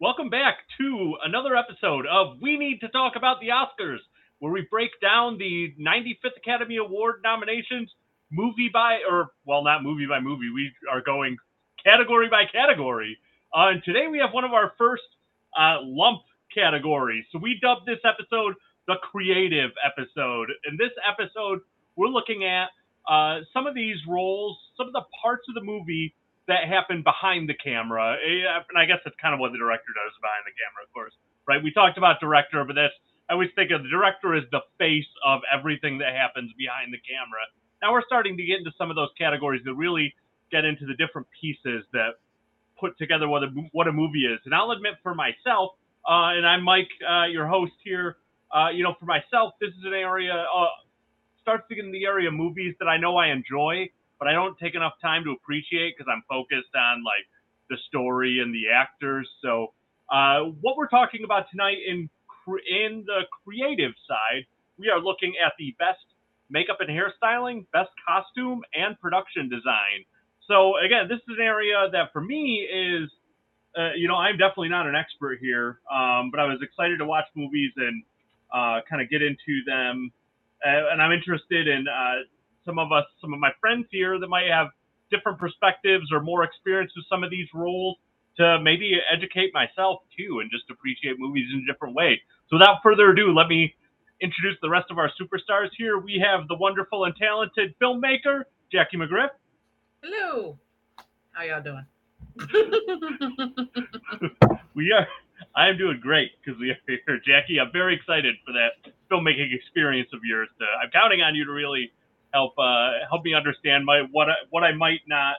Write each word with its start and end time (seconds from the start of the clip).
Welcome 0.00 0.30
back 0.30 0.58
to 0.80 1.16
another 1.24 1.56
episode 1.56 2.06
of 2.06 2.36
We 2.40 2.56
Need 2.56 2.78
to 2.82 2.88
Talk 2.88 3.14
About 3.16 3.40
the 3.40 3.48
Oscars, 3.48 3.98
where 4.38 4.52
we 4.52 4.64
break 4.70 4.90
down 5.02 5.38
the 5.38 5.74
95th 5.76 6.36
Academy 6.36 6.76
Award 6.76 7.16
nominations 7.24 7.90
movie 8.30 8.70
by, 8.72 9.00
or, 9.10 9.30
well, 9.44 9.64
not 9.64 9.82
movie 9.82 10.06
by 10.06 10.20
movie. 10.20 10.50
We 10.54 10.70
are 10.88 11.00
going 11.00 11.36
category 11.84 12.28
by 12.28 12.44
category. 12.44 13.18
Uh, 13.52 13.70
and 13.70 13.82
today 13.82 14.06
we 14.08 14.18
have 14.18 14.32
one 14.32 14.44
of 14.44 14.52
our 14.52 14.72
first 14.78 15.02
uh, 15.58 15.78
lump 15.82 16.20
categories. 16.54 17.24
So 17.32 17.40
we 17.42 17.58
dubbed 17.60 17.84
this 17.84 17.98
episode 18.04 18.54
the 18.86 18.94
creative 19.02 19.72
episode. 19.84 20.50
In 20.70 20.76
this 20.78 20.92
episode, 21.10 21.58
we're 21.96 22.06
looking 22.06 22.44
at 22.44 22.68
uh, 23.10 23.40
some 23.52 23.66
of 23.66 23.74
these 23.74 23.96
roles, 24.06 24.58
some 24.76 24.86
of 24.86 24.92
the 24.92 25.02
parts 25.20 25.42
of 25.48 25.56
the 25.56 25.64
movie 25.64 26.14
that 26.48 26.66
happen 26.66 27.04
behind 27.04 27.48
the 27.48 27.54
camera. 27.54 28.16
And 28.18 28.76
I 28.76 28.84
guess 28.84 28.98
that's 29.04 29.16
kind 29.20 29.32
of 29.32 29.40
what 29.40 29.52
the 29.52 29.60
director 29.60 29.92
does 29.94 30.12
behind 30.20 30.44
the 30.48 30.56
camera, 30.56 30.82
of 30.84 30.90
course, 30.92 31.14
right? 31.46 31.62
We 31.62 31.72
talked 31.72 31.96
about 31.96 32.20
director, 32.20 32.64
but 32.64 32.74
that's, 32.74 32.96
I 33.28 33.34
always 33.34 33.52
think 33.54 33.70
of 33.70 33.82
the 33.84 33.92
director 33.92 34.34
as 34.34 34.44
the 34.50 34.64
face 34.78 35.08
of 35.24 35.40
everything 35.52 35.98
that 35.98 36.16
happens 36.16 36.50
behind 36.56 36.92
the 36.92 37.00
camera. 37.04 37.44
Now 37.80 37.92
we're 37.92 38.04
starting 38.08 38.36
to 38.36 38.42
get 38.42 38.58
into 38.58 38.72
some 38.76 38.90
of 38.90 38.96
those 38.96 39.12
categories 39.16 39.62
that 39.64 39.74
really 39.74 40.12
get 40.50 40.64
into 40.64 40.86
the 40.86 40.94
different 40.96 41.28
pieces 41.38 41.84
that 41.92 42.16
put 42.80 42.96
together 42.96 43.28
what 43.28 43.44
a, 43.44 43.48
what 43.72 43.86
a 43.86 43.92
movie 43.92 44.24
is. 44.24 44.40
And 44.46 44.54
I'll 44.54 44.72
admit 44.72 44.94
for 45.02 45.14
myself, 45.14 45.76
uh, 46.08 46.32
and 46.32 46.46
I'm 46.46 46.64
Mike, 46.64 46.88
uh, 47.04 47.26
your 47.26 47.46
host 47.46 47.76
here, 47.84 48.16
uh, 48.48 48.70
you 48.72 48.82
know, 48.82 48.94
for 48.98 49.04
myself, 49.04 49.52
this 49.60 49.70
is 49.70 49.84
an 49.84 49.92
area, 49.92 50.32
uh, 50.32 50.66
starts 51.42 51.68
to 51.68 51.74
get 51.74 51.84
in 51.84 51.92
the 51.92 52.04
area 52.04 52.28
of 52.28 52.34
movies 52.34 52.74
that 52.80 52.86
I 52.86 52.96
know 52.96 53.16
I 53.16 53.28
enjoy, 53.28 53.90
but 54.18 54.28
I 54.28 54.32
don't 54.32 54.58
take 54.58 54.74
enough 54.74 54.94
time 55.00 55.24
to 55.24 55.30
appreciate 55.32 55.94
because 55.96 56.10
I'm 56.10 56.22
focused 56.28 56.74
on 56.74 57.04
like 57.04 57.26
the 57.70 57.76
story 57.88 58.40
and 58.40 58.54
the 58.54 58.70
actors. 58.74 59.28
So, 59.42 59.72
uh, 60.10 60.50
what 60.60 60.76
we're 60.76 60.88
talking 60.88 61.24
about 61.24 61.50
tonight 61.50 61.78
in 61.86 62.08
in 62.48 63.04
the 63.06 63.22
creative 63.44 63.92
side, 64.08 64.46
we 64.78 64.88
are 64.88 65.00
looking 65.00 65.34
at 65.44 65.52
the 65.58 65.74
best 65.78 66.00
makeup 66.50 66.78
and 66.80 66.88
hairstyling, 66.88 67.66
best 67.72 67.90
costume, 68.06 68.62
and 68.74 68.98
production 69.00 69.48
design. 69.48 70.04
So 70.46 70.78
again, 70.78 71.08
this 71.08 71.18
is 71.18 71.36
an 71.38 71.44
area 71.44 71.88
that 71.92 72.12
for 72.12 72.22
me 72.22 72.64
is, 72.64 73.10
uh, 73.78 73.92
you 73.96 74.08
know, 74.08 74.16
I'm 74.16 74.38
definitely 74.38 74.70
not 74.70 74.86
an 74.86 74.94
expert 74.96 75.38
here, 75.40 75.80
um, 75.92 76.30
but 76.30 76.40
I 76.40 76.44
was 76.44 76.58
excited 76.62 76.98
to 76.98 77.04
watch 77.04 77.26
movies 77.36 77.72
and 77.76 78.02
uh, 78.52 78.80
kind 78.88 79.02
of 79.02 79.10
get 79.10 79.20
into 79.20 79.60
them, 79.66 80.10
uh, 80.64 80.88
and 80.90 81.02
I'm 81.02 81.12
interested 81.12 81.68
in 81.68 81.84
uh, 81.86 82.24
some 82.68 82.78
of 82.78 82.92
us, 82.92 83.04
some 83.20 83.32
of 83.32 83.40
my 83.40 83.50
friends 83.60 83.86
here 83.90 84.20
that 84.20 84.28
might 84.28 84.48
have 84.48 84.68
different 85.10 85.38
perspectives 85.38 86.12
or 86.12 86.20
more 86.20 86.44
experience 86.44 86.92
with 86.94 87.06
some 87.08 87.24
of 87.24 87.30
these 87.30 87.48
roles 87.54 87.96
to 88.36 88.60
maybe 88.60 89.00
educate 89.10 89.54
myself 89.54 90.00
too 90.16 90.40
and 90.40 90.50
just 90.50 90.64
appreciate 90.70 91.18
movies 91.18 91.46
in 91.52 91.60
a 91.60 91.66
different 91.72 91.94
way. 91.94 92.20
So 92.50 92.58
without 92.58 92.80
further 92.82 93.10
ado, 93.10 93.32
let 93.32 93.48
me 93.48 93.74
introduce 94.20 94.58
the 94.60 94.68
rest 94.68 94.90
of 94.90 94.98
our 94.98 95.10
superstars 95.20 95.70
here. 95.78 95.98
We 95.98 96.22
have 96.22 96.46
the 96.48 96.56
wonderful 96.56 97.06
and 97.06 97.16
talented 97.16 97.74
filmmaker, 97.80 98.42
Jackie 98.70 98.98
McGriff. 98.98 99.30
Hello. 100.02 100.58
How 101.32 101.44
y'all 101.44 101.62
doing? 101.62 101.86
We 104.74 104.92
are 104.92 105.06
I 105.54 105.68
am 105.68 105.78
doing 105.78 106.00
great 106.00 106.32
because 106.38 106.58
we 106.60 106.70
are 106.70 106.78
here. 106.86 107.20
Jackie, 107.26 107.60
I'm 107.60 107.72
very 107.72 107.94
excited 107.94 108.36
for 108.46 108.52
that 108.52 108.92
filmmaking 109.10 109.54
experience 109.54 110.08
of 110.12 110.20
yours. 110.24 110.48
To, 110.58 110.64
I'm 110.82 110.90
counting 110.90 111.22
on 111.22 111.34
you 111.34 111.44
to 111.44 111.52
really 111.52 111.92
help 112.32 112.52
uh, 112.58 112.92
help 113.08 113.24
me 113.24 113.34
understand 113.34 113.84
my 113.84 114.02
what 114.12 114.28
I, 114.28 114.34
what 114.50 114.64
I 114.64 114.72
might 114.72 115.00
not 115.06 115.36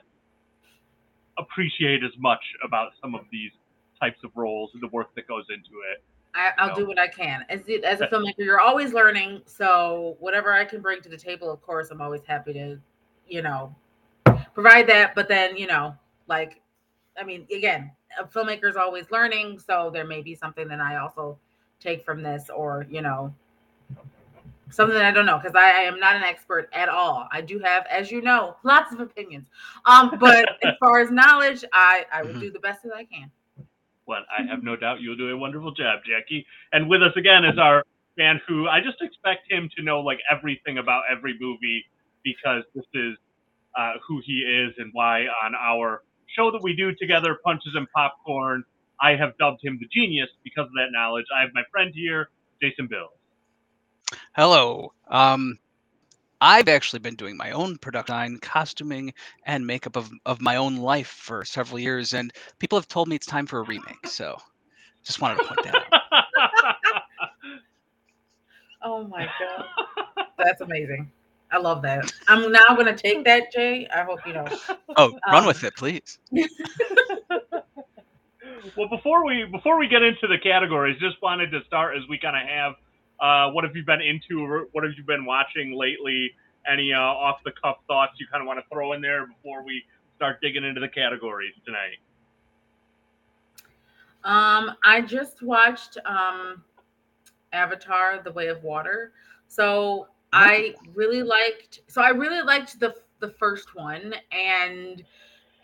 appreciate 1.38 2.04
as 2.04 2.12
much 2.18 2.42
about 2.64 2.92
some 3.02 3.16
of 3.16 3.22
these 3.32 3.52
types 4.00 4.20
of 4.24 4.32
roles 4.36 4.72
and 4.74 4.82
the 4.82 4.88
work 4.88 5.14
that 5.16 5.28
goes 5.28 5.46
into 5.50 5.82
it. 5.92 6.04
I, 6.36 6.52
I'll 6.58 6.70
No. 6.70 6.76
do 6.76 6.88
what 6.88 7.00
I 7.00 7.08
can. 7.08 7.46
As 7.50 7.68
it, 7.68 7.84
as 7.84 8.02
a 8.02 8.08
filmmaker, 8.08 8.40
you're 8.40 8.60
always 8.60 8.94
learning. 8.94 9.42
So 9.46 10.16
whatever 10.20 10.54
I 10.54 10.64
can 10.64 10.82
bring 10.82 11.02
to 11.02 11.10
the 11.10 11.18
table, 11.18 11.52
of 11.52 11.62
course, 11.62 11.90
I'm 11.92 12.02
always 12.02 12.22
happy 12.26 12.54
to, 12.54 12.78
you 13.28 13.42
know, 13.42 13.76
provide 14.54 14.88
that. 14.88 15.16
But 15.16 15.28
then, 15.28 15.58
you 15.58 15.68
know, 15.68 15.96
like, 16.28 16.62
I 17.20 17.24
mean, 17.24 17.48
again, 17.56 17.92
a 18.20 18.26
filmmaker 18.26 18.70
is 18.70 18.76
always 18.76 19.10
learning. 19.12 19.60
So 19.60 19.90
there 19.92 20.06
may 20.06 20.22
be 20.22 20.36
something 20.36 20.68
that 20.68 20.80
I 20.80 20.98
also 20.98 21.38
take 21.80 22.06
from 22.06 22.22
this, 22.22 22.50
or 22.56 22.86
you 22.90 23.02
know, 23.02 23.34
something 24.70 24.96
that 24.96 25.06
I 25.06 25.12
don't 25.12 25.26
know 25.26 25.38
because 25.38 25.56
I, 25.56 25.72
I 25.72 25.84
am 25.84 26.00
not 26.00 26.16
an 26.16 26.24
expert 26.24 26.70
at 26.74 26.90
all. 26.90 27.28
I 27.32 27.42
do 27.42 27.60
have, 27.60 27.86
as 27.90 28.12
you 28.12 28.22
know, 28.22 28.56
lots 28.64 28.94
of 28.94 29.00
opinions. 29.00 29.48
Um, 29.86 30.18
but 30.20 30.48
as 30.64 30.76
far 30.80 31.00
as 31.00 31.12
knowledge, 31.12 31.64
I 31.74 32.06
I 32.14 32.24
will 32.24 32.34
Mhm. 32.34 32.42
do 32.42 32.52
the 32.52 32.60
best 32.60 32.84
that 32.84 32.94
I 32.96 33.06
can. 33.06 33.32
Well, 34.06 34.24
I 34.36 34.42
have 34.44 34.64
no 34.64 34.76
doubt 34.76 35.02
you'll 35.02 35.16
do 35.18 35.30
a 35.30 35.38
wonderful 35.38 35.72
job, 35.72 36.00
Jackie. 36.04 36.46
And 36.74 36.90
with 36.90 37.04
us 37.04 37.16
again 37.16 37.46
is 37.46 37.58
our 37.60 37.84
man 38.18 38.42
who 38.48 38.68
I 38.68 38.82
just 38.82 39.02
expect 39.02 39.52
him 39.52 39.70
to 39.78 39.84
know 39.84 40.02
like 40.02 40.20
everything 40.32 40.80
about 40.80 41.04
every 41.12 41.38
movie 41.40 41.86
because 42.24 42.64
this 42.74 42.86
is 42.96 43.16
uh, 43.78 43.94
who 44.08 44.20
he 44.26 44.40
is 44.42 44.74
and 44.80 44.90
why 44.94 45.26
on 45.44 45.54
our 45.56 46.04
show 46.36 46.52
that 46.52 46.62
we 46.64 46.76
do 46.76 46.94
together, 46.96 47.38
Punches 47.44 47.74
and 47.76 47.88
Popcorn, 47.96 48.64
I 49.02 49.12
have 49.16 49.38
dubbed 49.38 49.64
him 49.64 49.78
the 49.80 49.88
genius 49.88 50.30
because 50.44 50.66
of 50.66 50.74
that 50.76 50.90
knowledge. 50.92 51.26
I 51.36 51.42
have 51.42 51.52
my 51.54 51.64
friend 51.72 51.92
here, 51.94 52.30
Jason 52.62 52.88
Bill. 52.88 53.10
Hello. 54.36 54.94
Um, 55.08 55.58
I've 56.42 56.70
actually 56.70 57.00
been 57.00 57.16
doing 57.16 57.36
my 57.36 57.52
own 57.52 57.78
production, 57.78 58.14
design, 58.14 58.40
costuming, 58.42 59.14
and 59.46 59.68
makeup 59.68 59.96
of, 59.98 60.10
of 60.26 60.42
my 60.42 60.56
own 60.56 60.78
life 60.78 61.08
for 61.08 61.44
several 61.44 61.80
years, 61.80 62.14
and 62.14 62.32
people 62.60 62.78
have 62.78 62.88
told 62.88 63.08
me 63.08 63.16
it's 63.16 63.26
time 63.26 63.46
for 63.46 63.60
a 63.60 63.64
remake. 63.64 64.08
So, 64.08 64.38
just 65.06 65.22
wanted 65.22 65.40
to 65.40 65.48
point 65.48 65.64
that 65.64 65.76
out. 65.76 65.94
Oh 68.82 69.06
my 69.06 69.28
god, 69.40 69.66
that's 70.38 70.62
amazing. 70.62 71.12
I 71.52 71.58
love 71.58 71.82
that. 71.82 72.14
I'm 72.30 72.50
now 72.50 72.64
going 72.70 72.86
to 72.86 72.96
take 72.96 73.26
that, 73.26 73.52
Jay. 73.52 73.88
I 73.94 74.04
hope 74.04 74.20
you 74.26 74.34
know. 74.34 74.46
Oh, 74.96 75.12
run 75.30 75.42
Um, 75.42 75.48
with 75.48 75.64
it, 75.66 75.76
please. 75.76 76.18
well, 78.78 78.88
before 78.90 79.26
we 79.26 79.46
before 79.52 79.78
we 79.78 79.90
get 79.90 80.02
into 80.02 80.28
the 80.28 80.38
categories, 80.42 80.98
just 81.00 81.22
wanted 81.22 81.52
to 81.52 81.60
start 81.68 81.98
as 81.98 82.04
we 82.08 82.18
kind 82.18 82.38
of 82.38 82.48
have. 82.48 82.74
Uh, 83.20 83.52
what 83.52 83.64
have 83.64 83.76
you 83.76 83.84
been 83.84 84.02
into? 84.02 84.42
Or 84.42 84.68
what 84.72 84.84
have 84.84 84.94
you 84.98 85.04
been 85.04 85.26
watching 85.26 85.74
lately? 85.78 86.32
Any 86.70 86.94
uh, 86.94 87.00
off 87.00 87.40
the 87.44 87.52
cuff 87.52 87.78
thoughts 87.88 88.14
you 88.20 88.28
kind 88.32 88.42
of 88.42 88.48
want 88.48 88.60
to 88.60 88.66
throw 88.72 88.94
in 88.94 89.02
there 89.02 89.28
before 89.28 89.64
we 89.64 89.84
start 90.16 90.42
digging 90.42 90.64
into 90.64 90.82
the 90.82 90.90
categories 90.90 91.54
tonight? 91.66 92.00
Um, 94.24 94.76
I 94.84 95.02
just 95.02 95.42
watched 95.42 95.98
um 96.06 96.64
Avatar: 97.54 98.22
The 98.24 98.32
Way 98.32 98.48
of 98.48 98.64
Water. 98.64 99.14
So 99.48 100.08
I 100.34 100.76
really 100.94 101.24
liked. 101.24 101.82
So 101.88 102.02
I 102.02 102.10
really 102.10 102.42
liked 102.42 102.80
the 102.80 102.94
the 103.20 103.30
first 103.30 103.76
one, 103.76 104.14
and 104.32 105.04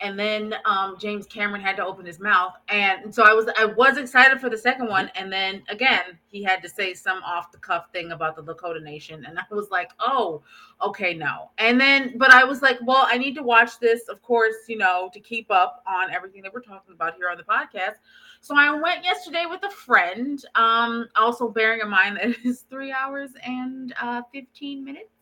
and 0.00 0.18
then 0.18 0.54
um 0.64 0.96
James 0.98 1.26
Cameron 1.26 1.60
had 1.60 1.76
to 1.76 1.84
open 1.84 2.06
his 2.06 2.20
mouth, 2.20 2.54
and 2.68 3.14
so 3.14 3.24
I 3.24 3.32
was 3.32 3.48
I 3.56 3.64
was 3.64 3.96
excited 3.96 4.40
for 4.40 4.50
the 4.50 4.58
second 4.58 4.88
one, 4.88 5.10
and 5.14 5.32
then 5.32 5.62
again 5.68 6.18
he 6.28 6.42
had 6.42 6.62
to 6.62 6.68
say 6.68 6.94
some 6.94 7.22
off 7.22 7.52
the 7.52 7.58
cuff 7.58 7.90
thing 7.92 8.12
about 8.12 8.36
the 8.36 8.42
Lakota 8.42 8.82
Nation, 8.82 9.24
and 9.24 9.38
I 9.38 9.42
was 9.50 9.70
like, 9.70 9.90
oh, 10.00 10.42
okay, 10.82 11.14
no. 11.14 11.50
And 11.58 11.80
then, 11.80 12.18
but 12.18 12.30
I 12.30 12.44
was 12.44 12.62
like, 12.62 12.78
well, 12.82 13.06
I 13.08 13.18
need 13.18 13.34
to 13.36 13.42
watch 13.42 13.78
this, 13.80 14.08
of 14.08 14.20
course, 14.22 14.54
you 14.68 14.76
know, 14.76 15.10
to 15.12 15.20
keep 15.20 15.50
up 15.50 15.82
on 15.86 16.10
everything 16.10 16.42
that 16.42 16.52
we're 16.52 16.60
talking 16.60 16.94
about 16.94 17.14
here 17.16 17.30
on 17.30 17.36
the 17.36 17.42
podcast. 17.42 17.96
So 18.40 18.54
I 18.56 18.70
went 18.78 19.04
yesterday 19.04 19.44
with 19.48 19.62
a 19.64 19.70
friend, 19.70 20.44
um, 20.54 21.08
also 21.16 21.48
bearing 21.48 21.80
in 21.80 21.88
mind 21.88 22.16
that 22.16 22.24
it 22.30 22.44
is 22.44 22.64
three 22.70 22.92
hours 22.92 23.30
and 23.44 23.94
uh, 24.00 24.22
15 24.32 24.84
minutes. 24.84 25.15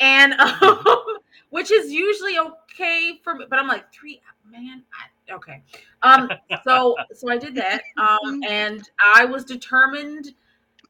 And 0.00 0.32
um, 0.40 0.84
which 1.50 1.70
is 1.70 1.92
usually 1.92 2.38
okay 2.38 3.20
for 3.22 3.34
me, 3.34 3.46
but 3.48 3.58
I'm 3.58 3.68
like, 3.68 3.92
three 3.92 4.20
man, 4.50 4.82
I, 5.28 5.34
okay. 5.34 5.62
Um, 6.02 6.30
so 6.64 6.96
so 7.14 7.30
I 7.30 7.38
did 7.38 7.54
that. 7.56 7.82
Um, 7.96 8.42
and 8.48 8.88
I 9.14 9.24
was 9.24 9.44
determined 9.44 10.34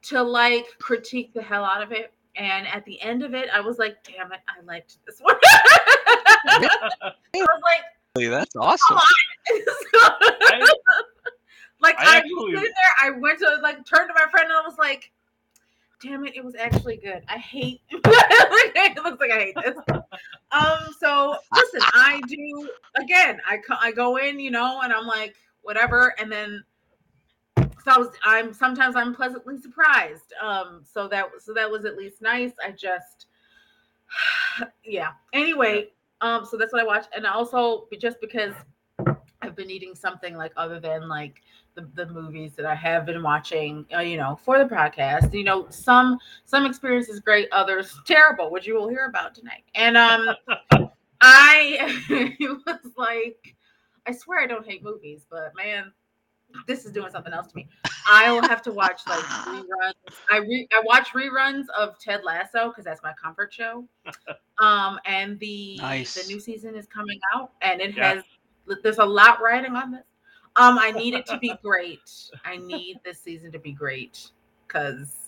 to 0.02 0.22
like 0.22 0.66
critique 0.78 1.32
the 1.32 1.42
hell 1.42 1.64
out 1.64 1.82
of 1.82 1.92
it. 1.92 2.12
And 2.36 2.66
at 2.66 2.84
the 2.84 3.00
end 3.00 3.22
of 3.22 3.34
it, 3.34 3.48
I 3.52 3.60
was 3.60 3.78
like, 3.78 3.96
damn 4.04 4.30
it, 4.32 4.40
I 4.46 4.62
liked 4.64 4.98
this 5.06 5.20
one. 5.20 5.36
I 5.44 6.68
was 7.34 7.62
like, 7.62 7.82
Hey, 8.18 8.28
That's 8.28 8.56
awesome. 8.56 8.98
I, 9.48 10.66
like 11.80 11.96
I 11.98 12.14
I, 12.14 12.16
actually- 12.16 12.32
was 12.34 12.54
sitting 12.54 12.62
there, 12.62 12.94
I 13.02 13.10
went 13.10 13.38
to 13.40 13.58
like 13.62 13.84
turn 13.86 14.08
to 14.08 14.14
my 14.14 14.26
friend 14.30 14.46
and 14.48 14.52
I 14.54 14.62
was 14.62 14.78
like, 14.78 15.12
"Damn 16.02 16.26
it, 16.26 16.36
it 16.36 16.44
was 16.44 16.54
actually 16.54 16.96
good." 16.96 17.22
I 17.28 17.38
hate. 17.38 17.80
it 17.90 19.04
looks 19.04 19.20
like 19.20 19.30
I 19.30 19.38
hate 19.38 19.56
this. 19.64 19.76
Um. 20.52 20.94
So 20.98 21.36
listen, 21.54 21.80
I 21.82 22.20
do 22.28 22.68
again. 22.96 23.40
I 23.46 23.58
I 23.80 23.92
go 23.92 24.16
in, 24.16 24.38
you 24.40 24.50
know, 24.50 24.80
and 24.82 24.92
I'm 24.92 25.06
like 25.06 25.34
whatever, 25.62 26.14
and 26.18 26.30
then 26.30 26.62
so 27.58 27.92
I 27.92 27.98
was, 27.98 28.08
I'm 28.24 28.52
sometimes 28.52 28.96
I'm 28.96 29.14
pleasantly 29.14 29.58
surprised. 29.58 30.32
Um. 30.42 30.82
So 30.84 31.08
that 31.08 31.26
so 31.38 31.52
that 31.54 31.70
was 31.70 31.84
at 31.84 31.96
least 31.96 32.22
nice. 32.22 32.52
I 32.64 32.72
just 32.72 33.26
yeah. 34.84 35.12
Anyway, 35.32 35.88
um. 36.20 36.44
So 36.44 36.56
that's 36.56 36.72
what 36.72 36.82
I 36.82 36.86
watched, 36.86 37.08
and 37.14 37.26
also 37.26 37.86
just 38.00 38.20
because 38.20 38.54
I've 39.42 39.56
been 39.56 39.70
eating 39.70 39.94
something 39.94 40.36
like 40.36 40.52
other 40.56 40.80
than 40.80 41.08
like 41.08 41.42
the, 41.76 41.86
the 41.94 42.06
movies 42.12 42.54
that 42.56 42.66
I 42.66 42.74
have 42.74 43.06
been 43.06 43.22
watching, 43.22 43.86
uh, 43.94 44.00
you 44.00 44.16
know, 44.16 44.38
for 44.44 44.58
the 44.58 44.64
podcast. 44.64 45.32
You 45.32 45.44
know, 45.44 45.66
some 45.70 46.18
some 46.44 46.66
experiences 46.66 47.20
great, 47.20 47.48
others 47.52 47.96
terrible, 48.06 48.50
which 48.50 48.66
you 48.66 48.74
will 48.74 48.88
hear 48.88 49.06
about 49.06 49.34
tonight. 49.34 49.62
And 49.76 49.96
um, 49.96 50.28
I 51.20 52.34
was 52.40 52.92
like, 52.96 53.54
I 54.06 54.12
swear 54.12 54.40
I 54.40 54.46
don't 54.46 54.66
hate 54.66 54.82
movies, 54.82 55.26
but 55.30 55.52
man, 55.56 55.92
this 56.66 56.84
is 56.84 56.92
doing 56.92 57.10
something 57.10 57.32
else 57.32 57.48
to 57.48 57.56
me. 57.56 57.68
I 58.10 58.32
will 58.32 58.42
have 58.42 58.62
to 58.62 58.72
watch 58.72 59.02
like 59.06 59.18
reruns. 59.20 60.14
I 60.30 60.38
re- 60.38 60.68
I 60.72 60.82
watch 60.84 61.08
reruns 61.12 61.66
of 61.76 61.98
Ted 61.98 62.22
Lasso 62.24 62.68
because 62.68 62.84
that's 62.84 63.02
my 63.02 63.12
comfort 63.22 63.52
show. 63.52 63.86
Um, 64.58 64.98
and 65.04 65.38
the 65.38 65.76
Nice. 65.82 66.14
the 66.14 66.32
new 66.32 66.40
season 66.40 66.76
is 66.76 66.86
coming 66.86 67.20
out, 67.34 67.52
and 67.60 67.78
it 67.82 67.94
Yeah. 67.94 68.14
has 68.14 68.24
there's 68.82 68.96
a 68.96 69.04
lot 69.04 69.42
riding 69.42 69.76
on 69.76 69.90
this. 69.90 70.00
Um, 70.56 70.78
I 70.78 70.90
need 70.90 71.14
it 71.14 71.26
to 71.26 71.38
be 71.38 71.54
great. 71.62 72.10
I 72.44 72.56
need 72.56 73.00
this 73.04 73.20
season 73.20 73.52
to 73.52 73.58
be 73.58 73.72
great 73.72 74.30
because 74.66 75.26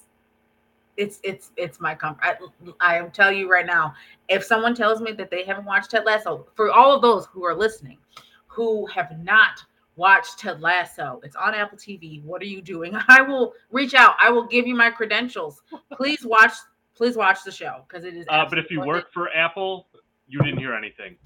it's 0.96 1.20
it's 1.22 1.52
it's 1.56 1.80
my 1.80 1.94
comfort. 1.94 2.22
I, 2.22 2.36
I 2.80 2.96
am 2.96 3.10
tell 3.10 3.30
you 3.30 3.50
right 3.50 3.66
now, 3.66 3.94
if 4.28 4.44
someone 4.44 4.74
tells 4.74 5.00
me 5.00 5.12
that 5.12 5.30
they 5.30 5.44
haven't 5.44 5.64
watched 5.64 5.92
Ted 5.92 6.04
Lasso, 6.04 6.46
for 6.54 6.70
all 6.70 6.94
of 6.94 7.02
those 7.02 7.26
who 7.26 7.44
are 7.44 7.54
listening, 7.54 7.98
who 8.46 8.86
have 8.86 9.16
not 9.22 9.62
watched 9.96 10.38
Ted 10.38 10.60
Lasso, 10.60 11.20
it's 11.22 11.36
on 11.36 11.54
Apple 11.54 11.78
TV. 11.78 12.22
What 12.24 12.42
are 12.42 12.46
you 12.46 12.60
doing? 12.60 12.96
I 13.08 13.22
will 13.22 13.52
reach 13.70 13.94
out. 13.94 14.16
I 14.20 14.30
will 14.30 14.46
give 14.46 14.66
you 14.66 14.74
my 14.74 14.90
credentials. 14.90 15.62
Please 15.92 16.24
watch. 16.24 16.52
Please 16.94 17.16
watch 17.16 17.44
the 17.44 17.52
show 17.52 17.84
because 17.86 18.04
it 18.04 18.14
is. 18.14 18.26
Uh, 18.28 18.44
but 18.48 18.58
if 18.58 18.70
you 18.70 18.80
work 18.80 19.12
for 19.12 19.28
Apple, 19.32 19.86
you 20.26 20.40
didn't 20.40 20.58
hear 20.58 20.74
anything. 20.74 21.16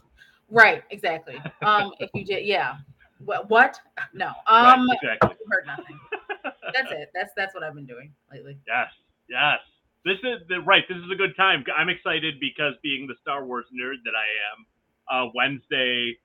right, 0.50 0.82
exactly. 0.90 1.40
Um, 1.62 1.93
if 1.98 2.10
you 2.12 2.26
did, 2.26 2.44
yeah. 2.44 2.76
What? 3.24 3.48
What? 3.50 3.78
No. 4.14 4.32
Right, 4.48 4.74
Um, 4.74 4.86
exactly. 4.90 5.30
heard 5.50 5.66
nothing. 5.66 5.98
That's 6.74 6.90
it. 6.92 7.10
That's 7.14 7.32
that's 7.36 7.54
what 7.54 7.62
I've 7.62 7.74
been 7.74 7.86
doing 7.86 8.12
lately. 8.32 8.58
Yes, 8.66 8.88
yes. 9.28 9.58
This 10.04 10.19
is 10.24 10.46
the 10.48 10.60
right. 10.60 10.82
This 10.88 10.98
is 10.98 11.10
a 11.12 11.16
good 11.16 11.36
time. 11.36 11.64
I'm 11.76 11.88
excited 11.88 12.34
because 12.40 12.74
being 12.82 13.06
the 13.06 13.14
Star 13.20 13.44
Wars 13.44 13.66
nerd 13.72 14.02
that 14.04 14.14
I 14.19 14.26
am, 14.50 14.66
uh, 15.28 15.30
Wednesday, 15.34 16.16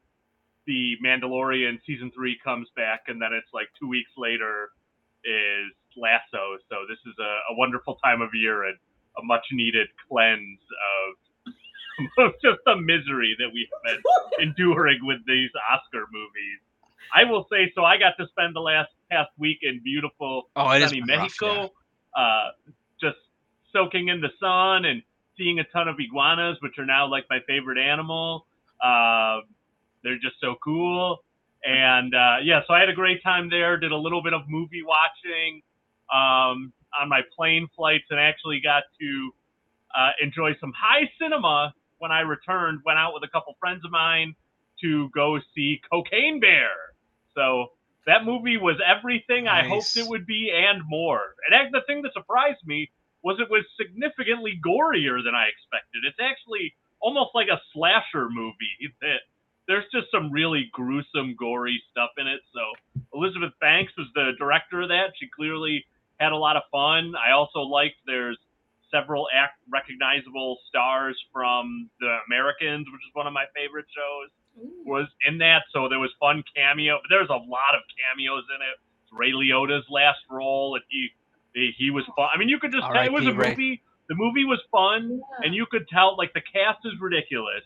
the 0.66 0.96
Mandalorian 1.06 1.78
season 1.86 2.12
three 2.16 2.38
comes 2.44 2.68
back, 2.76 3.02
and 3.08 3.22
then 3.22 3.34
it's 3.34 3.50
like 3.54 3.68
two 3.80 3.88
weeks 3.88 4.12
later 4.18 4.70
is 5.24 5.72
Lasso. 5.96 6.58
So 6.70 6.86
this 6.90 6.98
is 7.06 7.14
a, 7.20 7.54
a 7.54 7.58
wonderful 7.58 7.96
time 8.04 8.22
of 8.22 8.30
year 8.34 8.66
and 8.66 8.78
a 9.20 9.24
much 9.24 9.46
needed 9.52 9.88
cleanse 10.10 10.60
of, 10.98 11.54
of 12.26 12.32
just 12.42 12.60
the 12.66 12.76
misery 12.78 13.36
that 13.40 13.50
we 13.54 13.68
have 13.70 13.84
been 13.84 14.02
enduring 14.50 15.00
with 15.04 15.20
these 15.28 15.50
Oscar 15.72 16.06
movies. 16.12 16.60
I 17.14 17.24
will 17.24 17.48
say 17.52 17.72
so. 17.76 17.84
I 17.84 17.98
got 17.98 18.14
to 18.20 18.28
spend 18.30 18.56
the 18.56 18.62
last 18.62 18.90
past 19.12 19.30
week 19.38 19.60
in 19.62 19.82
beautiful 19.84 20.50
Oh, 20.56 20.70
it 20.72 20.82
sunny 20.82 21.02
rough, 21.02 21.08
Mexico, 21.08 21.72
uh, 22.16 22.50
just 23.00 23.18
soaking 23.72 24.10
in 24.10 24.22
the 24.22 24.30
sun 24.40 24.86
and 24.86 25.02
seeing 25.38 25.60
a 25.60 25.64
ton 25.66 25.88
of 25.88 25.96
iguanas, 26.00 26.58
which 26.62 26.78
are 26.78 26.86
now 26.86 27.08
like 27.08 27.26
my 27.30 27.40
favorite 27.48 27.78
animal. 27.78 28.46
Uh, 28.84 29.40
they're 30.04 30.20
just 30.20 30.36
so 30.42 30.56
cool. 30.64 31.20
And 31.64 32.14
uh, 32.14 32.38
yeah, 32.44 32.62
so 32.68 32.74
I 32.74 32.80
had 32.80 32.90
a 32.90 32.94
great 32.94 33.22
time 33.24 33.50
there. 33.50 33.78
Did 33.78 33.92
a 33.92 33.98
little 33.98 34.24
bit 34.24 34.34
of 34.34 34.42
movie 34.48 34.84
watching 34.84 35.62
um, 36.14 36.72
on 37.00 37.10
my 37.10 37.22
plane 37.36 37.68
flights, 37.76 38.06
and 38.10 38.20
actually 38.20 38.62
got 38.64 38.84
to 39.00 39.32
uh, 39.98 40.12
enjoy 40.22 40.56
some 40.60 40.72
high 40.78 41.10
cinema 41.20 41.74
when 41.98 42.12
I 42.12 42.22
returned. 42.22 42.82
Went 42.86 43.00
out 43.00 43.14
with 43.14 43.24
a 43.24 43.28
couple 43.28 43.56
friends 43.60 43.84
of 43.84 43.92
mine 43.92 44.36
to 44.82 45.10
go 45.10 45.40
see 45.56 45.82
Cocaine 45.92 46.40
Bear. 46.40 46.70
So 47.38 47.68
that 48.08 48.26
movie 48.26 48.58
was 48.58 48.82
everything 48.84 49.48
I 49.48 49.68
hoped 49.68 49.96
it 49.96 50.08
would 50.08 50.26
be 50.26 50.52
and 50.52 50.82
more. 50.88 51.22
And 51.46 51.74
the 51.74 51.82
thing 51.86 52.02
that 52.02 52.14
surprised 52.14 52.66
me 52.66 52.90
was 53.24 53.38
it 53.40 53.50
was 53.50 53.64
significantly 53.80 54.60
gorier 54.66 55.24
than 55.24 55.36
I 55.36 55.46
expected. 55.48 56.02
It's 56.08 56.18
actually 56.20 56.74
almost 57.00 57.32
like 57.36 57.48
a 57.48 57.62
slasher 57.74 58.28
movie. 58.30 58.74
That 59.02 59.22
there's 59.68 59.86
just 59.92 60.08
some 60.10 60.32
really 60.32 60.70
gruesome, 60.72 61.36
gory 61.38 61.84
stuff 61.92 62.12
in 62.18 62.26
it. 62.26 62.40
So 62.56 62.62
Elizabeth 63.14 63.52
Banks 63.60 63.92
was 63.98 64.08
the 64.16 64.32
director 64.40 64.82
of 64.82 64.90
that. 64.90 65.12
She 65.20 65.28
clearly 65.28 65.86
had 66.20 66.32
a 66.32 66.38
lot 66.38 66.56
of 66.56 66.64
fun. 66.72 67.14
I 67.16 67.34
also 67.34 67.60
liked 67.60 67.96
there's 68.08 68.40
several 68.90 69.28
act 69.36 69.60
recognizable 69.70 70.58
stars 70.70 71.20
from 71.34 71.90
The 72.00 72.18
Americans, 72.32 72.88
which 72.88 73.04
is 73.04 73.12
one 73.14 73.28
of 73.28 73.34
my 73.34 73.44
favorite 73.54 73.86
shows 73.94 74.32
was 74.86 75.08
in 75.28 75.38
that, 75.40 75.64
so 75.74 75.88
there 75.90 76.00
was 76.00 76.12
fun 76.20 76.44
cameo. 76.56 77.00
But 77.02 77.10
there's 77.10 77.30
a 77.30 77.34
lot 77.34 77.76
of 77.76 77.82
cameos 77.98 78.44
in 78.56 78.62
it. 78.62 78.76
It's 79.04 79.14
Ray 79.14 79.32
Liotta's 79.32 79.86
last 79.90 80.20
role, 80.30 80.76
and 80.76 80.84
he 80.90 81.10
he, 81.54 81.72
he 81.78 81.92
was 81.92 82.04
fun. 82.16 82.30
I 82.34 82.38
mean, 82.38 82.50
you 82.50 82.60
could 82.60 82.72
just 82.72 82.86
tell 82.86 83.04
it 83.04 83.12
was 83.12 83.26
a 83.28 83.34
Ray. 83.34 83.50
movie. 83.50 83.82
The 84.10 84.16
movie 84.16 84.46
was 84.46 84.60
fun, 84.72 85.22
and 85.44 85.54
you 85.54 85.66
could 85.70 85.88
tell 85.90 86.16
like 86.18 86.34
the 86.34 86.42
cast 86.42 86.80
is 86.86 86.94
ridiculous, 87.00 87.64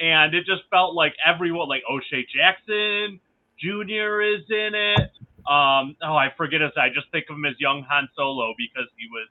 and 0.00 0.34
it 0.34 0.44
just 0.46 0.62
felt 0.70 0.94
like 0.94 1.14
everyone, 1.24 1.68
like 1.68 1.82
O'Shea 1.88 2.26
Jackson 2.34 3.20
Jr. 3.58 4.20
is 4.20 4.42
in 4.50 4.74
it. 4.74 5.10
Um, 5.46 5.94
oh, 6.02 6.16
I 6.16 6.32
forget 6.36 6.60
his. 6.60 6.72
I 6.76 6.88
just 6.88 7.06
think 7.12 7.26
of 7.30 7.36
him 7.36 7.44
as 7.44 7.54
young 7.60 7.84
Han 7.88 8.08
Solo 8.16 8.52
because 8.58 8.88
he 8.98 9.06
was 9.12 9.28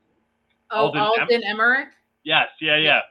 Oh, 0.72 0.86
Alden 0.88 1.02
Em- 1.02 1.08
Alden 1.22 1.44
Ehrenreich. 1.44 1.88
Yes, 2.24 2.48
yeah, 2.60 2.78
yeah. 2.78 3.02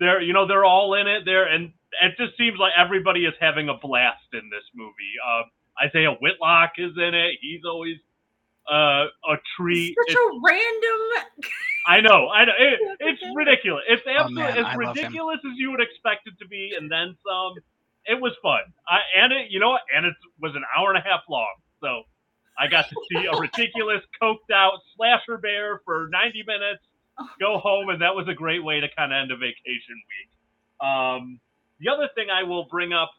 They're 0.00 0.20
you 0.22 0.32
know 0.32 0.46
they're 0.46 0.64
all 0.64 0.94
in 0.94 1.06
it 1.06 1.24
there, 1.24 1.44
and 1.44 1.72
it 2.02 2.14
just 2.16 2.36
seems 2.38 2.58
like 2.58 2.72
everybody 2.76 3.24
is 3.26 3.34
having 3.40 3.68
a 3.68 3.74
blast 3.74 4.24
in 4.32 4.48
this 4.50 4.64
movie. 4.74 5.14
Uh, 5.26 5.42
Isiah 5.86 6.12
Whitlock 6.20 6.72
is 6.78 6.92
in 6.96 7.14
it. 7.14 7.38
He's 7.40 7.60
always 7.64 7.96
uh, 8.70 9.06
a 9.28 9.36
treat. 9.56 9.94
Such 10.06 10.16
It's- 10.16 10.26
a 10.32 10.40
random. 10.44 11.50
I 11.88 12.00
know, 12.00 12.28
I 12.28 12.44
know. 12.44 12.52
It, 12.58 12.78
it's 13.00 13.22
ridiculous. 13.34 13.82
It's 13.88 14.02
absolutely 14.06 14.42
Oh, 14.44 14.46
man, 14.46 14.58
as 14.58 14.66
I 14.66 14.74
ridiculous 14.76 15.38
as 15.44 15.52
you 15.56 15.72
would 15.72 15.80
expect 15.80 16.26
it 16.28 16.34
to 16.40 16.46
be, 16.48 16.72
and 16.78 16.90
then 16.90 17.16
some. 17.26 17.54
It 18.04 18.20
was 18.20 18.32
fun. 18.42 18.60
I, 18.88 18.98
and 19.16 19.32
it, 19.32 19.50
you 19.50 19.60
know, 19.60 19.70
what? 19.70 19.82
and 19.94 20.06
it 20.06 20.14
was 20.40 20.54
an 20.56 20.62
hour 20.76 20.90
and 20.90 20.98
a 20.98 21.00
half 21.02 21.20
long. 21.28 21.54
So 21.80 22.02
I 22.58 22.66
got 22.68 22.88
to 22.88 22.96
see 23.10 23.26
a 23.26 23.36
ridiculous, 23.38 24.02
coked 24.20 24.50
out 24.52 24.74
slasher 24.96 25.38
bear 25.38 25.80
for 25.84 26.08
90 26.12 26.42
minutes. 26.46 26.82
Go 27.40 27.58
home, 27.58 27.88
and 27.90 28.00
that 28.02 28.14
was 28.14 28.26
a 28.28 28.34
great 28.34 28.62
way 28.64 28.80
to 28.80 28.88
kind 28.96 29.12
of 29.12 29.16
end 29.22 29.30
a 29.32 29.36
vacation 29.36 29.94
week. 29.94 30.30
Um, 30.88 31.40
the 31.82 31.90
other 31.92 32.08
thing 32.14 32.26
I 32.30 32.42
will 32.42 32.64
bring 32.70 32.92
up, 32.92 33.10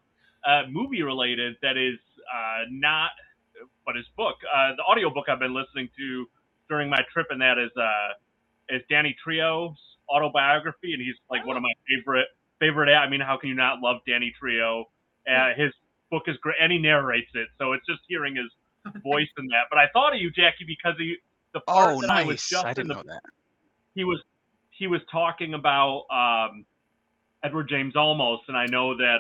uh, 0.48 0.64
movie 0.70 1.02
related, 1.04 1.56
that 1.62 1.78
is 1.78 2.00
uh, 2.34 2.64
not, 2.72 3.12
but 3.86 3.98
is 3.98 4.06
book. 4.18 4.36
Uh, 4.54 4.76
the 4.78 4.84
audiobook 4.84 5.26
I've 5.30 5.40
been 5.40 5.54
listening 5.54 5.90
to 5.98 6.26
during 6.70 6.90
my 6.90 7.00
trip, 7.12 7.28
and 7.30 7.42
that 7.42 7.58
is 7.58 7.72
uh, 7.78 8.76
is 8.76 8.82
Danny 8.90 9.16
Trejo's 9.26 9.78
autobiography, 10.10 10.94
and 10.94 11.02
he's 11.02 11.16
like 11.30 11.46
one 11.46 11.58
of 11.58 11.64
my 11.64 11.74
favorite 11.88 12.28
favorite. 12.60 12.94
I 12.94 13.10
mean, 13.10 13.22
how 13.22 13.38
can 13.38 13.50
you 13.50 13.56
not 13.56 13.80
love 13.82 13.98
Danny 14.08 14.34
Trio? 14.40 14.86
Uh, 15.28 15.54
his 15.56 15.72
book 16.12 16.24
is 16.28 16.38
great, 16.38 16.56
and 16.62 16.72
he 16.72 16.78
narrates 16.78 17.32
it, 17.34 17.48
so 17.58 17.74
it's 17.74 17.86
just 17.86 18.02
hearing 18.08 18.36
his 18.36 18.94
voice 19.04 19.28
in 19.38 19.48
that. 19.48 19.66
But 19.70 19.80
I 19.80 19.88
thought 19.94 20.14
of 20.14 20.20
you, 20.20 20.32
Jackie, 20.32 20.66
because 20.68 20.96
he 20.98 21.16
the 21.54 21.60
part 21.62 21.96
Oh, 21.96 22.02
that 22.02 22.10
I 22.10 22.24
was 22.24 22.42
just 22.50 22.66
I 22.66 22.70
in 22.70 22.76
didn't 22.76 22.88
the 22.90 22.94
know 22.96 23.04
that. 23.08 23.22
he 23.96 24.04
was 24.04 24.22
he 24.72 24.88
was 24.88 25.02
talking 25.12 25.54
about 25.54 26.04
um, 26.12 26.66
Edward 27.44 27.68
James 27.70 27.94
Olmos, 27.94 28.40
and 28.48 28.56
I 28.58 28.66
know 28.68 28.96
that 28.98 29.18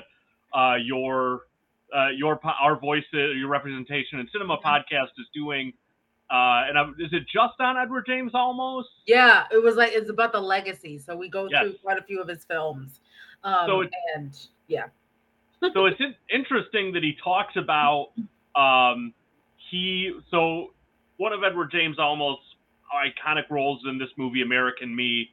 uh, 0.58 0.76
your 0.76 1.42
uh, 1.96 2.10
your 2.10 2.40
our 2.62 2.80
voice 2.80 3.04
your 3.12 3.48
representation 3.50 4.20
in 4.20 4.28
cinema 4.32 4.58
podcast 4.58 5.10
is 5.18 5.28
doing. 5.34 5.74
Uh, 6.32 6.66
and 6.68 6.80
I'm, 6.80 6.96
is 7.00 7.12
it 7.12 7.24
just 7.32 7.60
on 7.60 7.78
Edward 7.78 8.06
James 8.08 8.32
Olmos? 8.32 8.86
Yeah, 9.06 9.44
it 9.52 9.62
was 9.62 9.76
like 9.76 9.92
it's 9.94 10.10
about 10.10 10.32
the 10.32 10.40
legacy. 10.40 10.98
So 10.98 11.16
we 11.16 11.30
go 11.30 11.48
Yes. 11.52 11.62
through 11.64 11.74
quite 11.84 12.00
a 12.00 12.04
few 12.04 12.22
of 12.22 12.28
his 12.28 12.46
films. 12.46 13.02
Um, 13.44 13.68
So 13.68 13.84
and 14.16 14.48
yeah, 14.68 14.86
so 15.74 15.86
it's 15.86 16.02
interesting 16.34 16.94
that 16.94 17.04
he 17.04 17.16
talks 17.24 17.56
about 17.58 18.12
um, 18.56 19.14
he 19.70 20.18
so 20.32 20.74
one 21.18 21.34
of 21.34 21.44
Edward 21.44 21.72
James 21.72 21.98
Olmos 21.98 22.38
iconic 22.94 23.50
roles 23.50 23.82
in 23.88 23.98
this 23.98 24.10
movie 24.18 24.42
American 24.44 24.96
Me, 24.96 25.30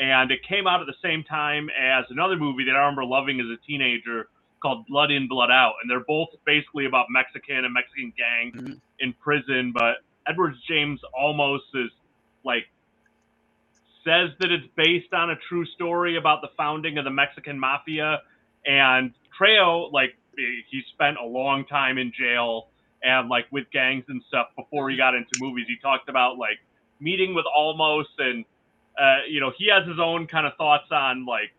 and 0.00 0.30
it 0.32 0.40
came 0.48 0.66
out 0.66 0.80
at 0.80 0.86
the 0.86 0.96
same 1.02 1.22
time 1.22 1.68
as 1.78 2.04
another 2.10 2.36
movie 2.36 2.64
that 2.64 2.74
I 2.74 2.80
remember 2.80 3.04
loving 3.04 3.38
as 3.38 3.46
a 3.46 3.58
teenager 3.66 4.28
called 4.62 4.86
Blood 4.88 5.10
In 5.10 5.28
Blood 5.28 5.50
Out, 5.50 5.74
and 5.80 5.90
they're 5.90 6.04
both 6.08 6.28
basically 6.44 6.86
about 6.86 7.06
Mexican 7.10 7.64
and 7.64 7.72
Mexican 7.72 8.12
gangs 8.16 8.56
Mhm. 8.56 8.80
in 8.98 9.12
prison, 9.14 9.72
but 9.72 9.98
Edward 10.26 10.54
James 10.66 11.00
Olmos 11.18 11.60
is 11.74 11.90
like 12.44 12.68
says 14.04 14.30
that 14.38 14.50
it's 14.50 14.66
based 14.76 15.12
on 15.12 15.30
a 15.30 15.36
true 15.36 15.66
story 15.66 16.16
about 16.16 16.40
the 16.40 16.48
founding 16.56 16.96
of 16.96 17.04
the 17.04 17.10
Mexican 17.10 17.58
mafia. 17.58 18.22
And 18.66 19.12
Trejo 19.38 19.92
like 19.92 20.16
he 20.36 20.82
spent 20.92 21.18
a 21.18 21.24
long 21.24 21.66
time 21.66 21.98
in 21.98 22.10
jail 22.12 22.68
and 23.02 23.28
like 23.28 23.46
with 23.50 23.70
gangs 23.70 24.04
and 24.08 24.22
stuff 24.28 24.48
before 24.56 24.88
he 24.88 24.96
got 24.96 25.14
into 25.14 25.36
movies. 25.36 25.66
He 25.68 25.76
talked 25.76 26.08
about 26.08 26.38
like 26.38 26.58
meeting 26.98 27.34
with 27.34 27.44
Olmos 27.56 28.06
and 28.18 28.44
uh, 29.00 29.18
you 29.28 29.40
know 29.40 29.52
he 29.56 29.68
has 29.74 29.86
his 29.88 29.98
own 29.98 30.26
kind 30.26 30.46
of 30.46 30.54
thoughts 30.56 30.90
on 30.90 31.24
like 31.26 31.52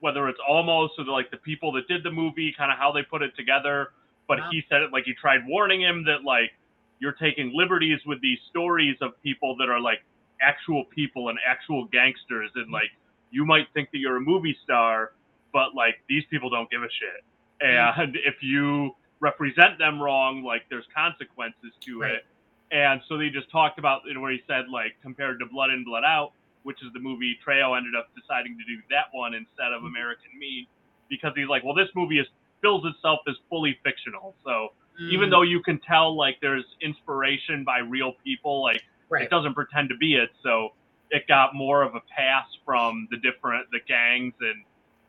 whether 0.00 0.28
it's 0.28 0.38
Olmos 0.50 0.88
or 0.98 1.04
the, 1.04 1.10
like 1.12 1.30
the 1.30 1.36
people 1.36 1.72
that 1.72 1.86
did 1.88 2.02
the 2.02 2.10
movie 2.10 2.54
kind 2.56 2.72
of 2.72 2.78
how 2.78 2.90
they 2.90 3.02
put 3.02 3.22
it 3.22 3.36
together. 3.36 3.88
But 4.28 4.38
Wow. 4.38 4.48
he 4.50 4.62
said 4.68 4.82
it 4.82 4.92
like 4.92 5.04
he 5.04 5.14
tried 5.14 5.40
warning 5.46 5.82
him 5.82 6.04
that 6.04 6.24
like 6.24 6.52
you're 7.00 7.12
taking 7.12 7.52
liberties 7.54 8.00
with 8.06 8.20
these 8.22 8.38
stories 8.48 8.96
of 9.00 9.20
people 9.22 9.56
that 9.58 9.68
are 9.68 9.80
like 9.80 9.98
actual 10.40 10.84
people 10.84 11.28
and 11.28 11.38
actual 11.46 11.84
gangsters 11.86 12.50
and 12.54 12.70
like 12.72 12.90
you 13.30 13.44
might 13.44 13.66
think 13.74 13.90
that 13.90 13.98
you're 13.98 14.16
a 14.16 14.20
movie 14.20 14.56
star 14.64 15.12
but 15.52 15.74
like 15.74 15.96
these 16.08 16.24
people 16.30 16.48
don't 16.48 16.70
give 16.70 16.82
a 16.82 16.88
shit. 16.88 17.22
And 17.60 18.16
if 18.24 18.36
you 18.42 18.92
represent 19.20 19.78
them 19.78 20.00
wrong 20.00 20.42
like 20.44 20.62
there's 20.70 20.86
consequences 20.96 21.72
to 21.84 22.00
Right. 22.00 22.12
it 22.12 22.26
and 22.72 23.00
so 23.08 23.18
they 23.18 23.30
just 23.30 23.50
talked 23.50 23.78
about 23.78 24.02
where 24.18 24.32
he 24.32 24.40
said 24.46 24.66
like 24.72 24.92
compared 25.02 25.38
to 25.40 25.46
blood 25.46 25.70
in 25.70 25.84
blood 25.84 26.04
out 26.04 26.32
which 26.62 26.78
is 26.82 26.92
the 26.94 27.00
movie 27.00 27.36
Trejo 27.46 27.76
ended 27.76 27.94
up 27.96 28.08
deciding 28.14 28.58
to 28.58 28.64
do 28.64 28.80
that 28.90 29.06
one 29.12 29.34
instead 29.34 29.72
of 29.72 29.84
American 29.84 30.30
Me 30.38 30.68
because 31.08 31.32
he's 31.36 31.48
like 31.48 31.64
well 31.64 31.74
this 31.74 31.88
movie 31.94 32.18
is 32.18 32.26
bills 32.62 32.84
itself 32.86 33.20
as 33.28 33.36
fully 33.48 33.78
fictional. 33.84 34.36
So 34.44 34.70
even 35.08 35.28
Mm, 35.28 35.30
though 35.30 35.42
you 35.42 35.62
can 35.62 35.80
tell 35.80 36.16
like 36.16 36.38
there's 36.42 36.64
inspiration 36.82 37.64
by 37.64 37.78
real 37.80 38.12
people 38.24 38.62
like 38.62 38.82
right. 39.08 39.24
it 39.24 39.30
doesn't 39.30 39.54
pretend 39.54 39.88
to 39.90 39.96
be 39.96 40.14
it. 40.14 40.30
So 40.42 40.70
it 41.10 41.26
got 41.28 41.54
more 41.54 41.82
of 41.82 41.94
a 41.94 42.00
pass 42.16 42.46
from 42.64 43.08
the 43.10 43.16
different 43.18 43.70
the 43.72 43.80
gangs 43.88 44.34
and 44.40 44.64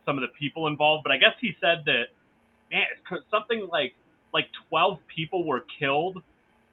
some 0.06 0.18
of 0.18 0.22
the 0.22 0.30
people 0.40 0.68
involved. 0.68 1.04
But 1.04 1.12
i 1.14 1.18
guess 1.18 1.36
he 1.42 1.54
said 1.62 1.84
that 1.86 2.06
man 2.72 2.86
something 3.32 3.68
like 3.72 3.94
like 4.34 4.48
12 4.70 5.00
people 5.16 5.46
were 5.48 5.66
killed 5.80 6.24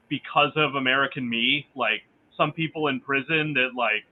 because 0.08 0.52
of 0.56 0.74
american 0.74 1.28
me 1.28 1.66
like 1.74 2.02
some 2.36 2.52
people 2.52 2.88
in 2.88 3.00
prison 3.00 3.54
that 3.54 3.70
like 3.76 4.04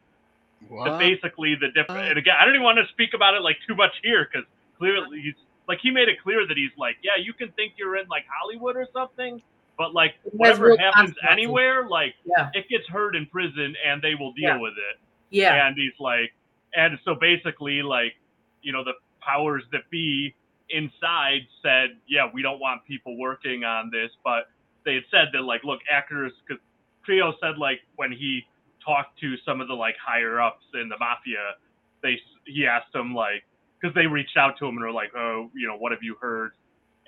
that 0.62 0.70
What? 0.70 0.98
basically 0.98 1.54
the 1.54 1.68
different 1.68 2.08
and 2.08 2.18
again 2.18 2.34
i 2.40 2.44
don't 2.44 2.54
even 2.54 2.64
want 2.64 2.78
to 2.78 2.86
speak 2.92 3.10
about 3.14 3.34
it 3.34 3.42
like 3.42 3.56
too 3.66 3.74
much 3.74 3.92
here 4.02 4.28
because 4.30 4.46
clearly 4.78 5.20
he's 5.20 5.34
like 5.68 5.78
he 5.82 5.90
made 5.90 6.08
it 6.08 6.20
clear 6.22 6.46
that 6.46 6.56
he's 6.56 6.70
like 6.78 6.96
yeah 7.02 7.12
you 7.22 7.32
can 7.32 7.50
think 7.52 7.74
you're 7.76 7.96
in 7.96 8.06
like 8.08 8.24
hollywood 8.40 8.76
or 8.76 8.86
something 8.92 9.40
but 9.78 9.92
like 9.94 10.14
whatever 10.32 10.70
happens 10.70 11.10
consequences. 11.10 11.28
anywhere 11.30 11.86
like 11.88 12.14
Yeah. 12.24 12.48
it 12.54 12.68
gets 12.68 12.86
heard 12.88 13.14
in 13.14 13.26
prison 13.26 13.74
and 13.86 14.00
they 14.02 14.14
will 14.14 14.32
deal 14.32 14.48
Yeah. 14.56 14.58
with 14.60 14.72
it 14.72 14.98
Yeah. 15.30 15.66
and 15.66 15.76
he's 15.76 15.92
like 16.00 16.32
and 16.74 16.98
so 17.04 17.14
basically 17.14 17.82
like 17.82 18.14
you 18.62 18.72
know 18.72 18.82
the 18.84 18.94
powers 19.20 19.62
that 19.72 19.88
be 19.90 20.34
inside 20.70 21.46
said 21.62 21.90
yeah 22.08 22.28
we 22.32 22.42
don't 22.42 22.58
want 22.58 22.84
people 22.86 23.16
working 23.18 23.62
on 23.64 23.90
this 23.90 24.10
but 24.24 24.48
they 24.86 24.94
had 24.96 25.04
said 25.12 25.28
that 25.34 25.42
like 25.42 25.64
look 25.64 25.80
actors 25.92 26.32
because 26.48 26.62
Trejo 27.08 27.34
said 27.42 27.58
like 27.58 27.80
when 27.96 28.12
he 28.12 28.42
talked 28.84 29.20
to 29.20 29.36
some 29.46 29.60
of 29.60 29.68
the 29.68 29.74
like 29.74 29.96
higher 30.04 30.40
ups 30.40 30.64
in 30.74 30.88
the 30.90 30.98
mafia 31.00 31.56
they 32.02 32.18
he 32.46 32.66
asked 32.66 32.92
them 32.94 33.14
like 33.14 33.44
because 33.80 33.94
they 33.94 34.06
reached 34.06 34.38
out 34.38 34.58
to 34.60 34.66
him 34.66 34.76
and 34.78 34.86
were 34.86 34.92
like 34.92 35.12
oh 35.16 35.50
you 35.54 35.68
know 35.68 35.76
what 35.78 35.92
have 35.92 36.02
you 36.02 36.16
heard? 36.20 36.52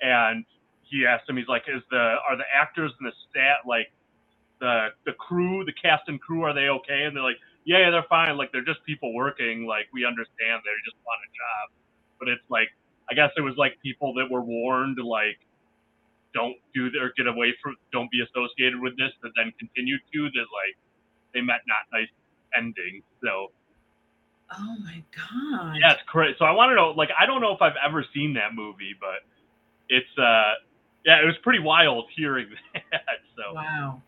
And 0.01 0.45
he 0.83 1.05
asked 1.07 1.29
him 1.29 1.37
he's 1.37 1.49
like 1.49 1.63
is 1.69 1.83
the 1.91 2.17
are 2.29 2.37
the 2.37 2.49
actors 2.53 2.91
and 2.99 3.07
the 3.09 3.15
stat 3.31 3.65
like 3.67 3.87
the 4.61 4.89
the 5.07 5.13
crew 5.13 5.65
the 5.65 5.73
cast 5.73 6.03
and 6.09 6.21
crew 6.21 6.43
are 6.43 6.53
they 6.53 6.69
okay? 6.69 7.05
And 7.05 7.15
they're 7.15 7.23
like 7.23 7.39
yeah, 7.65 7.79
yeah 7.79 7.91
they're 7.91 8.07
fine. 8.09 8.37
Like 8.37 8.51
they're 8.51 8.65
just 8.65 8.83
people 8.85 9.13
working. 9.13 9.67
Like 9.67 9.87
we 9.93 10.05
understand. 10.05 10.63
They 10.65 10.73
just 10.85 10.97
want 11.05 11.21
a 11.23 11.29
job. 11.33 11.65
But 12.19 12.29
it's 12.29 12.45
like 12.49 12.69
i 13.11 13.15
guess 13.15 13.31
it 13.37 13.41
was 13.41 13.55
like 13.57 13.77
people 13.83 14.13
that 14.15 14.29
were 14.31 14.41
warned 14.41 14.97
like 15.03 15.39
don't 16.33 16.55
do 16.73 16.89
their 16.91 17.11
get 17.17 17.27
away 17.27 17.53
from 17.61 17.75
don't 17.91 18.09
be 18.11 18.21
associated 18.21 18.79
with 18.79 18.95
this 18.97 19.11
but 19.21 19.31
then 19.35 19.51
continue 19.59 19.97
to 20.13 20.21
that 20.33 20.47
like 20.53 20.75
they 21.33 21.41
met 21.41 21.61
not 21.67 21.83
nice 21.91 22.09
ending 22.57 23.01
so 23.23 23.51
oh 24.57 24.75
my 24.83 25.03
god. 25.15 25.75
yeah 25.79 25.93
it's 25.93 26.01
crazy 26.07 26.35
so 26.39 26.45
i 26.45 26.51
want 26.51 26.69
to 26.71 26.75
know 26.75 26.91
like 26.97 27.09
i 27.19 27.25
don't 27.25 27.41
know 27.41 27.53
if 27.53 27.61
i've 27.61 27.77
ever 27.85 28.05
seen 28.13 28.33
that 28.33 28.53
movie 28.55 28.95
but 28.99 29.21
it's 29.89 30.09
uh 30.17 30.53
yeah 31.05 31.21
it 31.21 31.25
was 31.25 31.35
pretty 31.43 31.59
wild 31.59 32.05
hearing 32.15 32.47
that 32.91 33.21
so 33.37 33.53
Wow. 33.55 34.01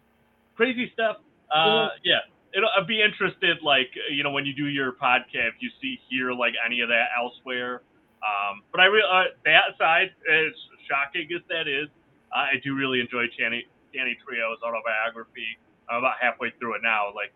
crazy 0.56 0.90
stuff. 0.94 1.18
Uh, 1.54 1.90
yeah, 2.04 2.20
it'll 2.56 2.70
I'd 2.78 2.88
be 2.88 3.02
interested, 3.02 3.58
like 3.64 3.90
you 4.10 4.24
know, 4.24 4.32
when 4.32 4.46
you 4.46 4.54
do 4.54 4.68
your 4.68 4.94
podcast, 4.94 5.60
you 5.60 5.70
see 5.82 6.00
hear 6.10 6.32
like 6.34 6.54
any 6.66 6.82
of 6.82 6.90
that 6.90 7.08
elsewhere. 7.18 7.82
Um, 8.24 8.62
but 8.72 8.80
I 8.80 8.86
really 8.86 9.08
uh, 9.12 9.24
that 9.46 9.76
side 9.78 10.12
as 10.32 10.54
shocking 10.88 11.28
as 11.36 11.42
that 11.50 11.68
is, 11.68 11.90
I 12.34 12.60
do 12.64 12.76
really 12.76 13.00
enjoy 13.00 13.28
Danny 13.38 13.66
Danny 13.94 14.18
Trejo's 14.24 14.62
autobiography. 14.64 15.58
I'm 15.90 15.98
about 16.00 16.16
halfway 16.22 16.52
through 16.60 16.76
it 16.76 16.82
now. 16.84 17.12
Like, 17.14 17.34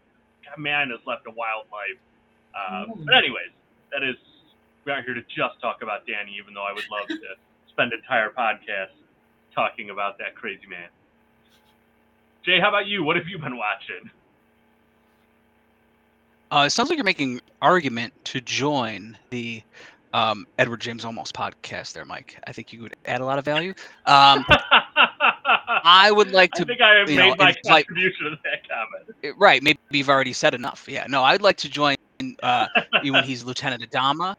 man 0.58 0.90
has 0.90 1.00
left 1.06 1.28
a 1.28 1.32
wild 1.32 1.68
life. 1.72 2.00
Um. 2.56 3.04
But 3.06 3.16
anyways, 3.16 3.52
that 3.92 4.04
is 4.04 4.16
we're 4.86 4.96
not 4.96 5.04
here 5.04 5.14
to 5.14 5.22
just 5.24 5.60
talk 5.62 5.82
about 5.82 6.06
Danny, 6.06 6.38
even 6.40 6.54
though 6.54 6.64
I 6.64 6.72
would 6.72 6.86
love 6.92 7.08
to 7.08 7.36
spend 7.70 7.92
entire 7.94 8.30
podcast 8.30 8.94
talking 9.54 9.90
about 9.90 10.18
that 10.20 10.36
crazy 10.36 10.68
man. 10.68 10.88
Jay, 12.46 12.60
how 12.60 12.70
about 12.70 12.86
you? 12.86 13.04
What 13.04 13.16
have 13.16 13.28
you 13.28 13.40
been 13.40 13.58
watching? 13.58 14.10
Uh, 16.52 16.66
it 16.68 16.70
sounds 16.70 16.90
like 16.90 16.98
you're 16.98 17.04
making 17.04 17.42
argument 17.62 18.14
to 18.26 18.40
join 18.40 19.18
the 19.32 19.64
um, 20.16 20.48
Edward 20.58 20.80
James 20.82 21.04
Olmos 21.04 21.32
podcast 21.32 21.94
there, 21.94 22.06
Mike. 22.06 22.38
I 22.48 22.52
think 22.54 22.72
you 22.72 22.82
would 22.84 22.96
add 23.06 23.22
a 23.22 23.26
lot 23.26 23.38
of 23.38 23.46
value. 23.46 23.74
Um, 24.06 24.46
I 25.84 26.12
would 26.12 26.32
like 26.32 26.52
to. 26.54 26.64
I 26.64 26.66
think 26.66 26.82
I 26.82 26.96
have 26.96 27.08
made 27.08 27.18
know, 27.18 27.36
my 27.38 27.50
invite- 27.50 27.88
contribution 27.88 28.26
to 28.32 28.40
that 28.44 28.68
comment. 28.68 29.16
eh, 29.24 29.32
right? 29.38 29.62
Maybe 29.62 29.80
you've 29.92 30.10
already 30.10 30.34
said 30.34 30.54
enough. 30.54 30.86
Yeah, 30.88 31.06
no, 31.10 31.24
I'd 31.24 31.42
like 31.42 31.58
to 31.58 31.70
join 31.70 31.96
uh, 32.44 32.68
you 33.04 33.14
when 33.14 33.24
he's 33.24 33.44
Lieutenant 33.44 33.88
Adama, 33.90 34.36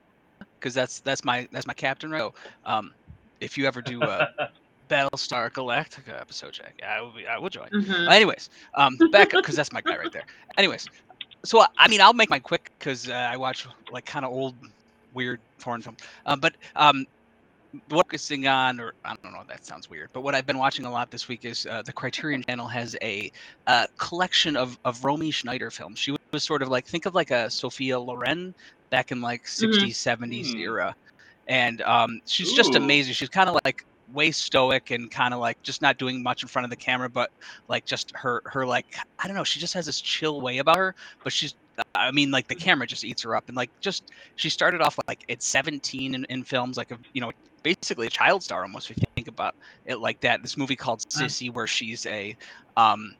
because 0.58 0.74
that's 0.74 1.00
that's 1.00 1.24
my 1.24 1.46
that's 1.52 1.66
my 1.66 1.74
captain. 1.74 2.10
Right? 2.10 2.20
So, 2.20 2.34
um, 2.64 2.92
if 3.40 3.56
you 3.58 3.66
ever 3.66 3.82
do 3.82 4.02
a 4.02 4.28
Battlestar 4.90 5.50
Galactica 5.50 6.18
episode, 6.20 6.52
Jack, 6.54 6.74
I 6.86 7.00
will 7.00 7.12
be, 7.12 7.26
I 7.26 7.38
would 7.38 7.52
join. 7.52 7.68
Mhm. 7.68 8.06
Uh, 8.08 8.10
Anyways, 8.10 8.50
um, 8.74 8.96
back 9.12 9.34
up 9.34 9.42
because 9.42 9.56
that's 9.56 9.72
my 9.72 9.80
guy 9.82 9.98
right 9.98 10.12
there. 10.12 10.24
Anyways, 10.56 10.86
so 11.44 11.60
I- 11.60 11.66
I 11.78 11.88
mean, 11.88 12.00
I'll 12.00 12.14
make 12.14 12.30
mine 12.30 12.40
quick 12.40 12.70
because 12.78 13.08
uh, 13.08 13.12
I 13.12 13.36
watch 13.36 13.66
like 13.92 14.06
kind 14.06 14.24
of 14.24 14.32
old, 14.32 14.54
weird 15.16 15.40
foreign 15.58 15.82
film. 15.82 15.96
Um, 16.26 16.38
but 16.38 16.54
um, 16.76 17.06
focusing 17.90 18.46
on, 18.46 18.78
or 18.80 18.92
I 19.04 19.14
don't 19.22 19.32
know, 19.32 19.42
that 19.48 19.64
sounds 19.64 19.90
weird. 19.90 20.10
But 20.12 20.22
what 20.22 20.34
I've 20.34 20.46
been 20.46 20.58
watching 20.58 20.84
a 20.84 20.90
lot 20.90 21.10
this 21.10 21.28
week 21.28 21.44
is 21.44 21.66
uh, 21.66 21.82
the 21.82 21.92
Criterion 21.92 22.44
Channel 22.48 22.68
has 22.68 22.96
a 23.02 23.30
uh, 23.66 23.86
collection 23.98 24.56
of 24.56 24.78
of 24.84 25.04
Romy 25.04 25.30
Schneider 25.30 25.70
films. 25.70 25.98
She 25.98 26.14
was 26.32 26.44
sort 26.44 26.62
of 26.62 26.68
like 26.68 26.86
think 26.86 27.06
of 27.06 27.14
like 27.14 27.30
a 27.30 27.50
Sophia 27.50 27.98
Loren 27.98 28.54
back 28.90 29.10
in 29.10 29.20
like 29.20 29.44
60s, 29.44 29.90
70s 29.90 30.52
Hmm. 30.52 30.58
era, 30.58 30.96
and 31.48 31.82
um, 31.82 32.20
she's 32.26 32.52
just 32.52 32.74
amazing. 32.76 33.14
She's 33.14 33.28
kind 33.28 33.48
of 33.48 33.58
like 33.64 33.84
way 34.12 34.30
stoic 34.30 34.90
and 34.92 35.10
kind 35.10 35.34
of 35.34 35.40
like 35.40 35.60
just 35.62 35.82
not 35.82 35.98
doing 35.98 36.22
much 36.22 36.42
in 36.42 36.48
front 36.48 36.64
of 36.64 36.70
the 36.70 36.76
camera 36.76 37.08
but 37.10 37.28
like 37.68 37.84
just 37.84 38.12
her 38.14 38.40
her 38.44 38.64
like 38.64 38.86
i 39.18 39.26
don't 39.26 39.36
know 39.36 39.42
she 39.42 39.58
just 39.58 39.74
has 39.74 39.86
this 39.86 40.00
chill 40.00 40.40
way 40.40 40.58
about 40.58 40.76
her 40.76 40.94
but 41.24 41.32
she's 41.32 41.56
i 41.94 42.10
mean 42.10 42.30
like 42.30 42.46
the 42.48 42.54
camera 42.54 42.86
just 42.86 43.04
eats 43.04 43.22
her 43.22 43.34
up 43.36 43.44
and 43.48 43.56
like 43.56 43.70
just 43.80 44.10
she 44.36 44.48
started 44.50 44.80
off 44.80 44.98
like 45.08 45.24
at 45.28 45.42
17 45.42 46.14
in, 46.14 46.24
in 46.28 46.44
films 46.44 46.76
like 46.76 46.90
a 46.90 46.98
you 47.12 47.20
know 47.20 47.30
basically 47.62 48.06
a 48.06 48.10
child 48.10 48.42
star 48.42 48.62
almost 48.62 48.90
if 48.90 48.96
you 48.96 49.02
think 49.16 49.28
about 49.28 49.54
it 49.84 49.98
like 49.98 50.20
that. 50.20 50.40
This 50.42 50.56
movie 50.56 50.76
called 50.76 51.02
Sissi 51.10 51.52
where 51.52 51.66
she's 51.66 52.06
a 52.06 52.36
um 52.76 53.10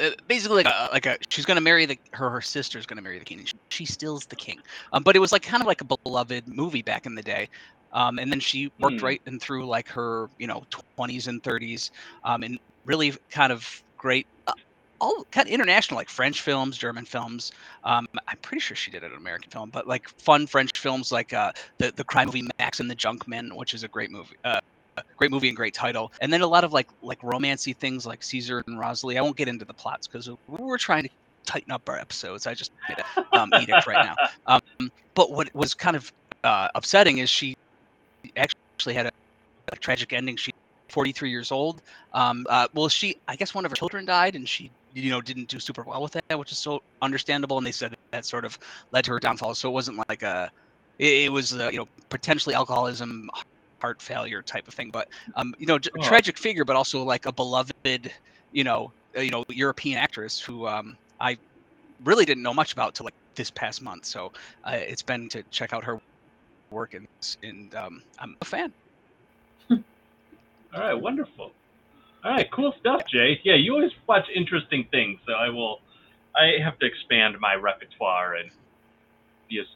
uh, 0.00 0.10
basically 0.28 0.62
like 0.64 0.66
a, 0.66 0.88
like 0.92 1.06
a 1.06 1.16
she's 1.30 1.44
gonna 1.44 1.60
marry 1.60 1.86
the 1.86 1.98
her 2.12 2.30
her 2.30 2.40
sister's 2.40 2.86
gonna 2.86 3.02
marry 3.02 3.18
the 3.18 3.24
king 3.24 3.38
and 3.38 3.48
she, 3.48 3.58
she 3.70 3.84
still's 3.84 4.26
the 4.26 4.36
king. 4.36 4.60
Um, 4.92 5.02
but 5.02 5.16
it 5.16 5.20
was 5.20 5.32
like 5.32 5.42
kind 5.42 5.62
of 5.62 5.66
like 5.66 5.80
a 5.82 5.96
beloved 6.04 6.44
movie 6.48 6.82
back 6.82 7.06
in 7.06 7.14
the 7.14 7.22
day. 7.22 7.48
Um, 7.92 8.18
and 8.18 8.30
then 8.30 8.40
she 8.40 8.70
worked 8.78 9.02
Hmm. 9.02 9.02
right 9.02 9.20
and 9.26 9.40
through 9.42 9.66
like 9.66 9.88
her 9.88 10.28
you 10.38 10.46
know 10.46 10.62
20s 10.98 11.26
and 11.28 11.42
30s 11.42 11.90
um, 12.24 12.42
and 12.42 12.58
really 12.84 13.12
kind 13.30 13.52
of 13.52 13.66
great 13.98 14.26
uh, 14.46 14.52
all 15.00 15.26
kind 15.30 15.48
of 15.48 15.52
international 15.52 15.96
like 15.96 16.08
french 16.08 16.42
films 16.42 16.76
german 16.76 17.04
films 17.04 17.52
um, 17.84 18.06
i'm 18.28 18.36
pretty 18.42 18.60
sure 18.60 18.76
she 18.76 18.90
did 18.90 19.02
an 19.02 19.12
american 19.12 19.50
film 19.50 19.70
but 19.70 19.86
like 19.86 20.08
fun 20.18 20.46
french 20.46 20.78
films 20.78 21.12
like 21.12 21.32
uh, 21.32 21.52
the, 21.78 21.92
the 21.96 22.04
crime 22.04 22.26
movie 22.26 22.46
max 22.58 22.80
and 22.80 22.90
the 22.90 22.96
junkman 22.96 23.54
which 23.56 23.74
is 23.74 23.84
a 23.84 23.88
great 23.88 24.10
movie 24.10 24.36
uh, 24.44 24.60
great 25.16 25.30
movie 25.30 25.48
and 25.48 25.56
great 25.56 25.74
title 25.74 26.12
and 26.20 26.32
then 26.32 26.42
a 26.42 26.46
lot 26.46 26.64
of 26.64 26.72
like 26.72 26.88
like 27.02 27.20
romancy 27.20 27.76
things 27.76 28.06
like 28.06 28.22
caesar 28.22 28.62
and 28.66 28.78
rosalie 28.78 29.18
i 29.18 29.20
won't 29.20 29.36
get 29.36 29.48
into 29.48 29.64
the 29.64 29.74
plots 29.74 30.06
because 30.06 30.28
we're 30.48 30.78
trying 30.78 31.02
to 31.02 31.10
tighten 31.46 31.72
up 31.72 31.88
our 31.88 31.98
episodes 31.98 32.46
i 32.46 32.54
just 32.54 32.70
made 32.88 32.98
a 32.98 33.38
um, 33.38 33.50
edict 33.60 33.86
right 33.86 34.04
now 34.04 34.14
um, 34.46 34.90
but 35.14 35.32
what 35.32 35.52
was 35.54 35.74
kind 35.74 35.96
of 35.96 36.12
uh, 36.44 36.68
upsetting 36.74 37.18
is 37.18 37.28
she 37.28 37.56
actually 38.36 38.94
had 38.94 39.06
a, 39.06 39.12
a 39.72 39.76
tragic 39.76 40.12
ending. 40.12 40.36
She 40.36 40.52
43 40.88 41.30
years 41.30 41.52
old. 41.52 41.82
Um, 42.12 42.46
uh, 42.48 42.66
well, 42.74 42.88
she 42.88 43.16
I 43.28 43.36
guess 43.36 43.54
one 43.54 43.64
of 43.64 43.70
her 43.70 43.76
children 43.76 44.04
died, 44.04 44.34
and 44.34 44.48
she 44.48 44.70
you 44.92 45.10
know 45.10 45.20
didn't 45.20 45.48
do 45.48 45.60
super 45.60 45.84
well 45.86 46.02
with 46.02 46.12
that, 46.28 46.38
which 46.38 46.52
is 46.52 46.58
so 46.60 46.80
understandable. 47.02 47.58
And 47.58 47.66
they 47.66 47.72
said 47.72 47.92
that, 47.92 47.98
that 48.12 48.26
sort 48.26 48.44
of 48.44 48.58
led 48.92 49.04
to 49.04 49.12
her 49.12 49.20
downfall. 49.20 49.54
So 49.54 49.68
it 49.68 49.72
wasn't 49.72 50.02
like 50.08 50.22
a 50.22 50.50
it, 50.98 51.32
was 51.32 51.52
uh, 51.54 51.70
you 51.72 51.78
know 51.78 51.86
potentially 52.10 52.54
alcoholism, 52.54 53.28
heart 53.80 54.02
failure 54.02 54.42
type 54.42 54.68
of 54.68 54.74
thing. 54.74 54.90
But 54.92 55.08
um, 55.36 55.52
you 55.58 55.66
know 55.66 55.78
Oh. 55.96 56.00
tragic 56.02 56.38
figure, 56.38 56.64
but 56.64 56.76
also 56.76 57.02
like 57.04 57.26
a 57.26 57.32
beloved 57.32 57.72
you 58.52 58.64
know 58.64 58.92
uh, 59.16 59.20
you 59.20 59.30
know 59.30 59.44
European 59.50 59.98
actress 59.98 60.40
who 60.40 60.66
um, 60.66 60.96
I 61.20 61.36
really 62.04 62.24
didn't 62.24 62.42
know 62.42 62.54
much 62.54 62.72
about 62.72 62.94
till 62.94 63.04
like 63.04 63.14
this 63.36 63.50
past 63.50 63.82
month. 63.82 64.06
So 64.06 64.30
uh, 64.64 64.78
it's 64.80 65.02
been 65.02 65.28
to 65.30 65.44
check 65.50 65.72
out 65.72 65.84
her 65.84 65.98
work 66.72 66.94
and, 66.94 67.06
and 67.42 67.74
um, 67.74 68.02
I'm 68.20 68.34
a 68.42 68.44
fan. 68.46 68.74
All 69.70 70.80
right, 70.80 70.94
wonderful. 70.94 71.56
All 72.24 72.32
right, 72.32 72.48
cool 72.52 72.72
stuff, 72.78 73.02
Jay. 73.12 73.40
Yeah, 73.44 73.54
you 73.54 73.74
always 73.74 73.92
watch 74.08 74.26
interesting 74.34 74.86
things, 74.90 75.20
so 75.26 75.32
I 75.32 75.48
will. 75.48 75.78
I 76.36 76.62
have 76.62 76.78
to 76.78 76.86
expand 76.86 77.36
my 77.40 77.54
repertoire 77.54 78.34
and 78.34 78.50
yes, 79.48 79.66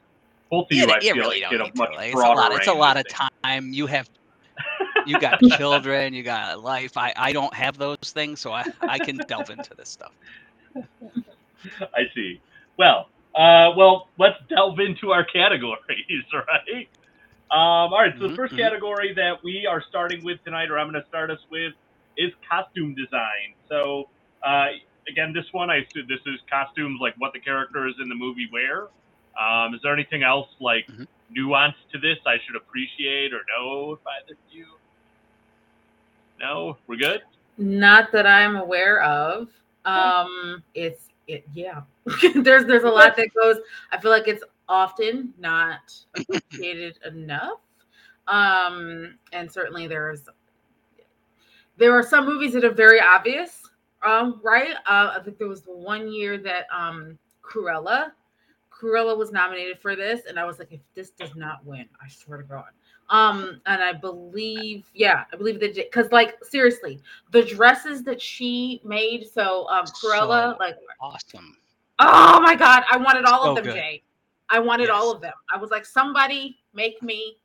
both 0.50 0.66
of 0.70 0.76
you, 0.76 0.90
I 0.90 1.00
feel 1.12 1.16
really 1.16 1.28
like 1.28 1.40
don't 1.40 1.50
get 1.50 1.60
a 1.60 1.70
much 1.74 1.90
to. 1.90 1.98
It's 2.00 2.24
a 2.24 2.30
lot. 2.30 2.52
It's 2.52 2.66
a 2.66 2.72
lot 2.74 2.96
of 2.96 3.06
things. 3.06 3.18
time. 3.44 3.72
You 3.72 3.86
have 3.86 4.08
you 5.04 5.16
got 5.16 5.42
children. 5.42 6.14
You 6.14 6.22
got 6.22 6.60
life. 6.62 6.96
I 6.96 7.12
I 7.16 7.32
don't 7.32 7.54
have 7.54 7.76
those 7.76 7.96
things, 8.12 8.40
so 8.40 8.52
I 8.52 8.64
I 8.86 9.00
can 9.00 9.20
delve 9.26 9.50
into 9.50 9.74
this 9.76 9.90
stuff. 9.90 10.14
I 11.94 12.02
see. 12.14 12.40
Well, 12.78 13.08
uh, 13.34 13.70
well, 13.76 14.10
let's 14.18 14.36
delve 14.48 14.78
into 14.80 15.10
our 15.12 15.24
categories, 15.24 15.78
right? 16.32 16.88
Um, 17.50 17.92
all 17.92 18.00
right. 18.00 18.14
So 18.18 18.26
the 18.28 18.32
Mhm, 18.32 18.34
1st 18.34 18.54
mhm. 18.54 18.56
category 18.56 19.12
that 19.14 19.36
we 19.44 19.66
are 19.68 19.82
starting 19.88 20.24
with 20.24 20.38
tonight, 20.44 20.70
or 20.70 20.78
I'm 20.78 20.90
going 20.90 21.00
to 21.00 21.06
start 21.08 21.30
us 21.30 21.40
with, 21.50 21.72
is 22.16 22.32
costume 22.48 22.94
design. 22.94 23.54
So 23.68 24.08
uh, 24.42 24.66
again, 25.08 25.32
this 25.32 25.46
one, 25.52 25.70
I 25.70 25.76
assume 25.78 26.06
this 26.08 26.20
is 26.26 26.40
costumes 26.50 26.98
like 27.00 27.14
what 27.18 27.32
the 27.32 27.40
characters 27.40 27.94
in 28.02 28.08
the 28.08 28.14
movie 28.14 28.48
wear. 28.52 28.88
Um, 29.38 29.74
is 29.74 29.80
there 29.82 29.92
anything 29.92 30.22
else 30.22 30.48
like 30.60 30.86
Mhm. 30.86 31.06
nuance 31.30 31.76
to 31.92 31.98
this 31.98 32.18
I 32.26 32.38
should 32.46 32.56
appreciate 32.56 33.32
or 33.32 33.40
know 33.48 33.92
if 33.92 34.00
either 34.06 34.32
of 34.34 34.54
you? 34.54 34.66
No, 36.38 36.76
we're 36.86 36.96
good. 36.96 37.22
Not 37.58 38.12
that 38.12 38.26
I'm 38.26 38.56
aware 38.56 39.02
of. 39.02 39.48
Um, 39.84 40.62
it's 40.74 41.08
it 41.26 41.44
yeah. 41.54 41.82
there's 42.34 42.64
there's 42.66 42.84
a 42.84 42.88
lot 42.88 43.16
that 43.16 43.32
goes. 43.34 43.56
I 43.92 43.98
feel 44.00 44.10
like 44.10 44.28
it's 44.28 44.44
often 44.68 45.32
not 45.38 45.94
appreciated 46.16 46.98
enough. 47.06 47.60
Um, 48.26 49.18
and 49.32 49.50
certainly 49.50 49.86
there's 49.86 50.22
there 51.76 51.92
are 51.92 52.02
some 52.02 52.26
movies 52.26 52.52
that 52.54 52.64
are 52.64 52.72
very 52.72 53.00
obvious. 53.00 53.62
Um, 54.02 54.40
right? 54.44 54.74
Uh, 54.86 55.14
I 55.16 55.20
think 55.24 55.38
there 55.38 55.48
was 55.48 55.62
the 55.62 55.74
one 55.74 56.12
year 56.12 56.36
that 56.38 56.66
um 56.70 57.18
Cruella, 57.42 58.12
Cruella 58.70 59.16
was 59.16 59.32
nominated 59.32 59.78
for 59.78 59.96
this, 59.96 60.22
and 60.28 60.38
I 60.38 60.44
was 60.44 60.58
like, 60.58 60.72
if 60.72 60.80
this 60.94 61.10
does 61.10 61.34
not 61.36 61.64
win, 61.64 61.86
I 62.02 62.08
swear 62.08 62.38
to 62.38 62.44
God. 62.44 62.66
Um, 63.10 63.60
and 63.66 63.82
I 63.82 63.92
believe, 63.92 64.86
yeah, 64.94 65.24
I 65.32 65.36
believe 65.36 65.60
that 65.60 65.74
because, 65.74 66.10
like, 66.10 66.42
seriously, 66.42 67.00
the 67.30 67.42
dresses 67.42 68.02
that 68.04 68.20
she 68.20 68.80
made, 68.84 69.26
so 69.32 69.68
um, 69.68 69.84
Cruella, 69.86 70.52
So 70.52 70.56
like, 70.58 70.76
Awesome. 71.00 71.56
oh 71.98 72.40
my 72.40 72.54
God, 72.54 72.82
I 72.90 72.96
wanted 72.96 73.24
all 73.26 73.44
So 73.44 73.50
of 73.50 73.56
them, 73.56 73.64
good. 73.64 73.74
Jay. 73.74 74.02
I 74.50 74.58
wanted 74.58 74.90
all 74.90 75.10
of 75.10 75.20
them. 75.20 75.32
I 75.52 75.56
was 75.56 75.70
like, 75.70 75.86
somebody 75.86 76.58
make 76.74 77.02
me 77.02 77.36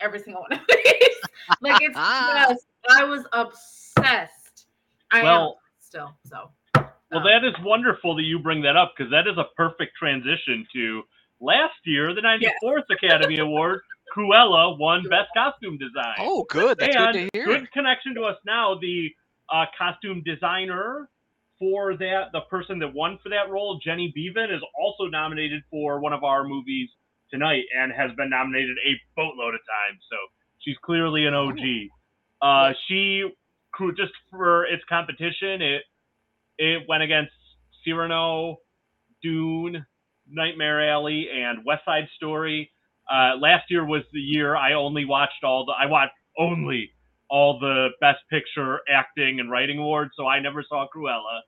every 0.00 0.20
single 0.20 0.42
one 0.42 0.52
of 0.52 0.60
these. 0.68 1.16
like, 1.60 1.80
it's 1.82 1.96
just, 2.20 2.66
I 2.88 3.04
was 3.04 3.24
obsessed. 3.32 4.66
I 5.10 5.22
Well- 5.22 5.58
am 5.60 5.80
still 5.80 6.14
so. 6.24 6.52
Well, 7.10 7.20
um, 7.20 7.24
that 7.24 7.44
is 7.44 7.54
wonderful 7.64 8.14
that 8.16 8.22
you 8.22 8.38
bring 8.38 8.62
that 8.62 8.76
up 8.76 8.94
because 8.96 9.10
that 9.10 9.26
is 9.26 9.36
a 9.36 9.44
perfect 9.56 9.96
transition 9.96 10.64
to 10.72 11.02
last 11.40 11.74
year, 11.84 12.14
the 12.14 12.20
94th 12.20 12.84
Academy 12.90 13.38
Award. 13.38 13.80
Cruella 14.16 14.78
won 14.78 15.02
Best 15.08 15.28
Costume 15.36 15.78
Design. 15.78 16.14
Oh, 16.18 16.44
good. 16.48 16.78
That's 16.78 16.94
and 16.94 17.12
good 17.12 17.30
to 17.30 17.30
hear. 17.32 17.44
good 17.46 17.72
connection 17.72 18.14
to 18.14 18.22
us 18.22 18.36
now. 18.44 18.76
The 18.80 19.10
uh, 19.52 19.66
costume 19.76 20.22
designer 20.24 21.08
for 21.58 21.96
that, 21.96 22.30
the 22.32 22.40
person 22.42 22.78
that 22.80 22.92
won 22.92 23.18
for 23.22 23.28
that 23.28 23.50
role, 23.50 23.78
Jenny 23.84 24.12
Beavan, 24.16 24.54
is 24.54 24.62
also 24.80 25.04
nominated 25.06 25.62
for 25.70 26.00
one 26.00 26.12
of 26.12 26.24
our 26.24 26.44
movies 26.44 26.88
tonight 27.30 27.64
and 27.76 27.92
has 27.92 28.10
been 28.16 28.30
nominated 28.30 28.76
a 28.86 28.98
boatload 29.14 29.54
of 29.54 29.60
times. 29.60 30.00
So 30.10 30.16
she's 30.58 30.76
clearly 30.82 31.26
an 31.26 31.34
OG. 31.34 31.58
Uh, 32.42 32.72
she 32.88 33.28
crew 33.72 33.94
just 33.94 34.12
for 34.30 34.64
its 34.66 34.82
competition. 34.88 35.62
It 35.62 35.82
it 36.58 36.82
went 36.88 37.02
against 37.02 37.32
Cyrano, 37.84 38.58
Dune, 39.22 39.84
Nightmare 40.28 40.90
Alley, 40.90 41.28
and 41.32 41.64
West 41.64 41.84
Side 41.84 42.08
Story. 42.16 42.70
Uh, 43.10 43.36
last 43.36 43.64
year 43.70 43.84
was 43.84 44.02
the 44.12 44.20
year 44.20 44.56
I 44.56 44.74
only 44.74 45.04
watched 45.04 45.42
all 45.44 45.64
the 45.64 45.72
I 45.72 45.86
watched 45.86 46.12
only 46.38 46.90
all 47.28 47.58
the 47.58 47.88
Best 48.00 48.18
Picture 48.28 48.80
acting 48.88 49.40
and 49.40 49.50
writing 49.50 49.78
awards, 49.78 50.12
so 50.16 50.26
I 50.26 50.40
never 50.40 50.64
saw 50.68 50.86
Cruella. 50.94 51.38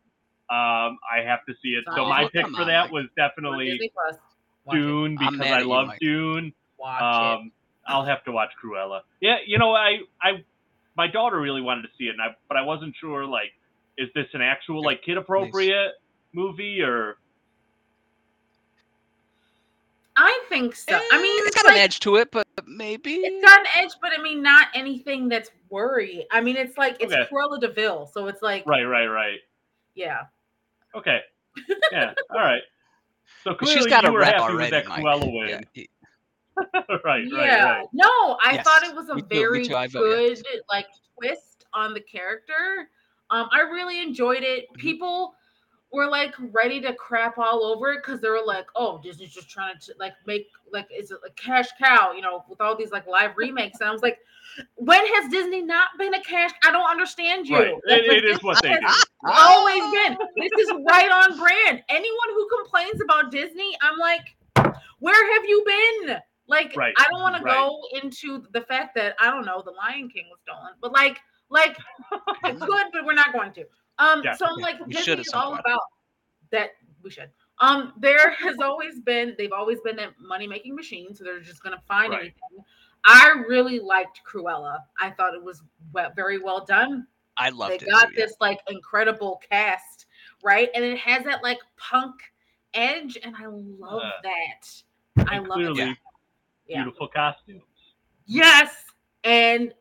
Um, 0.51 0.99
I 1.11 1.25
have 1.25 1.45
to 1.49 1.55
see 1.63 1.71
it. 1.71 1.85
So 1.95 2.03
Oh, 2.05 2.09
my 2.09 2.29
pick 2.33 2.45
on, 2.45 2.55
for 2.55 2.65
that 2.65 2.85
Mike. 2.85 2.93
was 2.93 3.07
definitely 3.17 3.71
Disney 3.71 3.91
Plus. 3.95 4.17
Watch 4.65 4.77
it. 4.77 4.79
Dune 4.79 5.17
because 5.19 5.41
I 5.41 5.63
love 5.63 5.89
Dune. 6.01 6.53
Watch 6.79 7.01
it. 7.01 7.41
Um, 7.41 7.53
I'll 7.87 8.05
have 8.05 8.23
to 8.25 8.33
watch 8.33 8.51
Cruella. 8.63 9.01
Yeah, 9.21 9.37
you 9.47 9.59
know, 9.59 9.73
I, 9.75 9.99
I, 10.21 10.45
my 10.97 11.07
daughter 11.07 11.41
really 11.41 11.61
wanted 11.61 11.83
to 11.83 11.89
see 11.99 12.05
it, 12.05 12.11
and 12.11 12.21
I, 12.23 12.37
but 12.49 12.57
I 12.57 12.63
wasn't 12.63 12.95
sure. 13.01 13.25
Like, 13.25 13.53
is 13.99 14.09
this 14.15 14.27
an 14.35 14.43
actual 14.43 14.83
like 14.83 15.03
kid 15.03 15.17
appropriate 15.17 15.93
movie 16.33 16.83
or? 16.83 17.17
I 20.15 20.45
think 20.51 20.77
so. 20.77 20.95
I 20.95 21.23
mean, 21.23 21.25
Eh, 21.25 21.39
it's 21.39 21.47
it's 21.49 21.57
got 21.63 21.69
like, 21.69 21.77
an 21.77 21.83
edge 21.83 22.01
to 22.01 22.17
it, 22.17 22.31
but 22.31 22.47
maybe 22.67 23.15
It's 23.15 23.45
got 23.45 23.61
an 23.61 23.67
edge, 23.77 23.93
but 24.03 24.13
I 24.17 24.21
mean, 24.23 24.43
not 24.43 24.69
anything 24.75 25.27
that's 25.29 25.51
worry. 25.71 26.27
I 26.31 26.41
mean, 26.43 26.57
it's 26.57 26.77
like 26.77 26.97
it's 27.01 27.13
Okay. 27.13 27.25
Cruella 27.33 27.59
de 27.59 27.69
Vil, 27.69 28.07
so 28.07 28.27
it's 28.27 28.43
like, 28.43 28.67
Right, 28.67 28.85
right, 28.85 29.07
right. 29.07 29.39
yeah. 29.95 30.25
Okay. 30.95 31.21
Yeah. 31.91 32.13
all 32.31 32.41
right. 32.41 32.61
So 33.43 33.55
But 33.59 33.67
she's 33.69 33.87
clearly 33.87 33.91
got 33.91 34.03
you 34.05 34.11
a 34.11 34.13
were 34.13 34.19
rep 34.21 34.35
happy 34.37 34.55
with 34.55 34.71
that 34.71 34.87
Mike. 34.87 35.03
Cruella 35.03 35.25
win. 35.33 35.49
Yeah, 35.49 35.61
he- 35.73 35.89
right, 36.89 37.03
right, 37.05 37.29
yeah. 37.31 37.65
right. 37.65 37.87
No, 37.93 38.39
I 38.43 38.55
Yes. 38.55 38.65
thought 38.65 38.83
it 38.83 38.95
was 38.95 39.09
a 39.09 39.15
Me 39.17 39.23
too, 39.23 39.29
very 39.29 39.67
too, 39.67 39.77
I 39.77 39.87
vote 39.87 40.01
good 40.03 40.39
yes. 40.39 40.61
like 40.71 40.87
twist 41.19 41.65
on 41.73 41.95
the 41.95 42.01
character. 42.01 42.89
Um, 43.31 43.49
I 43.53 43.61
really 43.61 44.03
enjoyed 44.03 44.43
it. 44.43 44.71
Mhm. 44.73 44.77
People 44.77 45.35
were 45.93 46.07
like 46.07 46.35
ready 46.53 46.81
to 46.81 46.95
crap 46.95 47.39
all 47.39 47.65
over 47.65 47.93
it 47.93 48.03
because 48.03 48.21
they 48.21 48.29
were 48.29 48.43
like, 48.45 48.67
"Oh, 48.75 48.99
Disney's 49.03 49.33
just 49.35 49.49
trying 49.51 49.79
to 49.79 49.95
like 49.99 50.15
make 50.27 50.49
like 50.73 50.87
it's 50.91 51.11
a, 51.11 51.17
a 51.17 51.31
cash 51.37 51.69
cow," 51.79 52.13
you 52.13 52.23
know, 52.23 52.45
with 52.49 52.61
all 52.61 52.75
these 52.77 52.91
like 52.93 53.07
live 53.07 53.37
remakes. 53.37 53.81
And 53.81 53.89
I 53.89 53.93
was 53.93 54.03
like, 54.03 54.19
"When 54.77 55.05
has 55.15 55.31
Disney 55.31 55.63
not 55.63 55.89
been 55.99 56.15
a 56.15 56.23
cash? 56.23 56.51
I 56.65 56.73
don't 56.73 56.89
understand 56.91 57.47
you. 57.49 57.57
Right. 57.57 57.75
Like, 57.87 58.01
It, 58.03 58.25
it 58.25 58.25
is 58.25 58.43
what 58.43 58.61
they 58.63 58.71
do. 58.75 58.87
always 59.27 59.83
been. 59.93 60.17
This 60.37 60.53
is 60.59 60.73
right 60.89 61.11
on 61.11 61.39
brand. 61.39 61.83
Anyone 61.91 62.29
who 62.31 62.49
complains 62.57 63.01
about 63.03 63.31
Disney, 63.31 63.77
I'm 63.83 63.99
like, 63.99 64.35
where 65.01 65.35
have 65.35 65.45
you 65.45 65.63
been? 65.67 66.17
Like, 66.47 66.75
Right, 66.77 66.95
I 66.99 67.05
don't 67.11 67.21
want 67.23 67.37
to 67.37 67.43
right. 67.43 67.55
go 67.55 67.81
into 68.03 68.45
the 68.53 68.63
fact 68.63 68.95
that 68.97 69.15
I 69.21 69.31
don't 69.31 69.45
know 69.45 69.63
the 69.65 69.71
Lion 69.73 70.09
King 70.09 70.25
was 70.31 70.41
stolen, 70.43 70.73
but 70.81 70.93
like, 70.93 71.19
like 71.51 71.77
I 72.45 72.53
could, 72.53 72.87
but 72.93 73.05
we're 73.05 73.15
not 73.15 73.33
going 73.33 73.53
to. 73.53 73.65
Um, 73.99 74.23
Yeah. 74.25 74.35
so 74.35 74.47
I'm 74.47 74.57
like, 74.61 74.79
We 74.81 74.93
Disney 74.93 75.03
should 75.05 75.21
is 75.21 75.31
all 75.35 75.55
about 75.55 75.81
that. 76.51 76.71
We 77.03 77.11
should. 77.11 77.31
Um, 77.59 77.93
there 77.99 78.31
has 78.39 78.57
always 78.63 79.01
been, 79.01 79.35
they've 79.39 79.53
always 79.53 79.81
been 79.81 79.99
a 79.99 80.11
money 80.19 80.47
making 80.47 80.75
machine, 80.75 81.15
so 81.15 81.25
they're 81.25 81.41
just 81.41 81.63
gonna 81.63 81.83
find 81.87 82.11
Right. 82.13 82.21
anything. 82.21 82.65
I 83.05 83.31
really 83.49 83.81
liked 83.81 84.21
Cruella. 84.25 84.79
I 84.99 85.11
thought 85.11 85.35
it 85.35 85.43
was 85.43 85.63
very 86.15 86.39
well 86.39 86.65
done 86.65 87.07
I 87.37 87.49
loved 87.49 87.73
they 87.73 87.75
it. 87.77 87.81
They 87.81 87.87
got 87.91 88.09
too, 88.09 88.15
yeah. 88.17 88.27
this 88.27 88.37
like 88.41 88.61
incredible 88.69 89.41
cast, 89.51 90.07
right? 90.45 90.69
And 90.75 90.85
it 90.85 90.99
has 90.99 91.25
that 91.25 91.43
like 91.43 91.59
punk 91.77 92.15
edge, 92.75 93.17
and 93.23 93.35
I 93.37 93.47
love 93.47 94.03
Uh, 94.03 94.11
that. 94.23 95.27
I 95.31 95.39
love 95.39 95.47
it. 95.47 95.53
clearly 95.75 95.79
Yeah. 95.81 95.95
Yeah. 96.67 96.83
beautiful 96.83 97.09
costumes. 97.09 97.63
Yes, 98.27 98.75
and 99.25 99.73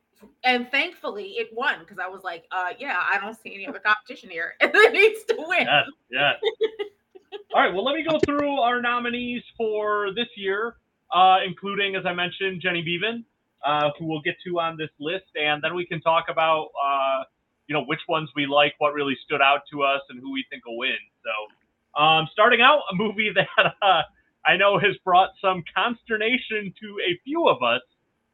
and 0.44 0.70
thankfully 0.70 1.36
it 1.38 1.50
won 1.54 1.80
because 1.80 1.98
I 2.00 2.08
was 2.08 2.24
like, 2.24 2.46
uh, 2.52 2.70
yeah, 2.80 3.02
I 3.04 3.20
don't 3.20 3.38
see 3.42 3.54
any 3.54 3.68
other 3.68 3.80
competition 3.80 4.30
here, 4.30 4.54
and 4.62 4.72
it 4.74 4.94
needs 4.94 5.24
to 5.26 5.36
win. 5.38 5.68
Yes, 5.68 5.86
yes. 6.12 6.36
All 7.54 7.62
right, 7.62 7.74
well, 7.74 7.84
let 7.84 7.96
me 7.96 8.06
go 8.08 8.20
through 8.26 8.60
our 8.60 8.82
nominees 8.82 9.44
for 9.58 10.14
this 10.16 10.28
year, 10.36 10.76
uh, 11.14 11.38
including, 11.46 11.96
as 11.96 12.06
I 12.06 12.14
mentioned, 12.14 12.62
Jenny 12.62 12.84
Beavan, 12.84 13.24
uh, 13.66 13.92
who 13.98 14.06
we'll 14.06 14.22
get 14.22 14.36
to 14.46 14.60
on 14.60 14.78
this 14.78 14.90
list, 15.00 15.26
and 15.36 15.62
then 15.62 15.76
we 15.76 15.86
can 15.86 16.02
talk 16.02 16.26
about, 16.30 16.70
uh, 16.84 17.24
you 17.68 17.74
know, 17.74 17.84
which 17.86 18.00
ones 18.08 18.30
we 18.36 18.46
like, 18.46 18.74
what 18.80 18.94
really 18.94 19.18
stood 19.26 19.42
out 19.42 19.62
to 19.72 19.84
us, 19.84 20.02
and 20.10 20.20
who 20.20 20.32
we 20.32 20.46
think 20.50 20.66
will 20.66 20.78
win. 20.78 20.98
So, 21.24 22.02
um, 22.02 22.28
starting 22.32 22.62
out, 22.62 22.82
a 22.92 22.96
movie 22.96 23.32
that 23.36 23.48
uh, 23.82 24.02
I 24.46 24.58
know 24.58 24.80
has 24.80 24.98
brought 25.06 25.32
some 25.42 25.64
consternation 25.76 26.74
to 26.82 26.98
a 27.10 27.20
few 27.24 27.48
of 27.50 27.64
us 27.64 27.82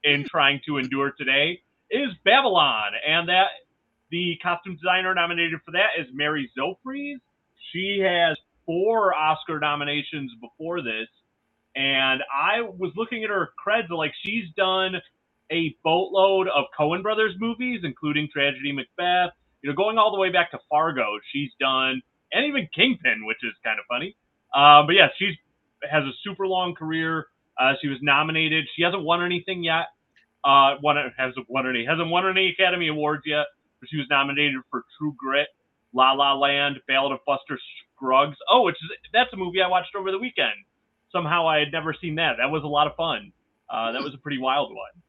in 0.04 0.26
trying 0.30 0.62
to 0.68 0.78
endure 0.78 1.12
today 1.18 1.62
is 1.92 2.10
Babylon, 2.26 2.92
and 3.08 3.30
that 3.30 3.48
the 4.12 4.38
costume 4.44 4.76
designer 4.76 5.14
nominated 5.14 5.60
for 5.66 5.72
that 5.72 6.00
is 6.00 6.08
Mary 6.14 6.52
Zophres. 6.58 7.18
She 7.74 8.00
has 8.04 8.38
four 8.66 9.16
Oscar 9.16 9.60
nominations 9.60 10.32
before 10.42 10.82
this, 10.82 11.08
and 11.76 12.22
I 12.34 12.62
was 12.62 12.92
looking 12.96 13.24
at 13.24 13.30
her 13.30 13.50
creds. 13.66 13.90
Like 13.90 14.14
she's 14.26 14.46
done 14.58 14.96
a 15.52 15.76
boatload 15.84 16.48
of 16.50 16.66
Coen 16.80 17.04
Brothers 17.04 17.36
movies, 17.40 17.82
including 17.84 18.30
Tragedy 18.34 18.72
Macbeth. 18.72 19.32
You 19.64 19.70
know, 19.72 19.76
going 19.76 19.98
all 19.98 20.12
the 20.12 20.20
way 20.20 20.32
back 20.32 20.52
to 20.52 20.60
Fargo, 20.70 21.20
she's 21.34 21.52
done, 21.60 22.02
and 22.34 22.46
even 22.46 22.68
Kingpin, 22.76 23.26
which 23.26 23.40
is 23.44 23.54
kind 23.64 23.80
of 23.80 23.86
funny. 23.90 24.16
Um, 24.56 24.88
but 24.88 24.96
yeah, 24.96 25.10
she's 25.18 25.36
has 25.90 26.04
a 26.04 26.12
super 26.24 26.48
long 26.48 26.76
career. 26.76 27.28
Uh, 27.60 27.74
she 27.82 27.88
was 27.88 27.98
nominated. 28.02 28.66
She 28.76 28.84
hasn't 28.84 29.04
won 29.04 29.24
anything 29.24 29.64
yet. 29.64 29.88
Uh, 30.44 30.76
won 30.82 30.96
hasn't 31.18 31.50
won 31.50 31.68
any 31.68 31.86
hasn't 31.86 32.10
won 32.10 32.28
any 32.28 32.50
Academy 32.50 32.88
Awards 32.88 33.24
yet, 33.26 33.46
but 33.80 33.90
she 33.90 33.98
was 33.98 34.06
nominated 34.10 34.56
for 34.70 34.84
True 34.98 35.16
Grit, 35.18 35.48
La 35.94 36.14
La 36.14 36.34
Land, 36.34 36.78
Ballad 36.88 37.12
of 37.12 37.20
Buster 37.26 37.60
Scruggs. 37.96 38.38
Oh, 38.50 38.64
which 38.64 38.76
is 38.76 38.90
that's 39.14 39.34
a 39.34 39.38
movie 39.38 39.62
I 39.62 39.68
watched 39.68 39.96
over 39.96 40.12
the 40.12 40.20
weekend. 40.20 40.54
Somehow 41.12 41.48
I 41.48 41.60
had 41.60 41.72
never 41.72 41.96
seen 42.00 42.16
that. 42.16 42.36
That 42.38 42.52
was 42.52 42.64
a 42.64 42.68
lot 42.68 42.88
of 42.88 42.96
fun. 42.96 43.32
Uh, 43.70 43.92
that 43.94 44.02
was 44.02 44.14
a 44.14 44.18
pretty 44.18 44.38
wild 44.38 44.70
one. 44.70 45.02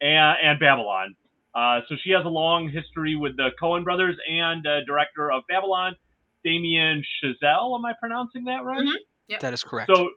And, 0.00 0.36
and 0.42 0.60
Babylon. 0.60 1.14
Uh, 1.54 1.80
so 1.88 1.96
she 2.02 2.10
has 2.10 2.24
a 2.24 2.28
long 2.28 2.68
history 2.68 3.16
with 3.16 3.36
the 3.36 3.50
Coen 3.60 3.84
brothers 3.84 4.16
and 4.30 4.66
uh, 4.66 4.84
director 4.86 5.30
of 5.30 5.42
Babylon, 5.48 5.96
Damien 6.44 7.04
Chazelle. 7.22 7.76
Am 7.76 7.84
I 7.84 7.92
pronouncing 7.98 8.44
that 8.44 8.64
right? 8.64 8.86
That 9.38 9.54
is 9.54 9.62
correct. 9.62 9.90
So 9.94 10.10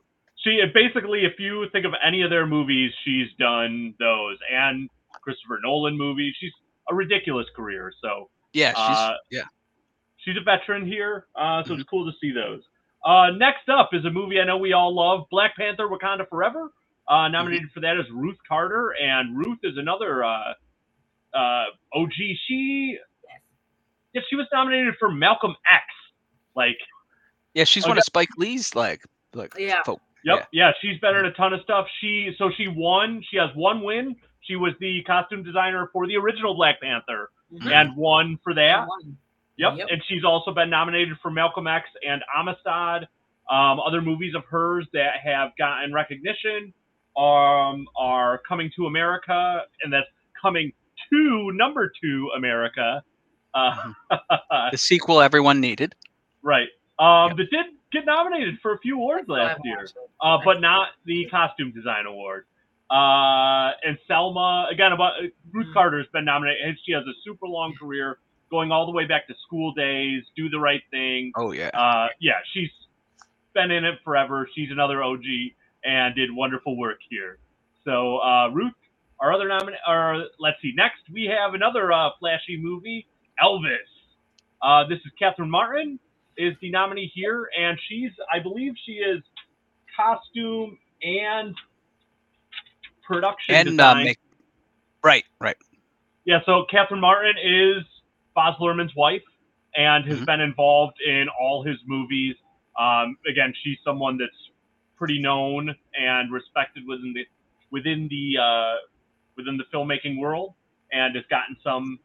she 0.43 0.60
basically, 0.73 1.26
if 1.26 1.39
you 1.39 1.67
think 1.71 1.86
of 1.86 1.93
any 2.06 2.21
of 2.21 2.30
their 2.30 2.45
movies, 2.45 2.91
she's 3.04 3.28
done 3.39 3.93
those 3.99 4.38
and 4.52 4.89
Christopher 5.21 5.60
Nolan 5.63 5.97
movies. 5.97 6.34
She's 6.39 6.52
a 6.89 6.95
ridiculous 6.95 7.47
career. 7.56 7.91
So 8.02 8.30
yeah, 8.54 8.69
she's 8.69 8.97
uh, 8.97 9.13
yeah. 9.32 9.43
she's 10.17 10.36
a 10.38 10.43
veteran 10.43 10.86
here, 10.86 11.28
uh, 11.36 11.63
so 11.63 11.73
it's 11.73 11.84
cool 11.84 12.06
to 12.06 12.12
see 12.19 12.32
those. 12.32 12.62
Uh, 13.06 13.32
next 13.38 13.69
up 13.69 13.89
is 13.93 14.06
a 14.06 14.10
movie 14.10 14.39
I 14.39 14.45
know 14.45 14.58
we 14.58 14.73
all 14.73 14.93
love, 14.95 15.26
Black 15.32 15.56
Panther: 15.56 15.88
Wakanda 15.88 16.28
Forever. 16.30 16.71
Uh, 17.06 17.28
nominated 17.28 17.69
for 17.73 17.82
that 17.82 17.97
is 17.97 18.06
Ruth 18.13 18.38
Carter, 18.47 18.93
and 19.02 19.38
Ruth 19.38 19.60
is 19.63 19.73
another 19.78 20.23
uh, 20.23 20.54
uh, 21.34 21.65
OG. 21.93 22.13
She, 22.47 22.97
yeah, 24.13 24.21
she 24.30 24.38
was 24.38 24.47
nominated 24.54 24.93
for 24.99 25.12
Malcolm 25.12 25.54
X. 25.69 25.84
Like, 26.56 26.78
Yeah, 27.53 27.63
she's 27.65 27.85
Oh, 27.85 27.89
one 27.89 27.97
yeah. 27.97 28.01
of 28.01 28.05
Spike 28.05 28.29
Lee's 28.37 28.75
like 28.75 29.01
like 29.33 29.53
Yeah. 29.57 29.83
folk. 29.83 30.01
Yep. 30.25 30.47
Yeah. 30.51 30.71
she's 30.81 30.99
been 30.99 31.15
in 31.15 31.25
a 31.25 31.31
ton 31.33 31.53
of 31.53 31.61
stuff. 31.61 31.87
She 31.99 32.33
so 32.37 32.49
she 32.55 32.67
won. 32.67 33.23
She 33.29 33.37
has 33.37 33.49
one 33.55 33.81
win. 33.81 34.15
She 34.41 34.55
was 34.55 34.73
the 34.79 35.01
costume 35.03 35.43
designer 35.43 35.89
for 35.93 36.05
the 36.07 36.15
original 36.17 36.53
Black 36.55 36.81
Panther 36.81 37.29
Mhm. 37.53 37.71
and 37.71 37.95
won 37.95 38.37
for 38.43 38.53
that. 38.53 38.87
One. 38.87 39.17
Yep. 39.57 39.77
Yep. 39.77 39.87
And 39.91 40.03
she's 40.07 40.23
also 40.23 40.51
been 40.53 40.69
nominated 40.69 41.17
for 41.21 41.29
Malcolm 41.31 41.67
X 41.67 41.87
and 42.07 42.23
Amistad. 42.35 43.07
Um, 43.49 43.79
other 43.81 44.01
movies 44.01 44.33
of 44.35 44.45
hers 44.45 44.87
that 44.93 45.17
have 45.23 45.51
gotten 45.57 45.93
recognition 45.93 46.73
um, 47.17 47.87
are 47.95 48.39
Coming 48.47 48.71
to 48.75 48.87
America, 48.87 49.65
and 49.83 49.91
that's 49.93 50.07
Coming 50.41 50.71
to 51.11 51.51
Number 51.53 51.91
Two 52.01 52.31
America. 52.35 53.03
Uh, 53.53 53.93
The 54.71 54.77
sequel 54.77 55.21
everyone 55.21 55.59
needed. 55.61 55.93
right. 56.41 56.69
Um, 56.99 57.36
That 57.38 57.49
did 57.51 57.65
get 57.91 58.06
nominated 58.06 58.60
for 58.62 58.73
a 58.73 58.79
few 58.79 58.95
awards 58.97 59.27
last 59.27 59.60
year 59.63 59.88
uh, 60.21 60.38
but 60.43 60.62
not 60.62 60.89
the 61.06 61.25
costume 61.29 61.71
design 61.71 62.06
award. 62.06 62.45
Uh, 62.91 63.71
and 63.84 63.97
Selma, 64.08 64.67
again, 64.71 64.91
about 64.91 65.13
Ruth 65.51 65.67
Mm. 65.67 65.73
Carter's 65.73 66.08
been 66.13 66.25
nominated. 66.25 66.62
and 66.67 66.77
She 66.86 66.91
has 66.93 67.03
a 67.08 67.13
super 67.23 67.47
long 67.47 67.73
career, 67.79 68.19
going 68.51 68.71
all 68.71 68.86
the 68.86 68.91
way 68.91 69.06
back 69.06 69.27
to 69.27 69.36
School 69.45 69.73
Days, 69.73 70.23
Do 70.36 70.49
the 70.49 70.60
Right 70.60 70.84
Thing. 70.91 71.32
Oh 71.36 71.51
yeah. 71.51 71.69
Uh, 71.73 72.10
yeah, 72.19 72.34
she's 72.53 72.69
been 73.53 73.71
in 73.71 73.84
it 73.86 73.99
forever. 74.03 74.47
She's 74.53 74.69
another 74.71 75.01
OG 75.03 75.23
and 75.84 76.13
did 76.15 76.29
wonderful 76.34 76.77
work 76.77 76.99
here. 77.10 77.39
So 77.84 78.17
uh, 78.19 78.49
Ruth, 78.49 78.73
our 79.19 79.34
other 79.34 79.47
nominee, 79.47 79.77
or 79.88 80.25
let's 80.39 80.58
see, 80.62 80.73
next 80.75 81.01
we 81.12 81.25
have 81.25 81.53
another 81.56 81.91
uh, 81.91 82.10
flashy 82.19 82.58
movie, 82.58 83.08
Elvis. 83.43 83.77
Uh, 84.62 84.88
this 84.88 84.99
is 84.99 85.12
Catherine 85.19 85.49
Martin 85.49 85.99
is 86.37 86.55
the 86.61 86.71
nominee 86.71 87.11
here, 87.13 87.49
and 87.59 87.77
she's, 87.89 88.11
I 88.33 88.39
believe, 88.39 88.73
she 88.85 88.93
is 88.93 89.21
costume 89.95 90.77
and 91.03 91.55
production 93.03 93.55
and 93.55 93.69
uh, 93.81 93.95
design. 93.95 94.05
make 94.05 94.19
right, 95.03 95.25
right. 95.41 95.57
Yeah, 96.25 96.39
so 96.45 96.65
Catherine 96.71 97.01
Martin 97.01 97.35
is 97.43 97.83
Baz 98.35 98.55
Luhrmann's 98.59 98.95
wife 98.95 99.23
and 99.75 100.05
has 100.05 100.19
Mhm. 100.19 100.25
been 100.25 100.41
involved 100.41 100.97
in 101.05 101.27
all 101.39 101.63
his 101.63 101.77
movies. 101.85 102.35
Um, 102.79 103.17
again, 103.27 103.53
she's 103.63 103.77
someone 103.83 104.17
that's 104.17 104.31
pretty 104.97 105.19
known 105.21 105.75
and 105.99 106.31
respected 106.31 106.87
within 106.87 107.13
the 107.13 107.25
within 107.71 108.07
the 108.09 108.37
uh, 108.41 108.75
within 109.37 109.57
the 109.57 109.65
filmmaking 109.73 110.19
world, 110.19 110.53
and 110.91 111.15
has 111.15 111.25
gotten 111.29 111.57
some 111.63 111.99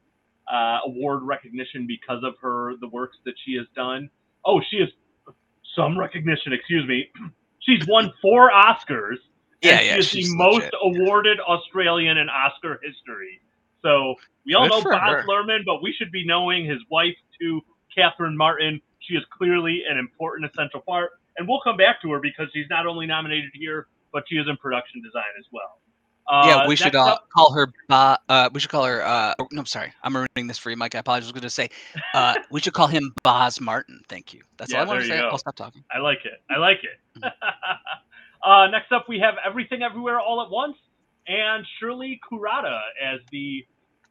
uh, 0.52 0.80
award 0.86 1.22
recognition 1.22 1.86
because 1.86 2.24
of 2.24 2.34
her 2.40 2.74
the 2.80 2.88
works 2.88 3.18
that 3.24 3.34
she 3.44 3.54
has 3.54 3.66
done. 3.76 4.10
Oh, 4.48 4.61
she 4.68 4.80
has 4.80 4.88
some 5.76 5.96
recognition. 5.96 6.52
Excuse 6.52 6.87
me. 6.88 7.11
She's 7.61 7.87
won 7.87 8.12
four 8.22 8.50
Oscars. 8.50 9.16
Yeah, 9.62 9.80
yeah. 9.80 9.94
She 9.94 9.98
is 9.98 10.08
she's 10.08 10.30
the 10.30 10.37
most 10.37 10.72
legit. 10.72 10.74
awarded 10.82 11.40
Australian 11.40 12.16
in 12.16 12.28
Oscar 12.30 12.80
history. 12.82 13.40
So 13.82 14.14
we 14.46 14.54
all 14.54 14.68
Good 14.68 14.84
know 14.84 14.90
Bob 14.90 15.02
her. 15.02 15.24
Luhrmann, 15.28 15.64
but 15.66 15.82
we 15.82 15.92
should 15.92 16.11
be 16.11 16.24
knowing 16.24 16.64
his 16.64 16.78
wife 16.90 17.16
too, 17.38 17.61
Catherine 17.94 18.37
Martin. 18.37 18.80
She 19.00 19.14
is 19.14 19.24
clearly 19.37 19.82
an 19.88 19.98
important, 19.98 20.50
essential 20.50 20.80
part, 20.80 21.11
and 21.37 21.46
we'll 21.46 21.61
come 21.61 21.76
back 21.76 22.00
to 22.02 22.11
her 22.12 22.20
because 22.20 22.48
she's 22.54 22.66
not 22.70 22.87
only 22.87 23.06
nominated 23.06 23.50
here, 23.52 23.88
but 24.12 24.24
she 24.28 24.37
is 24.37 24.46
in 24.48 24.56
production 24.56 25.02
design 25.02 25.30
as 25.38 25.44
well. 25.52 25.80
Uh, 26.28 26.44
yeah, 26.46 26.68
we 26.68 26.76
should 26.76 26.94
uh, 26.94 27.12
up- 27.14 27.28
call 27.30 27.52
her. 27.52 27.72
Ba- 27.88 28.18
uh, 28.28 28.50
we 28.52 28.60
should 28.60 28.70
call 28.70 28.84
her. 28.84 29.02
Uh, 29.02 29.34
oh, 29.38 29.48
no, 29.50 29.60
I'm 29.60 29.66
sorry, 29.66 29.92
I'm 30.02 30.14
ruining 30.14 30.46
this 30.46 30.58
for 30.58 30.70
you, 30.70 30.76
Mike. 30.76 30.94
I 30.94 30.98
apologize. 30.98 31.24
I 31.24 31.32
was 31.32 31.32
going 31.32 31.42
to 31.42 31.50
say, 31.50 31.70
uh, 32.12 32.34
we 32.50 32.60
should 32.60 32.74
call 32.74 32.86
him 32.86 33.14
Baz 33.22 33.60
Martin. 33.60 34.02
Thank 34.08 34.34
you. 34.34 34.42
That's 34.58 34.70
Yeah, 34.70 34.80
all 34.80 34.84
I 34.84 34.88
want 34.88 35.00
to 35.00 35.08
say. 35.08 35.18
go. 35.18 35.28
I'll 35.28 35.38
stop 35.38 35.56
talking. 35.56 35.82
I 35.90 35.98
like 35.98 36.18
it. 36.24 36.42
I 36.50 36.58
like 36.58 36.80
it. 36.82 37.22
uh, 38.44 38.66
next 38.68 38.92
up, 38.92 39.06
we 39.08 39.18
have 39.20 39.34
Everything 39.44 39.82
Everywhere 39.82 40.20
All 40.20 40.42
at 40.42 40.50
Once 40.50 40.76
and 41.26 41.64
Shirley 41.80 42.20
Kurata 42.30 42.78
as 43.02 43.20
the 43.32 43.64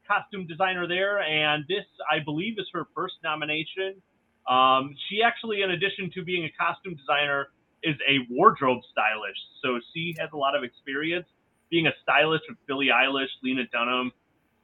costume 0.08 0.48
designer 0.48 0.88
there. 0.88 1.20
And 1.22 1.66
this, 1.68 1.86
I 2.12 2.20
believe, 2.24 2.58
is 2.58 2.66
her 2.74 2.88
first 2.96 3.16
nomination. 3.24 4.02
Um, 4.50 4.96
she 5.10 5.22
actually, 5.22 5.62
in 5.62 5.72
addition 5.72 6.10
to 6.16 6.24
being 6.24 6.46
a 6.46 6.52
costume 6.58 6.96
designer, 6.96 7.50
is 7.84 7.96
a 8.08 8.26
wardrobe 8.32 8.80
stylist. 8.92 9.40
So 9.62 9.80
she 9.94 10.16
has 10.20 10.30
a 10.34 10.38
lot 10.38 10.56
of 10.56 10.64
experience 10.64 11.28
being 11.70 11.88
a 11.88 11.92
stylist 12.04 12.44
with 12.50 12.58
Billie 12.68 12.88
Eilish, 12.88 13.28
Lena 13.44 13.64
Dunham, 13.72 14.12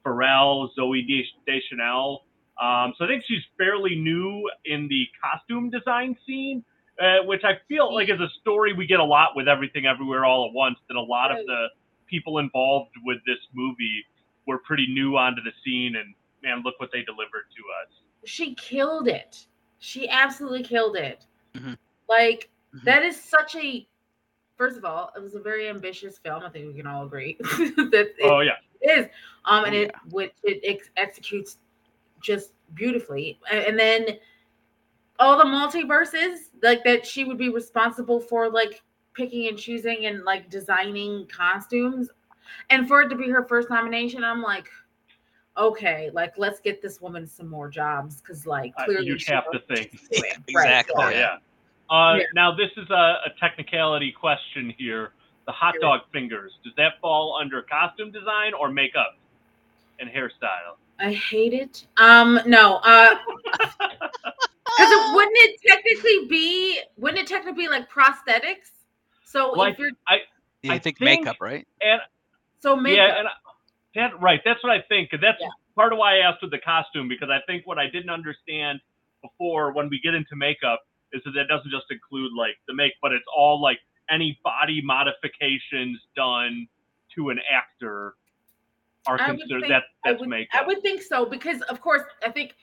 Pharrell, 0.05 0.69
Zooey 0.77 1.05
Deschanel. 1.45 2.23
Um, 2.61 2.93
so 2.97 3.05
I 3.05 3.07
think 3.07 3.23
she's 3.27 3.41
fairly 3.57 3.95
new 3.95 4.49
in 4.65 4.87
the 4.87 5.05
costume 5.21 5.69
design 5.69 6.15
scene 6.25 6.63
uh, 6.99 7.23
which 7.25 7.43
I 7.43 7.53
feel 7.67 7.93
like 7.93 8.09
is 8.09 8.19
a 8.19 8.29
story 8.41 8.73
we 8.73 8.85
get 8.85 8.99
a 8.99 9.03
lot 9.03 9.29
with 9.35 9.47
Everything 9.47 9.85
Everywhere 9.85 10.25
All 10.25 10.45
at 10.47 10.53
Once. 10.53 10.77
That 10.87 10.95
a 10.95 11.01
lot 11.01 11.31
of 11.31 11.37
the 11.45 11.67
people 12.07 12.37
involved 12.39 12.91
with 13.03 13.17
this 13.25 13.39
movie 13.53 14.05
were 14.45 14.59
pretty 14.59 14.87
new 14.87 15.17
onto 15.17 15.41
the 15.41 15.51
scene, 15.63 15.95
and 15.95 16.13
man, 16.43 16.61
look 16.63 16.79
what 16.79 16.89
they 16.91 17.01
delivered 17.01 17.45
to 17.55 17.63
us. 17.81 17.91
She 18.25 18.53
killed 18.55 19.07
it. 19.07 19.47
She 19.79 20.07
absolutely 20.07 20.63
killed 20.63 20.95
it. 20.95 21.25
Mhm. 21.55 21.77
Like 22.07 22.49
Mhm. 22.75 22.83
that 22.83 23.03
is 23.03 23.21
such 23.21 23.55
a. 23.55 23.87
First 24.57 24.77
of 24.77 24.85
all, 24.85 25.11
it 25.15 25.21
was 25.21 25.35
a 25.35 25.39
very 25.39 25.67
ambitious 25.67 26.17
film. 26.17 26.43
I 26.43 26.49
think 26.49 26.67
we 26.67 26.73
can 26.73 26.87
all 26.87 27.05
agree 27.05 27.37
that 27.41 28.13
it 28.17 28.31
Oh 28.31 28.41
yeah, 28.41 28.57
is. 28.81 29.07
Um, 29.45 29.65
and 29.65 29.75
Oh, 29.75 29.79
it 29.79 29.95
which 30.11 30.33
it 30.43 30.59
ex- 30.63 30.89
executes 30.97 31.57
just 32.21 32.51
beautifully. 32.75 33.39
A- 33.51 33.67
And 33.67 33.77
then 33.77 34.19
all 35.19 35.37
the 35.37 35.43
multiverses, 35.43 36.49
like 36.61 36.83
that, 36.83 37.05
she 37.05 37.23
would 37.23 37.37
be 37.37 37.49
responsible 37.49 38.19
for 38.19 38.49
like 38.49 38.83
picking 39.13 39.47
and 39.47 39.57
choosing 39.57 40.05
and 40.05 40.23
like 40.23 40.49
designing 40.49 41.27
costumes. 41.27 42.09
And 42.69 42.87
for 42.87 43.01
it 43.01 43.09
to 43.09 43.15
be 43.15 43.29
her 43.29 43.43
first 43.43 43.69
nomination, 43.69 44.23
I'm 44.23 44.41
like, 44.41 44.67
okay, 45.57 46.09
like 46.13 46.37
let's 46.37 46.59
get 46.59 46.81
this 46.81 47.01
woman 47.01 47.27
some 47.27 47.47
more 47.49 47.69
jobs 47.69 48.21
because 48.21 48.45
like 48.45 48.73
Uh, 48.77 48.85
clearly 48.85 49.05
you 49.07 49.17
she 49.17 49.31
have 49.33 49.45
knows 49.51 49.61
to 49.67 49.75
think. 49.75 49.91
what. 50.09 50.21
Right, 50.21 50.37
Exactly. 50.47 50.95
oh 50.97 51.09
yeah. 51.09 51.37
Yeah. 51.89 51.95
Uh, 51.97 52.15
Yeah. 52.15 52.23
Now 52.33 52.55
this 52.55 52.69
is 52.77 52.89
a, 52.89 52.93
a 53.25 53.29
technicality 53.39 54.11
question 54.11 54.73
here. 54.77 55.11
The 55.45 55.51
hot 55.51 55.75
dog 55.81 56.01
fingers 56.13 56.51
does 56.63 56.73
that 56.77 56.93
fall 57.01 57.37
under 57.39 57.61
costume 57.63 58.11
design 58.11 58.53
or 58.53 58.69
makeup 58.69 59.17
and 59.99 60.09
hairstyle? 60.09 60.77
I 60.99 61.11
hate 61.13 61.53
it. 61.53 61.85
Um, 61.97 62.39
no, 62.45 62.77
uh, 62.77 63.15
because 63.83 64.89
it, 64.91 65.15
wouldn't 65.15 65.37
it 65.37 65.59
technically 65.65 66.27
be? 66.29 66.79
Wouldn't 66.97 67.19
it 67.19 67.27
technically 67.27 67.63
be 67.63 67.69
like 67.69 67.89
prosthetics? 67.91 68.71
So 69.25 69.51
Like- 69.51 69.73
if 69.73 69.79
you're 69.79 69.89
You 69.89 70.71
I 70.71 70.77
think, 70.79 70.97
think- 70.97 70.99
makeup, 71.01 71.37
right? 71.41 71.67
And 71.81 71.99
so 72.61 72.75
makeup, 72.75 72.97
Yeah, 72.97 73.19
and 73.19 73.27
I, 73.27 73.31
that 73.95 74.21
right. 74.21 74.39
That's 74.45 74.63
what 74.63 74.71
I 74.71 74.81
think. 74.87 75.09
and 75.11 75.21
That's 75.21 75.37
Yeah. 75.41 75.49
part 75.75 75.91
of 75.91 75.99
why 75.99 76.15
I 76.15 76.19
asked 76.19 76.41
with 76.41 76.51
the 76.51 76.59
costume 76.59 77.09
because 77.09 77.29
I 77.29 77.39
think 77.47 77.67
what 77.67 77.77
I 77.77 77.87
didn't 77.89 78.09
understand 78.11 78.79
before 79.21 79.73
when 79.73 79.89
we 79.89 79.99
get 79.99 80.13
into 80.13 80.35
makeup 80.35 80.81
is 81.13 81.21
that 81.25 81.31
that 81.31 81.47
doesn't 81.47 81.71
just 81.71 81.85
include 81.91 82.31
like 82.33 82.55
the 82.67 82.73
make, 82.73 82.93
but 83.01 83.11
it's 83.11 83.25
all 83.35 83.61
like 83.61 83.79
any 84.09 84.39
body 84.43 84.81
modifications 84.83 85.99
done 86.15 86.67
to 87.15 87.29
an 87.29 87.39
actor 87.51 88.15
are 89.07 89.17
considered 89.17 89.61
think- 89.61 89.67
that 89.69 89.83
I 90.05 90.11
that's 90.11 90.19
would, 90.21 90.29
makeup. 90.29 90.61
I 90.61 90.65
would 90.65 90.81
think 90.81 91.01
so 91.01 91.25
because, 91.25 91.61
of 91.63 91.81
course, 91.81 92.03
I 92.25 92.31
think. 92.31 92.55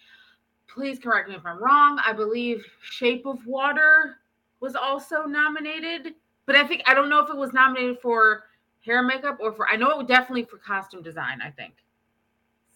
Please 0.73 1.01
correct 1.01 1.29
me 1.29 1.35
if 1.35 1.45
I'm 1.45 1.61
wrong. 1.61 1.99
I 2.07 2.13
believe 2.13 2.65
Shape 2.81 3.27
of 3.27 3.45
Water 3.45 4.19
was 4.61 4.77
also 4.77 5.25
nominated, 5.25 6.15
but 6.47 6.55
I 6.55 6.65
think 6.65 6.83
I 6.87 6.95
don't 6.95 7.09
know 7.09 7.19
if 7.19 7.29
it 7.29 7.37
was 7.37 7.53
nominated 7.53 7.99
for 8.01 8.45
hair 8.87 9.03
makeup 9.03 9.39
or 9.41 9.53
for 9.53 9.69
I 9.69 9.75
know 9.75 9.91
it 9.91 9.97
would 9.97 10.07
definitely 10.07 10.45
for 10.45 10.59
costume 10.59 11.03
design, 11.03 11.41
I 11.43 11.51
think. 11.51 11.75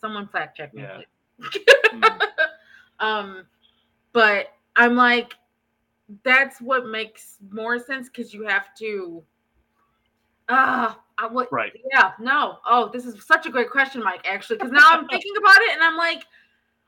Someone 0.00 0.26
fact 0.26 0.56
check 0.56 0.74
me, 0.74 0.82
Yeah. 0.82 1.02
please. 1.38 1.60
Mm. 1.94 2.20
um, 2.98 3.46
but 4.12 4.48
I'm 4.74 4.96
like, 4.96 5.34
that's 6.22 6.60
what 6.60 6.86
makes 6.86 7.36
more 7.50 7.78
sense 7.78 8.08
because 8.08 8.32
you 8.32 8.46
have 8.46 8.74
to. 8.78 9.22
Ah, 10.48 11.00
I 11.18 11.26
what? 11.26 11.50
Right. 11.52 11.72
Yeah, 11.92 12.12
no. 12.20 12.58
Oh, 12.66 12.90
this 12.92 13.06
is 13.06 13.24
such 13.24 13.46
a 13.46 13.50
great 13.50 13.70
question, 13.70 14.02
Mike. 14.02 14.26
Actually, 14.28 14.56
because 14.56 14.72
now 14.72 14.90
I'm 14.90 15.08
thinking 15.08 15.32
about 15.38 15.56
it 15.56 15.74
and 15.74 15.82
I'm 15.82 15.96
like, 15.96 16.24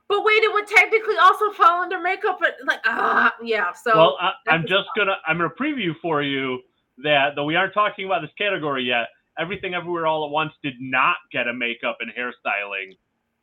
but 0.09 0.25
wait, 0.25 0.43
it 0.43 0.53
would 0.53 0.67
technically 0.67 1.17
also 1.17 1.51
fall 1.53 1.83
under 1.83 2.01
makeup, 2.01 2.39
but 2.41 2.57
like, 2.67 2.81
ah, 2.85 3.35
yeah. 3.43 3.73
So 3.73 3.97
well, 3.97 4.19
I, 4.21 4.33
I'm 4.49 4.63
that's 4.63 4.71
just 4.71 4.89
gonna 4.97 5.17
I'm 5.27 5.39
gonna 5.39 5.51
preview 5.51 5.93
for 6.01 6.23
you 6.23 6.61
that 7.03 7.35
though 7.35 7.45
we 7.45 7.57
aren't 7.57 7.75
talking 7.75 8.07
about 8.07 8.23
this 8.23 8.31
category 8.39 8.85
yet, 8.85 9.09
everything 9.39 9.75
everywhere 9.75 10.07
all 10.07 10.25
at 10.25 10.31
once 10.31 10.53
did 10.63 10.75
not 10.81 11.17
get 11.33 11.49
a 11.49 11.55
makeup 11.55 11.99
and 12.01 12.11
hairstyling. 12.11 12.97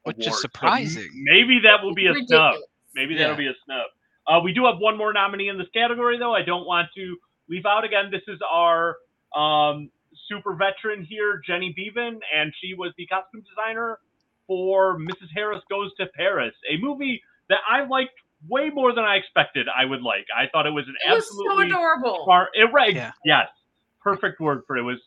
Which 0.03 0.19
is 0.19 0.27
award. 0.27 0.35
So 0.35 0.41
surprising. 0.41 1.09
maybe 1.23 1.59
that 1.63 1.83
will 1.83 1.93
be 1.93 2.07
a 2.07 2.13
snub. 2.25 2.55
Maybe 2.95 3.13
Yeah. 3.13 3.21
that'll 3.21 3.37
be 3.37 3.47
a 3.47 3.55
snub. 3.65 3.87
Uh, 4.27 4.39
we 4.43 4.53
do 4.53 4.65
have 4.65 4.75
one 4.79 4.97
more 4.97 5.11
nominee 5.13 5.49
in 5.49 5.57
this 5.57 5.67
category, 5.73 6.17
though. 6.17 6.33
I 6.33 6.43
don't 6.43 6.65
want 6.65 6.87
to 6.95 7.17
leave 7.49 7.65
out 7.65 7.83
again. 7.83 8.09
This 8.11 8.21
is 8.27 8.39
our 8.49 8.97
um, 9.35 9.89
super 10.29 10.53
veteran 10.55 11.03
here, 11.03 11.41
Jenny 11.45 11.73
Beavan, 11.77 12.19
and 12.35 12.53
she 12.61 12.73
was 12.73 12.93
the 12.97 13.05
costume 13.07 13.43
designer 13.47 13.99
for 14.47 14.97
Mrs. 14.99 15.27
Harris 15.35 15.61
Goes 15.69 15.91
to 15.99 16.07
Paris, 16.15 16.53
a 16.71 16.77
movie 16.81 17.21
that 17.49 17.59
I 17.69 17.85
liked 17.85 18.11
way 18.49 18.69
more 18.69 18.93
than 18.93 19.03
I 19.05 19.15
expected 19.15 19.67
I 19.69 19.85
would 19.85 20.01
like. 20.01 20.25
I 20.35 20.47
thought 20.51 20.65
it 20.67 20.71
was 20.71 20.85
an 20.87 20.95
It 21.09 21.13
was 21.15 21.25
so 21.27 21.33
absolutely 21.43 21.67
adorable. 21.67 22.23
far, 22.25 22.49
it, 22.53 22.71
right, 22.73 22.93
Yeah. 22.93 23.11
yes, 23.23 23.47
perfect 24.01 24.39
word 24.41 24.63
for 24.67 24.75
it. 24.77 24.81
It 24.81 24.83
was 24.83 24.99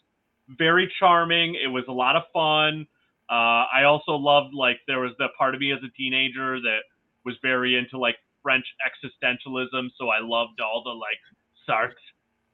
very 0.48 0.90
charming. 0.98 1.54
It 1.54 1.68
was 1.68 1.84
a 1.88 1.92
lot 1.92 2.16
of 2.16 2.22
fun. 2.32 2.86
Uh, 3.28 3.64
I 3.74 3.84
also 3.84 4.12
loved 4.12 4.54
like 4.54 4.78
there 4.86 5.00
was 5.00 5.12
the 5.18 5.28
part 5.36 5.54
of 5.54 5.60
me 5.60 5.72
as 5.72 5.80
a 5.84 5.90
teenager 5.96 6.60
that 6.60 6.78
was 7.24 7.34
very 7.42 7.76
into 7.76 7.98
like 7.98 8.16
French 8.46 8.64
existentialism, 8.86 9.88
so 9.98 10.08
I 10.08 10.20
loved 10.22 10.60
all 10.60 10.84
the 10.84 10.90
like 10.90 11.18
Sartre 11.68 11.98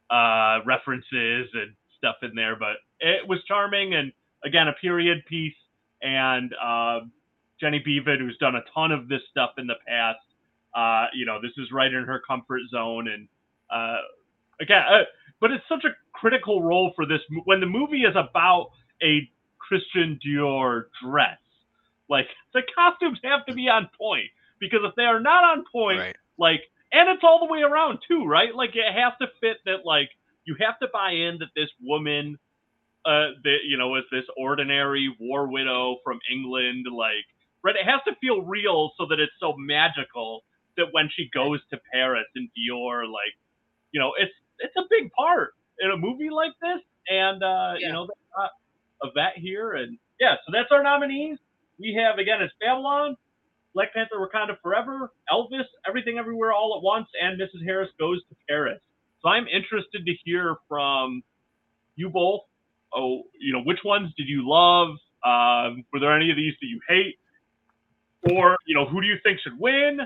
uh, 0.08 0.64
references 0.64 1.48
and 1.52 1.74
stuff 1.98 2.16
in 2.22 2.34
there. 2.34 2.56
But 2.56 2.76
it 3.00 3.28
was 3.28 3.40
charming 3.46 3.92
and 3.92 4.10
again 4.42 4.68
a 4.68 4.72
period 4.80 5.26
piece. 5.26 5.52
And 6.00 6.54
uh, 6.54 7.00
Jenny 7.60 7.82
Beavan, 7.86 8.20
who's 8.20 8.38
done 8.38 8.56
a 8.56 8.62
ton 8.74 8.90
of 8.90 9.06
this 9.08 9.20
stuff 9.30 9.50
in 9.58 9.66
the 9.66 9.74
past, 9.86 10.18
uh, 10.74 11.08
you 11.14 11.26
know, 11.26 11.40
this 11.42 11.52
is 11.58 11.70
right 11.70 11.92
in 11.92 12.04
her 12.04 12.22
comfort 12.26 12.62
zone. 12.70 13.08
And 13.08 13.28
uh, 13.70 13.98
again, 14.62 14.82
uh, 14.90 15.04
but 15.42 15.50
it's 15.50 15.64
such 15.68 15.84
a 15.84 15.90
critical 16.14 16.62
role 16.62 16.92
for 16.96 17.04
this 17.04 17.20
when 17.44 17.60
the 17.60 17.66
movie 17.66 18.04
is 18.04 18.16
about 18.16 18.70
a 19.02 19.28
Christian 19.58 20.18
Dior 20.24 20.84
dress. 21.04 21.36
Like 22.08 22.28
the 22.54 22.62
costumes 22.74 23.18
have 23.24 23.44
to 23.46 23.54
be 23.54 23.68
on 23.68 23.90
point 23.98 24.30
because 24.62 24.80
if 24.84 24.94
they 24.96 25.04
are 25.04 25.20
not 25.20 25.44
on 25.44 25.64
point, 25.72 25.98
Right. 26.00 26.16
like, 26.38 26.62
and 26.92 27.10
it's 27.10 27.24
all 27.24 27.40
the 27.46 27.52
way 27.52 27.62
around 27.62 28.00
too, 28.08 28.24
right? 28.26 28.54
Like 28.54 28.70
it 28.76 28.92
has 28.94 29.12
to 29.20 29.28
fit 29.40 29.58
that. 29.66 29.84
Like 29.84 30.10
you 30.46 30.56
have 30.60 30.78
to 30.80 30.88
buy 30.92 31.12
in 31.12 31.38
that 31.40 31.50
this 31.56 31.70
woman, 31.82 32.38
uh, 33.04 33.36
that 33.44 33.58
you 33.66 33.76
know, 33.78 33.96
is 33.96 34.04
this 34.12 34.24
ordinary 34.38 35.14
war 35.20 35.48
widow 35.48 35.96
from 36.04 36.20
England. 36.32 36.86
Like, 36.90 37.26
right? 37.64 37.76
It 37.76 37.84
has 37.86 38.00
to 38.08 38.14
feel 38.20 38.42
real 38.42 38.92
so 38.98 39.06
that 39.10 39.20
it's 39.20 39.32
so 39.40 39.54
magical 39.58 40.44
that 40.78 40.86
when 40.92 41.10
she 41.14 41.28
goes 41.34 41.60
to 41.70 41.80
Paris 41.92 42.26
and 42.34 42.48
Dior, 42.56 43.04
like, 43.10 43.34
you 43.92 44.00
know, 44.00 44.12
it's 44.18 44.32
it's 44.60 44.76
a 44.76 44.84
big 44.90 45.10
part 45.12 45.54
in 45.80 45.90
a 45.90 45.96
movie 45.96 46.30
like 46.30 46.52
this, 46.62 46.80
and 47.10 47.42
uh, 47.42 47.74
you 47.78 47.92
know, 47.92 48.06
they 48.06 48.14
got 48.36 48.50
a 49.02 49.10
vet 49.14 49.36
here, 49.36 49.72
and 49.74 49.98
yeah, 50.20 50.36
so 50.46 50.52
that's 50.52 50.70
our 50.72 50.82
nominees. 50.82 51.38
We 51.78 51.94
have 51.94 52.18
again, 52.18 52.42
it's 52.42 52.54
Babylon, 52.60 53.16
Black 53.74 53.94
Panther, 53.94 54.16
Wakanda 54.16 54.56
Forever, 54.62 55.12
Elvis, 55.32 55.64
Everything 55.88 56.18
Everywhere 56.18 56.52
All 56.52 56.76
at 56.76 56.82
Once, 56.82 57.08
and 57.20 57.40
Mrs. 57.40 57.64
Harris 57.64 57.88
Goes 57.98 58.20
to 58.28 58.36
Paris. 58.48 58.80
So 59.22 59.28
I'm 59.28 59.46
interested 59.46 60.04
to 60.04 60.12
hear 60.24 60.56
from 60.68 61.22
you 61.96 62.10
both. 62.10 62.42
Oh, 62.94 63.22
you 63.38 63.52
know, 63.52 63.62
which 63.62 63.78
ones 63.84 64.12
did 64.16 64.28
you 64.28 64.42
love? 64.44 64.90
Um, 65.24 65.84
were 65.92 66.00
there 66.00 66.14
any 66.14 66.30
of 66.30 66.36
these 66.36 66.54
that 66.60 66.66
you 66.66 66.80
hate? 66.88 67.18
Or, 68.30 68.56
you 68.66 68.74
know, 68.74 68.86
who 68.86 69.00
do 69.00 69.06
you 69.06 69.16
think 69.22 69.40
should 69.40 69.58
win? 69.58 69.98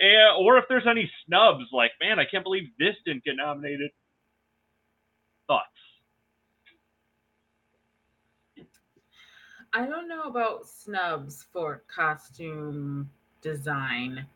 And, 0.00 0.36
or 0.38 0.56
if 0.58 0.64
there's 0.68 0.86
any 0.88 1.10
snubs, 1.26 1.64
like, 1.72 1.90
man, 2.00 2.18
I 2.18 2.24
can't 2.24 2.44
believe 2.44 2.68
this 2.78 2.94
didn't 3.04 3.24
get 3.24 3.36
nominated. 3.36 3.90
Thoughts? 5.46 5.66
I 9.72 9.86
don't 9.86 10.08
know 10.08 10.22
about 10.24 10.66
snubs 10.66 11.46
for 11.52 11.82
costume 11.88 13.08
design. 13.40 14.26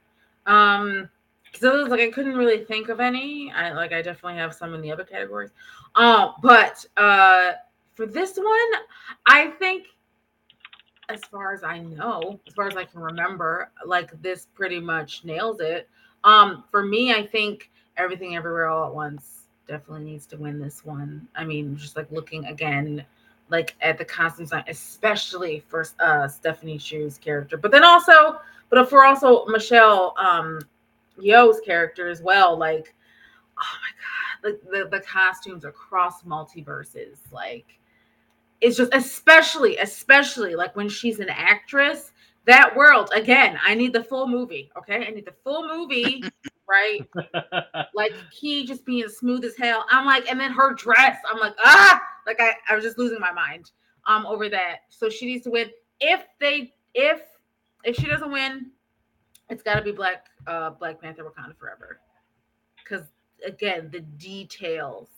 Um, 0.46 1.08
because 1.52 1.88
like 1.88 2.00
I 2.00 2.10
couldn't 2.10 2.36
really 2.36 2.64
think 2.64 2.88
of 2.88 3.00
any. 3.00 3.52
I 3.52 3.72
like 3.72 3.92
I 3.92 4.02
definitely 4.02 4.38
have 4.38 4.54
some 4.54 4.74
in 4.74 4.80
the 4.80 4.90
other 4.90 5.04
categories. 5.04 5.50
Uh, 5.94 6.32
but 6.42 6.84
uh 6.96 7.52
for 7.94 8.06
this 8.06 8.36
one, 8.36 8.82
I 9.26 9.52
think 9.58 9.86
as 11.08 11.20
far 11.24 11.52
as 11.52 11.62
I 11.62 11.78
know, 11.78 12.40
as 12.46 12.54
far 12.54 12.66
as 12.66 12.76
I 12.76 12.84
can 12.84 13.00
remember, 13.00 13.70
like 13.86 14.20
this 14.20 14.48
pretty 14.54 14.80
much 14.80 15.24
nails 15.24 15.60
it. 15.60 15.88
Um, 16.24 16.64
for 16.70 16.82
me, 16.82 17.12
I 17.12 17.24
think 17.24 17.70
everything 17.96 18.34
everywhere 18.34 18.68
all 18.68 18.88
at 18.88 18.94
once 18.94 19.46
definitely 19.68 20.04
needs 20.04 20.26
to 20.26 20.36
win 20.36 20.58
this 20.58 20.84
one. 20.84 21.28
I 21.36 21.44
mean, 21.44 21.76
just 21.76 21.96
like 21.96 22.10
looking 22.10 22.46
again 22.46 23.04
like 23.50 23.74
at 23.80 23.98
the 23.98 24.04
costume 24.04 24.44
design, 24.44 24.64
especially 24.68 25.60
for 25.68 25.86
uh 26.00 26.28
Stephanie 26.28 26.78
Hsu's 26.78 27.18
character, 27.18 27.56
but 27.56 27.70
then 27.70 27.84
also, 27.84 28.40
but 28.70 28.88
for 28.88 29.04
also 29.04 29.44
Michelle 29.46 30.14
um 30.18 30.60
Yeoh's 31.18 31.60
character 31.60 32.08
as 32.08 32.22
well. 32.22 32.56
Like, 32.56 32.94
oh 33.58 33.76
my 34.42 34.50
god, 34.50 34.58
the, 34.70 34.78
the 34.84 34.88
the 34.98 35.00
costumes 35.04 35.64
across 35.64 36.22
multiverses, 36.22 37.16
like 37.32 37.78
it's 38.60 38.76
just 38.76 38.94
especially, 38.94 39.76
especially 39.78 40.54
like 40.54 40.74
when 40.74 40.88
she's 40.88 41.20
an 41.20 41.28
actress. 41.28 42.12
That 42.46 42.76
world 42.76 43.10
again. 43.14 43.58
I 43.64 43.74
need 43.74 43.94
the 43.94 44.04
full 44.04 44.28
movie. 44.28 44.70
Okay, 44.76 45.06
I 45.06 45.10
need 45.10 45.24
the 45.24 45.34
full 45.44 45.66
movie. 45.66 46.22
right? 46.68 47.06
like 47.94 48.12
Key 48.30 48.66
just 48.66 48.84
being 48.84 49.08
smooth 49.08 49.44
as 49.44 49.56
hell. 49.56 49.86
I'm 49.90 50.04
like, 50.04 50.30
and 50.30 50.38
then 50.38 50.52
her 50.52 50.74
dress, 50.74 51.16
I'm 51.30 51.38
like, 51.40 51.54
ah, 51.58 52.00
like 52.26 52.40
I, 52.40 52.52
I 52.70 52.74
was 52.74 52.84
just 52.84 52.98
losing 52.98 53.20
my 53.20 53.32
mind 53.32 53.70
um 54.06 54.26
over 54.26 54.48
that. 54.48 54.80
So 54.90 55.08
she 55.08 55.26
needs 55.26 55.44
to 55.44 55.50
win. 55.50 55.70
If 56.00 56.24
they 56.40 56.74
if 56.94 57.22
if 57.84 57.96
she 57.96 58.06
doesn't 58.06 58.30
win, 58.30 58.70
it's 59.50 59.62
gotta 59.62 59.82
be 59.82 59.92
Black 59.92 60.26
uh 60.46 60.70
Black 60.70 61.00
Panther 61.00 61.24
Wakanda 61.24 61.56
Forever. 61.56 62.00
Cause 62.88 63.02
again, 63.46 63.88
the 63.92 64.00
details. 64.00 65.08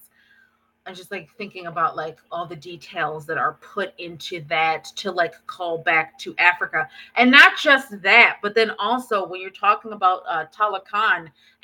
I'm 0.86 0.94
just 0.94 1.10
like 1.10 1.28
thinking 1.36 1.66
about 1.66 1.96
like 1.96 2.18
all 2.30 2.46
the 2.46 2.54
details 2.54 3.26
that 3.26 3.38
are 3.38 3.54
put 3.54 3.92
into 3.98 4.40
that 4.42 4.84
to 4.96 5.10
like 5.10 5.34
call 5.48 5.78
back 5.78 6.16
to 6.20 6.32
Africa. 6.38 6.88
And 7.16 7.28
not 7.28 7.58
just 7.58 8.00
that, 8.02 8.36
but 8.40 8.54
then 8.54 8.70
also 8.78 9.26
when 9.26 9.40
you're 9.40 9.50
talking 9.50 9.92
about 9.92 10.22
uh 10.28 10.44
Tala 10.52 10.80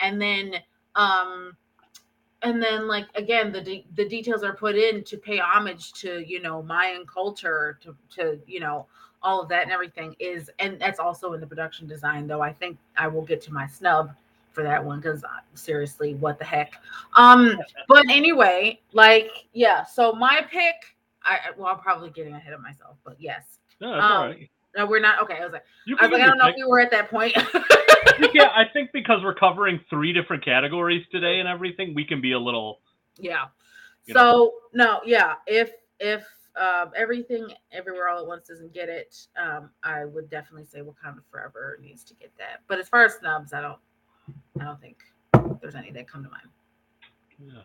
and 0.00 0.20
then 0.20 0.56
um 0.96 1.56
and 2.42 2.62
then 2.62 2.86
like 2.86 3.06
again 3.14 3.52
the 3.52 3.60
de- 3.60 3.86
the 3.94 4.08
details 4.08 4.42
are 4.42 4.54
put 4.54 4.76
in 4.76 5.02
to 5.04 5.16
pay 5.16 5.38
homage 5.38 5.92
to 5.92 6.24
you 6.26 6.40
know 6.40 6.62
mayan 6.62 7.06
culture 7.06 7.78
to 7.82 7.94
to 8.10 8.38
you 8.46 8.60
know 8.60 8.86
all 9.22 9.40
of 9.40 9.48
that 9.48 9.62
and 9.62 9.72
everything 9.72 10.14
is 10.18 10.50
and 10.58 10.80
that's 10.80 10.98
also 10.98 11.32
in 11.32 11.40
the 11.40 11.46
production 11.46 11.86
design 11.86 12.26
though 12.26 12.40
i 12.40 12.52
think 12.52 12.76
i 12.96 13.06
will 13.06 13.22
get 13.22 13.40
to 13.40 13.52
my 13.52 13.66
snub 13.66 14.12
for 14.52 14.62
that 14.62 14.84
one 14.84 15.00
because 15.00 15.24
seriously 15.54 16.14
what 16.16 16.38
the 16.38 16.44
heck 16.44 16.74
um 17.14 17.56
but 17.88 18.04
anyway 18.10 18.78
like 18.92 19.30
yeah 19.52 19.84
so 19.84 20.12
my 20.12 20.42
pick 20.50 20.74
i 21.24 21.38
well 21.56 21.68
i'm 21.68 21.78
probably 21.78 22.10
getting 22.10 22.34
ahead 22.34 22.52
of 22.52 22.60
myself 22.60 22.96
but 23.04 23.16
yes 23.18 23.58
no, 23.80 23.98
Um, 23.98 24.30
right. 24.30 24.50
No 24.76 24.86
we're 24.86 25.00
not 25.00 25.22
okay 25.22 25.38
i 25.40 25.44
was 25.44 25.52
like 25.52 25.64
You 25.86 25.96
i 26.00 26.06
was 26.06 26.12
like 26.12 26.22
i 26.22 26.26
don't 26.26 26.38
know 26.38 26.44
your 26.46 26.50
if 26.52 26.56
we 26.56 26.64
were 26.64 26.80
at 26.80 26.90
that 26.92 27.10
point 27.10 27.36
yeah, 28.34 28.48
I 28.54 28.64
think 28.72 28.90
because 28.92 29.22
we're 29.22 29.34
covering 29.34 29.80
three 29.88 30.12
different 30.12 30.44
categories 30.44 31.04
today 31.10 31.38
and 31.40 31.48
everything, 31.48 31.94
we 31.94 32.04
can 32.04 32.20
be 32.20 32.32
a 32.32 32.38
little. 32.38 32.80
Yeah. 33.18 33.46
you 34.06 34.14
So 34.14 34.54
no, 34.72 35.00
yeah. 35.04 35.34
If 35.46 35.70
if 36.00 36.24
um, 36.56 36.90
everything 36.96 37.48
everywhere 37.70 38.08
all 38.08 38.18
at 38.20 38.26
once 38.26 38.48
doesn't 38.48 38.74
get 38.74 38.88
it, 38.88 39.16
um, 39.40 39.70
I 39.82 40.04
would 40.04 40.28
definitely 40.30 40.66
say 40.66 40.80
Wakanda 40.80 41.20
Forever 41.30 41.78
needs 41.80 42.04
to 42.04 42.14
get 42.14 42.32
that. 42.38 42.60
But 42.68 42.78
as 42.78 42.88
far 42.88 43.04
as 43.04 43.14
snubs, 43.14 43.52
I 43.52 43.60
don't, 43.60 43.78
I 44.60 44.64
don't 44.64 44.80
think 44.80 44.98
there's 45.60 45.74
any 45.74 45.90
that 45.92 46.08
come 46.08 46.24
to 46.24 46.30
mind. 46.30 46.48
Yeah. 47.38 47.62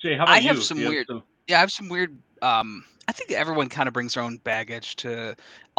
Jay, 0.00 0.16
how 0.16 0.24
about 0.24 0.34
I 0.34 0.38
you? 0.38 0.48
have 0.48 0.62
some 0.62 0.76
Do 0.78 0.84
you 0.84 0.88
weird- 0.90 1.08
yeah, 1.48 1.56
I 1.56 1.60
have 1.60 1.72
some 1.72 1.88
weird. 1.88 2.16
Um, 2.40 2.84
I 3.08 3.12
think 3.12 3.32
everyone 3.32 3.68
kind 3.68 3.88
of 3.88 3.92
brings 3.94 4.14
their 4.14 4.22
own 4.22 4.38
baggage 4.38 4.96
to 4.96 5.34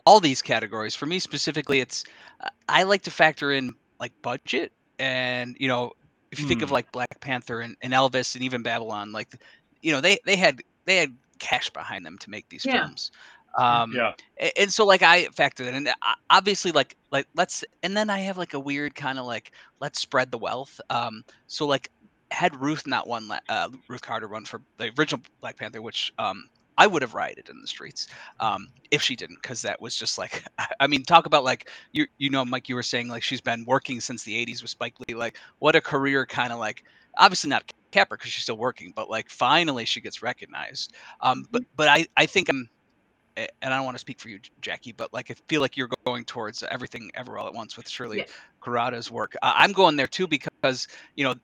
all 0.06 0.20
these 0.20 0.42
categories. 0.42 0.96
For 0.96 1.06
me 1.06 1.20
specifically, 1.20 1.80
it's 1.80 2.04
uh, 2.44 2.50
I 2.68 2.84
like 2.84 3.04
to 3.04 3.12
factor 3.12 3.52
in 3.52 3.74
like 4.00 4.14
budget, 4.22 4.72
and 5.00 5.56
you 5.60 5.68
know, 5.68 5.92
if 6.32 6.40
you 6.40 6.46
think 6.46 6.62
of 6.62 6.70
Hmm. 6.70 6.74
like 6.74 6.92
Black 6.92 7.20
Panther 7.22 7.62
and, 7.62 7.76
and 7.82 7.94
Elvis 7.94 8.36
and 8.36 8.44
even 8.44 8.62
Babylon, 8.64 9.12
like 9.12 9.30
you 9.82 9.92
know 9.92 10.02
they 10.02 10.18
they 10.26 10.36
had 10.36 10.62
they 10.86 10.98
had 10.98 11.16
cash 11.40 11.70
behind 11.70 12.06
them 12.06 12.18
to 12.20 12.30
make 12.30 12.48
these 12.50 12.66
Yeah. 12.66 12.74
films. 12.74 13.12
Um, 13.58 13.92
Yeah. 13.92 14.14
and 14.58 14.72
so 14.72 14.86
like 14.86 15.02
I 15.04 15.26
factored 15.28 15.68
in, 15.68 15.76
and 15.76 15.90
obviously 16.30 16.72
like 16.72 16.96
like 17.12 17.28
let's, 17.36 17.64
and 17.84 17.96
then 17.96 18.10
I 18.10 18.20
have 18.20 18.38
like 18.38 18.54
a 18.54 18.60
weird 18.60 18.96
kind 18.96 19.20
of 19.20 19.26
like 19.26 19.52
let's 19.80 20.00
spread 20.00 20.32
the 20.32 20.38
wealth. 20.38 20.80
Um, 20.90 21.24
so 21.48 21.66
like 21.66 21.90
had 22.32 22.56
Ruth 22.60 22.88
not 22.88 23.08
won, 23.08 23.30
uh, 23.50 23.70
Ruth 23.90 24.02
Carter 24.02 24.28
run 24.28 24.46
for 24.46 24.62
the 24.78 24.92
original 24.98 25.22
Black 25.42 25.58
Panther, 25.58 25.82
which 25.82 26.12
um 26.18 26.46
I 26.78 26.88
would 26.88 27.02
have 27.02 27.14
rioted 27.14 27.50
in 27.50 27.62
the 27.62 27.68
streets 27.68 28.08
um 28.40 28.68
if 28.92 29.02
she 29.02 29.16
didn't, 29.16 29.42
because 29.42 29.62
that 29.64 29.82
was 29.82 29.96
just 29.96 30.18
like 30.18 30.44
I 30.80 30.88
mean 30.88 31.04
talk 31.04 31.26
about 31.26 31.44
like 31.44 31.70
you 31.92 32.08
you 32.18 32.30
know 32.30 32.46
Mike 32.46 32.70
you 32.70 32.76
were 32.76 32.84
saying 32.84 33.08
like 33.10 33.24
she's 33.24 33.42
been 33.42 33.66
working 33.66 34.00
since 34.02 34.24
the 34.24 34.36
'80s 34.36 34.62
with 34.62 34.72
Spike 34.72 34.96
Lee, 35.08 35.16
like 35.16 35.38
what 35.60 35.76
a 35.76 35.82
career 35.82 36.26
kind 36.26 36.52
of 36.54 36.60
like 36.60 36.84
obviously 37.18 37.50
not 37.50 37.64
Capper 37.92 38.18
because 38.18 38.32
she's 38.32 38.44
still 38.44 38.58
working, 38.58 38.92
but 38.96 39.10
like 39.10 39.30
finally 39.30 39.86
she 39.86 40.02
gets 40.02 40.22
recognized. 40.24 40.94
Um, 41.22 41.46
but 41.52 41.64
but 41.76 41.88
I 41.88 42.08
I 42.18 42.26
think 42.26 42.50
I'm 42.50 42.70
and 43.38 43.50
I 43.64 43.70
don't 43.78 43.86
want 43.86 43.96
to 43.96 44.00
speak 44.00 44.20
for 44.20 44.30
you, 44.30 44.40
Jackie, 44.62 44.92
but 44.92 45.14
like 45.14 45.32
I 45.32 45.36
feel 45.48 45.62
like 45.62 45.78
you're 45.78 45.90
going 46.06 46.26
towards 46.26 46.64
everything 46.64 47.10
ever 47.16 47.38
all 47.38 47.48
at 47.48 47.54
once 47.54 47.78
with 47.78 47.90
Shirley 47.90 48.20
Yeah. 48.20 48.26
Work. 49.12 49.36
Uh, 49.42 49.54
I'm 49.56 49.72
going 49.74 49.96
there 49.96 50.08
too 50.08 50.28
because 50.28 50.88
you 51.16 51.24
know, 51.24 51.36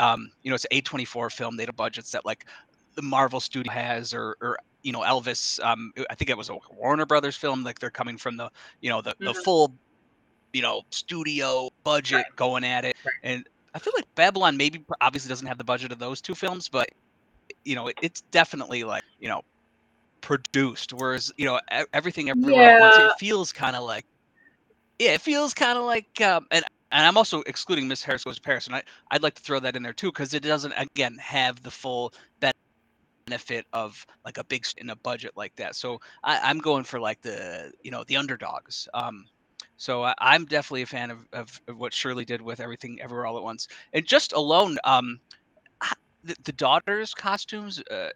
um, 0.00 0.30
you 0.42 0.50
know, 0.50 0.54
it's 0.54 0.66
A24 0.72 1.30
film. 1.32 1.56
They 1.56 1.64
have 1.64 1.76
budgets 1.76 2.10
that 2.12 2.24
like 2.24 2.46
the 2.96 3.02
Marvel 3.02 3.40
studio 3.40 3.72
has, 3.72 4.14
or 4.14 4.36
or 4.40 4.56
you 4.82 4.92
know, 4.92 5.00
Elvis. 5.00 5.62
Um, 5.64 5.92
I 6.10 6.14
think 6.14 6.30
it 6.30 6.36
was 6.38 6.50
a 6.50 6.56
Warner 6.70 7.06
Brothers 7.06 7.36
film. 7.36 7.64
Like 7.64 7.78
they're 7.78 7.90
coming 7.90 8.16
from 8.18 8.36
the 8.36 8.50
you 8.80 8.90
know 8.90 9.02
the 9.02 9.14
the 9.24 9.34
Mhm. 9.34 9.44
full 9.44 9.76
you 10.52 10.62
know 10.62 10.82
studio 10.92 11.68
budget 11.84 12.26
Right. 12.28 12.36
going 12.36 12.64
at 12.64 12.84
it, 12.84 12.96
Right. 13.04 13.14
and 13.22 13.44
I 13.74 13.78
feel 13.78 13.92
like 13.96 14.06
Babylon 14.16 14.56
maybe 14.56 14.84
obviously 15.00 15.28
doesn't 15.28 15.46
have 15.46 15.58
the 15.58 15.64
budget 15.64 15.92
of 15.92 15.98
those 15.98 16.20
two 16.20 16.34
films, 16.34 16.68
but 16.68 16.88
you 17.64 17.74
know, 17.74 17.88
it, 17.88 17.96
it's 18.02 18.22
definitely 18.32 18.84
like 18.84 19.04
you 19.18 19.28
know 19.28 19.42
produced. 20.22 20.92
Whereas 20.92 21.32
you 21.36 21.46
know 21.46 21.60
everything 21.92 22.30
everywhere 22.30 22.68
at 22.68 22.78
once, 22.78 22.98
it 22.98 23.12
feels 23.12 23.52
kind 23.52 23.76
of 23.76 23.84
like 23.84 24.04
yeah, 24.98 25.12
it 25.12 25.20
feels 25.22 25.54
kind 25.54 25.78
of 25.78 25.84
like 25.84 26.20
um, 26.20 26.46
and 26.50 26.64
and 26.92 27.06
I'm 27.06 27.16
also 27.16 27.42
excluding 27.42 27.88
Miss 27.88 28.02
Harris 28.04 28.24
Goes 28.24 28.36
to 28.36 28.42
Paris, 28.42 28.66
and 28.66 28.76
I 28.76 28.82
I'd 29.10 29.22
like 29.22 29.34
to 29.34 29.42
throw 29.42 29.60
that 29.60 29.76
in 29.76 29.82
there 29.82 29.92
too 29.92 30.08
because 30.08 30.34
it 30.34 30.42
doesn't 30.42 30.72
again 30.76 31.16
have 31.20 31.62
the 31.62 31.70
full 31.70 32.12
benefit 33.26 33.66
of 33.72 34.06
like 34.24 34.38
a 34.38 34.44
big 34.44 34.66
in 34.78 34.90
a 34.90 34.96
budget 34.96 35.32
like 35.36 35.54
that. 35.56 35.76
So 35.76 36.00
I, 36.22 36.38
I'm 36.42 36.58
going 36.58 36.84
for 36.84 37.00
like 37.00 37.20
the 37.22 37.72
you 37.82 37.90
know 37.90 38.04
the 38.04 38.16
underdogs. 38.16 38.88
Um, 38.94 39.26
so 39.76 40.04
I, 40.04 40.14
I'm 40.18 40.44
definitely 40.44 40.82
a 40.82 40.86
fan 40.86 41.10
of, 41.10 41.18
of, 41.32 41.60
of 41.68 41.78
what 41.78 41.92
Shirley 41.92 42.24
did 42.24 42.40
with 42.40 42.60
everything 42.60 43.00
everywhere 43.00 43.26
all 43.26 43.36
at 43.36 43.42
once. 43.42 43.66
And 43.92 44.06
just 44.06 44.32
alone, 44.32 44.78
um, 44.84 45.18
the, 46.22 46.36
the 46.44 46.52
daughters' 46.52 47.12
costumes. 47.12 47.82
Uh, 47.90 48.08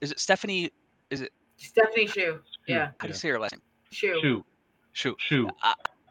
is 0.00 0.12
it 0.12 0.20
Stephanie? 0.20 0.70
Is 1.10 1.22
it 1.22 1.32
Stephanie 1.56 2.06
Hsu. 2.06 2.38
Yeah. 2.66 2.90
how 2.98 3.06
do 3.06 3.08
you 3.08 3.14
say 3.14 3.28
her 3.30 3.40
last 3.40 3.52
name? 3.52 3.62
Hsu. 3.90 4.20
Shoot. 4.20 4.44
Shoot. 4.92 5.16
Shoot. 5.18 5.50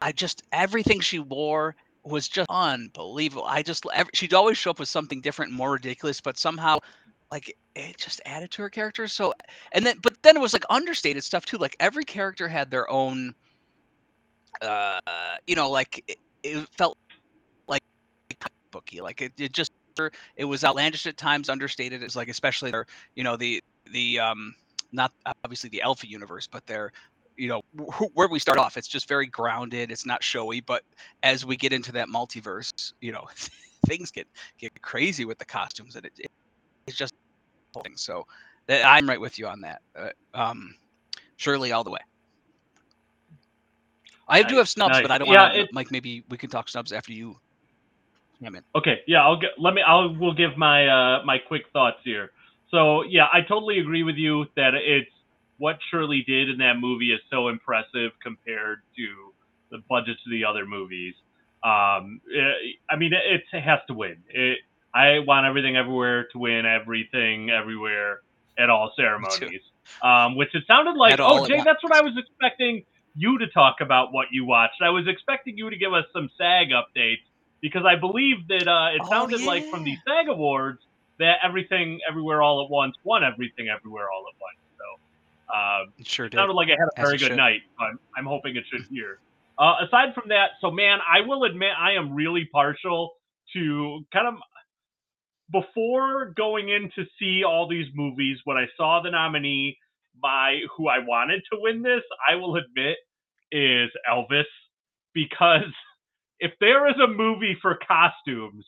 I 0.00 0.10
just 0.12 0.42
everything 0.52 1.00
she 1.00 1.20
wore 1.20 1.76
was 2.04 2.28
just 2.28 2.50
unbelievable. 2.50 3.44
I 3.46 3.62
just 3.62 3.86
ev- 3.94 4.10
she'd 4.12 4.34
always 4.34 4.58
show 4.58 4.70
up 4.70 4.80
with 4.80 4.88
something 4.88 5.20
different, 5.20 5.50
and 5.50 5.56
more 5.58 5.72
ridiculous, 5.72 6.20
but 6.20 6.36
somehow 6.36 6.78
like 7.32 7.56
it 7.74 7.96
just 7.96 8.20
added 8.26 8.50
to 8.52 8.62
her 8.62 8.68
character. 8.68 9.08
So 9.08 9.32
and 9.72 9.84
then 9.84 9.96
but 10.02 10.14
then 10.22 10.36
it 10.36 10.40
was 10.40 10.52
like 10.52 10.66
understated 10.70 11.24
stuff 11.24 11.46
too. 11.46 11.56
Like 11.56 11.74
every 11.80 12.04
character 12.04 12.46
had 12.46 12.70
their 12.70 12.88
own 12.90 13.34
uh 14.60 15.00
you 15.46 15.56
know 15.56 15.70
like 15.70 16.04
it, 16.06 16.18
it 16.42 16.68
felt 16.76 16.98
like 17.66 17.80
booky. 18.70 19.00
Like 19.00 19.22
it, 19.22 19.32
it 19.38 19.52
just 19.52 19.72
it 20.36 20.44
was 20.44 20.62
outlandish 20.64 21.06
at 21.06 21.16
times, 21.16 21.48
understated. 21.48 22.02
It's 22.02 22.16
like 22.16 22.28
especially 22.28 22.70
their 22.70 22.86
you 23.16 23.24
know 23.24 23.36
the 23.36 23.60
the 23.90 24.20
um 24.20 24.54
not 24.92 25.10
obviously 25.42 25.70
the 25.70 25.80
Alpha 25.80 26.06
universe, 26.06 26.46
but 26.46 26.66
their 26.66 26.92
you 27.38 27.48
know 27.48 27.62
wh- 27.90 28.14
where 28.14 28.28
we 28.28 28.38
start 28.38 28.58
off 28.58 28.76
it's 28.76 28.86
just 28.86 29.08
very 29.08 29.26
grounded 29.26 29.90
it's 29.90 30.04
not 30.04 30.22
showy 30.22 30.60
but 30.60 30.82
as 31.22 31.46
we 31.46 31.56
get 31.56 31.72
into 31.72 31.90
that 31.90 32.06
multiverse 32.08 32.92
you 33.00 33.10
know 33.10 33.24
things 33.86 34.10
get 34.10 34.26
get 34.58 34.70
crazy 34.82 35.24
with 35.24 35.38
the 35.38 35.44
costumes 35.46 35.96
and 35.96 36.04
it, 36.04 36.12
it 36.18 36.26
it's 36.86 36.96
just 36.96 37.14
so 37.96 38.24
that 38.66 38.84
i'm 38.86 39.08
right 39.08 39.20
with 39.20 39.38
you 39.38 39.46
on 39.46 39.60
that 39.60 39.80
uh, 39.96 40.10
um 40.34 40.74
Shirley 41.36 41.72
all 41.72 41.84
the 41.84 41.90
way 41.90 42.00
i 44.28 44.42
do 44.42 44.56
have 44.56 44.68
snubs 44.68 44.94
nice. 44.94 45.02
but 45.02 45.10
i 45.10 45.18
don't 45.18 45.28
Yeah, 45.28 45.42
want 45.42 45.54
to 45.54 45.68
mike 45.72 45.90
maybe 45.90 46.24
we 46.28 46.36
can 46.36 46.50
talk 46.50 46.68
snubs 46.68 46.92
after 46.92 47.12
you 47.12 47.36
come 48.44 48.54
in 48.56 48.62
Okay, 48.74 49.00
yeah, 49.06 49.22
I'll 49.22 49.38
get. 49.38 49.50
Let 49.58 49.74
me. 49.74 49.82
I'll. 49.86 50.14
We'll 50.16 50.34
give 50.34 50.56
my 50.56 50.86
uh 50.86 51.24
my 51.24 51.38
quick 51.38 51.62
thoughts 51.72 51.98
here. 52.04 52.30
So 52.70 53.02
yeah, 53.04 53.26
I 53.32 53.40
totally 53.42 53.78
agree 53.78 54.02
with 54.02 54.16
you 54.16 54.46
that 54.56 54.74
it's 54.74 55.10
what 55.58 55.78
Shirley 55.90 56.24
did 56.26 56.48
in 56.48 56.58
that 56.58 56.74
movie 56.78 57.12
is 57.12 57.20
so 57.30 57.48
impressive 57.48 58.12
compared 58.22 58.80
to 58.96 59.34
the 59.70 59.78
budgets 59.88 60.20
of 60.26 60.32
the 60.32 60.44
other 60.44 60.66
movies. 60.66 61.14
Um, 61.62 62.20
eh, 62.34 62.72
I 62.90 62.96
mean, 62.96 63.12
it, 63.12 63.42
it 63.52 63.60
has 63.60 63.78
to 63.88 63.94
win. 63.94 64.16
It, 64.28 64.58
I 64.94 65.20
want 65.20 65.46
everything 65.46 65.76
everywhere 65.76 66.28
to 66.32 66.38
win 66.38 66.66
everything 66.66 67.50
everywhere 67.50 68.20
at 68.58 68.70
all 68.70 68.92
ceremonies. 68.96 69.60
Um, 70.02 70.36
which 70.36 70.54
it 70.54 70.64
sounded 70.66 70.96
like. 70.96 71.14
At 71.14 71.20
Oh, 71.20 71.46
Jay, 71.46 71.62
that's 71.64 71.82
what 71.82 71.92
I 71.92 72.02
was 72.02 72.14
expecting 72.18 72.84
you 73.14 73.38
to 73.38 73.46
talk 73.48 73.76
about 73.80 74.12
what 74.12 74.26
you 74.32 74.44
watched. 74.44 74.82
I 74.82 74.90
was 74.90 75.06
expecting 75.08 75.56
you 75.56 75.70
to 75.70 75.76
give 75.76 75.92
us 75.92 76.04
some 76.12 76.28
SAG 76.36 76.68
updates 76.70 77.22
because 77.60 77.84
I 77.86 77.96
believe 77.96 78.46
that 78.48 78.68
uh, 78.68 78.96
it 78.96 79.02
Oh, 79.02 79.08
sounded 79.10 79.40
like 79.42 79.64
from 79.70 79.84
the 79.84 79.96
SAG 80.06 80.28
Awards 80.28 80.80
that 81.18 81.36
everything 81.44 82.00
everywhere 82.08 82.42
all 82.42 82.64
at 82.64 82.70
once 82.70 82.96
won 83.04 83.22
everything 83.24 83.68
everywhere 83.68 84.10
all 84.10 84.24
at 84.28 84.36
once. 84.40 84.58
So 84.78 85.54
uh, 85.54 85.84
It 85.98 86.06
sure 86.06 86.26
it 86.26 86.30
did 86.30 86.38
sounded 86.38 86.54
like 86.54 86.68
I 86.68 86.72
had 86.72 86.88
a 86.88 87.00
As 87.00 87.04
very 87.06 87.18
good 87.18 87.28
should. 87.28 87.36
night. 87.36 87.60
So 87.78 87.84
I'm, 87.86 87.98
I'm 88.16 88.26
hoping 88.26 88.56
it 88.56 88.64
should 88.70 88.82
here. 88.90 89.20
Uh, 89.58 89.74
aside 89.86 90.14
from 90.14 90.28
that, 90.28 90.52
so 90.60 90.70
man, 90.70 90.98
I 91.08 91.20
will 91.20 91.44
admit 91.44 91.70
I 91.78 91.92
am 91.92 92.14
really 92.14 92.46
partial 92.52 93.12
to 93.52 94.04
kind 94.12 94.26
of 94.26 94.34
before 95.50 96.32
going 96.36 96.68
in 96.68 96.90
to 96.96 97.04
see 97.18 97.44
all 97.44 97.68
these 97.68 97.86
movies. 97.94 98.38
When 98.44 98.56
I 98.56 98.66
saw 98.76 99.00
the 99.02 99.10
nominee, 99.10 99.76
my 100.22 100.60
who 100.76 100.88
I 100.88 100.98
wanted 100.98 101.42
to 101.52 101.58
win 101.60 101.82
this, 101.82 102.02
I 102.28 102.36
will 102.36 102.56
admit, 102.56 102.96
is 103.50 103.90
Elvis 104.10 104.44
because 105.14 105.72
if 106.40 106.52
there 106.60 106.88
is 106.88 106.96
a 107.02 107.08
movie 107.08 107.56
for 107.60 107.78
costumes, 107.86 108.64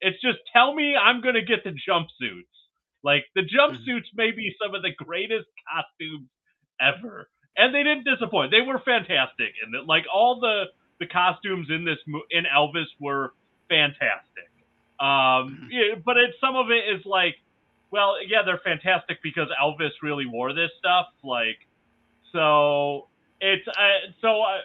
it's 0.00 0.20
just 0.20 0.38
tell 0.52 0.74
me 0.74 0.96
I'm 0.96 1.20
gonna 1.20 1.44
get 1.44 1.64
the 1.64 1.70
jumpsuits. 1.70 2.44
Like 3.02 3.24
the 3.34 3.42
mm-hmm. 3.42 3.56
jumpsuits 3.56 4.08
may 4.14 4.30
be 4.30 4.54
some 4.62 4.74
of 4.74 4.82
the 4.82 4.92
greatest 4.92 5.46
costumes 5.70 6.28
ever, 6.80 7.28
and 7.56 7.74
they 7.74 7.82
didn't 7.82 8.04
disappoint. 8.04 8.50
They 8.50 8.62
were 8.62 8.80
fantastic, 8.84 9.54
and 9.62 9.86
like 9.86 10.04
all 10.12 10.40
the 10.40 10.64
the 11.00 11.06
costumes 11.06 11.68
in 11.70 11.84
this 11.84 11.98
in 12.30 12.44
Elvis 12.44 12.86
were 13.00 13.32
fantastic. 13.68 14.47
Um, 15.00 15.70
but 16.04 16.16
it 16.16 16.34
some 16.40 16.56
of 16.56 16.70
it 16.70 16.84
is 16.94 17.04
like, 17.04 17.36
well, 17.90 18.16
yeah, 18.26 18.42
they're 18.44 18.60
fantastic 18.64 19.18
because 19.22 19.48
Elvis 19.62 19.90
really 20.02 20.26
wore 20.26 20.52
this 20.52 20.70
stuff. 20.78 21.06
Like, 21.22 21.58
so 22.32 23.08
it's 23.40 23.66
uh, 23.68 24.12
so 24.20 24.42
uh, 24.42 24.58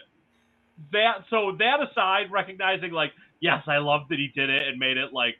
that 0.92 1.24
so 1.30 1.56
that 1.58 1.78
aside, 1.80 2.30
recognizing 2.30 2.92
like, 2.92 3.12
yes, 3.40 3.62
I 3.66 3.78
love 3.78 4.02
that 4.10 4.18
he 4.18 4.30
did 4.34 4.50
it 4.50 4.68
and 4.68 4.78
made 4.78 4.96
it 4.96 5.12
like 5.12 5.36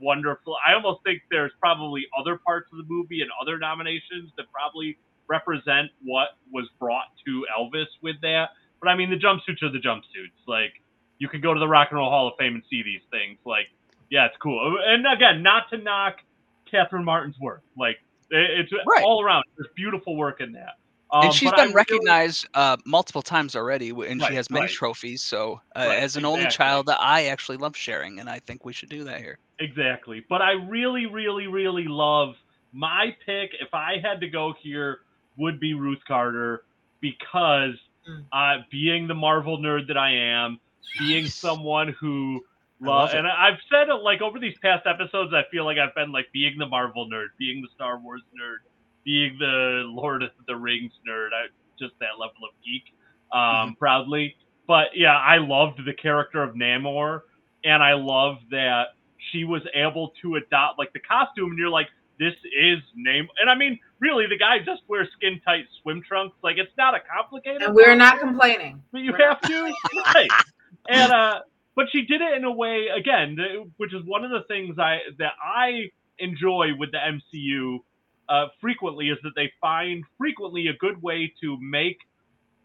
wonderful. 0.00 0.56
I 0.66 0.74
almost 0.74 1.02
think 1.04 1.22
there's 1.30 1.52
probably 1.60 2.06
other 2.18 2.38
parts 2.38 2.68
of 2.72 2.78
the 2.78 2.84
movie 2.88 3.20
and 3.22 3.30
other 3.40 3.58
nominations 3.58 4.30
that 4.36 4.46
probably 4.52 4.96
represent 5.28 5.90
what 6.02 6.28
was 6.52 6.68
brought 6.78 7.06
to 7.26 7.44
Elvis 7.58 7.86
with 8.02 8.16
that. 8.22 8.50
But 8.80 8.88
I 8.88 8.96
mean, 8.96 9.10
the 9.10 9.16
jumpsuits 9.16 9.62
are 9.62 9.72
the 9.72 9.78
jumpsuits. 9.78 10.36
Like, 10.46 10.72
you 11.18 11.28
can 11.28 11.40
go 11.40 11.54
to 11.54 11.60
the 11.60 11.68
Rock 11.68 11.88
and 11.90 11.98
Roll 11.98 12.10
Hall 12.10 12.28
of 12.28 12.34
Fame 12.38 12.54
and 12.54 12.62
see 12.70 12.82
these 12.82 13.00
things. 13.10 13.38
Like, 13.44 13.66
yeah, 14.10 14.26
it's 14.26 14.36
cool. 14.38 14.78
And 14.86 15.06
again, 15.06 15.42
not 15.42 15.68
to 15.70 15.78
knock 15.78 16.18
Catherine 16.70 17.04
Martin's 17.04 17.38
work. 17.38 17.62
Like, 17.76 17.98
it's 18.30 18.72
Right. 18.86 19.04
all 19.04 19.22
around. 19.22 19.44
There's 19.56 19.68
beautiful 19.74 20.16
work 20.16 20.40
in 20.40 20.52
that. 20.52 20.78
Um, 21.12 21.26
and 21.26 21.32
she's 21.34 21.50
but 21.50 21.60
I 21.60 21.64
been 21.66 21.66
really- 21.68 21.74
recognized 21.76 22.48
uh, 22.54 22.76
multiple 22.84 23.22
times 23.22 23.54
already, 23.54 23.90
and 23.90 24.20
Right, 24.20 24.28
she 24.28 24.34
has 24.34 24.50
many 24.50 24.62
right. 24.66 24.70
trophies. 24.70 25.22
So, 25.22 25.60
uh, 25.76 25.84
Right, 25.86 25.98
as 26.02 26.16
an 26.16 26.24
only 26.24 26.46
child, 26.48 26.90
I 26.90 27.26
actually 27.26 27.58
love 27.58 27.76
sharing, 27.76 28.18
and 28.18 28.28
I 28.28 28.40
think 28.40 28.64
we 28.64 28.72
should 28.72 28.88
do 28.88 29.04
that 29.04 29.20
here. 29.20 29.38
Exactly. 29.60 30.24
But 30.28 30.42
I 30.42 30.52
really, 30.52 31.06
really, 31.06 31.46
really 31.46 31.84
love 31.84 32.34
my 32.72 33.16
pick. 33.24 33.52
If 33.60 33.72
I 33.72 33.98
had 34.02 34.20
to 34.20 34.28
go 34.28 34.52
here, 34.60 35.00
would 35.36 35.60
be 35.60 35.74
Ruth 35.74 36.02
Carter 36.08 36.64
because 37.00 37.74
Mm. 38.08 38.24
uh, 38.32 38.62
being 38.70 39.06
the 39.06 39.14
Marvel 39.14 39.58
nerd 39.58 39.86
that 39.88 39.96
I 39.98 40.10
am, 40.12 40.58
being 40.98 41.26
someone 41.26 41.88
who 41.88 42.36
I 42.36 42.40
lo- 42.40 42.44
love 42.80 43.10
it. 43.10 43.16
and 43.16 43.26
I've 43.26 43.58
said 43.70 43.88
it 43.88 44.02
like 44.02 44.20
over 44.22 44.38
these 44.38 44.56
past 44.62 44.86
episodes, 44.86 45.32
I 45.34 45.42
feel 45.50 45.64
like 45.64 45.78
I've 45.78 45.94
been 45.94 46.12
like 46.12 46.26
being 46.32 46.56
the 46.58 46.66
Marvel 46.66 47.08
nerd, 47.12 47.28
being 47.38 47.62
the 47.62 47.68
Star 47.74 47.98
Wars 47.98 48.22
nerd, 48.38 48.58
being 49.04 49.36
the 49.38 49.82
Lord 49.86 50.22
of 50.22 50.30
the 50.46 50.56
Rings 50.56 50.92
nerd. 51.08 51.28
I 51.34 51.46
just 51.78 51.94
that 52.00 52.18
level 52.18 52.44
of 52.44 52.50
geek, 52.64 52.84
um, 53.32 53.40
Mm-hmm. 53.40 53.72
proudly. 53.78 54.36
But 54.66 54.88
yeah, 54.94 55.16
I 55.16 55.38
loved 55.38 55.80
the 55.86 55.92
character 55.94 56.42
of 56.42 56.54
Namor, 56.54 57.20
and 57.64 57.82
I 57.82 57.94
love 57.94 58.36
that 58.50 58.88
she 59.30 59.44
was 59.44 59.62
able 59.74 60.12
to 60.22 60.36
adopt 60.36 60.78
like 60.78 60.92
the 60.92 61.00
costume, 61.00 61.50
and 61.50 61.58
you're 61.58 61.68
like, 61.70 61.86
this 62.18 62.34
is 62.58 62.78
name. 62.96 63.28
And 63.40 63.50
I 63.50 63.54
mean, 63.54 63.78
really, 64.00 64.26
the 64.26 64.38
guy 64.38 64.58
just 64.58 64.82
wears 64.88 65.08
skin 65.16 65.40
tight 65.44 65.66
swim 65.82 66.02
trunks. 66.02 66.36
Like 66.42 66.56
it's 66.58 66.72
not 66.78 66.94
a 66.94 66.98
complicated. 67.00 67.62
And 67.62 67.74
we're 67.74 67.94
not 67.94 68.18
complaining. 68.20 68.82
But 68.90 69.02
you 69.02 69.12
have 69.12 69.40
to, 69.42 69.72
right? 70.14 70.30
And 70.88 71.12
uh, 71.12 71.40
but 71.76 71.86
she 71.92 72.02
did 72.02 72.22
it 72.22 72.36
in 72.36 72.44
a 72.44 72.50
way 72.50 72.86
again, 72.88 73.36
which 73.76 73.94
is 73.94 74.02
one 74.06 74.24
of 74.24 74.30
the 74.30 74.42
things 74.48 74.78
I 74.78 74.98
that 75.18 75.34
I 75.42 75.90
enjoy 76.18 76.68
with 76.76 76.90
the 76.90 76.98
MCU 76.98 77.78
uh, 78.28 78.46
frequently 78.60 79.10
is 79.10 79.18
that 79.22 79.32
they 79.36 79.52
find 79.60 80.02
frequently 80.18 80.68
a 80.68 80.72
good 80.72 81.00
way 81.02 81.32
to 81.42 81.56
make 81.60 81.98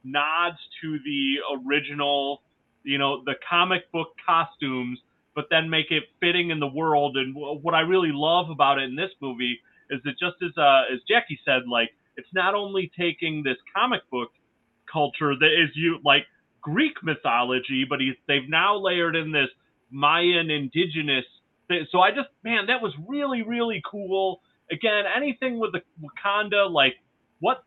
nods 0.04 0.58
to 0.82 0.98
the 1.06 1.36
original, 1.68 2.42
you 2.84 2.98
know, 2.98 3.22
the 3.26 3.36
comic 3.48 3.92
book 3.92 4.08
costumes, 4.26 4.98
but 5.36 5.46
then 5.52 5.70
make 5.70 5.92
it 5.92 6.04
fitting 6.20 6.50
in 6.50 6.60
the 6.60 6.68
world. 6.68 7.18
And 7.18 7.36
what 7.36 7.74
I 7.76 7.82
really 7.82 8.12
love 8.12 8.50
about 8.50 8.80
it 8.80 8.86
in 8.86 8.96
this 8.96 9.12
movie 9.22 9.60
is 9.90 10.00
that 10.06 10.14
just 10.20 10.38
as 10.42 10.58
uh, 10.58 10.84
as 10.94 11.00
Jackie 11.08 11.40
said, 11.46 11.68
like 11.70 11.90
it's 12.16 12.34
not 12.34 12.56
only 12.56 12.92
taking 12.98 13.44
this 13.44 13.58
comic 13.76 14.10
book 14.10 14.30
culture 14.92 15.36
that 15.38 15.52
is 15.52 15.70
you 15.76 16.00
like 16.04 16.26
Greek 16.62 17.04
mythology, 17.04 17.86
but 17.90 18.00
he's, 18.00 18.16
they've 18.28 18.50
now 18.50 18.78
layered 18.78 19.16
in 19.16 19.32
this 19.32 19.50
Mayan 19.92 20.50
indigenous. 20.50 21.26
Thing. 21.68 21.86
So 21.92 22.00
I 22.00 22.12
just 22.12 22.30
man, 22.44 22.68
that 22.68 22.82
was 22.82 22.94
really 23.08 23.42
really 23.44 23.82
cool. 23.90 24.42
Again, 24.72 25.04
anything 25.16 25.60
with 25.60 25.74
the 25.74 25.82
Wakanda, 26.02 26.72
like 26.72 26.96
what 27.40 27.64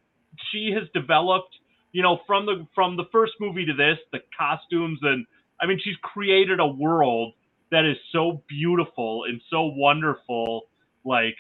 she 0.50 0.72
has 0.72 0.88
developed 0.94 1.54
you 1.92 2.02
know, 2.02 2.18
from 2.26 2.44
the 2.44 2.66
from 2.74 2.96
the 2.96 3.04
first 3.12 3.34
movie 3.40 3.64
to 3.64 3.72
this, 3.72 3.98
the 4.12 4.18
costumes 4.36 4.98
and 5.02 5.24
I 5.60 5.66
mean, 5.66 5.80
she's 5.82 5.96
created 6.02 6.60
a 6.60 6.66
world 6.66 7.34
that 7.70 7.84
is 7.84 7.96
so 8.12 8.42
beautiful 8.48 9.24
and 9.28 9.40
so 9.48 9.72
wonderful. 9.74 10.62
Like, 11.04 11.36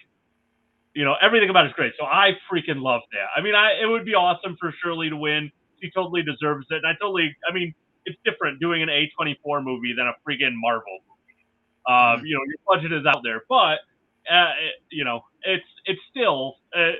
you 0.94 1.04
know, 1.04 1.14
everything 1.20 1.50
about 1.50 1.66
it 1.66 1.70
is 1.70 1.74
great. 1.74 1.92
So 1.98 2.06
I 2.06 2.30
freaking 2.50 2.82
love 2.82 3.02
that. 3.12 3.28
I 3.36 3.42
mean, 3.42 3.54
I 3.54 3.72
it 3.82 3.86
would 3.86 4.04
be 4.04 4.14
awesome 4.14 4.56
for 4.60 4.72
Shirley 4.82 5.10
to 5.10 5.16
win. 5.16 5.50
She 5.84 5.90
totally 5.90 6.22
deserves 6.22 6.66
it. 6.70 6.76
And 6.76 6.86
I 6.86 6.92
totally, 7.00 7.36
I 7.48 7.52
mean, 7.52 7.74
it's 8.06 8.16
different 8.24 8.60
doing 8.60 8.82
an 8.82 8.88
A24 8.88 9.62
movie 9.62 9.92
than 9.96 10.06
a 10.06 10.14
freaking 10.26 10.54
Marvel 10.54 10.98
movie. 11.04 11.44
Um, 11.86 11.94
mm-hmm. 11.94 12.26
You 12.26 12.34
know, 12.36 12.40
your 12.46 12.56
budget 12.66 12.92
is 12.92 13.04
out 13.06 13.20
there, 13.22 13.42
but 13.48 13.84
uh, 14.30 14.56
it, 14.60 14.80
you 14.90 15.04
know, 15.04 15.24
it's 15.42 15.66
it's 15.84 16.00
still. 16.10 16.56
Uh, 16.74 16.92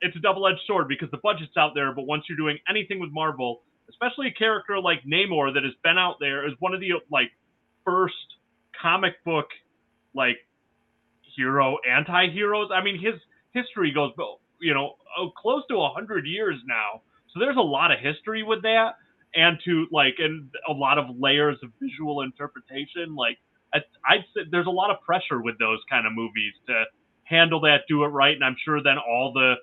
it's 0.00 0.14
a 0.16 0.20
double-edged 0.20 0.60
sword 0.66 0.86
because 0.86 1.10
the 1.10 1.18
budget's 1.18 1.56
out 1.56 1.72
there, 1.74 1.94
but 1.94 2.02
once 2.02 2.24
you're 2.28 2.36
doing 2.36 2.58
anything 2.68 3.00
with 3.00 3.10
Marvel, 3.10 3.62
especially 3.88 4.26
a 4.26 4.32
character 4.32 4.78
like 4.78 5.02
Namor 5.04 5.54
that 5.54 5.64
has 5.64 5.72
been 5.82 5.96
out 5.96 6.16
there 6.20 6.46
as 6.46 6.52
one 6.58 6.74
of 6.74 6.80
the 6.80 6.92
like 7.10 7.30
first 7.86 8.14
comic 8.80 9.14
book 9.24 9.46
like 10.14 10.36
hero 11.36 11.78
anti-heroes. 11.88 12.68
I 12.72 12.82
mean, 12.82 13.00
his 13.00 13.14
history 13.52 13.92
goes 13.92 14.12
you 14.60 14.74
know 14.74 14.96
oh, 15.18 15.30
close 15.30 15.62
to 15.68 15.76
a 15.76 15.90
hundred 15.90 16.26
years 16.26 16.56
now, 16.66 17.02
so 17.34 17.40
there's 17.40 17.56
a 17.56 17.60
lot 17.60 17.92
of 17.92 17.98
history 18.00 18.42
with 18.42 18.62
that, 18.62 18.94
and 19.34 19.58
to 19.64 19.86
like 19.92 20.14
and 20.18 20.48
a 20.68 20.72
lot 20.72 20.98
of 20.98 21.06
layers 21.18 21.58
of 21.62 21.70
visual 21.82 22.22
interpretation. 22.22 23.14
Like 23.14 23.38
I'd 23.74 24.24
say 24.34 24.42
there's 24.50 24.66
a 24.66 24.70
lot 24.70 24.90
of 24.90 25.02
pressure 25.02 25.42
with 25.42 25.58
those 25.58 25.80
kind 25.90 26.06
of 26.06 26.12
movies 26.14 26.54
to 26.68 26.84
handle 27.24 27.60
that, 27.62 27.82
do 27.88 28.04
it 28.04 28.08
right, 28.08 28.34
and 28.34 28.44
I'm 28.44 28.56
sure 28.64 28.82
then 28.82 28.98
all 28.98 29.32
the 29.32 29.56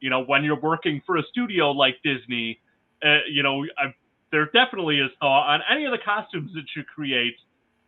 you 0.00 0.10
know, 0.10 0.24
when 0.24 0.44
you're 0.44 0.60
working 0.60 1.02
for 1.06 1.16
a 1.16 1.22
studio 1.30 1.72
like 1.72 1.96
Disney, 2.04 2.60
uh, 3.04 3.18
you 3.30 3.42
know, 3.42 3.64
I, 3.78 3.94
there 4.30 4.46
definitely 4.46 5.00
is 5.00 5.10
thought 5.20 5.48
on 5.48 5.60
any 5.70 5.86
of 5.86 5.92
the 5.92 5.98
costumes 5.98 6.52
that 6.54 6.64
you 6.76 6.84
create. 6.84 7.34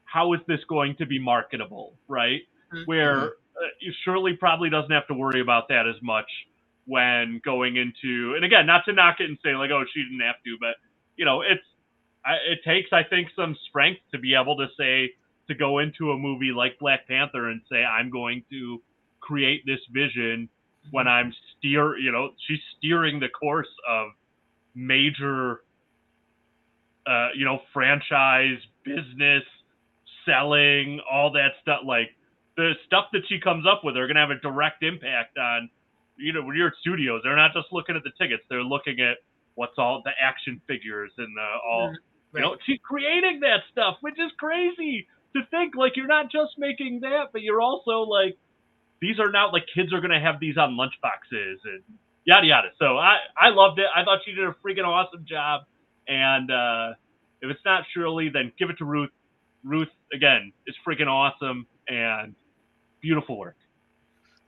How 0.05 0.33
is 0.33 0.41
this 0.49 0.61
going 0.69 0.97
to 0.97 1.07
be 1.07 1.21
marketable, 1.21 1.95
right? 2.09 2.41
Mm-hmm. 2.75 2.83
Where 2.87 3.25
uh, 3.27 3.91
Shirley 4.05 4.35
probably 4.35 4.71
doesn't 4.71 4.91
have 4.91 5.07
to 5.07 5.15
worry 5.15 5.41
about 5.41 5.69
that 5.69 5.87
as 5.87 6.01
much 6.03 6.27
when 6.87 7.41
going 7.45 7.77
into, 7.77 8.35
and 8.35 8.45
again, 8.45 8.67
not 8.67 8.85
to 8.87 8.93
knock 8.93 9.17
it 9.21 9.29
and 9.29 9.39
say 9.45 9.55
like, 9.55 9.71
oh, 9.71 9.85
she 9.93 10.03
didn't 10.03 10.21
have 10.21 10.43
to, 10.45 10.57
but 10.61 10.77
you 11.17 11.25
know, 11.25 11.43
it's 11.43 11.63
it 12.51 12.61
takes, 12.65 12.93
I 12.93 13.03
think, 13.03 13.29
some 13.35 13.57
strength 13.69 14.01
to 14.13 14.19
be 14.19 14.35
able 14.35 14.57
to 14.57 14.67
say 14.79 15.13
to 15.49 15.55
go 15.55 15.79
into 15.79 16.13
a 16.13 16.19
movie 16.19 16.53
like 16.53 16.79
Black 16.79 17.09
Panther 17.09 17.49
and 17.49 17.61
say, 17.71 17.83
I'm 17.83 18.11
going 18.11 18.45
to 18.51 18.81
create 19.21 19.65
this 19.67 19.81
vision 19.93 20.49
when 20.91 21.09
I'm 21.09 21.33
steer, 21.59 21.99
you 21.99 22.13
know, 22.13 22.31
she's 22.47 22.61
steering 22.79 23.21
the 23.21 23.29
course 23.29 23.69
of 23.89 24.09
major, 24.75 25.63
uh, 27.07 27.29
you 27.35 27.45
know, 27.45 27.61
franchise 27.73 28.59
business 28.85 29.43
selling, 30.25 31.01
all 31.11 31.33
that 31.33 31.51
stuff. 31.63 31.81
Like 31.85 32.11
the 32.57 32.73
stuff 32.87 33.07
that 33.13 33.23
she 33.29 33.41
comes 33.41 33.67
up 33.71 33.83
with 33.85 33.97
are 33.97 34.07
going 34.07 34.17
to 34.17 34.21
have 34.21 34.31
a 34.31 34.41
direct 34.41 34.83
impact 34.83 35.39
on, 35.39 35.71
you 36.21 36.33
know, 36.33 36.43
when 36.43 36.57
you're 36.57 36.69
at 36.69 36.75
studios, 36.81 37.23
they're 37.25 37.37
not 37.37 37.53
just 37.55 37.69
looking 37.73 37.97
at 37.97 38.03
the 38.05 38.13
tickets; 38.21 38.43
they're 38.49 38.63
looking 38.63 39.01
at 39.01 39.19
what's 39.55 39.75
all 39.79 40.03
the 40.05 40.13
action 40.21 40.61
figures 40.67 41.13
and 41.19 41.37
the 41.37 41.49
all. 41.67 41.89
Right. 41.89 41.97
You 42.33 42.41
know, 42.43 42.57
she's 42.65 42.79
creating 42.85 43.41
that 43.41 43.67
stuff, 43.73 43.97
which 44.03 44.15
is 44.15 44.31
crazy 44.39 45.09
to 45.35 45.43
think. 45.51 45.75
Like 45.75 45.97
you're 45.97 46.07
not 46.07 46.31
just 46.31 46.53
making 46.59 47.01
that, 47.01 47.33
but 47.33 47.43
you're 47.43 47.61
also 47.61 48.03
like 48.03 48.37
these 49.01 49.19
are 49.19 49.31
now 49.31 49.51
like 49.53 49.65
kids 49.75 49.93
are 49.93 50.01
gonna 50.01 50.21
have 50.21 50.39
these 50.41 50.57
on 50.57 50.77
lunch 50.77 50.93
boxes 51.03 51.59
and 51.65 51.83
yada 52.25 52.47
yada. 52.47 52.69
So 52.79 52.99
I 52.99 53.17
I 53.37 53.49
loved 53.49 53.79
it. 53.79 53.87
I 53.95 54.05
thought 54.05 54.21
she 54.25 54.33
did 54.33 54.45
a 54.45 54.55
freaking 54.65 54.87
awesome 54.87 55.25
job. 55.29 55.63
And 56.07 56.51
uh, 56.51 56.95
if 57.41 57.51
it's 57.51 57.61
not 57.65 57.85
Shirley, 57.95 58.31
then 58.33 58.53
give 58.59 58.71
it 58.71 58.79
to 58.79 58.85
Ruth. 58.85 59.11
Ruth 59.65 59.89
again 60.13 60.53
is 60.67 60.75
freaking 60.87 61.07
awesome 61.07 61.67
and 61.89 62.35
beautiful 63.01 63.39
work. 63.39 63.57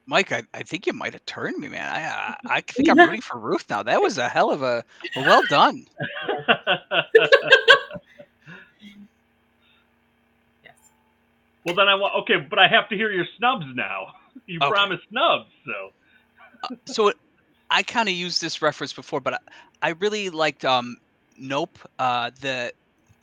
Mike, 0.06 0.32
I, 0.32 0.42
I 0.52 0.62
think 0.62 0.86
you 0.86 0.92
might 0.92 1.12
have 1.12 1.24
turned 1.26 1.58
me, 1.58 1.68
man. 1.68 1.88
I 1.88 2.02
I, 2.50 2.56
I 2.56 2.60
think 2.66 2.88
I'm 2.88 2.98
rooting 2.98 3.20
for 3.20 3.38
Ruth 3.38 3.64
now. 3.70 3.82
That 3.82 4.02
was 4.02 4.18
a 4.18 4.28
hell 4.28 4.50
of 4.50 4.62
a, 4.62 4.84
a 5.16 5.20
well 5.20 5.42
done. 5.48 5.86
yes. 10.64 10.74
Well, 11.64 11.74
then 11.74 11.88
I 11.88 11.94
want 11.94 12.14
okay, 12.22 12.36
but 12.48 12.58
I 12.58 12.68
have 12.68 12.88
to 12.88 12.96
hear 12.96 13.12
your 13.12 13.26
snubs 13.38 13.66
now 13.74 14.08
you 14.46 14.58
okay. 14.60 14.70
promised 14.70 15.04
snubs, 15.10 15.50
so. 15.64 15.92
uh, 16.64 16.76
so 16.86 17.12
I 17.70 17.82
kind 17.82 18.08
of 18.08 18.14
used 18.14 18.40
this 18.40 18.62
reference 18.62 18.92
before, 18.92 19.20
but 19.20 19.34
I, 19.34 19.38
I 19.82 19.88
really 19.90 20.30
liked 20.30 20.64
um, 20.64 20.96
Nope. 21.38 21.78
Uh, 21.98 22.30
the 22.40 22.72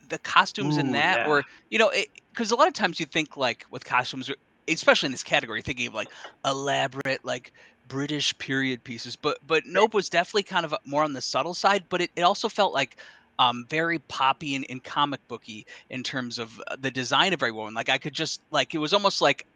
the 0.08 0.18
costumes 0.18 0.76
Ooh, 0.76 0.80
in 0.80 0.92
that 0.92 1.18
yeah. 1.18 1.28
were, 1.28 1.44
you 1.70 1.78
know, 1.78 1.92
because 2.32 2.50
a 2.50 2.56
lot 2.56 2.66
of 2.66 2.74
times 2.74 2.98
you 2.98 3.06
think 3.06 3.36
like 3.36 3.64
with 3.70 3.84
costumes, 3.84 4.30
especially 4.74 5.06
in 5.06 5.12
this 5.12 5.22
category, 5.22 5.62
thinking 5.62 5.86
of 5.86 5.94
like 5.94 6.10
elaborate, 6.44 7.24
like 7.24 7.52
British 7.88 8.36
period 8.38 8.82
pieces. 8.84 9.16
But 9.16 9.38
but 9.46 9.64
Nope 9.66 9.94
was 9.94 10.08
definitely 10.08 10.44
kind 10.44 10.64
of 10.64 10.74
more 10.84 11.04
on 11.04 11.12
the 11.12 11.22
subtle 11.22 11.54
side, 11.54 11.84
but 11.88 12.00
it, 12.00 12.10
it 12.16 12.22
also 12.22 12.48
felt 12.48 12.72
like 12.72 12.96
um, 13.38 13.66
very 13.68 13.98
poppy 13.98 14.54
and, 14.54 14.66
and 14.68 14.84
comic 14.84 15.26
booky 15.26 15.66
in 15.88 16.02
terms 16.02 16.38
of 16.38 16.60
uh, 16.68 16.76
the 16.78 16.90
design 16.90 17.32
of 17.32 17.42
every 17.42 17.52
woman. 17.52 17.74
Like 17.74 17.88
I 17.88 17.98
could 17.98 18.12
just 18.12 18.42
like 18.50 18.74
it 18.74 18.78
was 18.78 18.92
almost 18.92 19.20
like 19.20 19.46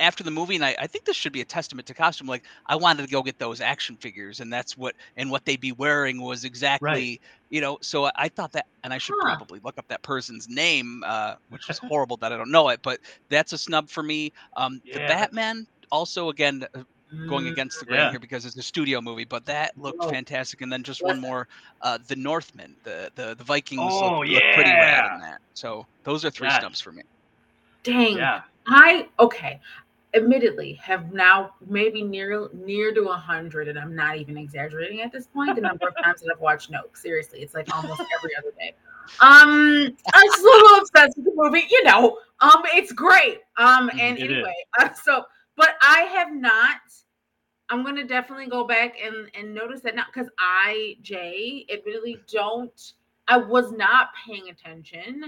after 0.00 0.24
the 0.24 0.30
movie, 0.30 0.54
and 0.56 0.64
I, 0.64 0.74
I 0.78 0.86
think 0.86 1.04
this 1.04 1.16
should 1.16 1.32
be 1.32 1.40
a 1.40 1.44
testament 1.44 1.86
to 1.88 1.94
costume. 1.94 2.26
Like 2.26 2.44
I 2.66 2.76
wanted 2.76 3.02
to 3.04 3.08
go 3.08 3.22
get 3.22 3.38
those 3.38 3.60
action 3.60 3.96
figures, 3.96 4.40
and 4.40 4.52
that's 4.52 4.76
what 4.76 4.94
and 5.16 5.30
what 5.30 5.44
they'd 5.44 5.60
be 5.60 5.72
wearing 5.72 6.20
was 6.20 6.44
exactly 6.44 6.88
right. 6.88 7.20
you 7.50 7.60
know. 7.60 7.78
So 7.80 8.10
I 8.16 8.28
thought 8.28 8.52
that, 8.52 8.66
and 8.82 8.92
I 8.92 8.98
should 8.98 9.16
huh. 9.20 9.36
probably 9.36 9.60
look 9.64 9.78
up 9.78 9.88
that 9.88 10.02
person's 10.02 10.48
name, 10.48 11.02
uh, 11.06 11.34
which 11.50 11.68
is 11.70 11.78
horrible 11.78 12.16
that 12.18 12.32
I 12.32 12.36
don't 12.36 12.50
know 12.50 12.68
it, 12.68 12.80
but 12.82 13.00
that's 13.28 13.52
a 13.52 13.58
snub 13.58 13.88
for 13.88 14.02
me. 14.02 14.32
Um, 14.56 14.80
yeah. 14.84 14.94
The 14.94 14.98
Batman 15.00 15.66
also 15.90 16.28
again 16.28 16.66
uh, 16.74 16.82
going 17.28 17.46
mm, 17.46 17.52
against 17.52 17.78
the 17.80 17.86
grain 17.86 18.00
yeah. 18.00 18.10
here 18.10 18.20
because 18.20 18.44
it's 18.44 18.56
a 18.56 18.62
studio 18.62 19.00
movie, 19.00 19.24
but 19.24 19.46
that 19.46 19.76
looked 19.78 19.98
oh. 20.00 20.08
fantastic. 20.08 20.60
And 20.60 20.72
then 20.72 20.82
just 20.82 21.02
one 21.02 21.20
more, 21.20 21.48
uh, 21.82 21.98
the 22.06 22.16
Northman, 22.16 22.74
the 22.84 23.10
the 23.14 23.34
the 23.36 23.44
Vikings 23.44 23.80
oh, 23.82 24.18
look, 24.18 24.28
yeah. 24.28 24.34
look 24.34 24.54
pretty 24.54 24.70
rad 24.70 25.14
in 25.14 25.20
that. 25.20 25.40
So 25.54 25.86
those 26.02 26.24
are 26.24 26.30
three 26.30 26.48
yes. 26.48 26.60
snubs 26.60 26.80
for 26.80 26.92
me. 26.92 27.02
Dang. 27.82 28.16
Yeah. 28.16 28.42
I 28.66 29.08
okay 29.18 29.60
admittedly 30.14 30.74
have 30.74 31.12
now 31.12 31.54
maybe 31.66 32.02
near 32.02 32.48
near 32.52 32.94
to 32.94 33.08
a 33.08 33.16
hundred, 33.16 33.68
and 33.68 33.78
I'm 33.78 33.94
not 33.94 34.16
even 34.16 34.36
exaggerating 34.36 35.00
at 35.00 35.12
this 35.12 35.26
point. 35.26 35.54
The 35.54 35.60
number 35.60 35.88
of 35.88 35.94
times 36.02 36.20
that 36.20 36.32
I've 36.32 36.40
watched 36.40 36.70
Nope. 36.70 36.96
Seriously, 36.96 37.40
it's 37.40 37.54
like 37.54 37.74
almost 37.74 38.00
every 38.00 38.36
other 38.36 38.52
day. 38.58 38.74
Um, 39.20 39.96
I'm 40.14 40.30
a 40.30 40.36
little 40.42 40.78
obsessed 40.78 41.16
with 41.16 41.26
the 41.26 41.32
movie. 41.34 41.66
You 41.68 41.84
know, 41.84 42.18
um, 42.40 42.62
it's 42.74 42.92
great. 42.92 43.40
Um, 43.56 43.88
mm-hmm, 43.88 43.98
and 43.98 44.18
it 44.18 44.30
anyway, 44.30 44.54
uh, 44.78 44.92
so 44.92 45.24
but 45.56 45.76
I 45.82 46.02
have 46.02 46.32
not. 46.32 46.80
I'm 47.70 47.84
gonna 47.84 48.04
definitely 48.04 48.46
go 48.46 48.64
back 48.64 48.94
and 49.02 49.30
and 49.34 49.54
notice 49.54 49.80
that 49.82 49.94
now 49.94 50.04
because 50.12 50.30
I 50.38 50.96
Jay 51.02 51.66
admittedly 51.72 52.18
don't. 52.30 52.92
I 53.26 53.38
was 53.38 53.72
not 53.72 54.08
paying 54.26 54.50
attention. 54.50 55.24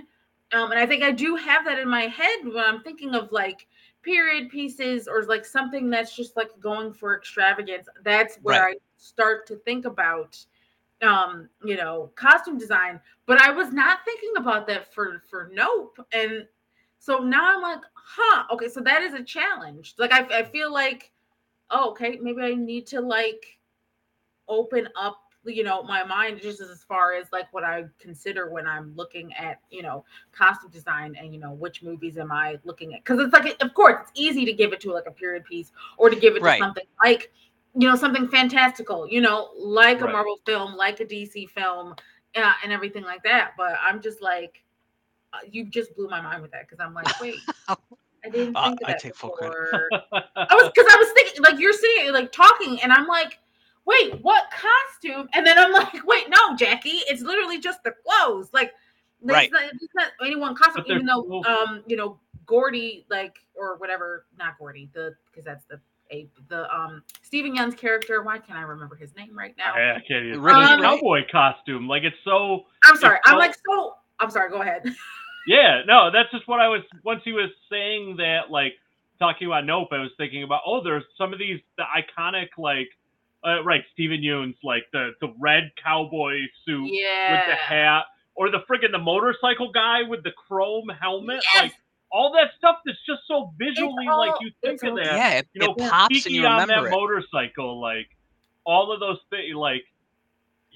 Um, 0.52 0.70
and 0.70 0.78
I 0.78 0.86
think 0.86 1.02
I 1.02 1.10
do 1.10 1.34
have 1.34 1.64
that 1.64 1.78
in 1.78 1.88
my 1.88 2.02
head 2.02 2.44
when 2.44 2.58
I'm 2.58 2.82
thinking 2.82 3.14
of 3.14 3.32
like 3.32 3.66
period 4.06 4.48
pieces 4.48 5.06
or 5.06 5.24
like 5.24 5.44
something 5.44 5.90
that's 5.90 6.16
just 6.16 6.36
like 6.36 6.48
going 6.60 6.92
for 6.92 7.16
extravagance 7.16 7.88
that's 8.04 8.36
where 8.36 8.62
right. 8.62 8.76
i 8.76 8.80
start 8.96 9.46
to 9.46 9.56
think 9.56 9.84
about 9.84 10.38
um 11.02 11.48
you 11.62 11.76
know 11.76 12.10
costume 12.14 12.56
design. 12.56 12.98
But 13.26 13.40
i 13.40 13.50
was 13.50 13.72
not 13.72 13.98
thinking 14.06 14.32
about 14.38 14.66
that 14.68 14.94
for 14.94 15.22
for 15.28 15.50
nope. 15.52 15.98
And 16.12 16.46
so 16.98 17.18
now 17.18 17.54
i'm 17.54 17.62
like 17.62 17.80
huh 17.94 18.44
okay 18.52 18.68
so 18.68 18.80
that 18.80 19.02
is 19.02 19.12
a 19.12 19.22
challenge. 19.22 19.94
Like 19.98 20.12
i, 20.12 20.38
I 20.38 20.42
feel 20.44 20.72
like 20.72 21.12
oh, 21.70 21.90
okay, 21.90 22.18
maybe 22.20 22.42
I 22.42 22.54
need 22.54 22.86
to 22.88 23.00
like 23.00 23.58
open 24.48 24.88
up 24.96 25.25
you 25.46 25.62
know 25.64 25.82
my 25.82 26.02
mind 26.04 26.40
just 26.40 26.60
as 26.60 26.82
far 26.84 27.14
as 27.14 27.26
like 27.32 27.52
what 27.52 27.64
i 27.64 27.84
consider 27.98 28.50
when 28.50 28.66
i'm 28.66 28.92
looking 28.96 29.32
at 29.34 29.60
you 29.70 29.82
know 29.82 30.04
costume 30.32 30.70
design 30.70 31.14
and 31.18 31.32
you 31.32 31.40
know 31.40 31.52
which 31.52 31.82
movies 31.82 32.18
am 32.18 32.32
i 32.32 32.56
looking 32.64 32.94
at? 32.94 33.04
Because 33.04 33.20
it's 33.20 33.32
like 33.32 33.56
of 33.62 33.74
course 33.74 33.96
it's 34.02 34.10
easy 34.14 34.44
to 34.44 34.52
give 34.52 34.72
it 34.72 34.80
to 34.80 34.92
like 34.92 35.06
a 35.06 35.10
period 35.10 35.44
piece 35.44 35.72
or 35.98 36.10
to 36.10 36.16
give 36.16 36.36
it 36.36 36.40
to 36.40 36.58
something 36.58 36.84
like 37.02 37.32
you 37.74 37.88
know 37.88 37.94
something 37.96 38.26
fantastical 38.28 39.06
you 39.08 39.20
know 39.20 39.50
like 39.58 40.00
a 40.00 40.04
marvel 40.06 40.38
film 40.46 40.74
like 40.76 41.00
a 41.00 41.04
dc 41.04 41.48
film 41.50 41.94
uh, 42.36 42.52
and 42.62 42.72
everything 42.72 43.02
like 43.04 43.22
that. 43.22 43.52
But 43.56 43.76
i'm 43.82 44.00
just 44.02 44.20
like 44.22 44.62
uh, 45.32 45.38
you 45.50 45.64
just 45.66 45.94
blew 45.96 46.08
my 46.08 46.20
mind 46.20 46.42
with 46.42 46.50
that 46.52 46.68
because 46.68 46.80
i'm 46.84 46.94
like 46.94 47.06
wait 47.20 47.36
i 47.68 47.76
didn't 48.30 48.56
Uh, 48.56 48.68
think 48.68 48.80
of 48.82 48.88
I 48.88 48.92
that 48.92 49.00
take 49.00 49.14
full 49.14 49.30
credit. 49.30 49.54
I 50.12 50.54
was 50.54 50.70
because 50.74 50.90
I 50.92 50.96
was 50.98 51.08
thinking 51.14 51.42
like 51.42 51.58
you're 51.60 51.72
sitting 51.72 52.12
like 52.12 52.32
talking, 52.32 52.80
and 52.82 52.92
I'm 52.92 53.06
like, 53.06 53.38
wait, 53.86 54.20
what 54.22 54.44
costume? 54.50 55.28
And 55.34 55.46
then 55.46 55.58
I'm 55.58 55.72
like, 55.72 56.04
wait, 56.06 56.28
no, 56.28 56.56
Jackie, 56.56 57.00
it's 57.08 57.22
literally 57.22 57.58
just 57.60 57.82
the 57.84 57.92
clothes. 58.04 58.50
Like, 58.52 58.72
like, 59.22 59.34
Right. 59.34 59.44
it's, 59.44 59.52
not, 59.52 59.62
it's 59.82 59.94
not 59.94 60.08
any 60.26 60.36
one 60.36 60.54
costume, 60.54 60.84
But 60.86 60.94
even 60.94 61.06
though 61.06 61.22
cool. 61.22 61.46
um, 61.46 61.82
you 61.86 61.96
know, 61.96 62.18
Gordy, 62.46 63.06
like 63.10 63.38
or 63.54 63.76
whatever, 63.76 64.26
not 64.38 64.58
Gordy, 64.58 64.90
the 64.92 65.14
because 65.26 65.44
that's 65.44 65.64
the 65.64 65.80
a, 66.12 66.28
the 66.48 66.72
um 66.72 67.02
Steven 67.22 67.54
Yeun's 67.54 67.74
character. 67.74 68.22
Why 68.22 68.38
can't 68.38 68.58
I 68.58 68.62
remember 68.62 68.94
his 68.94 69.16
name 69.16 69.36
right 69.36 69.54
now? 69.58 69.74
I, 69.74 69.96
I 69.96 70.04
can't 70.06 70.26
even. 70.26 70.40
Ricky 70.42 70.60
the 70.60 70.82
cowboy 70.82 71.22
costume, 71.32 71.88
like 71.88 72.04
it's 72.04 72.16
so. 72.24 72.66
I'm 72.84 72.96
sorry, 72.96 73.18
I'm 73.24 73.32
so- 73.34 73.38
like 73.38 73.54
so. 73.66 73.94
I'm 74.20 74.30
sorry. 74.30 74.50
Go 74.50 74.62
ahead. 74.62 74.94
Yeah, 75.48 75.82
no, 75.86 76.10
that's 76.10 76.28
just 76.32 76.48
what 76.48 76.58
I 76.58 76.66
was. 76.66 76.82
Once 77.04 77.20
he 77.24 77.30
was 77.30 77.50
saying 77.70 78.16
that, 78.16 78.50
like 78.50 78.72
talking 79.20 79.46
about 79.46 79.64
Nope, 79.64 79.88
I 79.92 79.98
was 80.00 80.10
thinking 80.16 80.42
about. 80.42 80.62
Oh, 80.66 80.82
there's 80.82 81.04
some 81.16 81.32
of 81.32 81.38
these 81.38 81.60
the 81.78 81.84
iconic, 81.84 82.48
like, 82.58 82.88
uh, 83.46 83.62
right, 83.64 83.82
Steven 83.92 84.22
Yeun's, 84.22 84.56
like 84.64 84.84
the 84.92 85.12
the 85.20 85.32
red 85.40 85.70
cowboy 85.82 86.34
suit 86.64 86.82
with 86.82 87.46
the 87.48 87.54
hat, 87.54 88.02
or 88.34 88.50
the 88.50 88.58
friggin' 88.68 88.90
the 88.92 88.98
motorcycle 88.98 89.70
guy 89.72 90.02
with 90.02 90.22
the 90.24 90.32
chrome 90.32 90.88
helmet, 91.00 91.42
Yes! 91.54 91.62
like 91.62 91.72
all 92.12 92.32
that 92.32 92.50
stuff 92.58 92.76
that's 92.84 92.98
just 93.06 93.20
so 93.28 93.52
visually 93.58 94.06
like 94.06 94.32
you 94.40 94.50
think 94.62 94.74
it's 94.74 94.82
of 94.82 94.90
all- 94.90 94.96
that. 94.96 95.06
yeah, 95.06 95.30
it, 95.38 95.48
You 95.54 95.60
know, 95.66 95.74
it 95.74 95.78
pops 95.90 96.14
and 96.26 96.34
Keke 96.34 96.36
you 96.36 96.46
on 96.46 96.68
that 96.68 96.84
it. 96.84 96.90
motorcycle, 96.90 97.80
like 97.80 98.08
all 98.64 98.92
of 98.92 99.00
those 99.00 99.18
things, 99.30 99.54
like 99.54 99.84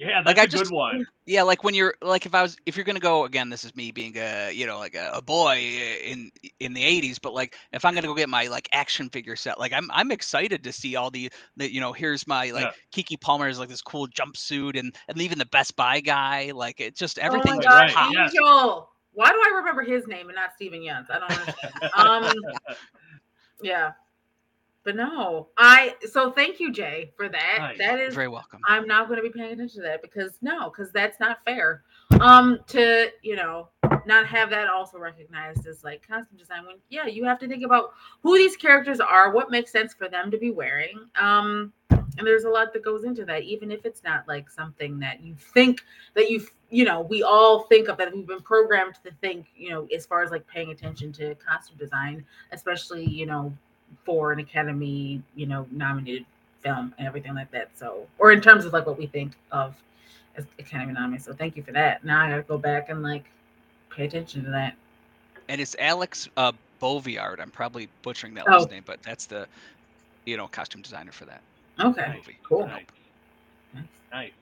yeah, 0.09 0.23
Like, 0.25 0.37
that's 0.37 0.39
I 0.39 0.43
a 0.43 0.47
good 0.47 0.59
just- 0.59 0.73
one. 0.73 1.07
Yeah, 1.27 1.43
like 1.43 1.63
when 1.63 1.75
you're 1.75 1.95
like 2.03 2.27
if 2.27 2.35
I 2.35 2.43
was 2.43 2.57
if 2.67 2.75
you're 2.77 2.85
gonna 2.85 2.99
go 2.99 3.25
again, 3.25 3.51
this 3.51 3.63
is 3.65 3.77
me 3.77 3.93
being 3.93 4.15
a 4.17 4.51
you 4.53 4.67
know 4.67 4.79
like 4.79 4.95
a, 4.97 5.11
a 5.15 5.23
boy 5.23 5.57
in 6.05 6.31
in 6.59 6.73
the 6.73 6.83
'80s, 6.83 7.19
but 7.23 7.35
like 7.35 7.55
if 7.73 7.85
I'm 7.85 7.95
gonna 7.95 8.09
go 8.09 8.15
get 8.15 8.29
my 8.29 8.49
like 8.49 8.69
action 8.73 9.09
figure 9.11 9.37
set, 9.37 9.61
like 9.61 9.73
I'm 9.73 9.89
I'm 9.93 10.11
excited 10.11 10.65
to 10.65 10.73
see 10.73 10.97
all 10.97 11.11
the 11.11 11.31
the 11.57 11.73
you 11.73 11.81
know 11.81 11.93
here's 11.93 12.27
my 12.27 12.51
like 12.51 12.65
Yeah. 12.95 13.03
Keke 13.05 13.21
Palmer 13.21 13.47
is 13.49 13.59
like 13.61 13.69
this 13.69 13.83
cool 13.83 14.09
jumpsuit 14.09 14.77
and 14.77 14.93
and 15.09 15.21
even 15.21 15.39
the 15.39 15.47
Best 15.47 15.77
Buy 15.77 16.01
guy, 16.01 16.51
like 16.53 16.81
it 16.81 16.97
just 16.97 17.19
Oh 17.19 17.23
everything 17.23 17.57
my 17.57 17.63
just 17.63 17.95
Right, 17.97 18.11
yes. 18.13 18.33
Angel. 18.35 18.89
Why 19.13 19.29
do 19.31 19.37
I 19.37 19.53
remember 19.57 19.83
his 19.83 20.07
name 20.09 20.29
and 20.29 20.37
not 20.37 20.55
Steven 20.57 20.83
Yeun's? 20.83 21.09
I 21.11 21.19
don't 21.19 21.31
understand. 21.31 21.75
um, 21.95 22.33
yeah, 23.63 23.93
but 24.85 24.97
no, 24.97 25.49
I. 25.59 25.95
So 26.11 26.31
thank 26.31 26.59
you, 26.59 26.73
Jay, 26.73 27.13
for 27.17 27.29
that. 27.29 27.57
Nice. 27.59 27.79
That 27.79 28.13
very 28.13 28.29
welcome. 28.29 28.61
I'm 28.67 28.87
not 28.87 29.09
going 29.09 29.23
to 29.23 29.23
be 29.23 29.31
paying 29.31 29.53
attention 29.53 29.83
to 29.83 29.89
that 29.89 30.03
because 30.03 30.39
no, 30.41 30.71
because 30.71 30.91
that's 30.93 31.21
not 31.21 31.45
fair. 31.45 31.83
Um, 32.21 32.59
to 32.69 33.11
you 33.23 33.37
know, 33.37 33.69
not 34.07 34.27
have 34.27 34.51
that 34.51 34.69
also 34.69 34.99
recognized 34.99 35.67
as 35.67 35.85
like 35.85 36.07
costume 36.07 36.39
design. 36.39 36.67
When 36.67 36.77
yeah, 36.89 37.07
you 37.07 37.25
have 37.25 37.39
to 37.41 37.49
think 37.49 37.65
about 37.65 37.93
who 38.23 38.37
these 38.37 38.57
characters 38.57 39.01
are, 39.01 39.33
what 39.33 39.51
makes 39.51 39.71
sense 39.71 39.93
for 39.93 40.09
them 40.09 40.31
to 40.31 40.39
be 40.39 40.51
wearing. 40.51 41.07
Um, 41.21 41.73
and 41.91 42.27
there's 42.27 42.45
a 42.45 42.51
lot 42.51 42.73
that 42.73 42.85
goes 42.85 43.05
into 43.05 43.25
that, 43.27 43.43
even 43.43 43.71
if 43.71 43.85
it's 43.85 44.03
not 44.03 44.27
like 44.27 44.51
something 44.51 44.99
that 44.99 45.23
you 45.23 45.35
think 45.55 45.83
that 46.15 46.31
you 46.31 46.47
you 46.71 46.85
know 46.85 47.01
we 47.03 47.23
all 47.23 47.65
think 47.65 47.89
of 47.89 47.97
that 47.99 48.15
we've 48.15 48.27
been 48.27 48.41
programmed 48.41 48.95
to 49.05 49.11
think 49.21 49.47
you 49.57 49.71
know 49.71 49.87
as 49.95 50.07
far 50.07 50.23
as 50.23 50.31
like 50.31 50.47
paying 50.47 50.71
attention 50.71 51.13
to 51.13 51.35
costume 51.37 51.77
design 51.77 52.25
especially 52.53 53.05
you 53.05 53.27
know 53.27 53.53
for 54.05 54.33
an 54.33 54.39
academy 54.39 55.23
you 55.35 55.47
know 55.47 55.67
nominated 55.71 56.25
film 56.63 56.95
and 56.99 57.07
everything 57.07 57.35
like 57.35 57.51
that 57.51 57.69
so 57.75 58.07
or 58.19 58.33
in 58.33 58.41
terms 58.41 58.65
of 58.65 58.73
like 58.73 58.87
what 58.87 58.99
we 58.99 59.07
think 59.07 59.33
of 59.53 59.75
as 60.37 60.45
academy 60.59 60.93
nominated 60.93 61.25
so 61.25 61.33
thank 61.33 61.57
you 61.57 61.63
for 61.63 61.73
that 61.73 62.05
now 62.05 62.25
i 62.25 62.29
gotta 62.31 62.43
go 62.43 62.59
back 62.59 62.89
and 62.91 63.03
like 63.03 63.25
pay 63.91 64.05
attention 64.05 64.45
to 64.45 64.51
that 64.51 64.75
And 65.49 65.61
it's 65.61 65.75
Alex 65.81 66.29
uh, 66.37 66.53
Bovaird. 66.81 67.41
I'm 67.41 67.51
probably 67.51 67.89
butchering 68.03 68.35
that 68.35 68.45
Oh. 68.49 68.53
last 68.59 68.71
name, 68.71 68.83
but 68.87 69.03
that's 69.03 69.27
the 69.27 69.47
you 70.27 70.37
know 70.37 70.47
costume 70.49 70.81
designer 70.83 71.13
for 71.13 71.25
that 71.27 71.41
okay 71.81 72.13
movie. 72.15 72.39
cool 72.49 72.67
Nice. 72.67 72.85
Nice. 73.75 73.85
Nice. 74.13 74.33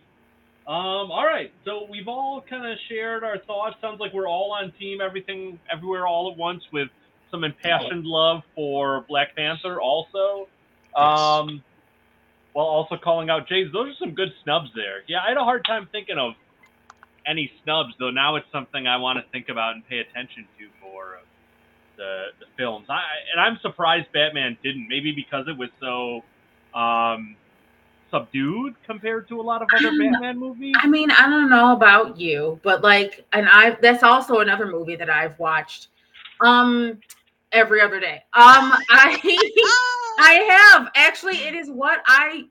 Um, 0.67 1.11
all 1.11 1.25
right. 1.25 1.51
So 1.65 1.87
we've 1.89 2.09
all 2.09 2.43
kind 2.43 2.67
of 2.67 2.77
shared 2.89 3.25
our 3.25 3.39
thoughts. 3.39 3.77
Sounds 3.81 4.01
like 4.01 4.13
we're 4.13 4.29
all 4.29 4.53
on 4.53 4.71
team 4.73 5.01
everything 5.01 5.59
everywhere 5.73 6.07
all 6.07 6.31
at 6.31 6.37
once 6.37 6.63
with 6.73 6.89
some 7.31 7.45
impassioned 7.45 8.05
love 8.07 8.43
for 8.55 9.05
Black 9.09 9.35
Panther 9.37 9.81
also. 9.81 10.49
Um 10.97 11.63
while 12.55 12.67
also 12.67 12.97
calling 12.97 13.31
out 13.31 13.49
Jays. 13.49 13.71
Those 13.73 13.93
are 13.93 13.97
some 13.99 14.15
good 14.15 14.33
snubs 14.43 14.71
there. 14.75 15.03
Yeah, 15.07 15.21
I 15.25 15.29
had 15.29 15.37
a 15.37 15.45
hard 15.45 15.65
time 15.65 15.89
thinking 15.93 16.19
of 16.19 16.35
any 17.27 17.53
snubs 17.63 17.95
though. 17.99 18.11
Now 18.11 18.37
it's 18.37 18.51
something 18.51 18.87
I 18.87 18.97
want 18.97 19.25
to 19.25 19.31
think 19.31 19.49
about 19.49 19.75
and 19.75 19.87
pay 19.87 19.99
attention 19.99 20.47
to 20.59 20.67
for 20.81 21.21
the 21.97 22.27
the 22.41 22.47
films. 22.57 22.87
I 22.89 23.03
and 23.33 23.41
I'm 23.41 23.59
surprised 23.61 24.11
Batman 24.13 24.57
didn't. 24.63 24.89
Maybe 24.89 25.13
because 25.13 25.47
it 25.47 25.57
was 25.57 25.69
so 25.81 26.25
um 26.75 27.37
subdued 28.11 28.75
compared 28.87 29.29
to 29.29 29.41
a 29.41 29.43
lot 29.43 29.63
of 29.63 29.69
other 29.75 29.91
Batman 29.91 30.39
movies. 30.39 30.75
I 30.79 30.87
mean, 30.87 31.11
I 31.11 31.29
don't 31.29 31.51
know 31.51 31.73
about 31.73 32.19
you, 32.19 32.59
but 32.63 32.83
like, 32.83 33.27
and 33.33 33.49
I 33.49 33.77
that's 33.83 34.03
also 34.03 34.41
another 34.41 34.67
movie 34.67 34.97
that 34.97 35.11
I've 35.11 35.39
watched 35.39 35.89
um 36.41 36.99
every 37.53 37.81
other 37.81 38.01
day. 38.01 38.23
Um 38.35 38.73
I 38.91 39.19
I 40.19 40.73
have 40.75 40.91
actually 40.95 41.37
it 41.39 41.55
is 41.55 41.71
what 41.71 42.03
I 42.07 42.45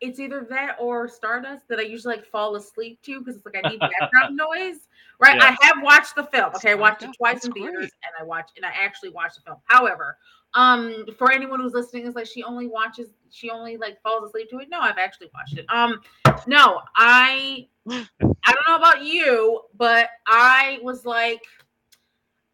it's 0.00 0.18
either 0.18 0.44
that 0.50 0.76
or 0.80 1.08
Stardust 1.08 1.68
that 1.68 1.78
I 1.78 1.82
usually 1.82 2.16
like 2.16 2.26
fall 2.26 2.56
asleep 2.56 3.00
to 3.02 3.20
because 3.20 3.36
it's 3.36 3.46
like 3.46 3.56
I 3.64 3.68
need 3.68 3.78
background 3.78 4.36
noise. 4.50 4.88
Right. 5.20 5.36
Yeah. 5.36 5.54
I 5.60 5.66
have 5.66 5.76
watched 5.82 6.16
the 6.16 6.24
film. 6.24 6.50
Okay, 6.56 6.72
I 6.72 6.74
watched 6.74 7.04
it 7.04 7.10
twice 7.16 7.44
in 7.44 7.52
theaters 7.52 7.74
great. 7.76 7.90
and 8.02 8.12
I 8.18 8.24
watched 8.24 8.52
and 8.56 8.66
I 8.66 8.70
actually 8.70 9.10
watched 9.10 9.36
the 9.36 9.42
film. 9.42 9.58
However, 9.66 10.18
um 10.54 11.06
for 11.16 11.30
anyone 11.32 11.60
who's 11.60 11.72
listening 11.72 12.06
is 12.06 12.14
like 12.14 12.26
she 12.26 12.42
only 12.42 12.66
watches 12.66 13.10
she 13.30 13.48
only 13.48 13.76
like 13.76 14.02
falls 14.02 14.28
asleep 14.28 14.50
to 14.50 14.58
it. 14.58 14.68
No, 14.68 14.80
I've 14.80 14.98
actually 14.98 15.30
watched 15.34 15.56
it. 15.56 15.66
Um 15.68 16.00
no, 16.46 16.80
I 16.96 17.68
I 17.88 18.06
don't 18.52 18.68
know 18.68 18.76
about 18.76 19.04
you, 19.04 19.62
but 19.76 20.08
I 20.26 20.78
was 20.82 21.04
like 21.04 21.42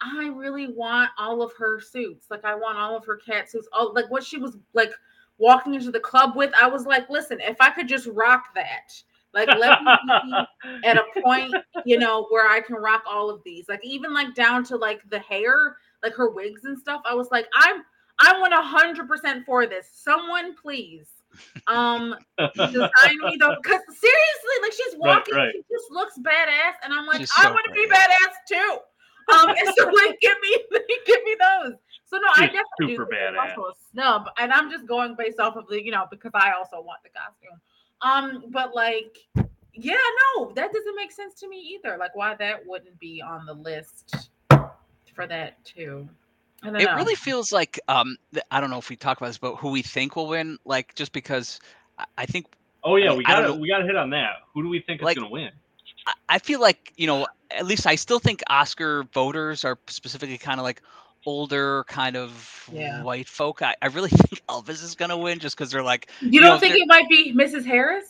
I 0.01 0.29
really 0.29 0.69
want 0.69 1.11
all 1.19 1.43
of 1.43 1.53
her 1.59 1.81
suits. 1.81 2.27
Like 2.31 2.45
I 2.45 2.55
want 2.55 2.79
all 2.79 2.97
of 2.97 3.05
her 3.07 3.17
cat 3.17 3.51
suits. 3.51 3.69
All 3.73 3.93
like 3.95 4.11
what 4.11 4.25
she 4.25 4.39
was 4.39 4.57
like 4.75 4.93
walking 5.39 5.75
into 5.75 5.91
the 5.91 6.01
club 6.01 6.37
with. 6.37 6.53
I 6.61 6.69
was 6.69 6.87
like, 6.87 7.09
listen, 7.11 7.41
if 7.41 7.57
I 7.61 7.71
could 7.71 7.89
just 7.89 8.07
rock 8.09 8.55
that, 8.55 8.93
like 9.35 9.49
let 9.49 9.83
me 9.83 9.93
be 10.25 10.85
at 10.89 10.97
a 10.97 11.21
point, 11.21 11.55
you 11.85 11.99
know, 11.99 12.27
where 12.31 12.49
I 12.49 12.61
can 12.61 12.77
rock 12.77 13.03
all 13.09 13.31
of 13.31 13.43
these. 13.45 13.69
Like 13.69 13.85
even 13.85 14.15
like 14.15 14.35
down 14.35 14.65
to 14.65 14.77
like 14.77 15.01
the 15.11 15.19
hair, 15.19 15.77
like 16.03 16.15
her 16.15 16.31
wigs 16.31 16.65
and 16.65 16.79
stuff. 16.79 17.03
I 17.05 17.15
was 17.15 17.29
like, 17.31 17.47
I'm 17.57 17.83
I 18.21 18.39
want 18.41 18.53
a 18.53 18.63
hundred 18.63 19.09
percent 19.09 19.45
for 19.47 19.67
this. 19.67 19.89
Someone 19.93 20.55
please 20.55 21.09
um 21.67 22.15
design 22.57 23.19
me 23.23 23.37
though 23.39 23.57
because 23.63 23.81
seriously 23.87 24.57
like 24.63 24.73
she's 24.73 24.97
walking 24.97 25.35
right. 25.35 25.53
she 25.53 25.61
just 25.71 25.91
looks 25.91 26.19
badass 26.21 26.73
and 26.83 26.93
i'm 26.93 27.07
like 27.07 27.21
She's 27.21 27.31
i 27.37 27.45
so 27.45 27.53
want 27.53 27.67
to 27.67 27.73
be 27.73 27.87
badass 27.87 28.35
too 28.49 28.79
um 29.33 29.49
and 29.51 29.75
so 29.77 29.85
like 29.87 30.19
give 30.21 30.37
me 30.43 30.57
give 31.07 31.23
me 31.25 31.37
those 31.41 31.73
so 32.07 32.17
no 32.19 32.29
i 32.37 32.47
She's 32.47 32.53
definitely 32.57 32.97
super 32.97 33.05
do 33.11 33.17
badass. 33.17 33.51
also 33.51 33.63
a 33.63 33.73
snub 33.93 34.29
and 34.39 34.53
i'm 34.53 34.71
just 34.71 34.87
going 34.87 35.15
based 35.17 35.39
off 35.41 35.57
of 35.57 35.67
the 35.69 35.83
you 35.83 35.91
know 35.91 36.07
because 36.11 36.33
i 36.35 36.53
also 36.53 36.81
want 36.81 37.01
the 37.03 37.11
costume 37.11 37.61
um 38.03 38.45
but 38.51 38.75
like 38.75 39.19
yeah 39.75 39.97
no 40.37 40.53
that 40.55 40.73
doesn't 40.73 40.97
make 40.97 41.13
sense 41.13 41.35
to 41.41 41.49
me 41.49 41.59
either 41.59 41.97
like 41.99 42.15
why 42.17 42.35
that 42.35 42.61
wouldn't 42.67 42.99
be 42.99 43.23
on 43.23 43.45
the 43.47 43.55
list 43.55 44.31
for 45.15 45.27
that 45.27 45.63
too 45.65 46.09
It 46.65 46.73
know. 46.73 46.95
really 46.97 47.15
feels 47.15 47.53
like 47.53 47.79
um 47.89 48.17
I 48.51 48.61
don't 48.61 48.71
know 48.71 48.79
if 48.79 48.89
we 48.89 48.97
talk 48.97 49.19
about 49.19 49.29
this, 49.29 49.39
but 49.39 49.57
who 49.57 49.71
we 49.71 49.83
think 49.83 50.17
will 50.17 50.27
win, 50.29 50.59
like 50.65 50.95
just 50.95 51.13
because 51.13 51.61
I- 51.99 52.05
I 52.19 52.27
think 52.27 52.47
oh 52.85 52.97
yeah, 52.97 53.07
I 53.07 53.09
mean, 53.11 53.19
we 53.19 53.25
got 53.25 53.41
to 53.47 53.55
we 53.55 53.69
got 53.69 53.79
to 53.79 53.85
hit 53.85 53.97
on 53.97 54.11
that. 54.11 54.43
Who 54.55 54.63
do 54.63 54.69
we 54.69 54.81
think 54.81 55.03
Like- 55.03 55.17
is 55.17 55.21
going 55.21 55.31
to 55.31 55.33
win? 55.33 55.51
I- 56.09 56.35
I 56.37 56.39
feel 56.39 56.61
like 56.61 56.93
you 56.97 57.07
know 57.07 57.27
at 57.51 57.65
least 57.67 57.87
I 57.87 57.95
still 57.95 58.19
think 58.19 58.43
Oscar 58.51 59.05
voters 59.15 59.65
are 59.65 59.79
specifically 59.89 60.39
kind 60.39 60.59
of 60.61 60.65
like 60.65 60.83
older 61.27 61.85
kind 61.89 62.17
of 62.17 62.69
Yeah. 62.73 63.03
white 63.03 63.29
folk. 63.29 63.63
I, 63.63 63.75
I 63.83 63.87
really 63.89 64.11
think 64.23 64.41
Elvis 64.49 64.83
is 64.83 64.95
gonna 64.95 65.17
win 65.17 65.39
just 65.39 65.57
because 65.57 65.71
they're 65.71 65.83
like 65.83 66.11
you 66.21 66.41
know, 66.41 66.49
don't 66.51 66.61
think 66.61 66.75
it 66.77 66.87
might 66.89 67.09
be 67.09 67.35
mrs 67.35 67.65
harris 67.65 68.05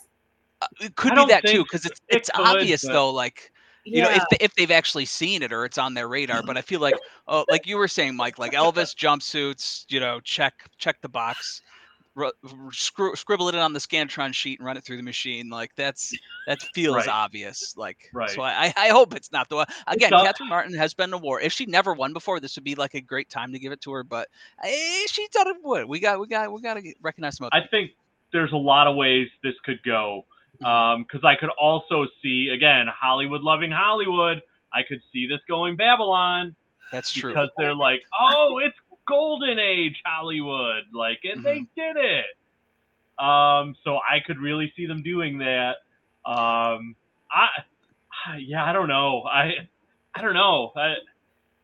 uh, 0.63 0.67
it 0.81 0.95
could 0.97 1.13
I 1.13 1.25
be 1.25 1.33
that 1.33 1.45
too 1.47 1.63
because 1.65 1.85
it's 1.87 2.01
it 2.09 2.17
it's 2.17 2.31
could, 2.31 2.47
obvious 2.47 2.85
but- 2.85 2.93
though 2.93 3.11
like 3.11 3.53
you 3.85 4.03
know 4.03 4.11
if, 4.11 4.23
they, 4.31 4.37
if 4.41 4.55
they've 4.55 4.71
actually 4.71 5.07
seen 5.07 5.43
it 5.43 5.51
or 5.53 5.65
it's 5.65 5.79
on 5.79 5.95
their 5.95 6.09
radar 6.09 6.43
but 6.43 6.59
i 6.59 6.61
feel 6.61 6.81
like 6.81 6.95
oh 7.27 7.45
like 7.49 7.67
you 7.67 7.79
were 7.79 7.89
saying 7.89 8.15
mike 8.15 8.39
like 8.39 8.53
elvis 8.53 8.95
jumpsuits 8.95 9.87
you 9.89 9.99
know 9.99 10.21
check 10.21 10.53
check 10.77 11.01
the 11.01 11.09
box 11.09 11.63
scri- 12.71 13.17
scribble 13.17 13.49
it 13.49 13.55
on 13.55 13.73
the 13.73 13.79
scantron 13.79 14.33
sheet 14.35 14.59
and 14.59 14.67
run 14.67 14.77
it 14.77 14.85
through 14.85 14.97
the 14.97 15.03
machine. 15.03 15.49
Like 15.49 15.75
that's 15.77 16.17
that 16.47 16.61
feels 16.75 16.97
Right. 16.97 17.09
obvious. 17.09 17.77
Like 17.77 18.11
Right. 18.13 18.31
so 18.31 18.43
I, 18.43 18.73
I 18.77 18.89
hope 18.89 19.15
it's 19.15 19.33
not 19.33 19.49
the 19.49 19.57
one. 19.57 19.67
Again, 19.87 20.11
does- 20.11 20.23
Catherine 20.27 20.49
Martin 20.49 20.75
has 20.75 20.95
been 20.95 21.13
a 21.13 21.19
war. 21.19 21.41
If 21.41 21.53
she 21.53 21.67
never 21.67 21.95
won 21.95 22.13
before, 22.13 22.41
this 22.41 22.57
would 22.57 22.65
be 22.65 22.75
like 22.75 22.95
a 22.95 23.01
great 23.01 23.29
time 23.31 23.53
to 23.53 23.59
give 23.59 23.73
it 23.73 23.81
to 23.83 23.93
her. 23.93 24.05
But 24.05 24.29
eh, 24.63 25.07
she 25.09 25.27
done 25.33 25.49
it 25.49 25.57
would. 25.63 25.87
We 25.89 26.01
got 26.01 26.21
we 26.21 26.27
got 26.27 26.53
we 26.53 26.61
got 26.61 26.75
to 26.75 26.95
recognize 27.03 27.37
some. 27.37 27.49
I 27.53 27.61
think 27.71 27.93
there's 28.33 28.53
a 28.53 28.57
lot 28.57 28.87
of 28.87 28.97
ways 28.97 29.29
this 29.43 29.55
could 29.65 29.83
go. 29.83 30.25
Because 30.59 31.23
I 31.25 31.37
could 31.37 31.51
also 31.51 32.07
see 32.23 32.49
again 32.53 32.87
Hollywood 32.89 33.43
loving 33.43 33.71
Hollywood. 33.71 34.43
I 34.73 34.83
could 34.83 35.01
see 35.13 35.27
this 35.27 35.39
going 35.49 35.77
Babylon 35.77 36.55
That's 36.93 37.13
true. 37.13 37.31
because 37.31 37.49
they're 37.57 37.75
like, 37.75 38.03
oh, 38.21 38.59
it's 38.63 38.77
golden 39.09 39.59
age 39.59 40.01
Hollywood, 40.05 40.85
like, 40.93 41.21
and 41.25 41.45
they 41.45 41.67
did 41.77 41.97
it. 41.97 42.27
Um, 43.19 43.75
so 43.83 43.97
I 43.97 44.21
could 44.25 44.39
really 44.39 44.73
see 44.77 44.87
them 44.87 45.03
doing 45.03 45.39
that. 45.39 45.77
Um, 46.25 46.95
I, 47.31 47.49
yeah, 48.39 48.65
I 48.65 48.73
don't 48.73 48.89
know. 48.89 49.23
I, 49.23 49.69
I 50.15 50.23
don't 50.23 50.35
know. 50.35 50.73
I, 50.77 50.95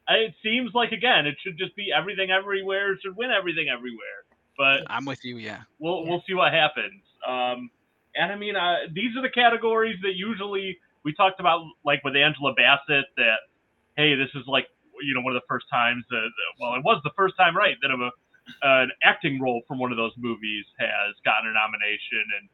I, 0.08 0.14
it 0.14 0.34
seems 0.42 0.72
like 0.74 0.92
again, 0.92 1.26
it 1.26 1.36
should 1.42 1.58
just 1.58 1.76
be 1.76 1.88
everything 1.96 2.30
everywhere. 2.30 2.92
It 2.92 3.00
should 3.02 3.16
win 3.16 3.30
everything 3.30 3.68
everywhere. 3.68 4.24
But 4.56 4.82
I'm 4.88 5.04
with 5.04 5.24
you. 5.24 5.38
Yeah. 5.38 5.62
we'll 5.78 6.04
we'll 6.06 6.22
see 6.26 6.34
what 6.34 6.52
happens. 6.52 7.02
Um, 7.26 7.70
and 8.14 8.32
I 8.32 8.36
mean, 8.36 8.56
uh, 8.56 8.92
these 8.92 9.16
are 9.16 9.22
the 9.22 9.30
categories 9.30 9.96
that 10.02 10.14
usually 10.14 10.78
we 11.04 11.12
talked 11.14 11.40
about, 11.40 11.62
like 11.84 12.04
with 12.04 12.14
Angela 12.14 12.54
Bassett. 12.54 13.06
That 13.16 13.38
hey, 13.96 14.14
this 14.14 14.28
is 14.34 14.46
like 14.46 14.66
you 15.04 15.14
know 15.14 15.20
one 15.20 15.34
of 15.36 15.40
the 15.40 15.46
first 15.48 15.66
times 15.70 16.04
that 16.10 16.28
well, 16.60 16.74
it 16.74 16.82
was 16.84 17.00
the 17.04 17.12
first 17.16 17.36
time, 17.36 17.56
right, 17.56 17.76
that 17.82 17.90
of 17.90 18.00
a 18.00 18.10
an 18.62 18.90
acting 19.02 19.40
role 19.40 19.62
from 19.66 19.78
one 19.78 19.90
of 19.90 19.96
those 19.96 20.12
movies 20.18 20.64
has 20.78 21.14
gotten 21.24 21.48
a 21.48 21.52
nomination, 21.52 22.24
and 22.40 22.48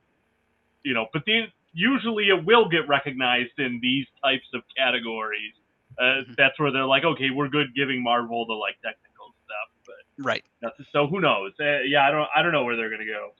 you 0.85 0.95
know, 0.95 1.07
but 1.13 1.25
these 1.25 1.49
usually 1.73 2.29
it 2.29 2.45
will 2.45 2.69
get 2.69 2.87
recognized 2.89 3.59
in 3.59 3.79
these 3.81 4.07
types 4.23 4.47
of 4.55 4.63
categories. 4.77 5.53
Uh, 5.99 6.23
Mhm. 6.23 6.37
That's 6.37 6.59
where 6.59 6.71
they're 6.71 6.85
like, 6.87 7.05
okay, 7.05 7.31
we're 7.31 7.49
good 7.49 7.75
giving 7.75 8.03
Marvel 8.03 8.47
the 8.47 8.55
like 8.55 8.75
technical 8.83 9.35
stuff, 9.45 9.69
but 9.87 10.25
Right. 10.25 10.45
that's, 10.61 10.77
so 10.93 11.07
who 11.07 11.21
knows? 11.21 11.53
Uh, 11.61 11.81
yeah, 11.83 12.07
I 12.07 12.11
don't 12.11 12.29
I 12.35 12.43
don't 12.43 12.53
know 12.53 12.65
where 12.65 12.77
they're 12.77 12.91
gonna 12.91 13.05
go. 13.05 13.33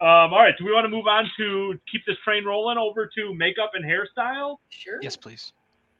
Um, 0.00 0.32
all 0.32 0.40
right, 0.42 0.56
do 0.56 0.64
we 0.64 0.72
want 0.72 0.84
to 0.84 0.88
move 0.88 1.06
on 1.06 1.30
to 1.36 1.78
keep 1.90 2.04
this 2.06 2.16
train 2.24 2.44
rolling 2.44 2.78
over 2.78 3.06
to 3.06 3.34
makeup 3.34 3.72
and 3.74 3.84
hairstyle? 3.84 4.58
Sure. 4.70 4.98
Yes, 5.02 5.16
please. 5.16 5.52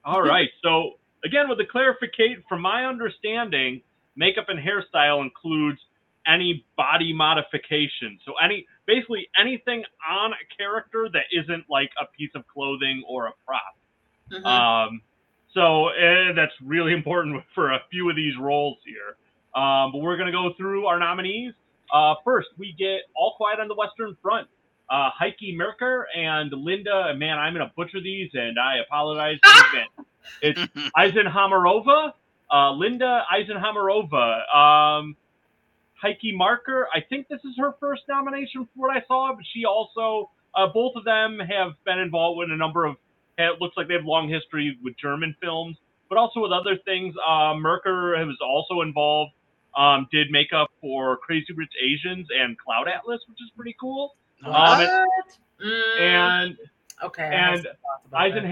All 0.04 0.22
right. 0.22 0.48
So 0.62 0.98
again, 1.24 1.48
with 1.48 1.58
the 1.58 1.64
clarification, 1.64 2.42
from 2.48 2.60
my 2.60 2.84
understanding, 2.84 3.82
makeup 4.16 4.46
and 4.48 4.58
hairstyle 4.58 5.22
includes 5.22 5.78
any 6.26 6.64
body 6.76 7.12
modification. 7.12 8.18
So 8.26 8.34
any 8.42 8.66
basically 8.86 9.28
anything 9.40 9.84
on 10.08 10.32
a 10.32 10.56
character 10.56 11.08
that 11.12 11.24
isn't 11.32 11.64
like 11.70 11.90
a 12.00 12.06
piece 12.16 12.30
of 12.34 12.46
clothing 12.46 13.02
or 13.08 13.26
a 13.26 13.32
prop. 13.46 13.76
Mhm. 14.30 14.44
Um, 14.44 15.02
so 15.54 15.88
eh, 15.88 16.32
that's 16.34 16.52
really 16.62 16.92
important 17.00 17.42
for 17.54 17.72
a 17.72 17.80
few 17.90 18.10
of 18.10 18.16
these 18.16 18.36
roles 18.38 18.78
here. 18.84 19.16
Um, 19.60 19.92
but 19.92 19.98
we're 19.98 20.16
going 20.16 20.30
to 20.30 20.32
go 20.32 20.52
through 20.56 20.86
our 20.86 20.98
nominees. 20.98 21.54
Uh, 21.92 22.14
first, 22.22 22.48
we 22.58 22.74
get 22.78 23.00
All 23.16 23.34
Quiet 23.36 23.60
on 23.60 23.68
the 23.68 23.74
Western 23.74 24.16
Front. 24.20 24.48
Uh, 24.90 25.10
Heike 25.10 25.54
Merker 25.54 26.06
and 26.16 26.50
Linda, 26.52 27.14
man, 27.14 27.38
I'm 27.38 27.54
going 27.54 27.66
to 27.66 27.72
butcher 27.76 28.00
these 28.00 28.30
and 28.32 28.58
I 28.58 28.78
apologize 28.78 29.38
in 29.44 29.50
advance. 29.66 30.08
It's 30.40 30.90
Eisenhamerova, 30.96 32.12
uh, 32.50 32.72
Linda 32.72 33.24
Eisenhamerova, 33.30 34.54
um, 34.54 35.16
Heike 36.00 36.34
Merker. 36.34 36.88
I 36.94 37.00
think 37.00 37.28
this 37.28 37.40
is 37.44 37.54
her 37.58 37.74
first 37.80 38.02
nomination 38.08 38.62
from 38.72 38.82
what 38.82 38.96
I 38.96 39.02
saw, 39.06 39.34
but 39.34 39.44
she 39.52 39.64
also, 39.66 40.30
uh, 40.54 40.68
both 40.72 40.94
of 40.96 41.04
them 41.04 41.38
have 41.38 41.72
been 41.84 41.98
involved 41.98 42.38
with 42.38 42.50
a 42.50 42.56
number 42.56 42.86
of, 42.86 42.96
it 43.36 43.60
looks 43.60 43.76
like 43.76 43.88
they 43.88 43.94
have 43.94 44.04
long 44.04 44.28
history 44.28 44.78
with 44.82 44.94
German 44.96 45.36
films, 45.40 45.76
but 46.08 46.16
also 46.16 46.40
with 46.40 46.52
other 46.52 46.76
things. 46.84 47.14
Uh, 47.26 47.54
Merker 47.54 48.14
was 48.24 48.38
also 48.42 48.80
involved, 48.80 49.32
um, 49.76 50.08
did 50.10 50.30
makeup 50.30 50.70
for 50.80 51.18
Crazy 51.18 51.52
Rich 51.54 51.72
Asians 51.82 52.26
and 52.34 52.56
Cloud 52.58 52.88
Atlas, 52.88 53.20
which 53.28 53.38
is 53.42 53.50
pretty 53.54 53.76
cool. 53.78 54.14
Um, 54.44 54.80
it- 54.80 54.90
Mm, 55.60 56.00
And 56.00 56.56
okay. 57.02 57.24
And 57.34 57.56
some 57.56 57.64
thoughts 57.64 58.06
about 58.06 58.20
that. 58.34 58.50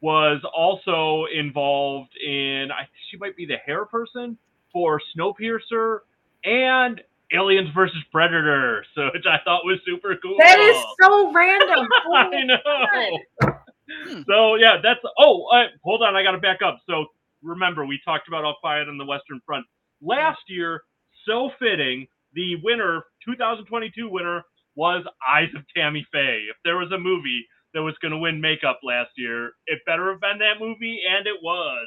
Was 0.00 0.40
also 0.54 1.24
involved 1.34 2.14
in, 2.18 2.70
I 2.70 2.80
think 2.80 2.90
she 3.10 3.16
might 3.16 3.34
be 3.36 3.44
the 3.46 3.56
hair 3.56 3.84
person 3.86 4.36
for 4.72 5.00
Snowpiercer 5.16 6.00
and 6.44 7.02
Aliens 7.32 7.70
versus 7.74 7.96
Predator, 8.12 8.84
so 8.94 9.08
which 9.14 9.24
I 9.26 9.38
thought 9.44 9.64
was 9.64 9.78
super 9.86 10.14
cool. 10.22 10.36
That 10.38 10.58
is 10.60 10.76
so 11.02 11.32
random. 11.32 11.88
Oh 12.06 12.14
I 12.14 12.42
know. 12.44 13.58
Hmm. 14.06 14.22
So 14.28 14.54
yeah, 14.56 14.76
that's. 14.82 15.00
Oh, 15.18 15.46
uh, 15.46 15.64
hold 15.82 16.02
on, 16.02 16.14
I 16.16 16.22
got 16.22 16.32
to 16.32 16.38
back 16.38 16.60
up. 16.62 16.80
So 16.86 17.06
remember, 17.42 17.84
we 17.84 17.98
talked 18.04 18.28
about 18.28 18.44
All 18.44 18.56
Quiet 18.60 18.88
on 18.88 18.96
the 18.98 19.04
Western 19.04 19.40
Front 19.44 19.66
last 20.02 20.40
year. 20.48 20.82
So 21.26 21.50
fitting, 21.58 22.06
the 22.34 22.56
winner, 22.62 23.04
2022 23.24 24.08
winner, 24.08 24.42
was 24.76 25.04
Eyes 25.28 25.48
of 25.56 25.62
Tammy 25.76 26.06
Faye. 26.12 26.46
If 26.50 26.56
there 26.64 26.76
was 26.78 26.90
a 26.92 26.98
movie 26.98 27.46
that 27.74 27.82
was 27.82 27.94
going 28.02 28.12
to 28.12 28.18
win 28.18 28.40
makeup 28.40 28.80
last 28.82 29.10
year, 29.16 29.52
it 29.66 29.80
better 29.86 30.10
have 30.10 30.20
been 30.20 30.38
that 30.38 30.58
movie, 30.60 31.00
and 31.08 31.26
it 31.26 31.36
was. 31.42 31.86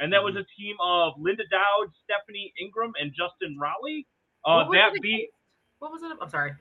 And 0.00 0.12
that 0.12 0.22
was 0.22 0.34
a 0.36 0.46
team 0.60 0.76
of 0.82 1.14
Linda 1.18 1.42
Dowd, 1.50 1.90
Stephanie 2.04 2.52
Ingram, 2.60 2.92
and 3.00 3.10
Justin 3.10 3.56
Raleigh. 3.58 4.06
Uh, 4.44 4.62
What 4.64 4.68
was 4.70 4.76
that 4.78 4.94
it 4.96 5.02
beat 5.02 5.28
What 5.80 5.90
was 5.92 6.02
it? 6.02 6.16
I'm 6.20 6.30
sorry. 6.30 6.52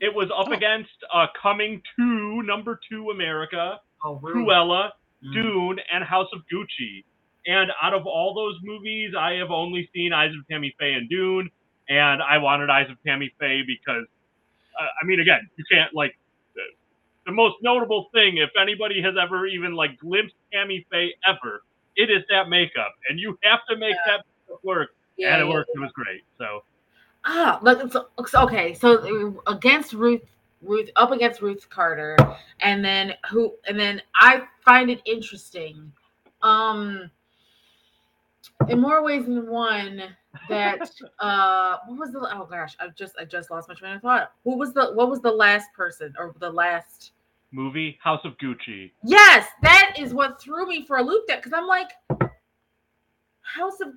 it 0.00 0.14
was 0.14 0.28
up 0.30 0.48
Oh. 0.48 0.52
against 0.52 0.90
uh, 1.12 1.26
coming 1.40 1.82
to 1.96 2.42
number 2.42 2.80
two 2.90 3.10
America, 3.10 3.80
Oh. 4.04 4.18
Cruella, 4.22 4.90
Mm. 5.24 5.32
Dune, 5.34 5.80
and 5.92 6.04
House 6.04 6.28
of 6.32 6.42
Gucci. 6.52 7.04
And 7.46 7.70
out 7.82 7.92
of 7.94 8.06
all 8.06 8.34
those 8.34 8.56
movies, 8.62 9.14
I 9.18 9.32
have 9.34 9.50
only 9.50 9.88
seen 9.94 10.12
Eyes 10.12 10.30
of 10.38 10.46
Tammy 10.48 10.74
Faye 10.78 10.94
and 10.94 11.08
Dune, 11.08 11.50
and 11.88 12.22
I 12.22 12.38
wanted 12.38 12.70
Eyes 12.70 12.90
of 12.90 12.96
Tammy 13.04 13.32
Faye 13.38 13.62
because, 13.66 14.04
uh, 14.78 14.86
I 15.02 15.06
mean, 15.06 15.20
again, 15.20 15.48
you 15.56 15.64
can't 15.70 15.94
like 15.94 16.16
the, 16.54 16.62
the 17.26 17.32
most 17.32 17.56
notable 17.62 18.08
thing. 18.12 18.38
If 18.38 18.50
anybody 18.60 19.00
has 19.02 19.14
ever 19.20 19.46
even 19.46 19.74
like 19.74 19.98
glimpsed 19.98 20.36
Tammy 20.52 20.86
Faye 20.90 21.14
ever, 21.26 21.62
it 21.96 22.10
is 22.10 22.22
that 22.30 22.48
makeup, 22.48 22.94
and 23.08 23.18
you 23.18 23.38
have 23.42 23.60
to 23.68 23.76
make 23.76 23.96
that 24.06 24.24
work, 24.62 24.90
Yeah, 25.16 25.32
and 25.34 25.42
it 25.42 25.46
yeah. 25.46 25.52
worked. 25.52 25.70
It 25.74 25.80
was 25.80 25.90
great. 25.92 26.22
So 26.38 26.62
Ah, 27.24 27.60
it's, 27.64 27.96
it's 28.18 28.34
okay. 28.34 28.72
So 28.74 29.36
uh, 29.46 29.52
against 29.52 29.92
Ruth, 29.92 30.22
Ruth 30.62 30.88
up 30.96 31.10
against 31.10 31.42
Ruth 31.42 31.68
Carter, 31.68 32.16
and 32.60 32.84
then 32.84 33.14
who? 33.30 33.54
And 33.66 33.78
then 33.78 34.00
I 34.14 34.42
find 34.64 34.90
it 34.90 35.02
interesting, 35.04 35.92
um, 36.42 37.10
in 38.68 38.80
more 38.80 39.02
ways 39.02 39.24
than 39.26 39.48
one. 39.48 40.02
That 40.48 40.80
uh, 41.18 41.76
what 41.86 41.98
was 41.98 42.12
the? 42.12 42.20
Oh 42.32 42.46
gosh, 42.50 42.76
I 42.80 42.88
just 42.88 43.14
I 43.18 43.24
just 43.24 43.50
lost 43.50 43.68
my 43.68 43.74
train 43.74 43.94
of 43.96 44.02
thought. 44.02 44.32
Who 44.44 44.56
was 44.56 44.72
the? 44.72 44.92
What 44.92 45.08
was 45.10 45.20
the 45.20 45.30
last 45.30 45.72
person 45.74 46.14
or 46.18 46.34
the 46.38 46.50
last? 46.50 47.12
movie 47.50 47.98
House 48.02 48.20
of 48.24 48.36
Gucci. 48.36 48.90
Yes, 49.02 49.48
that 49.62 49.94
is 49.98 50.12
what 50.12 50.38
threw 50.40 50.66
me 50.66 50.84
for 50.84 50.98
a 50.98 51.02
loop. 51.02 51.26
That 51.28 51.42
because 51.42 51.54
I'm 51.56 51.66
like, 51.66 51.88
House 53.40 53.80
of, 53.80 53.94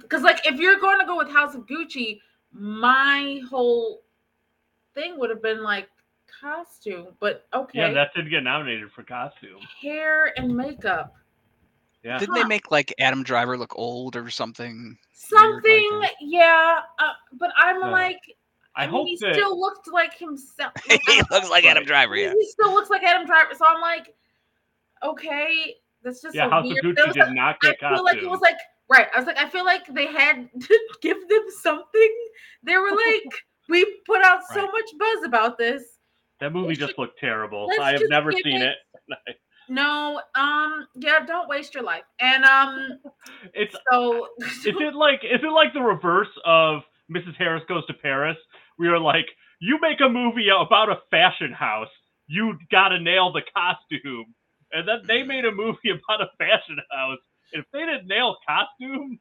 because 0.00 0.22
like 0.22 0.40
if 0.46 0.58
you're 0.58 0.80
going 0.80 0.98
to 1.00 1.04
go 1.06 1.18
with 1.18 1.28
House 1.30 1.54
of 1.54 1.66
Gucci, 1.66 2.20
my 2.52 3.40
whole 3.50 4.04
thing 4.94 5.18
would 5.18 5.28
have 5.28 5.42
been 5.42 5.62
like 5.62 5.88
costume, 6.40 7.08
but 7.20 7.46
okay, 7.52 7.80
Yeah, 7.80 7.92
that 7.92 8.14
did 8.14 8.30
get 8.30 8.42
nominated 8.42 8.90
for 8.92 9.02
costume. 9.02 9.58
hair 9.80 10.32
and 10.38 10.56
makeup, 10.56 11.12
Yeah. 12.04 12.18
Didn't 12.18 12.34
they 12.34 12.44
make 12.44 12.70
like 12.70 12.92
Adam 12.98 13.22
Driver 13.22 13.56
look 13.56 13.76
old 13.76 14.14
or 14.16 14.28
something? 14.30 14.98
something, 15.12 15.90
like 15.94 16.12
yeah. 16.20 16.80
Uh, 16.98 17.12
but 17.32 17.50
I'm 17.56 17.82
Uh, 17.82 17.90
like, 17.90 18.20
I 18.76 18.82
mean, 18.86 18.90
hope 18.90 19.06
he 19.08 19.16
that 19.22 19.34
still 19.34 19.58
looked 19.58 19.88
like 19.90 20.18
himself. 20.18 20.72
he 20.88 21.22
looks 21.30 21.48
like 21.48 21.64
Adam 21.64 21.84
Driver. 21.84 22.14
Yeah. 22.16 22.34
He 22.38 22.46
still 22.46 22.72
looks 22.74 22.90
like 22.90 23.02
Adam 23.02 23.26
Driver. 23.26 23.54
So 23.56 23.64
I'm 23.66 23.80
like, 23.80 24.14
okay, 25.02 25.76
that's 26.02 26.20
just 26.20 26.34
yeah, 26.34 26.44
so 26.46 26.50
House 26.50 26.66
weird. 26.66 26.84
of 26.84 26.94
That 26.96 27.02
Gucci 27.04 27.06
was 27.06 27.14
did 27.16 27.20
like- 27.26 27.34
not 27.34 27.56
I 27.62 27.66
get 27.68 27.80
feel 27.80 27.88
costume. 27.88 28.04
like 28.04 28.16
it 28.18 28.28
was 28.30 28.40
like 28.40 28.56
right. 28.90 29.06
I 29.14 29.18
was 29.18 29.26
like, 29.26 29.38
I 29.38 29.48
feel 29.48 29.64
like 29.64 29.86
they 29.94 30.06
had 30.06 30.48
to 30.60 30.78
give 31.00 31.26
them 31.28 31.44
something. 31.62 32.16
They 32.62 32.76
were 32.76 32.90
like, 32.90 33.24
we 33.70 34.00
put 34.06 34.22
out 34.22 34.40
so 34.52 34.66
much 34.66 34.90
buzz 34.98 35.24
about 35.24 35.56
this. 35.56 35.82
that 36.40 36.52
movie 36.52 36.68
let's 36.68 36.78
just 36.80 36.90
just- 36.90 36.98
looked 36.98 37.18
terrible. 37.18 37.70
I 37.80 37.92
have 37.92 38.02
never 38.10 38.30
seen 38.32 38.60
it- 38.60 38.76
it. 39.26 39.36
No, 39.68 40.20
um, 40.34 40.86
yeah, 40.94 41.24
don't 41.26 41.48
waste 41.48 41.74
your 41.74 41.82
life. 41.84 42.04
And 42.20 42.44
um, 42.44 42.98
It's 43.54 43.74
so 43.90 44.28
is 44.40 44.66
it 44.66 44.94
like 44.94 45.20
is 45.24 45.40
it 45.42 45.52
like 45.52 45.72
the 45.72 45.80
reverse 45.82 46.28
of 46.44 46.82
Mrs. 47.10 47.36
Harris 47.36 47.62
Goes 47.68 47.86
to 47.86 47.94
Paris? 47.94 48.36
We 48.78 48.88
are 48.88 48.98
like, 48.98 49.26
you 49.60 49.78
make 49.80 50.00
a 50.00 50.08
movie 50.08 50.48
about 50.48 50.90
a 50.90 51.00
fashion 51.10 51.52
house, 51.52 51.88
you 52.26 52.58
gotta 52.70 52.98
nail 53.00 53.32
the 53.32 53.42
costume. 53.54 54.34
And 54.72 54.88
then 54.88 55.02
they 55.06 55.22
made 55.22 55.44
a 55.44 55.52
movie 55.52 55.90
about 55.90 56.20
a 56.20 56.30
fashion 56.38 56.78
house. 56.90 57.18
And 57.52 57.62
if 57.62 57.70
they 57.72 57.80
didn't 57.80 58.06
nail 58.08 58.36
costume, 58.46 59.18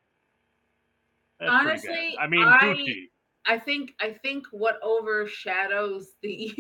Honestly. 1.42 2.18
I 2.20 2.28
mean 2.28 2.44
I- 2.44 2.60
Gucci. 2.60 3.04
I 3.46 3.60
think 3.60 3.92
I 4.00 4.12
think 4.12 4.46
what 4.52 4.80
overshadows 4.82 6.14
the 6.22 6.54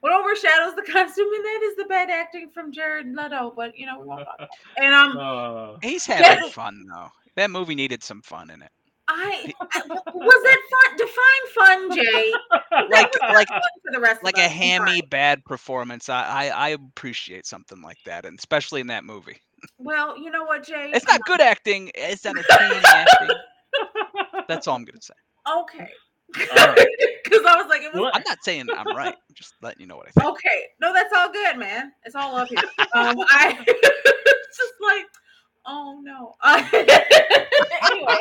what 0.00 0.12
overshadows 0.12 0.74
the 0.76 0.82
costume 0.90 1.28
and 1.34 1.44
that 1.44 1.60
is 1.64 1.76
the 1.76 1.84
bad 1.84 2.10
acting 2.10 2.50
from 2.50 2.72
Jared 2.72 3.14
Leto. 3.14 3.52
But 3.56 3.76
you 3.78 3.86
know, 3.86 4.00
we 4.00 4.06
won't 4.06 4.24
talk. 4.24 4.48
And 4.76 4.94
um, 4.94 5.16
Uh, 5.16 5.76
He's 5.82 6.06
having 6.06 6.50
fun 6.50 6.86
though. 6.88 7.08
That 7.36 7.50
movie 7.50 7.74
needed 7.74 8.02
some 8.02 8.22
fun 8.22 8.50
in 8.50 8.62
it. 8.62 8.70
I, 9.08 9.52
I 9.60 9.82
was 9.88 10.42
it 10.44 10.60
fun? 10.70 10.96
Define 10.96 11.88
fun, 11.88 11.96
Jay. 11.96 12.32
Like 12.90 13.12
like 13.20 13.48
for 13.48 13.92
the 13.92 14.00
rest 14.00 14.22
like 14.22 14.36
of 14.36 14.42
a 14.42 14.46
us. 14.46 14.52
Hammy 14.52 15.02
bad 15.02 15.44
performance. 15.44 16.08
I, 16.08 16.22
I 16.24 16.46
I 16.48 16.68
appreciate 16.70 17.46
something 17.46 17.82
like 17.82 17.98
that, 18.06 18.24
and 18.24 18.38
especially 18.38 18.80
in 18.80 18.86
that 18.88 19.04
movie. 19.04 19.40
Well, 19.78 20.16
you 20.18 20.30
know 20.30 20.44
what, 20.44 20.64
Jay? 20.66 20.90
It's 20.94 21.06
not 21.06 21.20
good 21.24 21.40
acting. 21.40 21.90
It's 21.94 22.24
entertaining 22.24 22.82
acting. 22.84 23.36
That's 24.48 24.66
all 24.66 24.76
I'm 24.76 24.84
gonna 24.84 25.02
say. 25.02 25.14
Okay. 25.48 25.88
All 26.58 26.68
right. 26.68 26.86
Because 27.24 27.46
I 27.46 27.56
was 27.62 27.66
like, 27.68 27.82
it 27.82 27.92
was 27.92 28.00
Well, 28.02 28.10
I'm 28.12 28.24
not 28.26 28.42
saying 28.42 28.68
I'm 28.76 28.92
right. 28.92 29.14
I'm 29.14 29.34
just 29.34 29.54
letting 29.62 29.80
you 29.80 29.86
know 29.86 29.96
what 29.96 30.08
I 30.08 30.10
think. 30.10 30.26
okay. 30.30 30.64
No, 30.80 30.92
that's 30.92 31.12
all 31.14 31.30
good, 31.32 31.58
man. 31.58 31.92
It's 32.04 32.16
all 32.16 32.34
up 32.36 32.48
here. 32.48 32.58
Um, 32.92 33.16
I 33.30 33.56
it's 33.68 34.58
just 34.58 34.72
like, 34.82 35.06
oh 35.64 36.00
no. 36.02 36.34
anyway, 36.42 38.18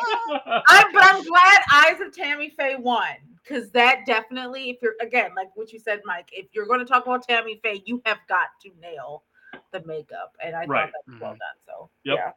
I'm, 0.68 0.94
but 0.94 1.04
I'm 1.04 1.24
glad 1.24 1.62
Eyes 1.74 2.00
of 2.06 2.14
Tammy 2.16 2.52
Faye 2.52 2.76
won 2.76 3.16
because 3.44 3.72
that 3.72 4.06
definitely, 4.06 4.70
if 4.70 4.78
you're 4.84 4.94
again, 5.02 5.32
like 5.36 5.50
what 5.56 5.74
you 5.74 5.80
said, 5.80 6.02
Mike, 6.06 6.30
if 6.34 6.46
you're 6.54 6.68
going 6.68 6.80
to 6.82 6.86
talk 6.86 7.08
about 7.08 7.28
Tammy 7.28 7.60
Faye, 7.64 7.82
you 7.88 8.00
have 8.06 8.20
got 8.28 8.50
to 8.62 8.70
nail 8.80 9.24
the 9.72 9.84
makeup, 9.88 10.34
and 10.44 10.56
I 10.56 10.66
Right. 10.68 10.84
thought 10.84 10.92
that 11.08 11.12
was 11.14 11.20
well 11.20 11.32
done. 11.32 11.40
So 11.66 11.90
Yep. 12.04 12.16
yeah, 12.16 12.32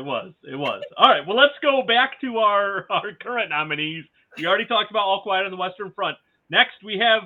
It 0.00 0.04
was. 0.04 0.32
It 0.44 0.56
was. 0.56 0.84
All 0.96 1.08
right. 1.08 1.26
Well, 1.26 1.36
let's 1.36 1.54
go 1.62 1.82
back 1.82 2.20
to 2.20 2.38
our, 2.38 2.86
our 2.90 3.12
current 3.20 3.50
nominees. 3.50 4.04
We 4.36 4.46
already 4.46 4.66
talked 4.66 4.90
about 4.90 5.02
All 5.02 5.22
Quiet 5.22 5.44
on 5.44 5.50
the 5.50 5.56
Western 5.56 5.92
Front. 5.92 6.16
Next, 6.50 6.82
we 6.84 6.98
have 6.98 7.22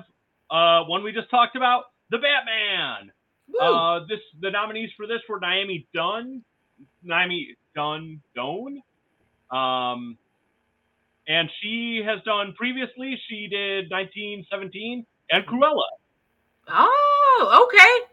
uh, 0.49 0.85
one 0.87 1.03
we 1.03 1.11
just 1.11 1.29
talked 1.29 1.55
about, 1.55 1.85
The 2.09 2.17
Batman. 2.17 3.11
Uh, 3.59 4.01
this 4.07 4.19
the 4.41 4.51
nominees 4.51 4.91
for 4.97 5.07
this 5.07 5.21
were 5.27 5.39
Naomi 5.39 5.87
Dunn, 5.93 6.43
Naomi 7.01 7.55
Dunn 7.75 8.21
Doan, 8.35 8.81
um, 9.51 10.17
and 11.27 11.49
she 11.61 12.01
has 12.05 12.21
done 12.23 12.53
previously. 12.53 13.19
She 13.29 13.47
did 13.47 13.89
1917 13.89 15.05
and 15.31 15.45
Cruella. 15.45 15.83
oh, 16.67 17.67
okay. 17.67 18.05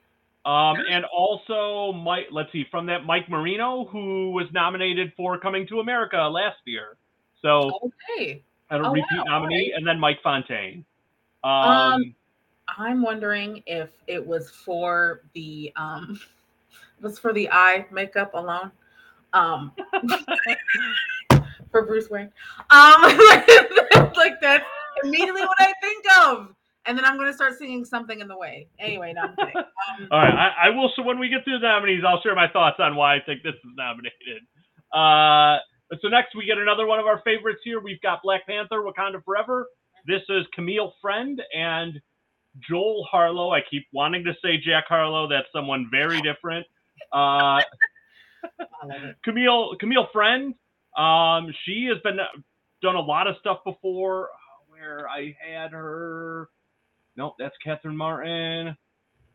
Um, 0.47 0.77
and 0.91 1.05
also 1.07 1.93
Mike, 1.93 2.27
let's 2.31 2.53
see, 2.53 2.67
from 2.71 2.87
that 2.87 3.05
Mike 3.05 3.29
Marino, 3.31 3.87
who 3.87 4.31
was 4.31 4.47
nominated 4.53 5.13
for 5.17 5.39
Coming 5.39 5.67
to 5.69 5.81
America 5.81 6.19
last 6.19 6.59
year. 6.67 6.97
So 7.41 7.93
Okay. 8.11 8.43
And 8.71 8.85
a 8.85 8.89
Oh, 8.89 8.93
repeat 8.93 9.19
wow, 9.27 9.41
nominee, 9.41 9.73
and 9.77 9.87
then 9.87 9.99
Mike 9.99 10.19
Fontaine. 10.23 10.85
Um, 11.43 11.71
Um, 11.71 12.15
I'm 12.79 13.03
wondering 13.03 13.63
if 13.67 13.91
it 14.07 14.25
was 14.25 14.51
for 14.51 15.23
the 15.35 15.73
um 15.77 16.19
it 16.99 17.03
was 17.03 17.19
for 17.19 17.33
the 17.33 17.49
eye 17.51 17.87
makeup 17.93 18.33
alone. 18.35 18.73
Um 19.33 19.73
for 21.71 21.85
Bruce 21.87 22.09
Wayne. 22.11 22.31
Um 22.71 23.03
like 24.17 24.41
that's 24.41 24.65
immediately 25.03 25.43
what 25.43 25.61
I 25.61 25.73
think 25.83 26.05
of. 26.21 26.55
And 26.87 26.97
then 26.97 27.05
I'm 27.05 27.17
gonna 27.17 27.33
start 27.33 27.59
singing 27.59 27.85
something 27.85 28.21
in 28.21 28.29
the 28.29 28.37
way. 28.37 28.69
Anyway, 28.79 29.13
no, 29.15 29.23
I'm 29.23 29.37
kidding. 29.37 29.57
Um, 29.57 30.09
all 30.11 30.19
right, 30.19 30.35
I, 30.35 30.67
I 30.67 30.71
will. 30.71 30.91
So 30.97 31.03
when 31.03 31.19
we 31.19 31.29
get 31.29 31.45
to 31.45 31.51
the 31.53 31.59
nominees, 31.59 32.03
I'll 32.07 32.21
share 32.23 32.35
my 32.35 32.49
thoughts 32.49 32.77
on 32.79 32.97
why 32.97 33.17
I 33.17 33.21
think 33.21 33.43
this 33.43 33.55
is 33.55 33.71
nominated. 33.77 34.43
Uh, 34.93 35.59
so 36.01 36.09
next 36.09 36.35
we 36.35 36.47
get 36.47 36.59
another 36.59 36.87
one 36.87 36.99
of 36.99 37.07
our 37.07 37.21
favorites 37.25 37.61
here. 37.65 37.81
We've 37.81 38.01
got 38.01 38.23
Black 38.23 38.47
Panther: 38.47 38.83
Wakanda 38.83 39.23
Forever. 39.25 39.67
This 40.07 40.23
is 40.29 40.47
Camille 40.55 40.95
Friend 41.01 41.41
and 41.57 42.01
Joel 42.69 43.07
Harlow. 43.11 43.53
I 43.53 43.61
keep 43.71 43.87
wanting 43.93 44.25
to 44.25 44.35
say 44.43 44.59
Jack 44.59 44.85
Harlow. 44.89 45.29
That's 45.29 45.47
someone 45.53 45.89
very 45.91 46.21
different. 46.21 46.67
Uh. 47.13 47.63
Camille 49.25 49.77
Camille 49.81 50.09
Friend. 50.13 50.55
Um, 50.97 51.53
she 51.65 51.89
has 51.93 52.01
been 52.03 52.19
done 52.83 52.95
a 52.95 53.01
lot 53.01 53.27
of 53.27 53.37
stuff 53.41 53.59
before. 53.65 54.29
Where 54.69 55.09
I 55.09 55.35
had 55.41 55.73
her. 55.73 56.49
Nope, 57.17 57.35
that's 57.39 57.55
Catherine 57.65 57.97
Martin. 57.97 58.77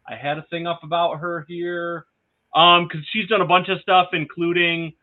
I 0.07 0.15
had 0.15 0.37
a 0.37 0.43
thing 0.49 0.67
up 0.67 0.81
about 0.83 1.19
her 1.19 1.45
here. 1.47 2.05
Um, 2.55 2.87
because 2.87 3.05
she's 3.11 3.27
done 3.27 3.41
a 3.41 3.45
bunch 3.45 3.69
of 3.69 3.79
stuff, 3.81 4.09
including 4.13 4.93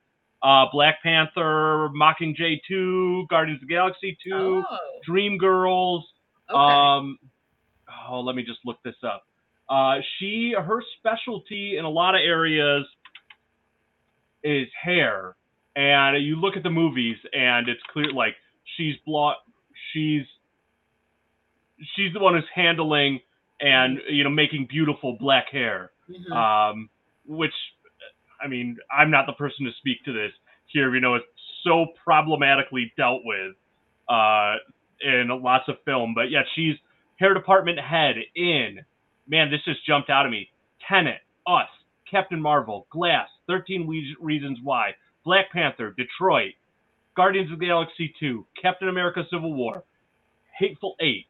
uh 0.42 0.66
Black 0.72 1.02
Panther, 1.02 1.88
Mockingjay 1.94 2.60
2, 2.68 3.26
Guardians 3.30 3.62
of 3.62 3.68
the 3.68 3.74
Galaxy 3.74 4.16
2, 4.24 4.34
Oh, 4.34 4.64
Dreamgirls. 5.08 6.02
okay. 6.50 6.58
Um, 6.58 7.18
oh, 8.08 8.20
let 8.20 8.36
me 8.36 8.42
just 8.42 8.60
look 8.64 8.76
this 8.84 8.96
up. 9.02 9.24
Uh, 9.68 9.96
she 10.18 10.54
her 10.56 10.82
specialty 10.98 11.76
in 11.78 11.84
a 11.84 11.90
lot 11.90 12.14
of 12.14 12.20
areas 12.24 12.86
is 14.44 14.68
hair, 14.80 15.34
and 15.74 16.24
you 16.24 16.36
look 16.36 16.56
at 16.56 16.62
the 16.62 16.70
movies, 16.70 17.16
and 17.32 17.68
it's 17.68 17.80
clear 17.92 18.12
like 18.12 18.36
she's 18.76 18.94
blo- 19.04 19.34
she's 19.92 20.22
she's 21.96 22.12
the 22.12 22.20
one 22.20 22.34
who's 22.34 22.44
handling 22.54 23.20
and 23.60 23.98
you 24.08 24.22
know 24.22 24.30
making 24.30 24.66
beautiful 24.70 25.16
black 25.18 25.46
hair. 25.50 25.90
Mhm. 26.08 26.30
Um, 26.32 26.88
which 27.26 27.52
I 28.42 28.48
mean, 28.48 28.76
I'm 28.96 29.10
not 29.10 29.26
the 29.26 29.32
person 29.32 29.64
to 29.66 29.72
speak 29.78 30.04
to 30.04 30.12
this 30.12 30.32
here. 30.66 30.94
You 30.94 31.00
know, 31.00 31.14
it's 31.14 31.26
so 31.64 31.86
problematically 32.04 32.92
dealt 32.96 33.22
with 33.24 33.54
uh, 34.08 34.56
in 35.00 35.28
lots 35.42 35.64
of 35.68 35.76
film. 35.84 36.12
But 36.14 36.30
yeah, 36.30 36.42
she's 36.54 36.74
hair 37.18 37.34
department 37.34 37.78
head 37.80 38.16
in. 38.34 38.80
Man, 39.28 39.50
this 39.50 39.60
just 39.64 39.84
jumped 39.86 40.10
out 40.10 40.26
at 40.26 40.30
me. 40.30 40.48
Tenet, 40.88 41.20
Us, 41.46 41.68
Captain 42.10 42.40
Marvel, 42.40 42.86
Glass, 42.90 43.28
13 43.48 43.86
We- 43.86 44.16
Reasons 44.20 44.58
Why, 44.62 44.92
Black 45.24 45.50
Panther, 45.52 45.94
Detroit, 45.96 46.52
Guardians 47.16 47.50
of 47.52 47.58
the 47.58 47.66
Galaxy 47.66 48.14
2, 48.20 48.46
Captain 48.60 48.88
America 48.88 49.24
Civil 49.30 49.52
War, 49.54 49.82
Hateful 50.58 50.94
Eight. 51.00 51.26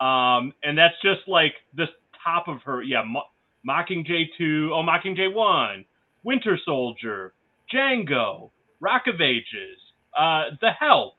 Um, 0.00 0.52
and 0.64 0.76
that's 0.76 0.94
just 1.02 1.20
like 1.28 1.52
the 1.74 1.86
top 2.24 2.48
of 2.48 2.62
her. 2.64 2.82
Yeah, 2.82 3.02
Mo- 3.06 3.28
Mockingjay 3.68 4.24
2, 4.38 4.72
oh, 4.74 4.82
Mockingjay 4.82 5.32
1, 5.32 5.84
Winter 6.22 6.58
Soldier, 6.64 7.32
Django, 7.72 8.50
Rock 8.80 9.02
of 9.06 9.20
Ages, 9.20 9.78
uh, 10.18 10.50
The 10.60 10.70
Help, 10.78 11.14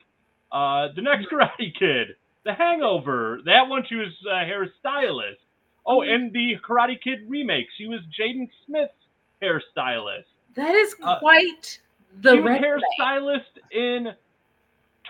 uh, 0.51 0.89
The 0.95 1.01
Next 1.01 1.27
Karate 1.29 1.73
Kid, 1.77 2.15
The 2.45 2.53
Hangover. 2.53 3.39
That 3.45 3.67
one 3.67 3.83
she 3.87 3.95
was 3.95 4.13
a 4.29 4.45
hairstylist. 4.45 5.37
Oh, 5.85 6.01
and 6.01 6.31
the 6.31 6.55
Karate 6.67 7.01
Kid 7.01 7.19
remake. 7.27 7.65
She 7.77 7.87
was 7.87 7.99
Jaden 8.19 8.47
Smith's 8.65 8.93
hairstylist. 9.41 10.25
that 10.55 10.75
is 10.75 10.95
uh, 11.03 11.17
quite 11.19 11.79
the 12.21 12.33
she 12.33 12.39
was 12.39 12.49
resume. 12.49 12.79
hairstylist 12.99 13.71
in 13.71 14.07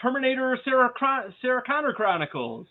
Terminator 0.02 0.58
Sarah, 0.64 0.90
Chron- 0.90 1.34
Sarah 1.42 1.62
Connor 1.66 1.94
Chronicles. 1.94 2.68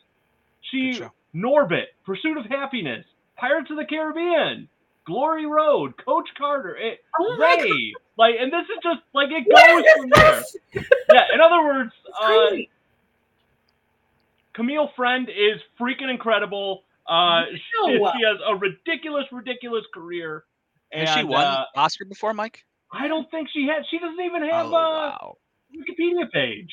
She 0.70 1.00
Norbit, 1.34 1.84
Pursuit 2.04 2.36
of 2.38 2.46
Happiness, 2.46 3.04
Pirates 3.36 3.70
of 3.70 3.76
the 3.76 3.84
Caribbean, 3.84 4.68
Glory 5.06 5.46
Road, 5.46 5.94
Coach 6.04 6.28
Carter, 6.36 6.76
it, 6.76 7.00
Oh 7.18 7.36
my 7.38 7.56
God. 7.56 7.64
Ray. 7.64 7.92
Like, 8.18 8.34
and 8.38 8.52
this 8.52 8.64
is 8.64 8.78
just 8.82 9.00
like 9.14 9.28
it 9.30 9.48
goes 9.48 9.84
is 9.84 9.92
from 9.96 10.10
there. 10.10 10.84
Yeah. 11.12 11.34
In 11.34 11.40
other 11.40 11.62
words, 11.64 11.92
uh. 12.22 12.50
Camille 14.52 14.90
Friend 14.96 15.28
is 15.28 15.60
freaking 15.80 16.10
incredible. 16.10 16.82
Uh, 17.06 17.44
she, 17.52 17.96
she 17.96 18.24
has 18.24 18.38
a 18.46 18.56
ridiculous, 18.56 19.24
ridiculous 19.32 19.84
career. 19.94 20.44
Has 20.92 21.08
she 21.10 21.24
won 21.24 21.44
uh, 21.44 21.64
Oscar 21.76 22.04
before, 22.04 22.34
Mike? 22.34 22.64
I 22.92 23.06
don't 23.08 23.30
think 23.30 23.48
she 23.52 23.66
had. 23.66 23.84
She 23.90 23.98
doesn't 23.98 24.20
even 24.20 24.42
have 24.42 24.66
oh 24.66 24.70
a 24.70 24.72
wow, 24.72 25.36
Wikipedia 25.74 26.30
page. 26.32 26.72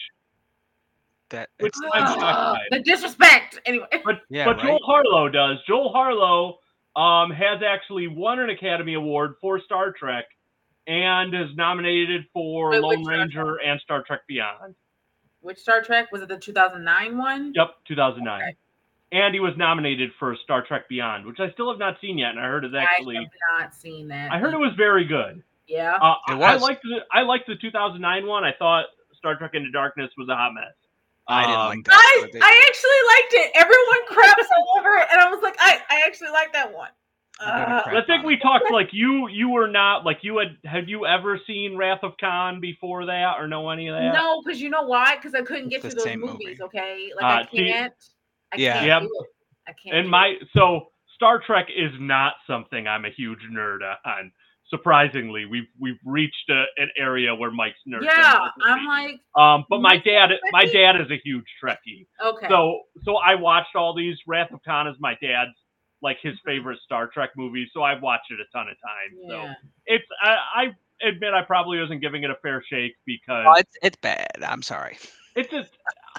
that 1.30 1.50
which 1.60 1.74
it's- 1.78 1.92
I'm 1.94 2.02
it's- 2.04 2.20
shocked 2.20 2.60
by. 2.72 2.78
the 2.78 2.84
disrespect. 2.84 3.60
Anyway. 3.66 3.86
But 4.04 4.22
yeah, 4.30 4.46
but 4.46 4.58
right. 4.58 4.66
Joel 4.66 4.80
Harlow 4.84 5.30
does. 5.30 5.58
Joel 5.68 5.90
Harlow 5.92 6.60
um, 6.98 7.30
has 7.32 7.62
actually 7.66 8.08
won 8.08 8.40
an 8.40 8.50
Academy 8.50 8.96
Award 8.96 9.36
for 9.40 9.62
Star 9.62 9.92
Trek 9.92 10.26
and 10.88 11.34
is 11.34 11.56
nominated 11.56 12.26
for 12.34 12.72
Wait, 12.72 12.82
Lone 12.82 12.90
which 12.98 13.06
Star 13.06 13.18
Ranger 13.18 13.56
and 13.64 13.80
Star 13.82 14.04
Trek 14.04 14.22
Beyond. 14.28 14.74
Which 15.42 15.60
Star 15.60 15.82
Trek 15.84 16.12
was 16.12 16.22
it? 16.24 16.28
The 16.28 16.38
2009 16.38 17.18
one. 17.18 17.54
Yep, 17.56 17.76
2009. 17.88 18.42
Okay. 18.42 18.56
And 19.12 19.34
he 19.34 19.40
was 19.40 19.54
nominated 19.58 20.10
for 20.20 20.36
Star 20.44 20.66
Trek 20.66 20.90
Beyond, 20.90 21.26
which 21.26 21.40
I 21.40 21.52
still 21.52 21.70
have 21.72 21.80
not 21.80 21.98
seen 22.02 22.18
yet, 22.18 22.32
and 22.32 22.40
I 22.40 22.44
heard 22.44 22.66
is 22.66 22.72
actually. 22.78 23.18
I 23.18 23.22
have 23.22 23.62
not 23.62 23.76
seen 23.76 24.08
that. 24.10 24.32
I 24.32 24.40
heard 24.40 24.54
it 24.54 24.58
was 24.58 24.74
very 24.76 25.06
good. 25.06 25.44
Yeah. 25.68 25.94
Uh, 26.02 26.16
It 26.30 26.34
I- 26.34 26.54
I 26.54 26.56
liked 26.56 26.82
the 26.84 27.06
I 27.12 27.22
liked 27.22 27.48
the 27.48 27.56
2009 27.56 28.26
one. 28.26 28.44
I 28.44 28.54
thought 28.54 28.86
Star 29.18 29.38
Trek 29.38 29.52
Into 29.54 29.70
Darkness 29.72 30.12
was 30.18 30.28
a 30.30 30.36
hot 30.36 30.54
mess. 30.54 30.74
I 31.30 31.42
didn't 31.46 31.60
Um, 31.60 31.68
like 31.70 31.84
that. 31.86 31.94
I, 31.94 32.28
they- 32.32 32.40
I 32.40 32.62
actually 32.70 33.02
liked 33.14 33.34
it. 33.34 33.52
Everyone 33.56 34.06
craps 34.08 34.50
all 34.58 34.80
over 34.80 34.96
it, 34.98 35.08
and 35.12 35.20
I 35.20 35.30
was 35.30 35.42
like, 35.44 35.56
I, 35.60 35.80
I 35.90 36.04
actually 36.06 36.30
like 36.30 36.54
that 36.54 36.74
one. 36.74 36.90
I'm 37.40 37.72
Uh, 37.96 38.00
I 38.00 38.02
think 38.08 38.26
we 38.26 38.36
talked 38.38 38.72
like 38.72 38.90
you 38.92 39.28
you 39.28 39.50
were 39.50 39.68
not 39.68 40.04
like 40.04 40.24
you 40.24 40.40
had 40.40 40.58
had 40.66 40.90
you 40.90 41.06
ever 41.06 41.40
seen 41.46 41.78
Wrath 41.78 42.00
of 42.02 42.14
Khan 42.20 42.60
before 42.60 43.06
that 43.06 43.36
or 43.38 43.48
know 43.48 43.70
any 43.70 43.90
of 43.90 43.96
that? 43.96 44.12
No, 44.14 44.42
because 44.44 44.60
you 44.60 44.70
know 44.72 44.82
why? 44.84 45.18
Because 45.18 45.36
I 45.36 45.44
couldn't 45.44 45.70
get 45.70 45.86
It's 45.86 45.94
through 45.94 46.04
the 46.04 46.10
those 46.10 46.32
movies. 46.32 46.58
movie. 46.58 46.64
Okay, 46.64 47.10
like 47.16 47.24
Uh, 47.26 47.28
I 47.28 47.44
can't. 47.44 47.94
I 48.54 48.58
Yeah. 48.58 48.74
can't 48.80 49.04
Yep. 49.04 49.12
I 49.68 49.74
can't. 49.74 49.98
And 49.98 50.10
my 50.10 50.34
so 50.56 50.88
Star 51.14 51.40
Trek 51.46 51.68
is 51.76 51.92
not 52.00 52.34
something 52.48 52.88
I'm 52.88 53.06
a 53.06 53.12
huge 53.12 53.42
nerd 53.52 53.82
on. 54.04 54.32
Surprisingly, 54.70 55.46
we've 55.46 55.68
we've 55.80 56.00
reached 56.06 56.50
a, 56.50 56.64
an 56.78 56.90
area 56.98 57.34
where 57.34 57.52
Mike's 57.52 57.80
nerd. 57.88 58.04
yeah, 58.04 58.50
I'm 58.66 58.86
like 58.86 59.20
um, 59.36 59.64
but 59.70 59.80
my 59.82 59.94
Mike's 59.96 60.06
dad 60.06 60.30
my 60.52 60.66
dad 60.66 61.00
is 61.00 61.10
a 61.10 61.18
huge 61.24 61.46
Trekkie. 61.64 62.06
okay. 62.24 62.48
So 62.50 62.82
so 63.04 63.16
I 63.18 63.36
watched 63.36 63.76
all 63.76 63.96
these. 63.96 64.18
Wrath 64.28 64.52
of 64.52 64.60
Khan 64.66 64.88
is 64.88 64.96
my 65.00 65.14
dad's 65.22 65.52
like 66.02 66.18
his 66.22 66.36
favorite 66.46 66.80
Star 66.84 67.08
Trek 67.08 67.30
movie, 67.38 67.68
so 67.74 67.82
I've 67.84 68.02
watched 68.02 68.30
it 68.30 68.40
a 68.40 68.58
ton 68.58 68.68
of 68.68 68.76
times. 68.82 69.18
So 69.30 69.48
it's 69.86 70.06
I, 70.22 70.36
I 71.02 71.08
admit 71.08 71.34
I 71.34 71.42
probably 71.44 71.80
wasn't 71.80 72.02
giving 72.02 72.24
it 72.24 72.30
a 72.30 72.36
fair 72.42 72.62
shake 72.70 72.94
because 73.06 73.46
Oh, 73.48 73.54
it's, 73.58 73.76
it's 73.82 73.98
bad. 73.98 74.28
I'm 74.46 74.62
sorry. 74.62 74.98
it's 75.36 75.50
just 75.50 75.72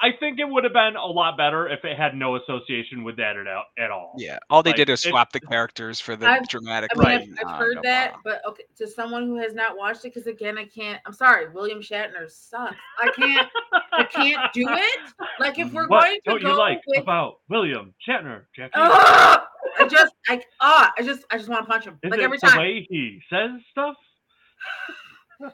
I 0.03 0.13
think 0.19 0.39
it 0.39 0.49
would 0.49 0.65
have 0.65 0.73
been 0.73 0.97
a 0.97 1.05
lot 1.07 1.37
better 1.37 1.69
if 1.69 1.85
it 1.85 1.97
had 1.97 2.15
no 2.15 2.37
association 2.37 3.05
with 3.05 3.17
that 3.17 3.37
at, 3.37 3.47
all- 3.47 3.65
at 3.79 3.91
all. 3.91 4.15
Yeah, 4.17 4.39
all 4.51 4.63
they 4.63 4.71
Like, 4.71 4.77
did 4.77 4.89
is 4.91 5.05
it- 5.05 5.09
swap 5.11 5.33
the 5.33 5.41
characters 5.41 6.01
for 6.01 6.17
the 6.17 6.27
I've- 6.29 6.47
dramatic. 6.47 6.91
I 6.95 6.99
mean, 6.99 7.07
Right. 7.07 7.21
I've, 7.41 7.47
uh, 7.47 7.51
I've 7.51 7.59
heard 7.59 7.79
that, 7.83 8.13
problem. 8.15 8.23
but 8.45 8.49
okay, 8.51 8.65
to 8.77 8.87
someone 8.89 9.27
who 9.27 9.37
has 9.37 9.55
not 9.55 9.77
watched 9.77 10.05
it, 10.05 10.15
because 10.15 10.27
again, 10.27 10.59
I 10.59 10.65
can't. 10.67 11.01
I'm 11.07 11.13
sorry, 11.13 11.49
William 11.51 11.81
Shatner 11.81 12.31
sucks. 12.31 12.77
I 13.03 13.11
can't. 13.13 13.49
I 13.93 14.05
can't 14.05 14.53
do 14.53 14.67
it. 14.69 15.01
Like 15.41 15.59
if 15.59 15.73
we're 15.73 15.87
What 15.89 16.05
going 16.05 16.15
to 16.25 16.31
don't 16.31 16.43
go 16.43 16.51
you 16.51 16.57
like 16.59 16.81
with, 16.87 17.01
about 17.01 17.41
William 17.49 17.95
Shatner, 18.09 18.43
Jackie? 18.55 18.73
Ugh! 18.75 19.41
I 19.81 19.87
just, 19.89 20.13
I, 20.29 20.43
ah, 20.61 20.93
I 20.99 21.03
just, 21.03 21.25
I 21.31 21.37
just 21.37 21.49
want 21.49 21.65
to 21.65 21.71
punch 21.71 21.85
him 21.85 21.99
Is 22.03 22.11
like 22.11 22.21
it 22.21 22.23
every 22.23 22.39
the 22.39 22.47
time. 22.47 22.59
way 22.59 22.87
he 22.89 23.21
says 23.31 23.51
stuff? 23.71 23.95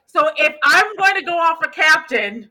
So 0.07 0.30
if 0.38 0.55
I'm 0.62 0.97
going 0.97 1.14
to 1.16 1.22
go 1.22 1.36
off 1.38 1.59
a 1.62 1.68
captain, 1.68 2.49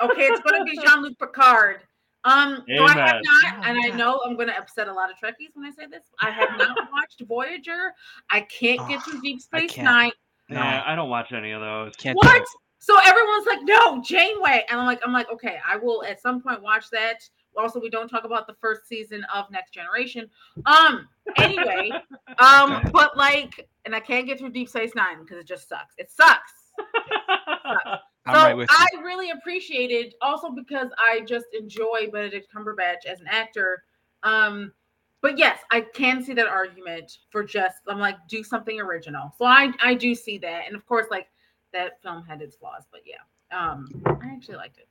okay, 0.00 0.26
it's 0.26 0.40
going 0.40 0.58
to 0.58 0.64
be 0.64 0.78
Jean 0.78 1.02
Luc 1.02 1.18
Picard. 1.18 1.82
Um, 2.24 2.64
no, 2.68 2.84
I 2.84 2.92
have 2.92 2.98
Amen. 3.16 3.22
not, 3.22 3.68
and 3.68 3.78
I 3.84 3.96
know 3.96 4.20
I'm 4.24 4.34
going 4.34 4.48
to 4.48 4.56
upset 4.56 4.88
a 4.88 4.92
lot 4.92 5.10
of 5.10 5.16
Trekkies 5.16 5.50
when 5.54 5.66
I 5.66 5.70
say 5.70 5.86
this. 5.86 6.04
I 6.20 6.30
have 6.30 6.56
not 6.56 6.78
watched 6.92 7.22
Voyager. 7.28 7.92
I 8.30 8.40
can't 8.42 8.88
get 8.88 9.02
through 9.02 9.20
Deep 9.20 9.42
Space. 9.42 9.76
Nine. 9.76 10.10
No, 10.48 10.60
Nah, 10.60 10.82
I 10.86 10.94
don't 10.94 11.10
watch 11.10 11.32
any 11.32 11.52
of 11.52 11.60
those. 11.60 11.94
can't 11.96 12.16
What? 12.16 12.44
So 12.78 12.98
everyone's 13.04 13.46
like, 13.46 13.60
no, 13.62 14.02
Janeway, 14.02 14.64
and 14.68 14.78
I'm 14.78 14.86
like, 14.86 15.00
I'm 15.04 15.12
like, 15.12 15.30
okay, 15.32 15.58
I 15.66 15.76
will 15.76 16.04
at 16.04 16.20
some 16.20 16.42
point 16.42 16.62
watch 16.62 16.90
that. 16.90 17.20
Also, 17.56 17.80
we 17.80 17.88
don't 17.88 18.08
talk 18.08 18.24
about 18.24 18.46
the 18.46 18.54
first 18.54 18.86
season 18.86 19.24
of 19.32 19.50
Next 19.50 19.72
Generation. 19.72 20.28
Um, 20.66 21.08
anyway, 21.36 21.92
um, 22.38 22.72
Okay. 22.72 22.90
but 22.92 23.16
like, 23.16 23.68
and 23.84 23.94
I 23.94 24.00
can't 24.00 24.26
get 24.26 24.38
through 24.38 24.50
Deep 24.50 24.68
Space 24.68 24.94
Nine 24.94 25.20
because 25.20 25.38
it 25.38 25.46
just 25.46 25.68
sucks. 25.68 25.94
It 25.98 26.10
sucks. 26.10 26.52
I'm 28.26 28.34
so 28.34 28.42
right 28.42 28.56
with 28.56 28.70
you. 28.70 28.76
I 28.78 29.02
really 29.02 29.30
appreciated 29.30 30.14
also 30.22 30.50
because 30.50 30.88
I 30.98 31.20
just 31.20 31.46
enjoy 31.58 32.08
Benedict 32.12 32.48
Cumberbatch 32.54 33.06
as 33.06 33.20
an 33.20 33.26
actor. 33.28 33.84
Um, 34.22 34.72
but 35.20 35.38
yes, 35.38 35.60
I 35.70 35.82
can 35.82 36.22
see 36.22 36.34
that 36.34 36.46
argument 36.46 37.18
for 37.30 37.42
just 37.44 37.78
I'm 37.88 37.98
like 37.98 38.16
do 38.28 38.42
something 38.42 38.80
original. 38.80 39.32
So 39.38 39.44
I 39.44 39.72
I 39.82 39.94
do 39.94 40.14
see 40.14 40.38
that, 40.38 40.66
and 40.66 40.76
of 40.76 40.86
course 40.86 41.06
like 41.10 41.28
that 41.72 42.02
film 42.02 42.24
had 42.24 42.40
its 42.40 42.56
flaws, 42.56 42.84
but 42.90 43.00
yeah, 43.04 43.58
um, 43.58 43.88
I 44.06 44.26
actually 44.26 44.56
liked 44.56 44.78
it. 44.78 44.88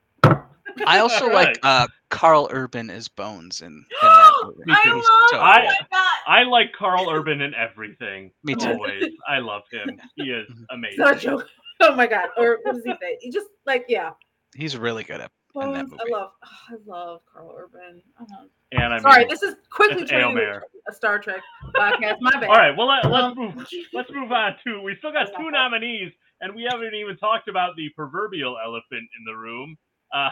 I 0.87 0.99
also 0.99 1.27
like 1.27 1.59
uh, 1.63 1.87
Karl 2.09 2.47
Urban 2.51 2.89
as 2.89 3.07
Bones 3.07 3.61
in, 3.61 3.67
in 3.67 3.85
that 4.01 4.33
movie. 4.43 4.63
I 4.69 4.87
love. 4.89 4.95
He's 4.95 5.05
so 5.31 5.39
I- 5.39 5.61
good. 5.61 5.99
I 6.25 6.43
like 6.43 6.71
Karl 6.73 7.09
Urban 7.09 7.41
in 7.41 7.53
everything. 7.53 8.31
Me 8.43 8.55
too. 8.55 8.69
Always. 8.69 9.11
I 9.27 9.39
love 9.39 9.63
him. 9.71 9.99
He 10.15 10.31
is 10.31 10.47
amazing. 10.71 11.41
Such 11.81 11.89
a 11.89 11.93
oh 11.93 11.95
my 11.95 12.07
god, 12.07 12.29
or 12.37 12.59
what 12.63 12.75
does 12.75 12.83
he 12.83 12.91
say? 13.01 13.17
He 13.21 13.31
just 13.31 13.47
like 13.65 13.85
yeah. 13.87 14.11
He's 14.55 14.77
really 14.77 15.03
good 15.03 15.21
at. 15.21 15.31
In 15.55 15.71
that 15.73 15.85
Bones, 15.87 15.93
I 16.01 16.11
love, 16.11 16.31
oh, 16.43 16.47
I 16.69 16.75
love 16.87 17.21
Karl 17.31 17.55
Urban. 17.55 18.01
Oh, 18.19 18.25
And 18.71 18.85
I 18.85 18.89
mean, 18.95 19.01
Sorry, 19.01 19.25
this 19.25 19.43
is 19.43 19.53
quickly 19.69 20.03
turning 20.03 20.31
into 20.31 20.61
a 20.89 20.93
Star 20.93 21.19
Trek 21.19 21.41
podcast. 21.75 22.17
My 22.21 22.31
bad. 22.31 22.45
all 22.45 22.55
right. 22.55 22.75
Well, 22.75 22.87
let, 22.87 23.05
Um, 23.05 23.35
let's 23.37 23.71
move. 23.71 23.85
Let's 23.93 24.11
move 24.11 24.31
on 24.31 24.55
to. 24.65 24.81
We 24.81 24.95
still 24.97 25.11
got 25.11 25.27
two 25.37 25.51
nominees, 25.51 26.11
and 26.41 26.55
we 26.55 26.67
haven't 26.67 26.95
even 26.95 27.17
talked 27.17 27.47
about 27.49 27.75
the 27.75 27.89
proverbial 27.89 28.57
elephant 28.65 29.07
in 29.17 29.25
the 29.27 29.35
room. 29.35 29.77
Uh, 30.13 30.29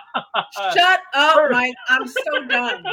Shut 0.74 1.00
up, 1.16 1.36
First- 1.36 1.54
Mike. 1.54 1.74
I'm 1.90 2.08
so 2.08 2.46
done. 2.48 2.84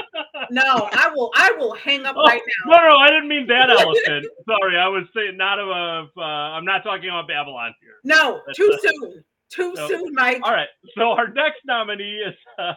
No, 0.50 0.88
I 0.92 1.10
will. 1.14 1.30
I 1.36 1.52
will 1.58 1.74
hang 1.74 2.06
up 2.06 2.16
Oh, 2.16 2.24
right 2.24 2.40
No, 2.66 2.72
now. 2.72 2.82
no, 2.82 2.88
no, 2.90 2.96
I 2.96 3.08
didn't 3.10 3.28
mean 3.28 3.46
that 3.48 3.68
elephant. 3.70 4.26
Sorry, 4.48 4.78
I 4.78 4.88
was 4.88 5.04
saying 5.14 5.36
not 5.36 5.58
of 5.58 5.68
a. 5.68 6.08
Uh, 6.18 6.22
I'm 6.22 6.64
not 6.64 6.82
talking 6.82 7.08
about 7.08 7.28
Babylon 7.28 7.74
here. 7.82 7.94
No, 8.04 8.40
too 8.54 8.72
soon. 8.82 9.24
Too 9.50 9.72
No. 9.74 9.88
soon, 9.88 10.14
Mike. 10.14 10.40
All 10.44 10.52
right. 10.52 10.68
So 10.96 11.10
our 11.12 11.28
next 11.28 11.60
nominee 11.66 12.22
is 12.26 12.34
uh, 12.58 12.74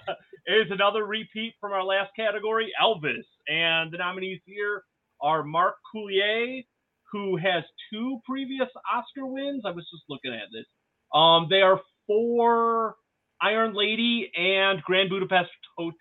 is 0.47 0.67
another 0.71 1.05
repeat 1.05 1.53
from 1.61 1.71
our 1.73 1.83
last 1.83 2.11
category, 2.15 2.71
Elvis, 2.81 3.23
and 3.47 3.91
the 3.91 3.97
nominees 3.97 4.41
here 4.45 4.83
are 5.21 5.43
Mark 5.43 5.75
Coulier, 5.93 6.63
who 7.11 7.37
has 7.37 7.63
two 7.91 8.19
previous 8.27 8.67
Oscar 8.91 9.25
wins. 9.25 9.63
I 9.65 9.71
was 9.71 9.87
just 9.93 10.03
looking 10.09 10.33
at 10.33 10.47
this. 10.53 10.65
Um, 11.13 11.47
they 11.49 11.61
are 11.61 11.79
for 12.07 12.95
Iron 13.41 13.73
Lady 13.73 14.31
and 14.35 14.81
Grand 14.83 15.09
Budapest 15.09 15.49
Hotel. 15.77 15.93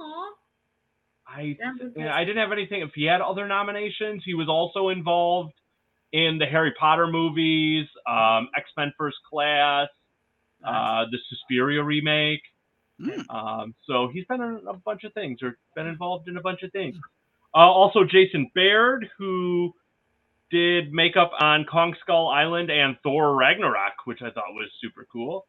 Aw, 0.00 0.30
I 1.26 1.56
damn 1.58 1.92
yeah, 1.96 2.14
I 2.14 2.24
didn't 2.24 2.38
have 2.38 2.52
anything. 2.52 2.82
If 2.82 2.90
he 2.94 3.04
had 3.04 3.20
other 3.20 3.46
nominations, 3.46 4.22
he 4.24 4.34
was 4.34 4.48
also 4.48 4.88
involved 4.88 5.52
in 6.12 6.38
the 6.38 6.46
Harry 6.46 6.72
Potter 6.78 7.06
movies, 7.06 7.86
um, 8.06 8.48
X 8.56 8.70
Men 8.76 8.92
First 8.96 9.18
Class, 9.28 9.88
uh, 10.64 11.04
the 11.10 11.18
Suspiria 11.28 11.82
remake. 11.82 12.42
Mm. 13.00 13.24
Um, 13.30 13.74
so 13.86 14.08
he's 14.12 14.24
been 14.24 14.40
in 14.40 14.60
a 14.68 14.74
bunch 14.74 15.04
of 15.04 15.12
things, 15.12 15.42
or 15.42 15.56
been 15.74 15.86
involved 15.86 16.28
in 16.28 16.36
a 16.36 16.40
bunch 16.40 16.62
of 16.62 16.72
things. 16.72 16.96
Uh, 17.54 17.58
also, 17.58 18.04
Jason 18.04 18.50
Baird, 18.54 19.08
who 19.18 19.72
did 20.50 20.92
makeup 20.92 21.32
on 21.40 21.64
Kong 21.64 21.94
Skull 22.00 22.28
Island 22.28 22.70
and 22.70 22.96
Thor 23.02 23.34
Ragnarok, 23.36 24.06
which 24.06 24.22
I 24.22 24.30
thought 24.30 24.54
was 24.54 24.70
super 24.80 25.06
cool. 25.12 25.46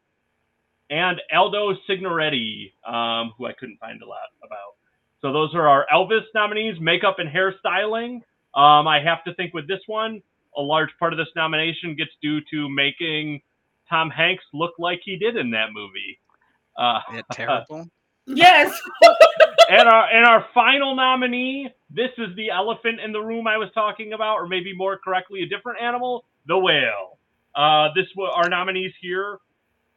And 0.90 1.20
Aldo 1.32 1.74
Signoretti, 1.88 2.72
um, 2.86 3.32
who 3.38 3.46
I 3.46 3.52
couldn't 3.52 3.78
find 3.78 4.02
a 4.02 4.06
lot 4.06 4.18
about. 4.44 4.74
So 5.20 5.32
those 5.32 5.54
are 5.54 5.68
our 5.68 5.86
Elvis 5.92 6.24
nominees, 6.34 6.80
makeup 6.80 7.16
and 7.18 7.28
hairstyling. 7.28 8.16
Um, 8.54 8.88
I 8.88 9.00
have 9.04 9.22
to 9.24 9.34
think 9.34 9.54
with 9.54 9.68
this 9.68 9.80
one, 9.86 10.20
a 10.56 10.60
large 10.62 10.90
part 10.98 11.12
of 11.12 11.18
this 11.18 11.28
nomination 11.36 11.94
gets 11.94 12.10
due 12.20 12.40
to 12.50 12.68
making 12.68 13.40
Tom 13.88 14.10
Hanks 14.10 14.44
look 14.52 14.72
like 14.78 15.00
he 15.04 15.16
did 15.16 15.36
in 15.36 15.50
that 15.50 15.68
movie. 15.72 16.18
Uh, 16.76 17.00
Yeah, 17.12 17.22
terrible. 17.32 17.88
Yes. 18.26 18.76
and 19.68 19.88
our 19.88 20.08
and 20.12 20.26
our 20.26 20.46
final 20.54 20.94
nominee, 20.94 21.68
this 21.90 22.10
is 22.18 22.34
the 22.36 22.50
elephant 22.50 23.00
in 23.00 23.12
the 23.12 23.20
room 23.20 23.46
I 23.46 23.56
was 23.56 23.68
talking 23.74 24.12
about, 24.12 24.36
or 24.36 24.46
maybe 24.48 24.74
more 24.76 24.98
correctly, 24.98 25.42
a 25.42 25.46
different 25.46 25.80
animal, 25.80 26.24
the 26.46 26.58
whale. 26.58 27.18
Uh, 27.54 27.88
this 27.94 28.06
wa- 28.16 28.32
our 28.34 28.48
nominees 28.48 28.92
here 29.00 29.38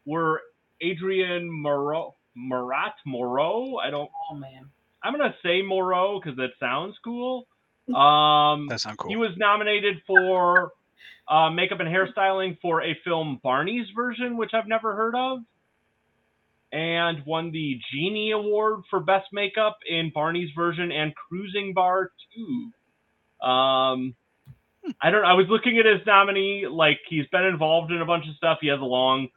were 0.05 0.41
Adrien 0.81 1.49
Morot, 1.49 2.13
Marat 2.35 2.93
Moreau. 3.05 3.77
I 3.77 3.89
don't. 3.89 4.09
Oh 4.31 4.35
man. 4.35 4.69
I'm 5.03 5.13
gonna 5.17 5.35
say 5.43 5.61
Moreau 5.61 6.19
because 6.19 6.37
that 6.37 6.51
sounds 6.59 6.95
cool. 7.03 7.47
Um, 7.93 8.67
That 8.69 8.79
sounds 8.79 8.95
cool. 8.95 9.09
he 9.09 9.17
was 9.17 9.31
nominated 9.35 10.01
for 10.07 10.71
uh, 11.27 11.49
makeup 11.49 11.81
and 11.81 11.89
hairstyling 11.89 12.57
for 12.61 12.81
a 12.81 12.97
film 13.03 13.41
Barney's 13.43 13.87
version, 13.93 14.37
which 14.37 14.51
I've 14.53 14.69
never 14.69 14.95
heard 14.95 15.15
of, 15.15 15.39
and 16.71 17.25
won 17.25 17.51
the 17.51 17.77
Genie 17.91 18.31
Award 18.31 18.83
for 18.89 19.01
Best 19.01 19.27
Makeup 19.33 19.77
in 19.85 20.11
Barney's 20.15 20.49
version 20.55 20.93
and 20.93 21.13
Cruising 21.13 21.73
Bar 21.73 22.11
2. 23.41 23.45
Um, 23.45 24.15
I 25.01 25.11
don't. 25.11 25.25
I 25.25 25.33
was 25.33 25.47
looking 25.49 25.77
at 25.77 25.85
his 25.85 26.05
nominee. 26.07 26.65
Like 26.69 26.99
he's 27.09 27.27
been 27.33 27.43
involved 27.45 27.91
in 27.91 28.01
a 28.01 28.05
bunch 28.05 28.25
of 28.29 28.35
stuff. 28.37 28.59
He 28.61 28.67
has 28.69 28.79
a 28.79 28.83
long 28.85 29.27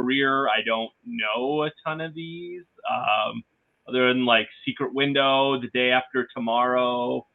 career. 0.00 0.48
I 0.48 0.62
don't 0.64 0.90
know 1.06 1.64
a 1.64 1.70
ton 1.84 2.00
of 2.00 2.14
these. 2.14 2.64
Um, 2.90 3.42
other 3.88 4.08
than 4.08 4.24
like 4.24 4.48
Secret 4.64 4.92
Window, 4.94 5.60
The 5.60 5.68
Day 5.68 5.90
After 5.90 6.26
Tomorrow, 6.34 7.26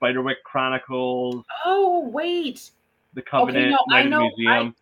Spiderwick 0.00 0.36
Chronicles, 0.44 1.44
Oh 1.64 2.08
wait. 2.08 2.70
The 3.14 3.22
Covenant, 3.22 3.66
okay, 3.66 3.70
no, 3.70 3.78
I 3.90 3.90
Night 3.90 3.98
at 4.00 4.04
the 4.04 4.10
know- 4.10 4.30
Museum. 4.36 4.74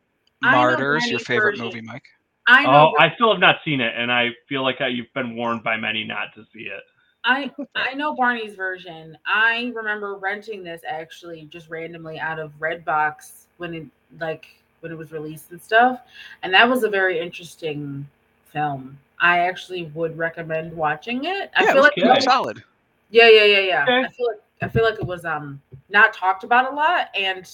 I 0.43 0.51
know 0.51 0.57
Martyrs, 0.59 1.07
your 1.07 1.21
favorite 1.21 1.53
version. 1.53 1.65
movie, 1.67 1.81
Mike? 1.81 2.03
I 2.47 2.65
know. 2.65 2.93
Oh, 2.99 3.03
I 3.03 3.15
still 3.15 3.31
have 3.33 3.41
not 3.41 3.57
seen 3.65 3.81
it, 3.81 3.95
and 3.97 4.13
I 4.13 4.29
feel 4.49 4.63
like 4.63 4.83
I, 4.83 4.89
you've 4.89 5.11
been 5.15 5.35
warned 5.37 5.63
by 5.63 5.79
many 5.79 6.05
not 6.05 6.35
to 6.35 6.45
see 6.53 6.65
it. 6.65 6.83
I 7.25 7.51
I 7.75 7.95
know 7.95 8.15
Barney's 8.15 8.55
version. 8.55 9.17
I 9.25 9.73
remember 9.75 10.17
renting 10.17 10.63
this 10.63 10.83
actually 10.87 11.47
just 11.51 11.71
randomly 11.71 12.19
out 12.19 12.39
of 12.39 12.53
Redbox 12.61 13.45
when 13.57 13.73
it 13.75 13.87
like 14.21 14.47
when 14.85 14.93
it 14.93 14.99
was 14.99 15.11
released 15.13 15.51
and 15.51 15.61
stuff, 15.61 16.03
and 16.43 16.53
that 16.53 16.69
was 16.69 16.85
a 16.85 16.89
very 16.91 17.19
interesting 17.19 18.07
film. 18.53 18.99
I 19.19 19.39
actually 19.41 19.85
would 19.95 20.17
recommend 20.19 20.75
watching 20.75 21.25
it. 21.25 21.51
I 21.57 21.65
yeah, 21.65 21.73
feel 21.73 21.83
like 21.83 21.95
it 21.97 22.05
was 22.05 22.19
okay. 22.19 22.21
solid. 22.21 22.63
yeah, 23.11 23.31
yeah, 23.31 23.45
yeah, 23.45 23.61
yeah. 23.61 23.83
Okay. 23.83 24.05
I 24.05 24.11
feel 24.11 24.27
like 24.27 24.41
I 24.63 24.69
feel 24.69 24.85
like 24.85 24.95
it 24.97 25.07
was 25.07 25.25
um 25.25 25.61
not 25.89 26.13
talked 26.13 26.45
about 26.45 26.71
a 26.71 26.75
lot. 26.77 27.09
And 27.19 27.51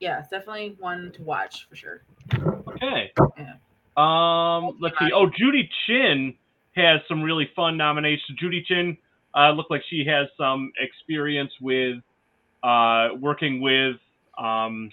yeah, 0.00 0.18
it's 0.18 0.28
definitely 0.28 0.76
one 0.80 1.12
to 1.12 1.22
watch 1.22 1.68
for 1.68 1.76
sure. 1.76 2.02
Okay. 2.34 3.12
Yeah. 3.38 3.54
Um, 3.96 4.76
let's 4.80 4.98
see. 4.98 5.12
Oh, 5.14 5.30
Judy 5.30 5.70
Chin 5.86 6.34
has 6.74 7.00
some 7.06 7.22
really 7.22 7.48
fun 7.54 7.76
nominations. 7.76 8.36
Judy 8.40 8.64
Chin 8.66 8.98
uh, 9.36 9.52
looked 9.52 9.70
like 9.70 9.82
she 9.88 10.04
has 10.06 10.26
some 10.36 10.72
experience 10.80 11.52
with 11.60 11.98
uh, 12.64 13.10
working 13.20 13.60
with. 13.60 13.96
Um, 14.36 14.90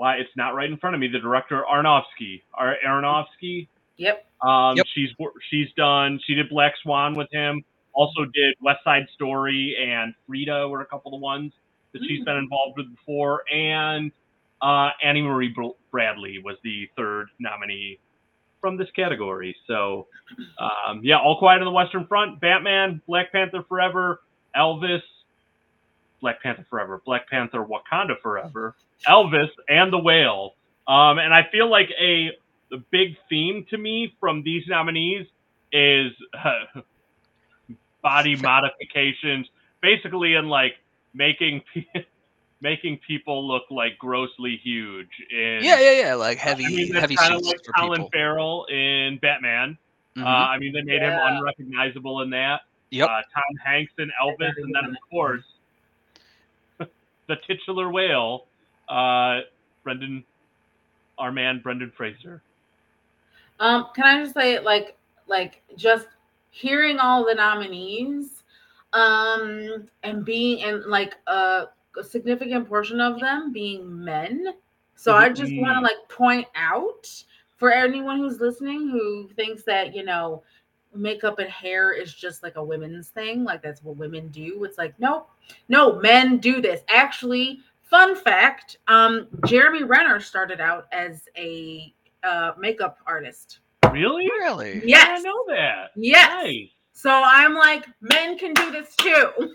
why 0.00 0.16
it's 0.16 0.30
not 0.34 0.54
right 0.54 0.70
in 0.70 0.78
front 0.78 0.94
of 0.94 1.00
me. 1.00 1.08
The 1.08 1.18
director 1.18 1.62
Aronofsky. 1.70 2.40
Ar- 2.54 2.78
Aronofsky. 2.86 3.68
Yep. 3.98 4.24
Um, 4.40 4.74
Yep. 4.78 4.86
she's 4.94 5.10
she's 5.50 5.68
done. 5.76 6.18
She 6.26 6.34
did 6.34 6.48
Black 6.48 6.72
Swan 6.82 7.14
with 7.14 7.28
him. 7.30 7.62
Also 7.92 8.24
did 8.32 8.54
West 8.62 8.82
Side 8.82 9.06
Story 9.14 9.76
and 9.78 10.14
Frida 10.26 10.66
were 10.70 10.80
a 10.80 10.86
couple 10.86 11.12
of 11.14 11.20
the 11.20 11.22
ones 11.22 11.52
that 11.92 12.00
she's 12.08 12.24
been 12.24 12.36
involved 12.36 12.78
with 12.78 12.88
before. 12.96 13.42
And 13.52 14.10
uh, 14.62 14.88
Annie 15.04 15.20
Marie 15.20 15.48
Br- 15.50 15.76
Bradley 15.90 16.38
was 16.42 16.56
the 16.64 16.88
third 16.96 17.26
nominee 17.38 17.98
from 18.62 18.78
this 18.78 18.88
category. 18.96 19.54
So 19.66 20.06
um, 20.58 21.00
yeah, 21.04 21.18
All 21.18 21.38
Quiet 21.38 21.58
on 21.60 21.66
the 21.66 21.70
Western 21.72 22.06
Front, 22.06 22.40
Batman, 22.40 23.02
Black 23.06 23.32
Panther 23.32 23.64
Forever, 23.68 24.22
Elvis, 24.56 25.02
Black 26.22 26.42
Panther 26.42 26.64
Forever, 26.70 27.02
Black 27.04 27.28
Panther 27.28 27.64
Wakanda 27.66 28.18
Forever, 28.22 28.74
Elvis, 29.08 29.48
and 29.68 29.92
The 29.92 29.98
Whale. 29.98 30.54
Um, 30.86 31.18
and 31.18 31.32
I 31.32 31.48
feel 31.52 31.68
like 31.70 31.88
a 32.00 32.30
the 32.70 32.82
big 32.90 33.16
theme 33.28 33.66
to 33.70 33.78
me 33.78 34.14
from 34.20 34.42
these 34.42 34.62
nominees 34.68 35.26
is 35.72 36.12
uh, 36.34 36.80
body 38.02 38.36
modifications, 38.36 39.48
basically 39.82 40.34
in 40.34 40.48
like 40.48 40.74
making 41.14 41.62
pe- 41.74 42.04
making 42.60 42.98
people 43.06 43.46
look 43.46 43.64
like 43.70 43.98
grossly 43.98 44.60
huge. 44.62 45.08
In, 45.30 45.60
Yeah, 45.62 45.80
yeah, 45.80 46.00
yeah. 46.08 46.14
Like 46.14 46.38
heavy, 46.38 46.64
I 46.66 46.68
mean, 46.68 46.94
heavy 46.94 47.16
kind 47.16 47.34
of 47.34 47.40
suits 47.40 47.48
like 47.48 47.64
for 47.64 47.72
Colin 47.72 47.98
people. 48.00 48.10
Farrell 48.12 48.64
in 48.66 49.18
Batman. 49.22 49.78
Mhm. 50.16 50.24
Uh, 50.24 50.26
I 50.26 50.58
mean, 50.58 50.72
they 50.72 50.82
made 50.82 51.00
Yeah. 51.02 51.28
him 51.28 51.36
unrecognizable 51.38 52.20
in 52.22 52.30
that. 52.30 52.62
Yep. 52.90 53.08
Uh, 53.08 53.22
Tom 53.32 53.56
Hanks 53.64 53.92
in 53.98 54.10
Elvis, 54.22 54.52
and 54.56 54.74
then 54.74 54.84
of 54.90 54.96
course 55.10 55.44
the 56.78 57.36
titular 57.46 57.90
whale, 57.90 58.46
uh, 58.90 59.40
Brendan, 59.84 60.24
our 61.18 61.32
man 61.32 61.60
Brendan 61.62 61.90
Fraser. 61.96 62.42
Um, 63.60 63.88
can 63.94 64.04
I 64.04 64.22
just 64.22 64.34
say, 64.34 64.58
like, 64.58 64.96
like 65.28 65.62
just 65.76 66.08
hearing 66.50 66.98
all 66.98 67.24
the 67.24 67.34
nominees, 67.34 68.42
um, 68.92 69.88
and 70.02 70.24
being 70.24 70.62
and 70.64 70.84
like 70.86 71.14
a, 71.28 71.66
a 71.98 72.04
significant 72.04 72.68
portion 72.68 73.00
of 73.00 73.20
them 73.20 73.52
being 73.52 74.04
men. 74.04 74.46
So 74.96 75.14
I 75.14 75.30
just 75.30 75.56
want 75.56 75.76
to 75.76 75.80
Mhm. 75.80 75.82
like 75.82 76.08
point 76.08 76.46
out 76.56 77.08
for 77.56 77.70
anyone 77.70 78.18
who's 78.18 78.40
listening 78.40 78.88
who 78.90 79.28
thinks 79.36 79.62
that 79.64 79.94
you 79.94 80.02
know 80.04 80.42
makeup 80.94 81.38
and 81.38 81.48
hair 81.48 81.92
is 81.92 82.12
just 82.14 82.42
like 82.42 82.56
a 82.56 82.64
women's 82.64 83.08
thing, 83.10 83.44
like 83.44 83.62
that's 83.62 83.82
what 83.84 83.96
women 83.96 84.28
do. 84.28 84.64
It's 84.64 84.78
like 84.78 84.94
nope, 84.98 85.30
no, 85.68 86.00
men 86.00 86.38
do 86.38 86.60
this. 86.60 86.82
Actually, 86.88 87.60
fun 87.90 88.14
fact: 88.16 88.78
um, 88.88 89.26
Jeremy 89.46 89.82
Renner 89.82 90.20
started 90.20 90.60
out 90.60 90.86
as 90.92 91.22
a 91.36 91.92
uh, 92.22 92.52
makeup 92.58 92.98
artist. 93.06 93.58
Really? 93.92 94.26
Really? 94.26 94.76
I 94.94 95.06
didn't 95.06 95.24
know 95.24 95.44
that. 95.48 95.90
Yes. 95.96 96.44
Nice. 96.44 96.68
So 96.92 97.10
I'm 97.10 97.54
like, 97.54 97.86
men 98.00 98.38
can 98.38 98.54
do 98.54 98.70
this 98.70 98.94
too. 98.96 99.30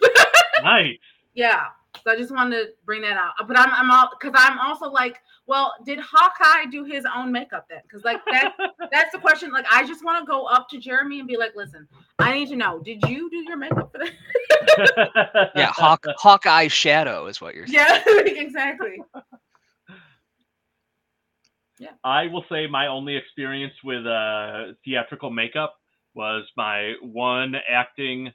Nice. 0.64 0.98
yeah. 1.36 1.66
So 2.04 2.12
I 2.12 2.16
just 2.16 2.32
wanted 2.34 2.56
to 2.64 2.70
bring 2.86 3.02
that 3.02 3.18
out. 3.18 3.34
But 3.48 3.60
I'm 3.60 3.70
I'm 3.72 3.92
all 3.92 4.10
because 4.20 4.34
I'm 4.36 4.58
also 4.60 4.90
like, 4.90 5.20
well, 5.48 5.74
did 5.86 6.00
Hawkeye 6.00 6.70
do 6.72 6.84
his 6.84 7.06
own 7.16 7.32
makeup 7.32 7.68
then? 7.70 7.80
Because 7.84 8.04
like 8.04 8.22
that 8.32 8.54
that's 8.92 9.12
the 9.12 9.20
question. 9.20 9.52
Like 9.52 9.66
I 9.72 9.86
just 9.86 10.04
want 10.04 10.20
to 10.20 10.30
go 10.30 10.46
up 10.46 10.68
to 10.70 10.80
Jeremy 10.80 11.20
and 11.20 11.28
be 11.28 11.38
like, 11.38 11.54
listen, 11.56 11.88
I 12.20 12.34
need 12.34 12.50
to 12.50 12.56
know, 12.56 12.80
did 12.80 13.02
you 13.08 13.30
do 13.30 13.38
your 13.38 13.58
makeup 13.58 13.92
for 13.92 14.00
that? 14.00 14.12
Yeah, 15.56 15.72
Hawk, 15.72 16.06
Hawkeye 16.18 16.68
Shadow 16.68 17.28
is 17.28 17.40
what 17.40 17.56
you're 17.56 17.68
saying. 17.68 18.02
yeah, 18.06 18.20
exactly. 18.26 19.02
Yeah. 21.80 21.92
I 22.04 22.28
will 22.28 22.44
say 22.50 22.68
my 22.68 22.88
only 22.88 23.16
experience 23.16 23.74
with 23.84 24.06
uh, 24.06 24.74
theatrical 24.84 25.30
makeup 25.30 25.76
was 26.14 26.46
my 26.58 26.94
one 27.02 27.56
acting 27.70 28.32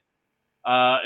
uh, 0.65 0.97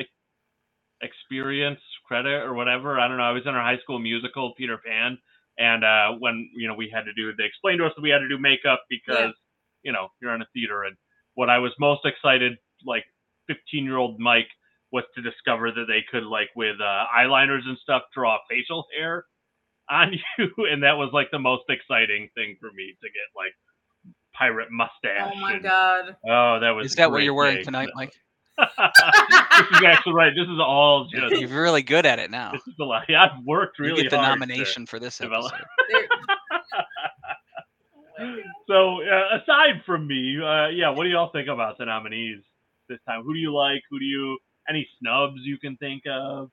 experience 1.01 1.79
credit 2.05 2.43
or 2.43 2.53
whatever. 2.53 2.99
I 2.99 3.07
don't 3.07 3.17
know. 3.17 3.23
I 3.23 3.31
was 3.31 3.43
in 3.45 3.55
our 3.55 3.63
high 3.63 3.79
school 3.81 3.99
musical 3.99 4.53
Peter 4.57 4.77
Pan, 4.77 5.17
and 5.57 5.83
uh, 5.83 6.17
when 6.19 6.49
you 6.55 6.67
know 6.67 6.73
we 6.75 6.89
had 6.93 7.03
to 7.03 7.13
do, 7.13 7.33
they 7.37 7.45
explained 7.45 7.79
to 7.79 7.85
us 7.85 7.93
that 7.95 8.01
we 8.01 8.09
had 8.09 8.19
to 8.19 8.29
do 8.29 8.37
makeup 8.37 8.83
because 8.89 9.33
you 9.83 9.91
know 9.91 10.09
you're 10.21 10.35
in 10.35 10.41
a 10.41 10.47
theater. 10.53 10.83
And 10.83 10.95
what 11.35 11.49
I 11.49 11.59
was 11.59 11.71
most 11.79 12.01
excited, 12.05 12.53
like 12.85 13.03
15 13.47 13.83
year 13.85 13.97
old 13.97 14.19
Mike, 14.19 14.49
was 14.91 15.03
to 15.15 15.21
discover 15.21 15.71
that 15.71 15.85
they 15.87 16.03
could 16.11 16.23
like 16.23 16.49
with 16.55 16.75
uh, 16.81 17.03
eyeliners 17.17 17.65
and 17.65 17.77
stuff 17.81 18.03
draw 18.13 18.37
facial 18.49 18.85
hair 18.97 19.25
on 19.89 20.13
you, 20.13 20.49
and 20.71 20.83
that 20.83 20.93
was 20.97 21.09
like 21.13 21.27
the 21.31 21.39
most 21.39 21.63
exciting 21.69 22.29
thing 22.35 22.57
for 22.59 22.71
me 22.75 22.95
to 23.01 23.07
get 23.07 23.27
like 23.35 23.53
pirate 24.33 24.69
mustache. 24.71 25.31
Oh 25.33 25.39
my 25.39 25.53
and- 25.53 25.63
god. 25.63 26.15
Oh, 26.27 26.59
that 26.59 26.71
was. 26.71 26.87
Is 26.87 26.93
a 26.93 26.95
that 26.97 27.11
what 27.11 27.23
you're 27.23 27.33
wearing 27.33 27.57
day. 27.57 27.63
tonight, 27.63 27.89
Mike? 27.95 28.13
This 28.57 29.67
is 29.71 29.83
actually 29.85 30.13
right. 30.13 30.33
This 30.35 30.47
is 30.47 30.59
all 30.59 31.05
just. 31.11 31.39
You're 31.39 31.49
really 31.49 31.83
good 31.83 32.05
at 32.05 32.19
it 32.19 32.31
now. 32.31 32.51
This 32.51 32.67
is 32.67 32.75
a 32.79 32.83
lot. 32.83 33.03
Yeah, 33.09 33.23
I've 33.25 33.43
worked 33.45 33.79
really. 33.79 34.03
You 34.03 34.09
get 34.09 34.11
the 34.11 34.21
nomination 34.21 34.85
for 34.85 34.99
this 34.99 35.19
episode. 35.21 35.51
So 38.67 39.01
uh, 39.03 39.37
aside 39.41 39.83
from 39.85 40.07
me, 40.07 40.37
uh, 40.41 40.69
yeah, 40.69 40.89
what 40.89 41.03
do 41.03 41.09
y'all 41.09 41.31
think 41.31 41.49
about 41.49 41.77
the 41.77 41.85
nominees 41.85 42.39
this 42.87 42.97
time? 43.07 43.23
Who 43.23 43.33
do 43.33 43.39
you 43.39 43.53
like? 43.53 43.81
Who 43.89 43.99
do 43.99 44.05
you? 44.05 44.37
Any 44.69 44.87
snubs 44.99 45.41
you 45.43 45.57
can 45.59 45.75
think 45.77 46.03
of? 46.09 46.49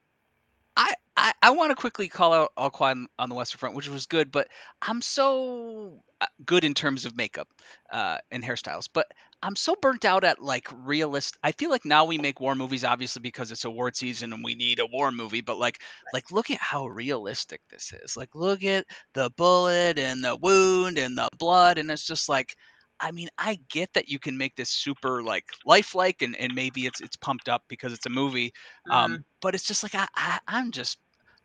I, 0.76 0.92
I, 1.16 1.32
I 1.40 1.50
want 1.50 1.70
to 1.70 1.76
quickly 1.76 2.08
call 2.08 2.32
out 2.32 2.50
All 2.56 2.68
Quiet 2.68 2.98
on- 2.98 3.06
on 3.18 3.28
the 3.28 3.34
Western 3.34 3.58
Front, 3.58 3.76
which 3.76 3.88
was 3.88 4.06
good, 4.06 4.30
but 4.30 4.48
I'm 4.82 5.00
so 5.00 6.02
uh, 6.20 6.26
good 6.44 6.64
in 6.64 6.74
terms 6.74 7.06
of 7.06 7.16
makeup 7.16 7.48
uh, 7.92 8.18
and 8.30 8.42
hairstyles, 8.44 8.88
but 8.92 9.06
I'm 9.42 9.56
so 9.56 9.74
burnt 9.82 10.04
out 10.04 10.24
at 10.24 10.40
like 10.40 10.68
realist. 10.72 11.36
I 11.42 11.52
feel 11.52 11.70
like 11.70 11.84
now 11.84 12.04
we 12.04 12.16
make 12.18 12.40
war 12.40 12.54
movies 12.54 12.84
obviously 12.84 13.20
because 13.20 13.50
it's 13.50 13.64
award 13.64 13.96
season 13.96 14.32
and 14.32 14.44
we 14.44 14.54
need 14.54 14.78
a 14.78 14.86
war 14.86 15.10
movie, 15.10 15.40
but 15.40 15.58
like 15.58 15.82
like 16.12 16.30
look 16.30 16.50
at 16.50 16.58
how 16.60 16.86
realistic 16.86 17.60
this 17.70 17.92
is. 17.92 18.16
Like 18.16 18.34
look 18.34 18.62
at 18.64 18.86
the 19.14 19.30
bullet 19.36 19.98
and 19.98 20.22
the 20.24 20.36
wound 20.36 20.98
and 20.98 21.18
the 21.18 21.28
blood, 21.38 21.78
and 21.78 21.90
it's 21.90 22.06
just 22.06 22.28
like. 22.28 22.54
I 23.00 23.10
mean, 23.10 23.28
I 23.36 23.58
get 23.68 23.92
that 23.94 24.08
you 24.08 24.20
can 24.20 24.38
make 24.38 24.54
this 24.54 24.70
super 24.70 25.24
like 25.24 25.44
lifelike 25.66 26.22
and, 26.22 26.36
and 26.36 26.54
maybe 26.54 26.86
it's 26.86 27.00
it's 27.00 27.16
pumped 27.16 27.48
up 27.48 27.64
because 27.68 27.92
it's 27.92 28.06
a 28.06 28.10
movie, 28.10 28.52
um 28.90 29.18
Mhm. 29.18 29.24
but 29.40 29.54
it's 29.56 29.64
just 29.64 29.82
like 29.82 29.94
I, 29.96 30.06
I 30.14 30.38
i'm 30.46 30.70
just 30.70 30.98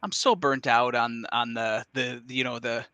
i'm 0.03 0.11
so 0.11 0.35
burnt 0.35 0.67
out 0.67 0.93
on 0.95 1.25
on 1.31 1.53
the, 1.55 1.83
the 1.93 2.21
you 2.27 2.43
know 2.43 2.59
the 2.59 2.85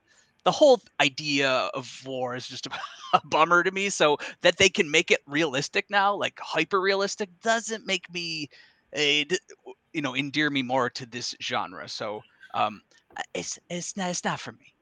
the 0.43 0.51
whole 0.51 0.81
idea 0.99 1.49
of 1.73 2.01
war 2.05 2.35
is 2.35 2.47
just 2.47 2.67
a, 2.67 2.71
a 3.13 3.21
bummer 3.27 3.63
to 3.63 3.71
me 3.71 3.89
so 3.89 4.17
that 4.41 4.57
they 4.57 4.69
can 4.69 4.89
make 4.89 5.11
it 5.11 5.21
realistic 5.27 5.89
now 5.89 6.13
like 6.13 6.39
hyper 6.39 6.81
realistic 6.81 7.29
doesn't 7.41 7.85
make 7.85 8.11
me 8.13 8.49
a 8.95 9.25
you 9.93 10.01
know 10.01 10.15
endear 10.15 10.49
me 10.49 10.61
more 10.61 10.89
to 10.89 11.05
this 11.05 11.35
genre 11.41 11.87
so 11.87 12.21
um 12.53 12.81
it's 13.33 13.59
it's 13.69 13.95
not 13.97 14.09
it's 14.09 14.23
not 14.23 14.39
for 14.39 14.51
me 14.53 14.73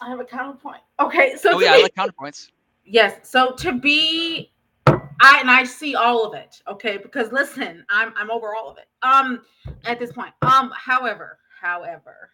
I 0.00 0.08
have 0.08 0.18
a 0.18 0.24
counterpoint. 0.24 0.80
Okay, 0.98 1.36
so 1.36 1.50
oh 1.54 1.60
yeah 1.60 1.74
i 1.74 1.82
like 1.82 1.94
counterpoints 1.94 2.48
Yes. 2.84 3.30
So 3.30 3.52
to 3.52 3.72
be 3.72 4.52
I 4.86 5.38
and 5.40 5.50
I 5.50 5.64
see 5.64 5.94
all 5.94 6.26
of 6.26 6.34
it. 6.34 6.60
Okay, 6.68 6.98
because 6.98 7.30
listen, 7.32 7.84
I'm 7.90 8.12
I'm 8.16 8.30
over 8.30 8.54
all 8.54 8.70
of 8.70 8.78
it. 8.78 8.88
Um 9.02 9.42
at 9.84 9.98
this 9.98 10.12
point. 10.12 10.32
Um 10.42 10.72
however, 10.74 11.38
however. 11.60 12.30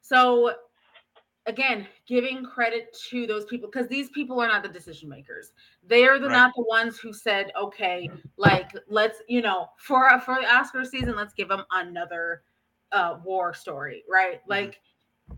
So 0.00 0.52
again, 1.48 1.88
giving 2.06 2.44
credit 2.44 2.96
to 3.10 3.26
those 3.26 3.46
people 3.46 3.68
because 3.68 3.88
these 3.88 4.10
people 4.10 4.38
are 4.40 4.46
not 4.46 4.62
the 4.62 4.68
decision 4.68 5.08
makers. 5.08 5.52
They 5.86 6.06
are 6.06 6.18
the 6.20 6.28
Right. 6.28 6.36
not 6.36 6.52
the 6.54 6.62
ones 6.68 6.98
who 6.98 7.12
said, 7.12 7.50
"Okay, 7.60 8.08
like 8.36 8.70
let's, 8.86 9.22
you 9.28 9.40
know, 9.42 9.70
for 9.78 10.08
for 10.20 10.36
the 10.40 10.46
Oscar 10.54 10.84
season, 10.84 11.16
let's 11.16 11.34
give 11.34 11.48
them 11.48 11.64
another 11.72 12.42
uh 12.92 13.18
war 13.24 13.52
story, 13.54 14.04
right?" 14.08 14.40
Like 14.46 14.80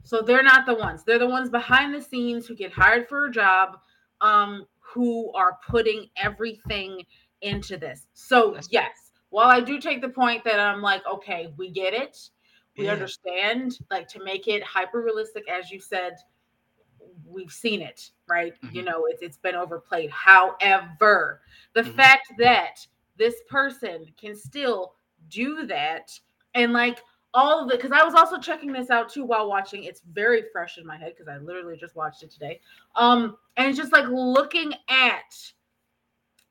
so 0.02 0.20
they're 0.22 0.42
not 0.42 0.66
the 0.66 0.74
ones. 0.74 1.04
They're 1.04 1.18
the 1.18 1.28
ones 1.28 1.48
behind 1.50 1.94
the 1.94 2.02
scenes 2.02 2.46
who 2.46 2.54
get 2.54 2.72
hired 2.72 3.08
for 3.08 3.26
a 3.26 3.30
job 3.30 3.78
um 4.20 4.66
who 4.80 5.32
are 5.32 5.58
putting 5.68 6.10
everything 6.16 7.06
into 7.42 7.76
this. 7.76 8.08
So 8.14 8.48
That's- 8.50 8.68
yes, 8.70 9.12
while 9.30 9.48
I 9.48 9.60
do 9.60 9.80
take 9.80 10.00
the 10.00 10.08
point 10.08 10.42
that 10.44 10.58
I'm 10.60 10.82
like, 10.82 11.06
okay, 11.06 11.54
we 11.56 11.70
get 11.70 11.94
it, 11.94 12.18
we 12.76 12.86
Yeah. 12.86 12.92
understand, 12.92 13.78
like 13.90 14.08
to 14.08 14.22
make 14.22 14.48
it 14.48 14.62
hyper 14.62 15.00
realistic, 15.02 15.48
as 15.48 15.70
you 15.70 15.80
said, 15.80 16.16
we've 17.26 17.52
seen 17.52 17.82
it, 17.82 18.10
right? 18.28 18.54
You 18.72 18.82
Mhm. 18.82 18.86
know, 18.86 19.06
it's 19.06 19.22
it's 19.22 19.36
been 19.36 19.54
overplayed. 19.54 20.10
However, 20.10 21.42
the 21.72 21.82
Mhm. 21.82 21.94
fact 21.94 22.32
that 22.38 22.86
this 23.16 23.42
person 23.48 24.12
can 24.16 24.34
still 24.34 24.94
do 25.28 25.66
that 25.66 26.18
and 26.54 26.72
like 26.72 27.02
all 27.32 27.64
of 27.64 27.70
it 27.70 27.76
because 27.76 27.92
I 27.92 28.02
was 28.02 28.14
also 28.14 28.38
checking 28.38 28.72
this 28.72 28.90
out 28.90 29.08
too 29.08 29.24
while 29.24 29.48
watching. 29.48 29.84
It's 29.84 30.00
very 30.00 30.44
fresh 30.52 30.78
in 30.78 30.86
my 30.86 30.96
head 30.96 31.14
because 31.16 31.28
I 31.28 31.38
literally 31.38 31.76
just 31.76 31.94
watched 31.94 32.22
it 32.22 32.30
today. 32.30 32.60
Um, 32.96 33.36
and 33.56 33.68
it's 33.68 33.78
just 33.78 33.92
like 33.92 34.06
looking 34.08 34.72
at 34.88 35.52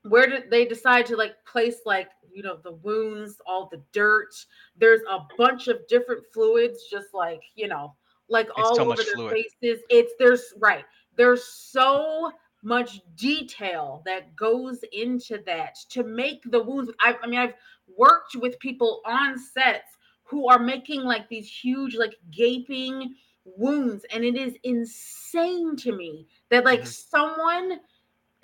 where 0.02 0.26
did 0.28 0.50
they 0.50 0.64
decide 0.64 1.06
to 1.06 1.16
like 1.16 1.44
place 1.44 1.80
like 1.84 2.08
you 2.32 2.42
know 2.42 2.58
the 2.62 2.72
wounds, 2.72 3.40
all 3.46 3.68
the 3.70 3.82
dirt. 3.92 4.32
There's 4.76 5.02
a 5.08 5.20
bunch 5.36 5.68
of 5.68 5.86
different 5.88 6.24
fluids, 6.32 6.84
just 6.90 7.08
like 7.14 7.42
you 7.54 7.68
know, 7.68 7.94
like 8.28 8.48
It's 8.56 8.70
all 8.70 8.80
over 8.80 8.96
their 9.04 9.04
fluid. 9.14 9.36
faces. 9.62 9.82
It's 9.90 10.12
there's 10.18 10.54
right. 10.58 10.84
There's 11.16 11.44
so 11.44 12.32
much 12.62 13.00
detail 13.16 14.02
that 14.04 14.36
goes 14.36 14.80
into 14.92 15.38
that 15.46 15.76
to 15.90 16.02
make 16.04 16.42
the 16.50 16.62
wounds. 16.62 16.92
I, 17.00 17.16
I 17.22 17.26
mean, 17.26 17.40
I've 17.40 17.54
worked 17.96 18.36
with 18.36 18.58
people 18.60 19.00
on 19.06 19.38
sets 19.38 19.96
who 20.24 20.48
are 20.48 20.58
making 20.58 21.02
like 21.02 21.28
these 21.28 21.48
huge, 21.50 21.96
like 21.96 22.14
gaping 22.30 23.14
wounds, 23.44 24.04
and 24.12 24.24
it 24.24 24.36
is 24.36 24.54
insane 24.62 25.76
to 25.76 25.92
me 25.92 26.26
that 26.50 26.64
like 26.64 26.82
Mhm. 26.82 26.86
someone 26.86 27.80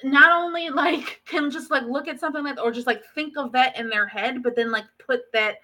not 0.05 0.33
only 0.33 0.69
like 0.69 1.23
can 1.27 1.51
just 1.51 1.71
like 1.71 1.85
look 1.85 2.09
at 2.09 2.21
something 2.21 2.45
like 2.45 2.61
or 2.63 2.71
just 2.71 2.87
like 2.87 3.03
think 3.15 3.37
of 3.37 3.53
that 3.53 3.79
in 3.79 3.89
their 3.89 4.07
head, 4.07 4.43
but 4.43 4.57
then 4.57 4.71
like 4.71 4.85
put 5.05 5.23
that 5.33 5.57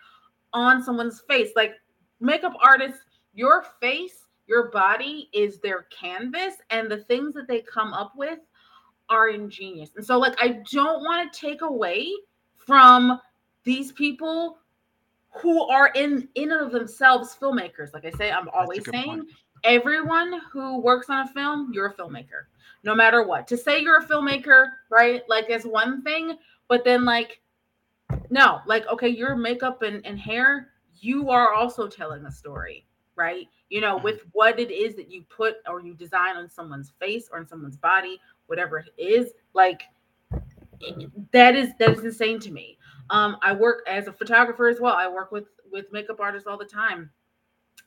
on 0.52 0.82
someone's 0.82 1.20
face. 1.28 1.50
Like 1.56 1.74
makeup 2.20 2.54
artists, 2.62 3.00
your 3.34 3.64
face, 3.80 4.26
your 4.46 4.70
body 4.70 5.28
is 5.32 5.58
their 5.60 5.82
canvas, 5.84 6.54
and 6.70 6.90
the 6.90 6.98
things 6.98 7.34
that 7.34 7.48
they 7.48 7.60
come 7.60 7.92
up 7.92 8.12
with 8.16 8.38
are 9.08 9.28
ingenious. 9.28 9.90
And 9.96 10.04
so, 10.04 10.18
like, 10.18 10.34
I 10.42 10.62
don't 10.70 11.02
want 11.02 11.32
to 11.32 11.40
take 11.40 11.62
away 11.62 12.10
from 12.56 13.20
these 13.64 13.92
people 13.92 14.58
who 15.40 15.66
are 15.68 15.88
in 15.88 16.28
in 16.34 16.52
and 16.52 16.60
of 16.60 16.72
themselves 16.72 17.36
filmmakers. 17.40 17.92
Like 17.94 18.04
I 18.04 18.10
say, 18.10 18.30
I'm 18.30 18.48
always 18.48 18.84
saying 18.88 19.04
point. 19.04 19.30
everyone 19.64 20.40
who 20.52 20.80
works 20.80 21.08
on 21.08 21.26
a 21.26 21.32
film, 21.32 21.70
you're 21.72 21.86
a 21.86 21.94
filmmaker, 21.94 22.46
no 22.84 22.94
matter 22.94 23.22
what. 23.22 23.46
To 23.48 23.56
say 23.56 23.80
you're 23.80 23.98
a 24.00 24.04
filmmaker, 24.06 24.66
right? 24.90 25.22
Like 25.28 25.50
is 25.50 25.64
one 25.64 26.02
thing, 26.02 26.36
but 26.68 26.84
then 26.84 27.04
like 27.04 27.40
no, 28.30 28.60
like 28.66 28.86
okay, 28.88 29.08
your 29.08 29.36
makeup 29.36 29.82
and, 29.82 30.04
and 30.06 30.18
hair, 30.18 30.70
you 31.00 31.30
are 31.30 31.54
also 31.54 31.88
telling 31.88 32.24
a 32.26 32.30
story, 32.32 32.86
right? 33.16 33.48
You 33.70 33.80
know, 33.80 33.98
Mhm. 33.98 34.02
with 34.04 34.22
what 34.32 34.60
it 34.60 34.70
is 34.70 34.94
that 34.96 35.10
you 35.10 35.22
put 35.24 35.56
or 35.68 35.80
you 35.80 35.94
design 35.94 36.36
on 36.36 36.48
someone's 36.48 36.92
face 37.00 37.28
or 37.32 37.38
on 37.38 37.46
someone's 37.46 37.76
body, 37.76 38.20
whatever 38.46 38.78
it 38.78 38.92
is, 38.98 39.32
like 39.54 39.82
that 41.32 41.56
is 41.56 41.70
that 41.78 41.90
is 41.90 42.04
insane 42.04 42.38
to 42.40 42.50
me. 42.50 42.78
Um, 43.10 43.36
I 43.42 43.52
work 43.52 43.84
as 43.86 44.06
a 44.06 44.12
photographer 44.12 44.68
as 44.68 44.80
well. 44.80 44.94
I 44.94 45.08
work 45.08 45.32
with 45.32 45.46
with 45.70 45.90
makeup 45.92 46.20
artists 46.20 46.46
all 46.46 46.58
the 46.58 46.64
time, 46.64 47.10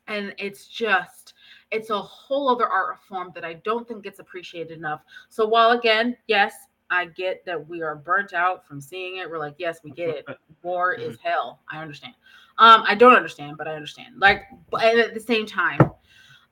and 0.07 0.33
it's 0.37 0.67
just 0.67 1.34
it's 1.71 1.89
a 1.89 1.99
whole 1.99 2.49
other 2.49 2.67
art 2.67 2.99
form 3.07 3.31
that 3.35 3.43
I 3.43 3.53
don't 3.53 3.87
think 3.87 4.03
gets 4.03 4.19
appreciated 4.19 4.77
enough. 4.77 5.01
So 5.29 5.45
while 5.47 5.71
again, 5.71 6.15
yes, 6.27 6.53
I 6.89 7.05
get 7.05 7.45
that 7.45 7.67
we 7.67 7.81
are 7.81 7.95
burnt 7.95 8.33
out 8.33 8.67
from 8.67 8.79
seeing 8.79 9.17
it. 9.17 9.29
We're 9.29 9.39
like, 9.39 9.55
yes, 9.57 9.79
we 9.83 9.91
get 9.91 10.09
it. 10.09 10.25
War 10.63 10.93
is 10.93 11.17
hell. 11.23 11.59
I 11.71 11.81
understand. 11.81 12.13
Um, 12.57 12.83
I 12.87 12.95
don't 12.95 13.15
understand, 13.15 13.57
but 13.57 13.67
I 13.67 13.75
understand. 13.75 14.19
Like, 14.19 14.43
but 14.69 14.83
at 14.83 15.13
the 15.13 15.19
same 15.19 15.45
time, 15.45 15.91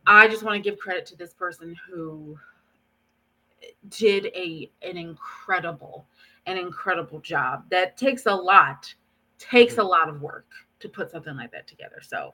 I 0.05 0.27
just 0.27 0.43
want 0.43 0.61
to 0.61 0.69
give 0.69 0.79
credit 0.79 1.05
to 1.07 1.15
this 1.15 1.33
person 1.33 1.75
who 1.87 2.37
did 3.89 4.25
a 4.35 4.69
an 4.81 4.97
incredible, 4.97 6.07
an 6.45 6.57
incredible 6.57 7.19
job. 7.19 7.63
That 7.69 7.97
takes 7.97 8.25
a 8.25 8.35
lot, 8.35 8.93
takes 9.37 9.77
a 9.77 9.83
lot 9.83 10.09
of 10.09 10.21
work 10.21 10.47
to 10.79 10.89
put 10.89 11.09
something 11.09 11.35
like 11.37 11.51
that 11.51 11.67
together. 11.67 12.01
So 12.01 12.33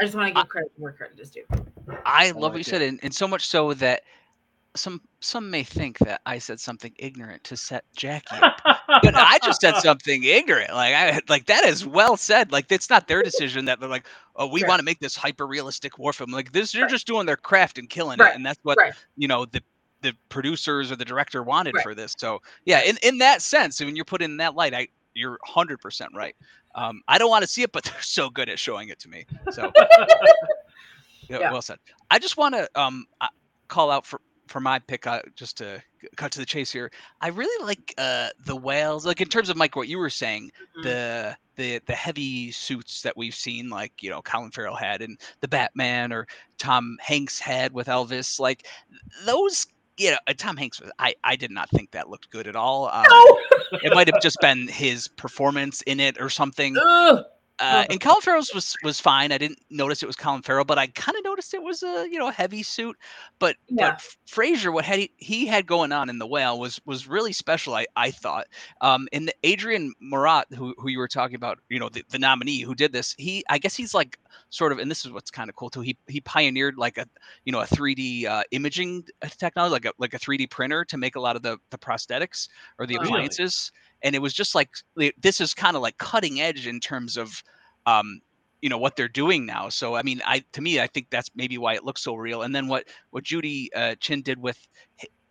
I 0.00 0.04
just 0.04 0.16
want 0.16 0.28
to 0.28 0.40
give 0.40 0.48
credit 0.48 0.72
where 0.76 0.92
credit 0.92 1.20
is 1.20 1.30
due. 1.30 1.44
I 2.04 2.30
love 2.32 2.52
what 2.52 2.52
like 2.54 2.58
you 2.58 2.64
said, 2.64 2.82
and, 2.82 3.00
and 3.02 3.14
so 3.14 3.28
much 3.28 3.46
so 3.46 3.74
that 3.74 4.02
some 4.76 5.00
some 5.20 5.50
may 5.50 5.62
think 5.64 5.98
that 6.00 6.20
I 6.26 6.38
said 6.38 6.60
something 6.60 6.94
ignorant 6.98 7.44
to 7.44 7.56
set 7.56 7.84
Jackie 7.96 8.36
up. 8.36 8.60
but 9.02 9.14
I 9.16 9.38
just 9.38 9.60
said 9.60 9.76
something 9.76 10.24
ignorant. 10.24 10.72
Like 10.72 10.94
I 10.94 11.20
like 11.28 11.46
that 11.46 11.64
is 11.64 11.86
well 11.86 12.16
said. 12.16 12.52
Like 12.52 12.70
it's 12.70 12.90
not 12.90 13.08
their 13.08 13.22
decision 13.22 13.64
that 13.66 13.80
they're 13.80 13.88
like, 13.88 14.06
oh, 14.36 14.46
we 14.46 14.62
Right. 14.62 14.68
want 14.68 14.80
to 14.80 14.84
make 14.84 15.00
this 15.00 15.16
hyper 15.16 15.46
realistic 15.46 15.98
war 15.98 16.12
film. 16.12 16.30
Like 16.30 16.52
this, 16.52 16.72
they're 16.72 16.82
Right. 16.82 16.90
just 16.90 17.06
doing 17.06 17.26
their 17.26 17.36
craft 17.36 17.78
and 17.78 17.88
killing 17.90 18.20
Right. 18.20 18.30
it, 18.30 18.36
and 18.36 18.44
that's 18.46 18.60
what 18.62 18.78
you 19.16 19.28
know 19.28 19.46
the 19.46 19.62
the 20.02 20.14
producers 20.28 20.92
or 20.92 20.96
the 20.96 21.04
director 21.04 21.42
wanted 21.42 21.80
for 21.80 21.94
this. 21.94 22.14
So 22.18 22.40
yeah, 22.64 22.82
in 22.82 22.96
in 23.02 23.18
that 23.18 23.42
sense, 23.42 23.80
when 23.80 23.96
you're 23.96 24.04
put 24.04 24.22
in 24.22 24.36
that 24.38 24.54
light, 24.54 24.74
I 24.74 24.88
you're 25.14 25.38
hundred 25.44 25.80
percent 25.80 26.10
right. 26.14 26.36
Um, 26.74 27.00
I 27.08 27.18
don't 27.18 27.30
want 27.30 27.42
to 27.42 27.48
see 27.48 27.62
it, 27.62 27.72
but 27.72 27.84
they're 27.84 27.94
so 28.02 28.30
good 28.30 28.48
at 28.48 28.58
showing 28.58 28.88
it 28.90 28.98
to 29.00 29.08
me. 29.08 29.24
So 29.48 29.72
yeah, 31.28 31.38
Yeah. 31.40 31.52
well 31.52 31.62
said. 31.62 31.78
I 32.10 32.18
just 32.18 32.36
want 32.36 32.54
to 32.54 32.68
um 32.74 33.06
call 33.68 33.90
out 33.90 34.06
for 34.06 34.20
for 34.48 34.60
my 34.60 34.78
pick, 34.78 35.08
uh, 35.08 35.22
just 35.34 35.56
to 35.58 35.82
cut 36.14 36.30
to 36.30 36.38
the 36.38 36.46
chase 36.46 36.70
here. 36.70 36.92
I 37.20 37.28
really 37.28 37.64
like 37.66 37.92
uh 37.98 38.28
the 38.44 38.54
whales, 38.54 39.04
like 39.04 39.20
in 39.20 39.28
terms 39.28 39.48
of 39.48 39.56
Mike, 39.56 39.74
what 39.74 39.88
you 39.88 39.98
were 39.98 40.08
saying, 40.10 40.52
Mhm. 40.78 40.82
the 40.84 41.36
the 41.56 41.80
the 41.86 41.94
heavy 41.94 42.52
suits 42.52 43.02
that 43.02 43.16
we've 43.16 43.34
seen, 43.34 43.68
like 43.70 43.92
you 44.02 44.10
know 44.10 44.22
Colin 44.22 44.50
Farrell 44.52 44.76
had 44.76 45.02
and 45.02 45.18
the 45.40 45.48
Batman 45.48 46.12
or 46.12 46.26
Tom 46.58 46.96
Hanks 47.00 47.40
had 47.40 47.72
with 47.72 47.88
Elvis, 47.88 48.38
like 48.38 48.66
those. 49.24 49.66
You 49.98 50.10
know, 50.10 50.18
uh, 50.26 50.34
Tom 50.36 50.58
Hanks. 50.58 50.78
I 50.98 51.14
I 51.24 51.36
did 51.36 51.50
not 51.50 51.70
think 51.70 51.90
that 51.92 52.10
looked 52.10 52.28
good 52.30 52.46
at 52.46 52.54
all. 52.54 52.88
Um, 52.90 53.06
No. 53.08 53.38
it 53.82 53.94
might 53.94 54.06
have 54.12 54.20
just 54.20 54.36
been 54.42 54.68
his 54.68 55.08
performance 55.08 55.80
in 55.86 56.00
it 56.00 56.20
or 56.20 56.28
something. 56.28 56.76
Ugh. 56.84 57.24
Uh, 57.58 57.84
Oh. 57.84 57.86
and 57.88 58.00
Colin 58.02 58.20
Farrell's 58.20 58.52
was 58.52 58.76
was 58.82 59.00
fine. 59.00 59.32
I 59.32 59.38
didn't 59.38 59.60
notice 59.70 60.02
it 60.02 60.06
was 60.06 60.16
Colin 60.16 60.42
Farrell, 60.42 60.66
but 60.66 60.78
I 60.78 60.88
kind 60.88 61.16
of 61.16 61.24
noticed 61.24 61.54
it 61.54 61.62
was 61.62 61.82
a 61.82 62.06
you 62.10 62.18
know 62.18 62.28
heavy 62.30 62.62
suit. 62.62 62.96
But 63.38 63.56
Yeah. 63.68 63.96
but 63.96 64.02
Fraser, 64.26 64.70
what 64.72 64.84
had 64.84 64.98
he, 64.98 65.10
he 65.16 65.46
had 65.46 65.66
going 65.66 65.90
on 65.90 66.10
in 66.10 66.18
the 66.18 66.26
whale 66.26 66.58
was 66.60 66.78
was 66.84 67.06
really 67.06 67.32
special. 67.32 67.74
I 67.74 67.86
I 67.96 68.10
thought. 68.10 68.46
Um, 68.82 69.08
and 69.10 69.32
Adrien 69.44 69.94
Morot, 70.02 70.44
who 70.54 70.74
who 70.76 70.88
you 70.90 70.98
were 70.98 71.08
talking 71.08 71.34
about, 71.34 71.58
you 71.70 71.78
know 71.78 71.88
the, 71.88 72.04
the 72.10 72.18
nominee 72.18 72.60
who 72.60 72.74
did 72.74 72.92
this, 72.92 73.14
he 73.16 73.42
I 73.48 73.56
guess 73.56 73.74
he's 73.74 73.94
like 73.94 74.18
sort 74.50 74.72
of, 74.72 74.78
and 74.78 74.90
this 74.90 75.06
is 75.06 75.12
what's 75.12 75.30
kind 75.30 75.48
of 75.48 75.56
cool 75.56 75.70
too. 75.70 75.80
He 75.80 75.96
he 76.08 76.20
pioneered 76.20 76.76
like 76.76 76.98
a 76.98 77.06
you 77.46 77.52
know 77.52 77.60
a 77.60 77.66
3D 77.66 78.26
uh, 78.26 78.42
imaging 78.50 79.06
technology, 79.38 79.72
like 79.72 79.86
a 79.86 79.92
like 79.98 80.12
a 80.12 80.18
3D 80.18 80.46
printer 80.50 80.84
to 80.84 80.98
make 80.98 81.16
a 81.16 81.20
lot 81.20 81.36
of 81.36 81.42
the 81.42 81.56
the 81.70 81.78
prosthetics 81.78 82.48
or 82.78 82.86
the 82.86 82.98
Really? 82.98 83.28
And 84.02 84.14
it 84.14 84.20
was 84.20 84.34
just 84.34 84.54
like 84.54 84.70
this 85.18 85.40
is 85.40 85.54
kind 85.54 85.76
of 85.76 85.82
like 85.82 85.98
cutting 85.98 86.40
edge 86.40 86.66
in 86.66 86.80
terms 86.80 87.16
of 87.16 87.42
um 87.86 88.20
you 88.62 88.68
know 88.68 88.78
what 88.78 88.96
they're 88.96 89.08
doing 89.08 89.44
now 89.46 89.68
so 89.68 89.94
i 89.94 90.02
mean 90.02 90.20
i 90.24 90.42
to 90.52 90.60
me 90.60 90.80
i 90.80 90.86
think 90.86 91.06
that's 91.10 91.30
maybe 91.36 91.58
why 91.58 91.74
it 91.74 91.84
looks 91.84 92.02
so 92.02 92.14
real 92.14 92.42
and 92.42 92.54
then 92.54 92.68
what 92.68 92.84
what 93.10 93.22
judy 93.22 93.70
uh, 93.74 93.94
chin 94.00 94.22
did 94.22 94.40
with 94.40 94.66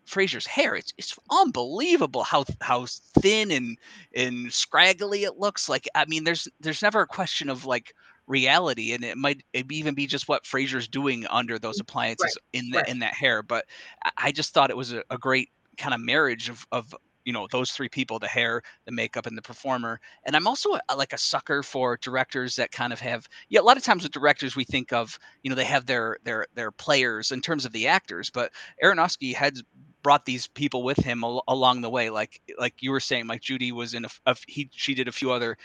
Fraser's 0.06 0.46
hair 0.46 0.76
it's 0.76 0.94
it's 0.96 1.18
unbelievable 1.30 2.22
how 2.22 2.44
how 2.60 2.86
thin 3.18 3.50
and 3.50 3.76
and 4.14 4.52
scraggly 4.52 5.24
it 5.24 5.38
looks 5.38 5.68
like 5.68 5.88
i 5.96 6.04
mean 6.04 6.22
there's 6.22 6.46
there's 6.60 6.82
never 6.82 7.00
a 7.00 7.06
question 7.06 7.50
of 7.50 7.66
like 7.66 7.92
reality 8.28 8.92
and 8.92 9.04
it 9.04 9.18
might 9.18 9.42
it 9.52 9.70
even 9.70 9.94
be 9.94 10.06
just 10.06 10.28
what 10.28 10.46
Fraser's 10.46 10.88
doing 10.88 11.26
under 11.28 11.58
those 11.58 11.78
appliances 11.78 12.36
in 12.52 12.70
that 12.70 12.78
right. 12.78 12.88
in 12.88 12.98
that 13.00 13.14
hair 13.14 13.42
but 13.42 13.66
I- 14.04 14.10
I 14.16 14.32
just 14.32 14.52
thought 14.54 14.70
it 14.70 14.76
was 14.76 14.92
a, 14.92 15.02
a 15.10 15.18
great 15.18 15.50
kind 15.76 15.94
of 15.94 16.00
marriage 16.00 16.48
of 16.48 16.66
of 16.72 16.94
you 17.26 17.32
know 17.32 17.46
those 17.50 17.72
three 17.72 17.88
people 17.88 18.18
the 18.18 18.26
hair 18.28 18.62
the 18.86 18.92
makeup 18.92 19.26
and 19.26 19.36
the 19.36 19.42
performer 19.42 20.00
and 20.24 20.34
i'm 20.34 20.46
also 20.46 20.78
a, 20.88 20.96
like 20.96 21.12
a 21.12 21.18
sucker 21.18 21.62
for 21.62 21.98
directors 21.98 22.56
that 22.56 22.70
kind 22.72 22.92
of 22.92 23.00
have 23.00 23.28
yeah 23.50 23.60
a 23.60 23.62
lot 23.62 23.76
of 23.76 23.82
times 23.82 24.02
with 24.02 24.12
directors 24.12 24.56
we 24.56 24.64
think 24.64 24.92
of 24.92 25.18
you 25.42 25.50
know 25.50 25.56
they 25.56 25.64
have 25.64 25.86
their 25.86 26.16
their 26.24 26.46
their 26.54 26.70
players 26.70 27.32
in 27.32 27.42
terms 27.42 27.66
of 27.66 27.72
the 27.72 27.88
actors 27.88 28.30
but 28.30 28.52
aronofsky 28.82 29.34
had 29.34 29.58
brought 30.02 30.24
these 30.24 30.46
people 30.46 30.84
with 30.84 30.98
him 30.98 31.24
al- 31.24 31.44
along 31.48 31.82
the 31.82 31.90
way 31.90 32.08
like 32.10 32.40
like 32.58 32.74
you 32.80 32.90
were 32.90 33.00
saying 33.00 33.26
like 33.26 33.42
judy 33.42 33.72
was 33.72 33.92
in 33.92 34.06
a 34.26 34.36
he 34.46 34.70
she 34.72 34.94
did 34.94 35.08
a 35.08 35.12
few 35.12 35.32
other 35.32 35.58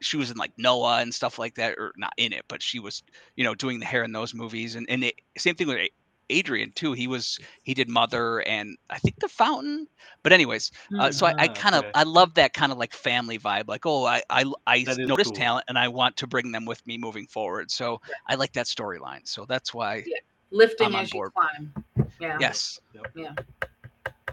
she 0.00 0.16
was 0.16 0.30
in 0.30 0.36
like 0.36 0.52
Noah 0.56 0.98
and 1.00 1.14
stuff 1.14 1.38
like 1.38 1.54
that, 1.54 1.76
or 1.78 1.92
not 1.96 2.12
in 2.16 2.32
it, 2.32 2.44
but 2.48 2.62
she 2.62 2.80
was, 2.80 3.02
you 3.36 3.44
know, 3.44 3.54
doing 3.54 3.78
the 3.78 3.86
hair 3.86 4.02
in 4.02 4.12
those 4.12 4.34
movies. 4.34 4.74
And 4.74 4.88
and 4.90 5.04
it, 5.04 5.14
same 5.38 5.54
thing 5.54 5.68
with 5.68 5.76
A- 5.78 5.90
Adrien 6.30 6.72
too. 6.74 6.92
He 6.92 7.06
was 7.06 7.38
he 7.62 7.74
did 7.74 7.88
Mother 7.88 8.40
and 8.40 8.76
I 8.90 8.98
think 8.98 9.18
The 9.20 9.28
Fountain. 9.28 9.86
But 10.22 10.32
anyways, 10.32 10.70
uh, 10.98 11.10
so 11.10 11.26
I, 11.26 11.32
I 11.38 11.48
Ah, 11.48 11.52
kind 11.54 11.74
of 11.74 11.84
okay. 11.84 11.90
I 11.94 12.04
love 12.04 12.34
that 12.34 12.52
kind 12.54 12.72
of 12.72 12.78
like 12.78 12.94
family 12.94 13.38
vibe. 13.38 13.68
Like, 13.68 13.86
oh, 13.86 14.04
I 14.06 14.22
I 14.30 14.44
I 14.66 14.86
That 14.86 14.98
is 14.98 15.06
notice 15.06 15.30
cool. 15.30 15.32
talent 15.32 15.64
and 15.68 15.78
I 15.78 15.88
want 15.88 16.16
to 16.18 16.26
bring 16.26 16.52
them 16.52 16.64
with 16.66 16.84
me 16.86 16.98
moving 16.98 17.26
forward. 17.26 17.70
So 17.70 18.00
I 18.26 18.34
like 18.36 18.52
that 18.52 18.66
storyline. 18.66 19.26
So 19.26 19.44
that's 19.46 19.74
why, 19.74 20.04
Lifting 20.50 20.86
I'm 20.86 20.94
on 20.96 21.02
as 21.04 21.12
you 21.12 21.20
climb. 21.32 21.74
Yeah. 22.20 22.38
yes, 22.38 22.80
Yeah. 23.14 23.32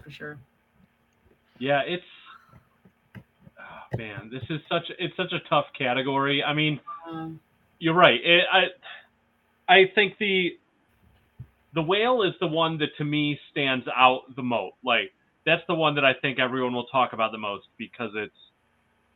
For 0.02 0.10
sure. 0.10 0.38
Yeah, 1.58 1.82
it's 1.86 2.04
oh, 3.58 3.96
man, 3.96 4.30
this 4.32 4.42
is 4.50 4.60
such 4.68 4.84
it's 4.98 5.16
such 5.16 5.32
a 5.32 5.40
tough 5.48 5.66
category. 5.76 6.42
I 6.42 6.52
mean, 6.54 6.80
Um, 7.08 7.40
you're 7.78 7.94
right. 7.94 8.20
It, 8.22 8.44
I 8.52 8.62
I 9.68 9.86
think 9.94 10.18
the 10.18 10.58
the 11.74 11.82
whale 11.82 12.22
is 12.22 12.32
the 12.40 12.46
one 12.46 12.78
that 12.78 12.96
to 12.98 13.04
me 13.04 13.38
stands 13.50 13.86
out 13.94 14.22
the 14.36 14.42
most. 14.42 14.74
Like 14.84 15.12
that's 15.46 15.62
the 15.68 15.74
one 15.74 15.94
that 15.96 16.04
I 16.04 16.14
think 16.14 16.38
everyone 16.38 16.74
will 16.74 16.86
talk 16.86 17.12
about 17.12 17.32
the 17.32 17.38
most 17.38 17.66
because 17.76 18.10
it's 18.14 18.32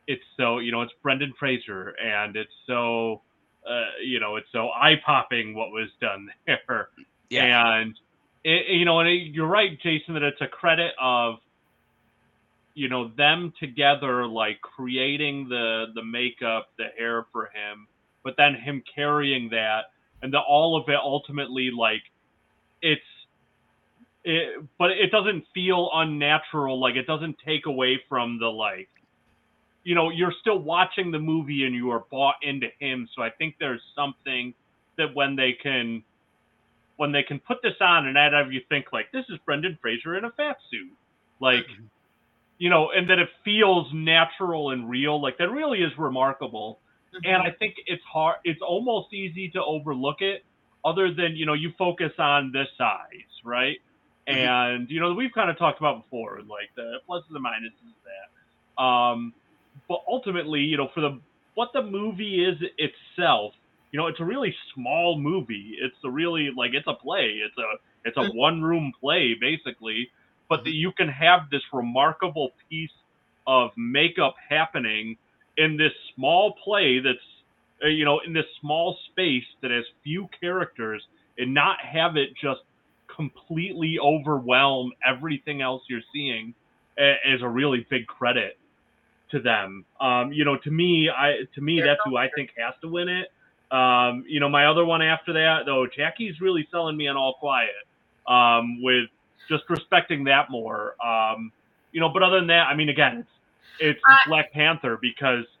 it's 0.07 0.23
so 0.37 0.59
you 0.59 0.71
know 0.71 0.81
it's 0.81 0.93
Brendan 1.01 1.33
Fraser 1.39 1.95
and 2.01 2.35
it's 2.35 2.51
so 2.67 3.21
uh, 3.69 3.85
you 4.03 4.19
know, 4.19 4.35
it's 4.35 4.47
so 4.51 4.69
eye 4.69 4.95
popping 5.05 5.55
what 5.55 5.71
was 5.71 5.89
done 6.01 6.29
there. 6.47 6.89
Yeah. 7.29 7.75
And 7.77 7.97
it, 8.43 8.67
you 8.69 8.85
know, 8.85 8.99
and 8.99 9.09
it, 9.09 9.33
you're 9.33 9.47
right, 9.47 9.79
Jason, 9.81 10.13
that 10.15 10.23
it's 10.23 10.41
a 10.41 10.47
credit 10.47 10.93
of 11.01 11.35
you 12.75 12.89
know 12.89 13.09
them 13.15 13.53
together, 13.59 14.25
like 14.25 14.59
creating 14.61 15.47
the 15.47 15.85
the 15.93 16.03
makeup, 16.03 16.69
the 16.77 16.87
hair 16.97 17.25
for 17.31 17.45
him, 17.45 17.87
but 18.23 18.33
then 18.35 18.55
him 18.55 18.83
carrying 18.95 19.49
that, 19.49 19.91
and 20.21 20.33
the 20.33 20.39
all 20.39 20.75
of 20.75 20.89
it 20.89 20.95
ultimately 20.95 21.69
like 21.69 22.01
it's. 22.83 23.01
It, 24.25 24.63
but 24.79 24.91
it 24.91 25.11
doesn't 25.11 25.43
feel 25.53 25.89
unnatural. 25.93 26.79
Like 26.79 26.95
it 26.95 27.07
doesn't 27.07 27.35
take 27.45 27.65
away 27.65 27.99
from 28.07 28.39
the 28.39 28.47
like 28.47 28.87
you 29.83 29.95
know, 29.95 30.09
you're 30.09 30.33
still 30.39 30.59
watching 30.59 31.11
the 31.11 31.19
movie 31.19 31.65
and 31.65 31.75
you 31.75 31.91
are 31.91 32.03
bought 32.09 32.35
into 32.41 32.67
him. 32.79 33.07
So 33.15 33.21
I 33.21 33.29
think 33.29 33.55
there's 33.59 33.81
something 33.95 34.53
that 34.97 35.13
when 35.13 35.35
they 35.35 35.53
can 35.61 36.03
when 36.95 37.11
they 37.11 37.23
can 37.23 37.39
put 37.39 37.57
this 37.63 37.73
on 37.81 38.07
and 38.07 38.15
have 38.15 38.53
you 38.53 38.61
think 38.69 38.93
like 38.93 39.11
this 39.11 39.25
is 39.29 39.37
Brendan 39.45 39.77
Fraser 39.81 40.17
in 40.17 40.25
a 40.25 40.31
fat 40.31 40.57
suit. 40.71 40.91
Like 41.41 41.65
mm-hmm. 41.65 41.85
you 42.59 42.69
know, 42.69 42.91
and 42.95 43.09
that 43.09 43.19
it 43.19 43.29
feels 43.43 43.87
natural 43.93 44.71
and 44.71 44.89
real. 44.89 45.21
Like 45.21 45.37
that 45.39 45.49
really 45.49 45.79
is 45.79 45.91
remarkable. 45.97 46.79
Mm-hmm. 47.13 47.33
And 47.33 47.43
I 47.43 47.51
think 47.57 47.75
it's 47.85 48.03
hard 48.11 48.37
it's 48.43 48.61
almost 48.61 49.13
easy 49.13 49.49
to 49.49 49.63
overlook 49.63 50.21
it 50.21 50.45
other 50.85 51.13
than, 51.13 51.35
you 51.35 51.45
know, 51.45 51.53
you 51.53 51.71
focus 51.77 52.11
on 52.19 52.51
this 52.53 52.67
size, 52.77 53.31
right? 53.45 53.77
Mhm. 54.31 54.47
And 54.47 54.89
you 54.89 54.99
know, 54.99 55.13
we've 55.13 55.33
kind 55.33 55.49
of 55.49 55.57
talked 55.57 55.79
about 55.79 56.03
before, 56.03 56.39
like 56.41 56.69
the 56.75 56.99
pluses 57.09 57.35
and 57.35 57.45
minuses 57.45 57.91
of 57.97 58.03
that. 58.05 58.83
Um 58.83 59.33
but 59.87 59.99
ultimately, 60.07 60.61
you 60.61 60.77
know, 60.77 60.89
for 60.93 61.01
the 61.01 61.21
what 61.55 61.69
the 61.73 61.81
movie 61.83 62.43
is 62.45 62.57
itself, 62.77 63.53
you 63.91 63.99
know, 63.99 64.07
it's 64.07 64.19
a 64.19 64.25
really 64.25 64.55
small 64.73 65.19
movie. 65.19 65.75
It's 65.81 65.95
a 66.05 66.09
really 66.11 66.49
like 66.55 66.71
it's 66.73 66.87
a 66.87 66.95
play. 66.95 67.41
It's 67.45 67.57
a 67.57 67.77
it's 68.05 68.17
a 68.17 68.23
Mhm. 68.23 68.33
one 68.33 68.61
room 68.61 68.91
play 68.99 69.35
basically, 69.39 70.09
but 70.49 70.63
that 70.65 70.73
you 70.73 70.91
can 70.97 71.09
have 71.09 71.49
this 71.51 71.61
remarkable 71.73 72.51
piece 72.69 72.91
of 73.47 73.71
makeup 73.77 74.35
happening 74.49 75.17
in 75.57 75.77
this 75.77 75.91
small 76.15 76.55
play 76.63 76.99
that's 76.99 77.19
you 77.81 78.05
know 78.05 78.19
in 78.25 78.33
this 78.33 78.45
small 78.61 78.97
space 79.11 79.45
that 79.61 79.71
has 79.71 79.83
few 80.03 80.29
characters 80.39 81.05
and 81.37 81.53
not 81.53 81.77
have 81.79 82.15
it 82.15 82.29
just 82.41 82.61
completely 83.13 83.97
overwhelm 83.99 84.91
everything 85.05 85.61
else 85.61 85.83
you're 85.87 86.01
seeing 86.11 86.53
is 86.97 87.41
a 87.41 87.47
really 87.47 87.85
big 87.89 88.05
credit 88.07 88.57
to 89.31 89.39
them. 89.39 89.85
Um, 89.99 90.31
you 90.31 90.45
know, 90.45 90.57
to 90.57 90.71
me, 90.71 91.09
I 91.09 91.39
to 91.55 91.61
me 91.61 91.77
They're 91.77 91.87
that's 91.87 92.01
who 92.05 92.17
I 92.17 92.29
think 92.35 92.51
has 92.57 92.73
to 92.81 92.87
win 92.87 93.09
it. 93.09 93.31
Um, 93.71 94.23
you 94.27 94.39
know, 94.39 94.49
my 94.49 94.67
other 94.67 94.85
one 94.85 95.01
after 95.01 95.33
that 95.33 95.65
though, 95.65 95.87
Jackie's 95.87 96.39
really 96.39 96.67
selling 96.71 96.95
me 96.95 97.07
on 97.07 97.17
All 97.17 97.33
Quiet 97.33 97.71
um, 98.27 98.81
with 98.81 99.09
just 99.49 99.63
respecting 99.69 100.25
that 100.25 100.49
more. 100.49 100.95
Um, 101.03 101.51
you 101.91 101.99
know, 101.99 102.09
but 102.09 102.23
other 102.23 102.39
than 102.39 102.47
that, 102.47 102.67
I 102.67 102.75
mean, 102.75 102.89
again, 102.89 103.19
it's 103.19 103.29
it's 103.79 104.01
I- 104.07 104.19
Black 104.27 104.53
Panther 104.53 104.97
because 105.01 105.45
uh, 105.45 105.52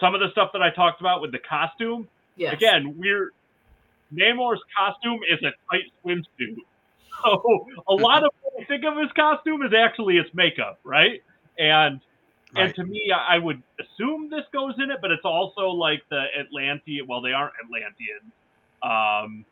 some 0.00 0.14
of 0.14 0.20
the 0.20 0.30
stuff 0.32 0.50
that 0.52 0.62
I 0.62 0.70
talked 0.70 1.00
about 1.00 1.20
with 1.20 1.32
the 1.32 1.38
costume, 1.38 2.08
yes. 2.36 2.52
again, 2.52 2.94
we're 2.96 3.32
Namor's 4.14 4.60
costume 4.76 5.20
is 5.30 5.38
a 5.42 5.52
tight 5.70 5.84
swimsuit. 6.04 6.56
So 7.24 7.66
a 7.86 7.94
lot 7.94 8.24
of 8.24 8.30
what 8.40 8.60
I 8.60 8.64
think 8.64 8.84
of 8.84 8.96
his 8.96 9.12
costume 9.12 9.62
is 9.62 9.72
actually 9.72 10.16
its 10.16 10.30
makeup, 10.34 10.80
right? 10.82 11.22
And 11.56 12.00
and 12.56 12.74
to 12.74 12.84
me, 12.84 13.12
I 13.14 13.36
I 13.36 13.38
would 13.38 13.62
assume 13.78 14.28
this 14.28 14.44
goes 14.52 14.74
in 14.78 14.90
it, 14.90 14.98
but 15.00 15.12
it's 15.12 15.24
also 15.24 15.68
like 15.68 16.02
the 16.10 16.24
Atlantean. 16.40 17.06
Well, 17.06 17.20
they 17.20 17.32
aren't 17.32 17.52
Atlanteans, 17.62 18.32
um, 18.82 19.44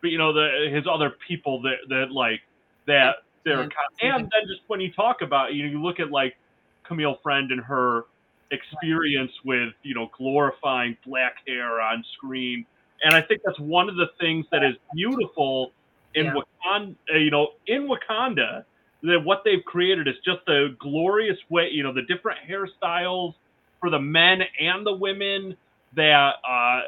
but 0.00 0.10
you 0.10 0.18
know 0.18 0.32
the 0.32 0.68
his 0.72 0.84
other 0.90 1.14
people 1.28 1.62
that 1.62 1.76
that 1.90 2.10
like 2.10 2.40
that 2.86 3.16
they're 3.44 3.68
Yeah, 4.02 4.16
and 4.16 4.24
then 4.24 4.42
just 4.48 4.62
when 4.66 4.80
you 4.80 4.92
talk 4.92 5.22
about 5.22 5.54
you 5.54 5.64
know 5.64 5.70
you 5.70 5.82
look 5.82 6.00
at 6.00 6.10
like 6.10 6.36
Camille 6.82 7.18
Friend 7.22 7.52
and 7.52 7.60
her 7.60 8.06
experience 8.52 9.32
with 9.44 9.74
you 9.82 9.94
know 9.94 10.10
glorifying 10.18 10.96
black 11.06 11.34
hair 11.48 11.80
on 11.82 12.04
screen, 12.16 12.66
and 13.04 13.14
I 13.14 13.22
think 13.22 13.42
that's 13.44 13.60
one 13.60 13.88
of 13.90 13.96
the 13.96 14.08
things 14.20 14.46
that 14.52 14.64
is 14.64 14.76
beautiful 14.94 15.74
in 16.14 16.26
Yeah. 16.26 16.34
Wakanda. 16.34 16.96
uh, 17.14 17.18
You 17.18 17.30
know, 17.32 17.54
in 17.66 17.88
Wakanda, 17.88 18.64
that 19.02 19.20
what 19.24 19.42
they've 19.44 19.64
created 19.66 20.08
is 20.08 20.16
just 20.24 20.48
a 20.48 20.70
glorious 20.80 21.38
way. 21.50 21.70
You 21.70 21.82
know, 21.84 21.92
the 21.94 22.02
different 22.02 22.40
hairstyles 22.48 23.34
for 23.80 23.90
the 23.90 24.00
men 24.00 24.42
and 24.60 24.86
the 24.86 24.94
women. 24.96 25.56
That 25.94 26.36
uh, 26.48 26.82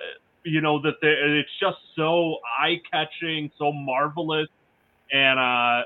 you 0.44 0.60
know 0.62 0.80
that 0.82 0.96
they- 1.02 1.08
it's 1.40 1.50
just 1.60 1.78
so 1.96 2.38
eye 2.60 2.80
catching, 2.92 3.50
so 3.58 3.72
marvelous, 3.72 4.48
and 5.12 5.38
uh, 5.40 5.84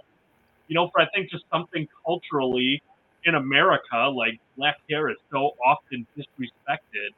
you 0.69 0.75
know, 0.77 0.91
for 0.93 1.03
I 1.03 1.09
think 1.15 1.31
just 1.31 1.45
something 1.53 1.87
culturally 2.07 2.83
in 3.29 3.35
America, 3.37 3.97
like 3.97 4.41
black 4.57 4.79
hair 4.91 5.11
is 5.11 5.19
so 5.31 5.53
often 5.65 6.07
disrespected. 6.17 7.11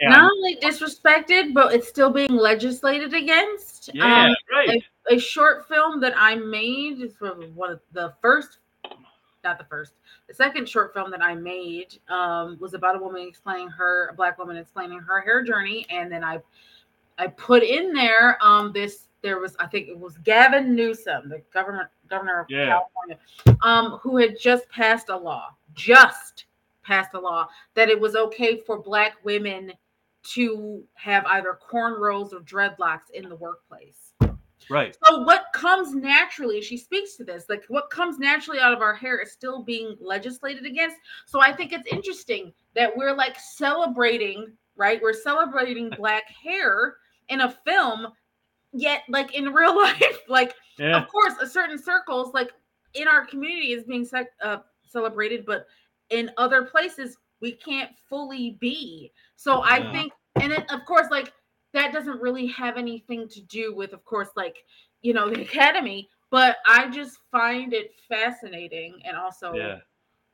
And 0.00 0.10
Not 0.10 0.30
only 0.30 0.56
disrespected, 0.56 1.52
but 1.54 1.74
it's 1.74 1.88
still 1.88 2.10
being 2.10 2.36
legislated 2.36 3.14
against. 3.14 3.90
yeah, 3.92 4.26
Um, 4.26 4.36
right. 4.52 4.84
a 5.10 5.18
short 5.18 5.66
film 5.66 6.00
that 6.00 6.14
I 6.16 6.36
made 6.36 7.00
is 7.00 7.14
from 7.16 7.42
one 7.54 7.70
of 7.70 7.80
the 7.92 8.12
first, 8.20 8.58
not 9.42 9.58
the 9.58 9.64
first, 9.64 9.94
the 10.28 10.34
second 10.34 10.68
short 10.68 10.94
film 10.94 11.10
that 11.10 11.22
I 11.22 11.34
made 11.34 11.98
um, 12.08 12.56
was 12.60 12.74
about 12.74 12.96
a 12.96 12.98
woman 12.98 13.26
explaining 13.26 13.68
her, 13.68 14.08
a 14.08 14.14
black 14.14 14.38
woman 14.38 14.56
explaining 14.56 15.00
her 15.00 15.20
hair 15.20 15.42
journey, 15.42 15.86
and 15.90 16.10
then 16.10 16.22
I, 16.22 16.40
I 17.18 17.26
put 17.28 17.62
in 17.62 17.92
there 17.92 18.38
um, 18.42 18.72
this. 18.72 19.08
There 19.24 19.40
was, 19.40 19.56
I 19.58 19.66
think 19.66 19.88
it 19.88 19.98
was 19.98 20.18
Gavin 20.18 20.74
Newsom, 20.74 21.30
the 21.30 21.42
government 21.50 21.88
governor 22.10 22.40
of 22.40 22.46
Yeah. 22.50 22.66
California, 22.66 23.18
um, 23.62 23.98
who 24.02 24.18
had 24.18 24.38
just 24.38 24.68
passed 24.68 25.08
a 25.08 25.16
law, 25.16 25.48
just 25.72 26.44
passed 26.82 27.14
a 27.14 27.18
law 27.18 27.48
that 27.72 27.88
it 27.88 27.98
was 27.98 28.16
okay 28.16 28.58
for 28.58 28.82
black 28.82 29.16
women 29.24 29.72
to 30.34 30.84
have 30.92 31.24
either 31.24 31.58
cornrows 31.70 32.34
or 32.34 32.40
dreadlocks 32.40 33.08
in 33.14 33.30
the 33.30 33.36
workplace. 33.36 34.12
Right. 34.68 34.94
So 35.06 35.22
what 35.22 35.46
comes 35.54 35.94
naturally, 35.94 36.60
she 36.60 36.76
speaks 36.76 37.16
to 37.16 37.24
this, 37.24 37.46
like 37.48 37.64
what 37.68 37.88
comes 37.88 38.18
naturally 38.18 38.60
out 38.60 38.74
of 38.74 38.82
our 38.82 38.94
hair 38.94 39.20
is 39.20 39.32
still 39.32 39.62
being 39.62 39.96
legislated 40.00 40.66
against. 40.66 40.96
So 41.24 41.40
I 41.40 41.50
think 41.50 41.72
it's 41.72 41.90
interesting 41.90 42.52
that 42.74 42.94
we're 42.94 43.14
like 43.14 43.38
celebrating, 43.40 44.52
right? 44.76 45.00
We're 45.00 45.14
celebrating 45.14 45.88
black 45.96 46.24
hair 46.28 46.96
in 47.30 47.40
a 47.40 47.50
film, 47.66 48.08
yet 48.74 49.02
like 49.08 49.34
in 49.34 49.52
real 49.52 49.76
life, 49.82 50.18
like 50.28 50.54
Yeah. 50.78 50.96
of 51.00 51.08
course, 51.08 51.34
a 51.40 51.46
certain 51.46 51.78
circles, 51.82 52.34
like 52.34 52.50
in 52.94 53.08
our 53.08 53.24
community, 53.26 53.72
is 53.72 53.84
being 53.84 54.04
sec- 54.04 54.32
uh, 54.42 54.58
celebrated, 54.86 55.46
but 55.46 55.66
in 56.10 56.30
other 56.36 56.64
places, 56.64 57.16
we 57.40 57.52
can't 57.52 57.90
fully 58.08 58.56
be. 58.60 59.12
So 59.36 59.62
I 59.62 59.90
think, 59.92 60.12
and 60.40 60.52
then 60.52 60.64
of 60.70 60.84
course, 60.86 61.08
like 61.10 61.32
that 61.72 61.92
doesn't 61.92 62.20
really 62.20 62.46
have 62.48 62.76
anything 62.76 63.28
to 63.28 63.40
do 63.42 63.74
with, 63.74 63.92
of 63.92 64.04
course, 64.04 64.28
like 64.36 64.56
you 65.02 65.12
know, 65.14 65.28
the 65.30 65.42
academy. 65.48 66.08
But 66.30 66.56
I 66.66 66.88
just 66.90 67.18
find 67.30 67.72
it 67.72 67.92
fascinating 68.08 69.00
and 69.04 69.16
also 69.16 69.54
Yeah. 69.54 69.78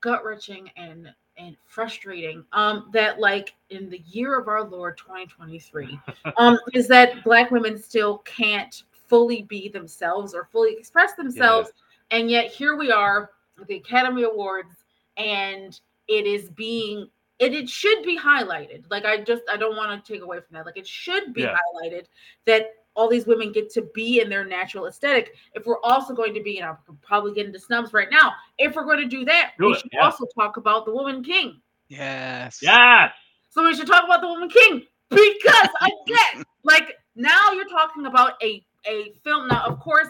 gut 0.01 0.25
wrenching 0.25 0.71
and 0.77 1.09
and 1.41 1.57
frustrating 1.65 2.45
um 2.53 2.91
that 2.93 3.19
like 3.19 3.55
in 3.71 3.89
the 3.89 4.03
year 4.07 4.39
of 4.39 4.47
our 4.49 4.65
lord 4.65 4.99
2023 4.99 5.99
um 6.37 6.59
is 6.75 6.87
that 6.87 7.25
black 7.25 7.51
women 7.51 7.81
still 7.81 8.19
can't 8.19 8.83
fully 9.11 9.43
be 9.43 9.69
themselves 9.69 10.35
or 10.35 10.49
fully 10.53 10.73
express 10.73 11.15
themselves. 11.15 11.73
And 12.13 12.31
yet 12.31 12.47
here 12.47 12.77
we 12.77 12.91
are 12.93 13.31
with 13.59 13.67
the 13.69 13.75
academy 13.77 14.23
awards 14.23 14.85
and 15.17 15.79
it 16.09 16.27
is 16.27 16.49
being 16.51 17.09
it, 17.41 17.53
it 17.53 17.69
should 17.69 18.03
be 18.05 18.17
highlighted. 18.17 18.85
Like 18.89 19.05
i 19.05 19.19
just 19.19 19.43
i 19.53 19.57
don't 19.57 19.77
want 19.77 20.05
to 20.05 20.13
take 20.13 20.23
away 20.23 20.39
from 20.39 20.55
that. 20.55 20.65
Like 20.65 20.77
it 20.77 20.87
should 20.87 21.35
be 21.35 21.43
Yeah. 21.43 21.57
highlighted 21.57 22.05
that 22.47 22.67
all 23.01 23.09
these 23.09 23.27
women 23.27 23.51
get 23.53 23.71
to 23.71 23.83
be 23.95 24.21
in 24.21 24.29
their 24.29 24.45
natural 24.45 24.87
aesthetic 24.87 25.35
if 25.55 25.65
we're 25.67 25.81
also 25.83 26.13
going 26.15 26.35
to 26.35 26.43
be 26.43 26.59
and 26.59 26.69
i'm 26.69 26.77
probably 27.03 27.33
getting 27.33 27.49
into 27.49 27.59
snubs 27.59 27.93
right 27.93 28.09
now 28.11 28.33
if 28.59 28.75
we're 28.75 28.85
going 28.85 28.99
to 29.01 29.07
do 29.09 29.25
that 29.25 29.53
Do 29.59 29.67
we 29.67 29.73
it, 29.73 29.79
should 29.81 29.91
yeah. 29.93 30.05
also 30.05 30.27
talk 30.39 30.57
about 30.59 30.85
the 30.85 30.93
woman 30.93 31.23
king 31.25 31.61
Yes. 31.89 32.59
Yes. 32.63 33.13
so 33.49 33.65
we 33.65 33.75
should 33.75 33.87
talk 33.87 34.05
about 34.05 34.21
the 34.21 34.29
woman 34.29 34.49
king 34.49 34.83
because 35.11 35.69
again, 35.83 36.45
like 36.63 36.95
now 37.17 37.51
you're 37.53 37.69
talking 37.69 38.07
about 38.07 38.35
a 38.43 38.65
a 38.87 39.13
film. 39.25 39.49
Now, 39.49 39.65
of 39.67 39.81
course, 39.81 40.09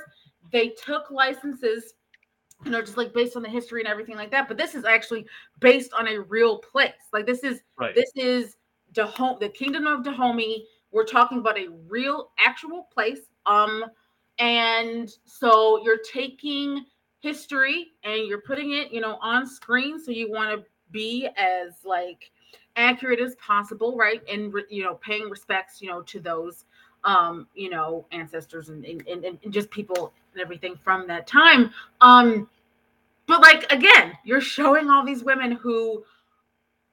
they 0.53 0.69
took 0.85 1.11
licenses, 1.11 1.95
you 2.65 2.71
know, 2.71 2.81
just 2.83 2.97
like 2.99 3.15
based 3.15 3.35
on 3.37 3.43
the 3.43 3.49
history 3.49 3.81
and 3.81 3.89
everything 3.89 4.17
like 4.17 4.31
that. 4.33 4.47
But 4.47 4.59
this 4.59 4.75
is 4.75 4.85
actually 4.85 5.25
based 5.59 5.93
on 5.95 6.07
a 6.07 6.21
real 6.21 6.59
place. 6.59 6.93
Like 7.15 7.25
this 7.27 7.43
is 7.45 7.61
Right. 7.79 7.95
this 7.95 8.11
is 8.15 8.57
Dahomey, 8.93 9.39
the 9.41 9.49
kingdom 9.49 9.87
of 9.87 10.05
Dahomey. 10.05 10.67
We're 10.93 11.05
talking 11.05 11.39
about 11.39 11.59
a 11.59 11.69
real 11.89 12.31
actual 12.39 12.89
place. 12.93 13.21
Um, 13.47 13.85
and 14.39 15.11
so 15.25 15.83
you're 15.85 15.99
taking 15.99 16.85
history 17.21 17.89
and 18.05 18.27
you're 18.27 18.41
putting 18.41 18.73
it, 18.73 18.93
you 18.93 19.01
know, 19.01 19.19
on 19.21 19.47
screen. 19.47 20.03
So 20.03 20.11
you 20.11 20.31
want 20.31 20.59
to 20.59 20.65
be 20.91 21.29
as 21.37 21.85
like 21.85 22.31
accurate 22.77 23.21
as 23.21 23.37
possible, 23.37 23.97
right? 23.97 24.23
And 24.31 24.53
you 24.71 24.83
know, 24.83 24.95
paying 24.95 25.29
respects, 25.29 25.83
you 25.83 25.89
know, 25.89 26.03
to 26.03 26.21
those 26.21 26.65
um, 27.05 27.47
you 27.55 27.71
know, 27.71 28.07
ancestors 28.13 28.69
and, 28.69 28.85
and, 28.85 29.25
and 29.25 29.39
just 29.51 29.71
people 29.71 30.13
and 30.33 30.43
everything 30.43 30.77
from 30.77 31.07
that 31.07 31.27
time. 31.27 31.73
Um, 32.01 32.49
but 33.27 33.41
like 33.41 33.71
again, 33.73 34.17
you're 34.25 34.41
showing 34.41 34.91
all 34.91 35.05
these 35.05 35.25
women 35.25 35.53
who, 35.53 36.05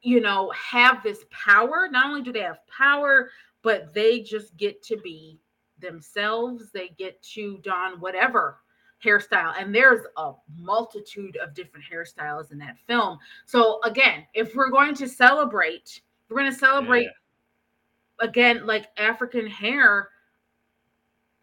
you 0.02 0.22
know, 0.22 0.52
have 0.52 1.04
this 1.04 1.26
power. 1.30 1.88
Not 1.92 2.06
only 2.06 2.22
do 2.22 2.32
they 2.32 2.42
have 2.42 2.60
power, 2.68 3.30
but 3.68 3.94
they 3.94 4.22
just 4.22 4.56
get 4.56 4.82
to 4.82 4.96
be 5.04 5.38
themselves. 5.80 6.72
They 6.72 6.88
get 6.98 7.22
to 7.34 7.58
don 7.64 8.00
whatever 8.00 8.60
hairstyle 9.04 9.54
and 9.60 9.76
there's 9.76 10.06
a 10.16 10.32
multitude 10.58 11.36
of 11.38 11.54
different 11.54 11.86
hairstyles 11.86 12.52
in 12.52 12.58
that 12.58 12.78
film 12.88 13.20
so 13.46 13.80
again 13.84 14.26
if 14.34 14.56
we're 14.56 14.72
going 14.72 14.96
to 14.96 15.08
celebrate 15.08 16.02
we're 16.30 16.38
going 16.40 16.52
to 16.52 16.58
celebrate 16.58 17.04
Yeah. 17.04 18.26
again 18.28 18.66
like 18.66 18.88
african 18.98 19.46
hair 19.46 20.10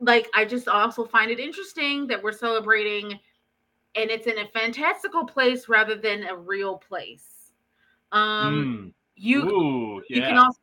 like 0.00 0.28
i 0.34 0.44
just 0.44 0.66
also 0.66 1.04
find 1.04 1.30
it 1.30 1.38
interesting 1.38 2.08
that 2.08 2.20
we're 2.20 2.32
celebrating 2.32 3.12
and 3.94 4.10
it's 4.10 4.26
in 4.26 4.38
a 4.38 4.48
fantastical 4.48 5.24
place 5.24 5.68
rather 5.68 5.94
than 5.94 6.24
a 6.24 6.36
real 6.36 6.76
place 6.76 7.52
um 8.10 8.90
Mm. 8.90 8.92
you 9.14 9.48
Ooh, 9.48 10.02
you 10.08 10.20
yeah. 10.22 10.26
can 10.30 10.38
also 10.38 10.58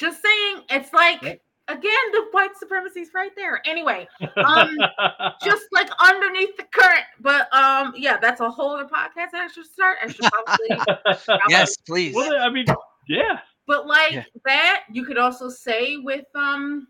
just 0.00 0.22
saying 0.22 0.64
it's 0.70 0.92
like 0.94 1.20
Yep. 1.22 1.40
again 1.68 2.04
the 2.12 2.26
white 2.32 2.56
supremacy's 2.58 3.10
right 3.14 3.30
there 3.36 3.60
anyway 3.66 4.08
um, 4.36 4.76
just 5.44 5.66
like 5.72 5.90
underneath 6.00 6.56
the 6.56 6.64
current 6.72 7.04
but 7.20 7.52
um 7.54 7.92
yeah 7.96 8.16
that's 8.16 8.40
a 8.40 8.50
whole 8.50 8.70
other 8.74 8.88
podcast 8.88 9.34
i 9.34 9.46
should 9.46 9.66
start 9.66 9.98
i 10.02 10.08
should 10.08 10.24
probably 10.32 11.38
Yes, 11.48 11.76
please. 11.86 12.14
well, 12.14 12.32
I 12.40 12.48
mean, 12.48 12.64
yeah. 13.08 13.40
but 13.66 13.86
like 13.86 14.12
Yeah. 14.12 14.24
that 14.46 14.84
you 14.90 15.04
could 15.04 15.18
also 15.18 15.48
say 15.50 15.98
with 15.98 16.24
um 16.34 16.88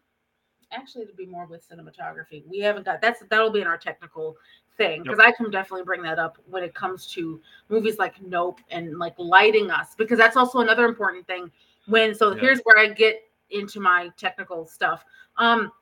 actually 0.73 1.03
it'd 1.03 1.17
be 1.17 1.27
more 1.27 1.47
with 1.47 1.69
cinematography 1.69 2.45
we 2.49 2.61
haven't 2.61 2.85
got 2.85 3.01
that's 3.03 3.25
that'll 3.29 3.51
be 3.51 3.61
in 3.61 3.67
our 3.67 3.77
technical 3.77 4.37
thing 4.77 5.03
because 5.03 5.19
i 5.19 5.33
can 5.33 5.51
definitely 5.51 5.85
bring 5.85 6.01
that 6.01 6.21
up 6.21 6.39
when 6.49 6.63
it 6.63 6.73
comes 6.77 7.07
to 7.09 7.41
movies 7.69 7.99
like 7.99 8.15
nope 8.23 8.61
and 8.71 8.97
like 8.99 9.15
lighting 9.19 9.69
us 9.69 9.89
because 9.99 10.17
that's 10.17 10.37
also 10.37 10.61
another 10.61 10.85
important 10.85 11.27
thing 11.27 11.51
when 11.91 12.15
so 12.15 12.33
Yeah. 12.35 12.41
here's 12.41 12.61
where 12.61 12.79
i 12.79 12.89
get 12.89 13.23
into 13.51 13.81
my 13.81 14.11
technical 14.17 14.65
stuff 14.65 15.05
um 15.37 15.73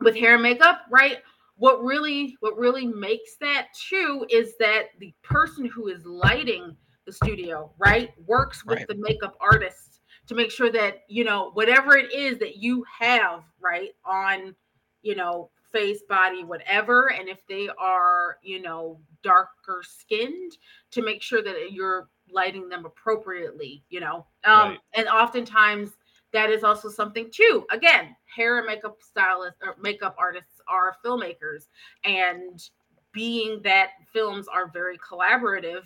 with 0.00 0.16
hair 0.16 0.34
and 0.34 0.42
makeup 0.42 0.82
right 0.90 1.18
what 1.56 1.82
really 1.82 2.36
what 2.40 2.56
really 2.58 2.86
makes 2.86 3.36
that 3.36 3.68
too 3.88 4.26
is 4.28 4.54
that 4.58 4.86
the 4.98 5.14
person 5.22 5.64
who 5.66 5.88
is 5.88 6.04
lighting 6.04 6.76
the 7.06 7.12
studio 7.12 7.70
right 7.78 8.10
works 8.26 8.64
with 8.64 8.78
Right. 8.78 8.88
the 8.88 8.96
makeup 8.96 9.36
artist 9.40 10.00
to 10.26 10.34
make 10.34 10.50
sure 10.50 10.70
that 10.72 11.02
you 11.08 11.22
know 11.24 11.50
whatever 11.52 11.96
it 11.96 12.12
is 12.12 12.38
that 12.38 12.56
you 12.56 12.84
have 12.98 13.44
right 13.60 13.90
on 14.04 14.54
you 15.02 15.14
know 15.14 15.50
face 15.70 16.02
body 16.08 16.44
whatever 16.44 17.10
and 17.12 17.28
if 17.28 17.44
they 17.48 17.68
are 17.78 18.38
you 18.42 18.60
know 18.62 18.98
darker 19.22 19.82
skinned 19.82 20.52
to 20.90 21.02
make 21.02 21.20
sure 21.22 21.42
that 21.42 21.72
you're 21.72 22.08
lighting 22.34 22.68
them 22.68 22.84
appropriately 22.84 23.82
you 23.90 24.00
know 24.00 24.26
um 24.44 24.70
Right. 24.70 24.78
and 24.94 25.08
oftentimes 25.08 25.92
that 26.32 26.50
is 26.50 26.64
also 26.64 26.88
something 26.88 27.30
too 27.30 27.64
again 27.70 28.16
hair 28.34 28.58
and 28.58 28.66
makeup 28.66 28.98
stylists 29.00 29.60
or 29.62 29.76
makeup 29.80 30.16
artists 30.18 30.60
are 30.68 30.96
filmmakers 31.04 31.68
and 32.04 32.68
being 33.12 33.60
that 33.62 33.90
films 34.12 34.48
are 34.48 34.68
very 34.68 34.98
collaborative 34.98 35.84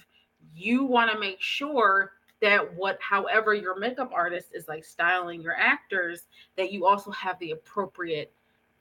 you 0.55 0.85
want 0.85 1.11
to 1.11 1.19
make 1.19 1.41
sure 1.41 2.13
that 2.41 2.75
what 2.75 2.99
however 3.01 3.53
your 3.53 3.79
makeup 3.79 4.11
artist 4.15 4.49
is 4.55 4.69
like 4.69 4.85
styling 4.85 5.43
your 5.43 5.55
actors 5.55 6.23
that 6.57 6.73
you 6.73 6.87
also 6.87 7.11
have 7.11 7.39
the 7.41 7.51
appropriate 7.51 8.33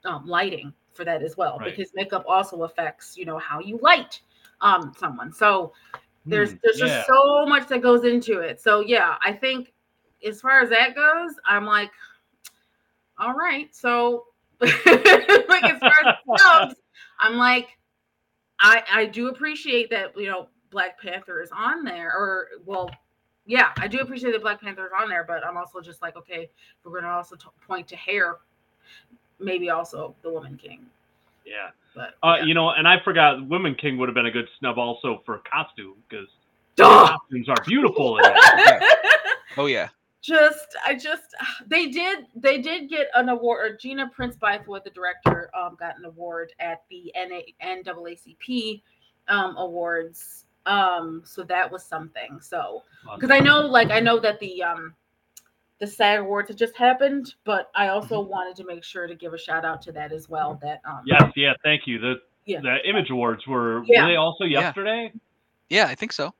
um, 0.04 0.26
lighting 0.26 0.72
for 0.94 1.04
that 1.04 1.22
as 1.22 1.36
well 1.36 1.58
Right. 1.58 1.76
because 1.76 1.92
makeup 1.94 2.24
also 2.26 2.62
affects 2.62 3.16
you 3.16 3.24
know 3.24 3.38
how 3.38 3.60
you 3.60 3.78
light 3.82 4.20
um 4.60 4.92
someone 4.96 5.32
so 5.32 5.72
there's 6.28 6.52
Hmm, 6.52 6.56
there's 6.62 6.78
yeah. 6.80 6.86
just 6.86 7.06
so 7.08 7.46
much 7.46 7.68
that 7.68 7.82
goes 7.82 8.04
into 8.04 8.40
it. 8.40 8.60
So 8.60 8.80
yeah 8.80 9.16
i 9.22 9.32
think 9.32 9.72
as 10.26 10.40
far 10.40 10.60
as 10.60 10.68
that 10.70 10.94
goes 10.94 11.32
i'm 11.46 11.64
like 11.64 11.90
all 13.18 13.34
right. 13.34 13.74
So 13.74 14.26
like 14.60 14.74
as 14.84 15.78
far 15.80 15.92
as 16.04 16.40
subs 16.40 16.74
i'm 17.20 17.36
like 17.36 17.78
i 18.60 18.82
i 18.92 19.04
do 19.06 19.28
appreciate 19.28 19.88
that 19.90 20.16
you 20.16 20.26
know 20.26 20.48
black 20.70 21.00
panther 21.00 21.40
is 21.40 21.50
on 21.52 21.84
there 21.84 22.08
or 22.08 22.48
well 22.66 22.90
yeah 23.46 23.70
i 23.78 23.86
do 23.86 24.00
appreciate 24.00 24.32
that 24.32 24.42
black 24.42 24.60
panther 24.60 24.84
is 24.86 24.92
on 25.00 25.08
there 25.08 25.22
but 25.24 25.46
i'm 25.46 25.56
also 25.56 25.80
just 25.80 26.02
like 26.02 26.16
okay 26.16 26.48
we're 26.84 27.00
to 27.00 27.06
also 27.06 27.36
t- 27.36 27.46
point 27.66 27.86
to 27.86 27.94
hair 27.94 28.38
maybe 29.38 29.70
also 29.70 30.12
the 30.22 30.30
woman 30.30 30.56
king 30.60 30.84
yeah. 31.48 31.70
but 31.94 32.14
Uh, 32.22 32.36
yeah. 32.38 32.44
You 32.44 32.54
know, 32.54 32.70
and 32.70 32.86
I 32.86 32.96
forgot 33.02 33.46
Women 33.48 33.74
King 33.74 33.98
would 33.98 34.08
have 34.08 34.14
been 34.14 34.26
a 34.26 34.30
good 34.30 34.48
snub 34.58 34.78
also 34.78 35.22
for 35.24 35.42
costume 35.50 35.96
because 36.08 36.28
costumes 36.76 37.48
are 37.48 37.62
beautiful 37.66 38.18
in 38.18 38.24
it. 38.26 38.82
Oh 39.56 39.66
yeah. 39.66 39.88
just 40.20 40.76
i 40.86 40.94
just 40.94 41.34
they 41.66 41.88
did 41.88 42.26
they 42.36 42.60
did 42.60 42.88
get 42.88 43.08
an 43.14 43.28
award 43.28 43.72
or 43.72 43.76
gina 43.76 44.08
prince 44.14 44.36
bythewood 44.36 44.84
the 44.84 44.90
director 44.90 45.50
um 45.58 45.76
got 45.78 45.98
an 45.98 46.04
award 46.04 46.52
at 46.60 46.82
the 46.90 47.12
NA, 47.16 47.40
naacp 47.64 48.82
um 49.28 49.56
awards 49.56 50.44
um 50.66 51.22
so 51.24 51.42
that 51.42 51.70
was 51.70 51.84
something 51.84 52.38
so 52.40 52.82
because 53.14 53.30
i 53.30 53.40
know 53.40 53.60
like 53.60 53.90
i 53.90 54.00
know 54.00 54.18
that 54.18 54.38
the 54.38 54.62
um 54.62 54.94
the 55.80 55.86
sag 55.86 56.20
awards 56.20 56.48
had 56.48 56.58
just 56.58 56.76
happened 56.76 57.34
but 57.44 57.70
i 57.74 57.88
also 57.88 58.20
wanted 58.20 58.56
to 58.56 58.64
make 58.64 58.82
sure 58.84 59.06
to 59.06 59.14
give 59.14 59.32
a 59.32 59.38
shout 59.38 59.64
out 59.64 59.80
to 59.82 59.92
that 59.92 60.12
as 60.12 60.28
well 60.28 60.58
that 60.62 60.80
um 60.84 61.02
Yes, 61.06 61.30
yeah, 61.36 61.54
thank 61.62 61.86
you. 61.86 61.98
The 61.98 62.16
Yeah. 62.46 62.60
the 62.60 62.78
Image 62.88 63.10
Awards 63.10 63.46
were 63.46 63.82
Yeah. 63.86 64.02
were 64.02 64.08
they 64.10 64.16
also 64.16 64.44
yesterday? 64.44 65.12
Yeah, 65.68 65.86
I 65.86 65.94
think 65.94 66.12
so. 66.12 66.32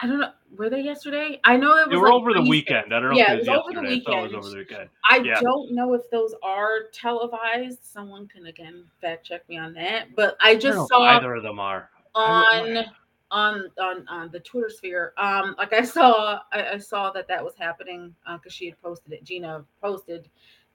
i 0.00 0.06
don't 0.06 0.18
know 0.20 0.30
were 0.56 0.68
they 0.68 0.80
yesterday 0.82 1.40
i 1.44 1.56
know 1.56 1.70
it 1.78 1.88
was 1.88 1.90
They 1.90 1.96
were 1.96 2.06
like 2.08 2.14
over 2.14 2.32
the 2.32 2.40
recent. 2.40 2.48
weekend. 2.50 2.94
I 2.94 3.00
don't 3.00 3.10
know 3.10 3.16
Yeah, 3.16 3.24
if 3.24 3.30
it 3.30 3.34
it 3.34 3.38
was, 3.38 3.48
was 3.48 3.58
over 3.58 3.86
the 3.88 3.94
yesterday. 3.94 4.16
I 4.16 4.18
it 4.18 4.22
was 4.22 4.34
over 4.34 4.50
the 4.50 4.56
weekend. 4.58 4.88
I 5.10 5.16
Yeah. 5.18 5.40
don't 5.40 5.72
know 5.74 5.94
if 5.94 6.02
those 6.10 6.34
are 6.42 6.84
televised. 6.92 7.78
Someone 7.84 8.26
can 8.28 8.46
again 8.46 8.84
fact 9.00 9.24
check 9.26 9.48
me 9.48 9.58
on 9.58 9.72
that. 9.74 10.14
But 10.14 10.36
I 10.40 10.50
I 10.50 10.52
don't 10.52 10.60
just 10.62 10.76
know 10.78 10.82
if 10.84 10.88
saw 10.88 11.02
either 11.04 11.34
of 11.34 11.42
them 11.42 11.58
are. 11.58 11.88
on 12.14 12.84
on 13.32 13.70
on 13.80 14.06
on 14.08 14.30
the 14.30 14.38
Twitter 14.40 14.68
sphere. 14.68 15.14
Um, 15.16 15.56
like 15.58 15.72
I 15.72 15.82
saw 15.82 16.40
I, 16.52 16.74
I 16.74 16.78
saw 16.78 17.10
that 17.12 17.26
that 17.28 17.42
was 17.42 17.54
happening 17.58 18.14
because 18.30 18.52
she 18.52 18.66
had 18.66 18.80
posted 18.80 19.12
it. 19.12 19.24
Gina 19.24 19.64
posted 19.80 20.28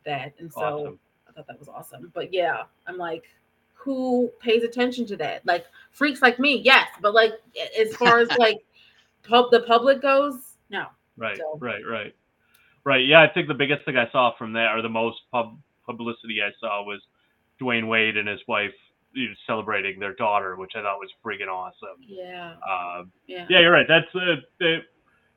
that, 0.06 0.34
and 0.40 0.52
so 0.52 0.62
Awesome. 0.62 1.00
I 1.30 1.32
thought 1.32 1.48
that 1.48 1.60
was 1.60 1.70
awesome. 1.70 2.12
But 2.14 2.34
yeah, 2.34 2.64
I'm 2.88 2.98
like, 2.98 3.24
who 3.76 4.30
pays 4.40 4.64
attention 4.64 5.06
to 5.08 5.18
that? 5.18 5.46
Like 5.46 5.66
freaks 5.92 6.22
like 6.22 6.40
me, 6.40 6.58
yes, 6.58 6.88
but 7.02 7.14
like 7.14 7.34
as 7.80 7.96
far 7.96 8.20
as 8.20 8.30
like 8.38 8.66
pub 9.24 9.52
the 9.52 9.62
public 9.62 10.02
goes, 10.02 10.40
no. 10.70 10.88
Right, 11.16 11.38
So- 11.38 11.58
right, 11.60 11.84
right, 11.88 12.16
right. 12.84 13.06
Yeah, 13.06 13.22
I 13.22 13.28
think 13.28 13.48
the 13.48 13.54
biggest 13.54 13.86
thing 13.86 13.98
I 13.98 14.10
saw 14.12 14.36
from 14.36 14.54
that, 14.54 14.74
or 14.76 14.82
the 14.82 14.90
most 14.90 15.22
pub 15.32 15.58
publicity 15.86 16.42
I 16.42 16.52
saw, 16.60 16.84
was 16.84 17.02
Dwyane 17.62 17.88
Wade 17.88 18.18
and 18.18 18.28
his 18.28 18.42
wife 18.48 18.74
you 19.18 19.30
know, 19.30 19.36
celebrating 19.46 20.00
their 20.00 20.14
daughter, 20.16 20.56
which 20.56 20.72
I 20.76 20.82
thought 20.82 21.00
was 21.00 21.10
friggin' 21.26 21.48
awesome. 21.48 21.98
Yeah, 22.00 22.54
Um, 22.70 23.12
yeah, 23.28 23.46
yeah, 23.50 23.60
you're 23.62 23.72
right. 23.72 23.88
That's 23.88 24.08
uh, 24.16 24.36
the 24.60 24.80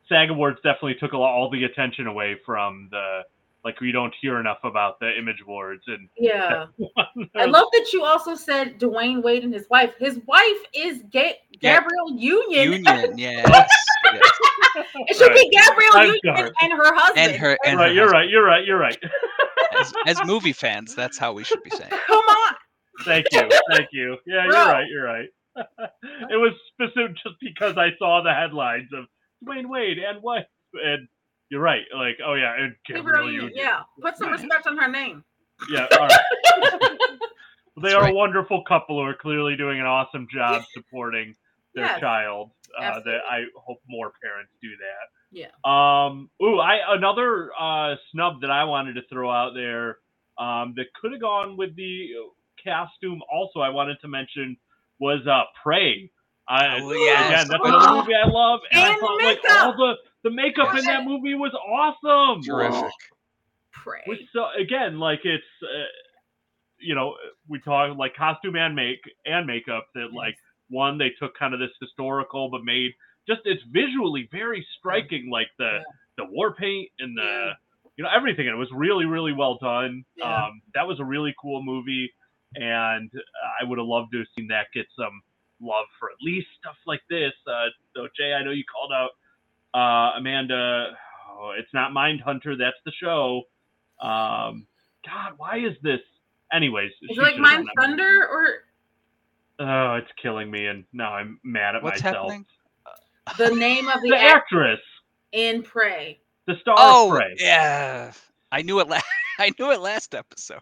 SAG 0.08 0.30
Awards 0.30 0.58
definitely 0.62 0.96
took 0.96 1.12
a 1.12 1.18
lot, 1.18 1.32
all 1.34 1.50
the 1.50 1.64
attention 1.64 2.06
away 2.06 2.36
from 2.44 2.88
the 2.90 3.20
like 3.62 3.78
we 3.80 3.92
don't 3.92 4.14
hear 4.22 4.40
enough 4.40 4.56
about 4.64 4.98
the 5.00 5.10
Image 5.18 5.42
Awards 5.42 5.82
and 5.86 6.08
yeah. 6.16 6.64
I 7.36 7.44
love 7.44 7.66
that 7.72 7.90
you 7.92 8.02
also 8.04 8.34
said 8.34 8.80
Dwyane 8.80 9.22
Wade 9.22 9.44
and 9.44 9.52
his 9.52 9.66
wife. 9.68 9.92
His 9.98 10.18
wife 10.26 10.56
is 10.74 11.02
Ga- 11.12 11.36
Yeah. 11.60 11.78
Gabrielle 11.80 12.18
Union. 12.18 12.72
Union, 12.72 13.12
yes. 13.18 13.46
yes. 14.14 14.22
It 15.08 15.16
should 15.16 15.34
be 15.34 15.50
Gabrielle 15.50 15.92
I'm 15.94 16.06
Union 16.06 16.20
sorry. 16.36 16.52
and 16.62 16.72
her 16.72 16.94
husband. 16.94 17.18
And 17.32 17.36
her 17.36 17.58
and 17.66 17.78
right. 17.78 17.88
her 17.88 17.94
You're 17.94 18.04
husband. 18.04 18.12
right. 18.22 18.30
You're 18.30 18.44
right. 18.44 18.64
You're 18.66 18.78
right. 18.78 18.98
As, 19.78 19.92
as 20.06 20.18
movie 20.24 20.52
fans, 20.54 20.94
that's 20.94 21.18
how 21.18 21.32
we 21.34 21.44
should 21.44 21.62
be 21.62 21.70
saying. 21.70 21.90
Come 22.06 22.24
on. 22.24 22.49
Thank 23.04 23.26
you. 23.32 23.48
Thank 23.70 23.88
you. 23.92 24.16
Yeah, 24.26 24.44
you're 24.44 24.52
right. 24.52 24.86
You're 24.88 25.04
right. 25.04 25.28
it 25.56 26.36
was 26.36 26.52
specific 26.72 27.16
just 27.16 27.36
because 27.40 27.76
I 27.76 27.90
saw 27.98 28.22
the 28.22 28.32
headlines 28.32 28.88
of 28.94 29.06
Dwyane 29.46 29.68
Wade 29.68 29.98
and 29.98 30.22
what, 30.22 30.48
and 30.74 31.08
you're 31.50 31.60
right. 31.60 31.82
Like, 31.94 32.18
oh 32.24 32.34
yeah, 32.34 32.54
and 32.58 32.74
Gabrielle 32.86 33.04
Gabrielle 33.04 33.24
Union. 33.26 33.42
Union. 33.50 33.58
Yeah. 33.58 33.80
Put 34.00 34.16
some 34.16 34.30
respect 34.30 34.66
on 34.66 34.76
her 34.76 34.88
name. 34.88 35.24
Yeah. 35.70 35.86
All 35.92 36.06
right. 36.06 36.98
They 37.76 37.82
That's 37.82 37.94
are 37.94 38.02
right. 38.02 38.12
a 38.12 38.16
wonderful 38.16 38.62
couple 38.64 39.00
who 39.00 39.08
are 39.08 39.14
clearly 39.14 39.56
doing 39.56 39.80
an 39.80 39.86
awesome 39.86 40.26
job 40.30 40.64
supporting 40.74 41.34
their 41.74 41.86
Yes. 41.86 42.00
child. 42.00 42.50
Uh, 42.78 43.00
that 43.00 43.20
I 43.28 43.44
hope 43.56 43.78
more 43.88 44.12
parents 44.22 44.52
do 44.60 44.68
that. 44.76 45.08
Yeah. 45.32 45.48
Um. 45.64 46.28
Ooh, 46.42 46.58
I 46.60 46.78
another 46.94 47.50
uh, 47.58 47.94
snub 48.12 48.42
that 48.42 48.50
I 48.50 48.64
wanted 48.64 48.94
to 48.94 49.02
throw 49.10 49.30
out 49.30 49.54
there. 49.54 49.98
Um, 50.38 50.74
that 50.76 50.86
could 51.00 51.12
have 51.12 51.20
gone 51.20 51.56
with 51.56 51.74
the 51.76 52.08
costume. 52.64 53.20
Also, 53.32 53.60
I 53.60 53.68
wanted 53.70 54.00
to 54.00 54.08
mention 54.08 54.56
was 54.98 55.26
uh, 55.26 55.42
Prey. 55.62 56.10
I, 56.48 56.80
Oh, 56.80 56.90
yes. 56.92 57.26
Again, 57.30 57.48
that's 57.48 57.64
another 57.64 57.86
Oh. 57.90 58.00
movie 58.00 58.14
I 58.14 58.26
love, 58.28 58.60
and, 58.72 58.80
I 58.82 58.90
And 58.90 59.00
thought 59.00 59.22
like 59.22 59.38
all 59.50 59.76
the 59.76 59.94
The 60.24 60.30
makeup 60.30 60.76
in 60.76 60.84
that 60.84 61.04
movie 61.04 61.34
was 61.34 61.52
awesome. 61.54 62.42
Terrific. 62.42 62.90
Pray. 63.72 64.02
Which 64.06 64.20
so 64.32 64.46
again, 64.58 64.98
like 64.98 65.20
it's 65.24 65.44
uh, 65.62 65.84
you 66.78 66.94
know 66.94 67.14
we 67.48 67.60
talk 67.60 67.96
like 67.96 68.14
costume 68.16 68.56
and 68.56 68.74
make 68.74 69.00
and 69.24 69.46
makeup 69.46 69.86
that 69.94 70.12
like 70.12 70.34
one 70.68 70.98
they 70.98 71.10
took 71.18 71.36
kind 71.38 71.54
of 71.54 71.60
this 71.60 71.70
historical 71.80 72.50
but 72.50 72.62
made 72.64 72.92
just 73.28 73.40
it's 73.44 73.62
visually 73.70 74.28
very 74.32 74.66
striking 74.78 75.30
like 75.30 75.48
the 75.58 75.64
Yeah. 75.78 75.82
the 76.18 76.24
war 76.26 76.54
paint 76.54 76.88
and 76.98 77.16
the 77.16 77.22
Yeah. 77.22 77.52
you 77.96 78.04
know 78.04 78.10
everything 78.14 78.46
and 78.48 78.54
it 78.56 78.58
was 78.58 78.70
really 78.72 79.04
really 79.04 79.32
well 79.32 79.58
done 79.60 80.04
Yeah. 80.16 80.46
um 80.46 80.62
that 80.74 80.86
was 80.86 81.00
a 81.00 81.04
really 81.04 81.34
cool 81.40 81.62
movie 81.62 82.10
and 82.56 83.10
i 83.60 83.64
would 83.64 83.78
have 83.78 83.86
loved 83.86 84.10
to 84.12 84.18
have 84.18 84.26
seen 84.36 84.48
that 84.48 84.66
get 84.74 84.86
some 84.98 85.22
love 85.62 85.86
for 85.98 86.08
at 86.10 86.16
least 86.22 86.46
stuff 86.58 86.76
like 86.86 87.00
this 87.10 87.32
uh 87.46 87.66
so 87.94 88.08
jay 88.16 88.32
i 88.32 88.42
know 88.42 88.50
you 88.50 88.64
called 88.64 88.90
out 88.92 89.10
uh 89.78 90.18
amanda 90.18 90.90
oh, 91.38 91.52
it's 91.58 91.72
not 91.74 91.92
mind 91.92 92.20
hunter 92.20 92.56
that's 92.56 92.76
the 92.84 92.92
show 93.00 93.42
um 94.02 94.66
god 95.06 95.32
why 95.36 95.58
is 95.58 95.76
this 95.82 96.00
anyways 96.52 96.90
Is 97.02 97.16
it 97.16 97.20
like 97.20 97.30
should've 97.32 97.40
Mind 97.40 97.68
done. 97.78 97.88
Thunder 97.90 98.26
or 98.28 98.46
oh 99.60 99.94
it's 99.96 100.10
killing 100.20 100.50
me 100.50 100.66
and 100.66 100.84
now 100.92 101.12
i'm 101.14 101.38
mad 101.44 101.76
at 101.76 101.82
What's 101.82 102.02
myself 102.02 102.30
happening? 102.32 102.46
the 103.38 103.54
name 103.54 103.88
of 103.88 104.00
the, 104.02 104.08
the 104.10 104.16
actress 104.18 104.80
in 105.32 105.62
Prey? 105.62 106.20
the 106.46 106.54
star 106.62 106.74
Oh, 106.78 107.10
of 107.12 107.16
prey 107.18 107.34
yeah. 107.38 108.12
I 108.50 108.62
knew 108.62 108.80
it. 108.80 108.88
La- 108.88 109.00
I 109.38 109.52
knew 109.58 109.70
it 109.70 109.80
last 109.80 110.14
episode. 110.16 110.60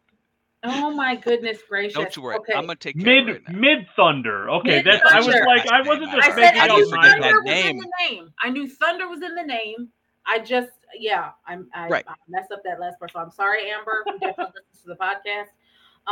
Oh 0.64 0.90
my 0.90 1.14
goodness 1.16 1.58
gracious! 1.68 1.94
Don't 1.94 2.16
you 2.16 2.22
worry. 2.22 2.36
Okay. 2.36 2.52
I'm 2.52 2.62
gonna 2.66 2.76
take 2.76 2.96
care 2.96 3.04
Mid 3.04 3.28
of 3.28 3.36
it 3.36 3.42
right 3.46 3.56
mid 3.56 3.86
thunder. 3.94 4.50
Okay, 4.50 4.82
Mid 4.82 4.86
that's 4.86 5.02
I 5.12 5.18
was 5.18 5.28
like 5.28 5.66
I 5.70 5.82
wasn't 5.82 6.10
just 6.10 6.28
I 6.28 6.30
said 6.30 6.36
making 6.40 6.60
I 6.60 6.66
How 6.66 6.70
up 6.70 6.70
do 6.70 6.74
knew 6.76 6.84
you 6.86 6.90
my 6.90 7.08
forget 7.08 7.20
Thunder 7.22 7.28
that 7.28 7.34
was 7.34 7.44
name? 7.44 7.70
in 7.70 7.76
the 7.76 7.92
name. 8.00 8.32
I 8.42 8.50
knew 8.50 8.68
Thunder 8.68 9.08
was 9.08 9.22
in 9.22 9.34
the 9.34 9.42
name. 9.44 9.88
I 10.26 10.40
just 10.40 10.70
yeah, 10.98 11.30
I'm 11.46 11.68
I, 11.74 11.88
Right. 11.88 12.04
I 12.08 12.14
messed 12.28 12.50
up 12.50 12.62
that 12.64 12.80
last 12.80 12.98
part. 12.98 13.12
So 13.12 13.20
I'm 13.20 13.30
sorry, 13.30 13.70
Amber. 13.70 14.02
Who 14.04 14.18
definitely 14.18 14.44
listens 14.72 14.82
to 14.82 14.88
the 14.88 14.96
podcast. 14.96 15.48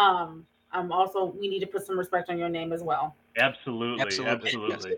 Um, 0.01 0.47
I'm 0.73 0.93
also 0.93 1.24
we 1.24 1.48
need 1.48 1.60
to 1.60 1.66
put 1.66 1.85
some 1.85 1.98
respect 1.98 2.31
on 2.31 2.39
your 2.39 2.48
name 2.48 2.73
as 2.73 2.82
well. 2.82 3.16
Absolutely, 3.39 4.02
Absolutely, 4.02 4.47
absolutely. 4.47 4.97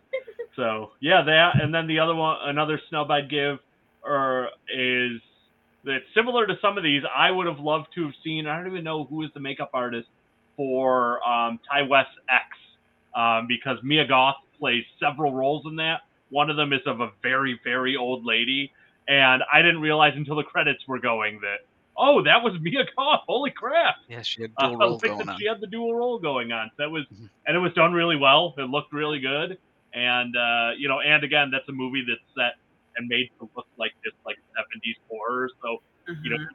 So 0.56 0.90
yeah, 1.00 1.22
that 1.22 1.60
and 1.62 1.72
then 1.74 1.86
the 1.86 1.98
other 2.00 2.14
one, 2.14 2.36
another 2.42 2.80
snub 2.88 3.10
I'd 3.10 3.30
give, 3.30 3.58
or 4.04 4.50
is 4.74 5.20
that 5.89 6.01
similar 6.15 6.47
to 6.47 6.55
some 6.62 6.77
of 6.78 6.85
these. 6.85 7.02
I 7.15 7.31
would 7.31 7.47
have 7.47 7.59
loved 7.60 7.89
to 7.97 8.05
have 8.05 8.15
seen. 8.24 8.47
I 8.47 8.56
don't 8.56 8.69
even 8.70 8.85
know 8.85 9.05
who 9.05 9.23
is 9.24 9.31
the 9.35 9.40
makeup 9.40 9.70
artist 9.74 10.09
for 10.56 11.27
um, 11.28 11.59
Ti 11.73 11.86
West 11.89 12.10
X, 12.31 12.44
um, 13.15 13.47
because 13.48 13.78
Mia 13.82 14.06
Goth 14.06 14.36
plays 14.59 14.85
several 15.01 15.32
roles 15.35 15.65
in 15.66 15.77
that. 15.77 16.02
One 16.31 16.51
of 16.51 16.56
them 16.56 16.73
is 16.73 16.81
of 16.86 17.01
a 17.01 17.10
very 17.23 17.59
very 17.65 17.97
old 17.97 18.24
lady, 18.24 18.73
and 19.09 19.43
I 19.52 19.62
didn't 19.62 19.81
realize 19.81 20.12
until 20.16 20.36
the 20.36 20.44
credits 20.44 20.86
were 20.86 20.98
going 21.01 21.40
that 21.40 21.59
oh 21.97 22.23
that 22.24 22.43
was 22.43 22.55
Mia 22.60 22.85
Goth. 22.97 23.23
Holy 23.27 23.51
crap! 23.51 23.97
Yeah, 24.09 24.23
she 24.23 24.43
had 24.43 24.52
Uh, 24.59 24.69
dual 24.69 24.78
roles 24.78 25.02
like 25.02 25.12
going 25.12 25.28
on. 25.28 25.39
She 25.39 25.47
had 25.47 25.60
the 25.60 25.66
dual 25.66 25.94
role 25.94 26.19
going 26.19 26.52
on. 26.52 26.70
So 26.77 26.82
that 26.85 26.90
was, 26.90 27.05
Mhm. 27.12 27.28
and 27.47 27.56
it 27.56 27.60
was 27.60 27.73
done 27.74 27.93
really 27.93 28.16
well. 28.16 28.55
It 28.59 28.69
looked 28.69 28.93
really 28.93 29.20
good, 29.20 29.59
and 29.94 30.36
uh, 30.36 30.70
you 30.77 30.89
know, 30.89 31.01
and 31.01 31.24
again, 31.24 31.51
that's 31.51 31.69
a 31.69 31.73
movie 31.73 32.05
that's 32.06 32.20
set 32.36 32.55
and 32.98 33.08
made 33.08 33.28
to 33.40 33.48
look 33.56 33.66
like 33.78 33.92
this 34.04 34.14
like 34.26 34.36
'70s 34.58 34.96
horror. 35.10 35.50
So 35.64 35.78
you 36.24 36.30
know, 36.32 36.38
Mhm. 36.38 36.48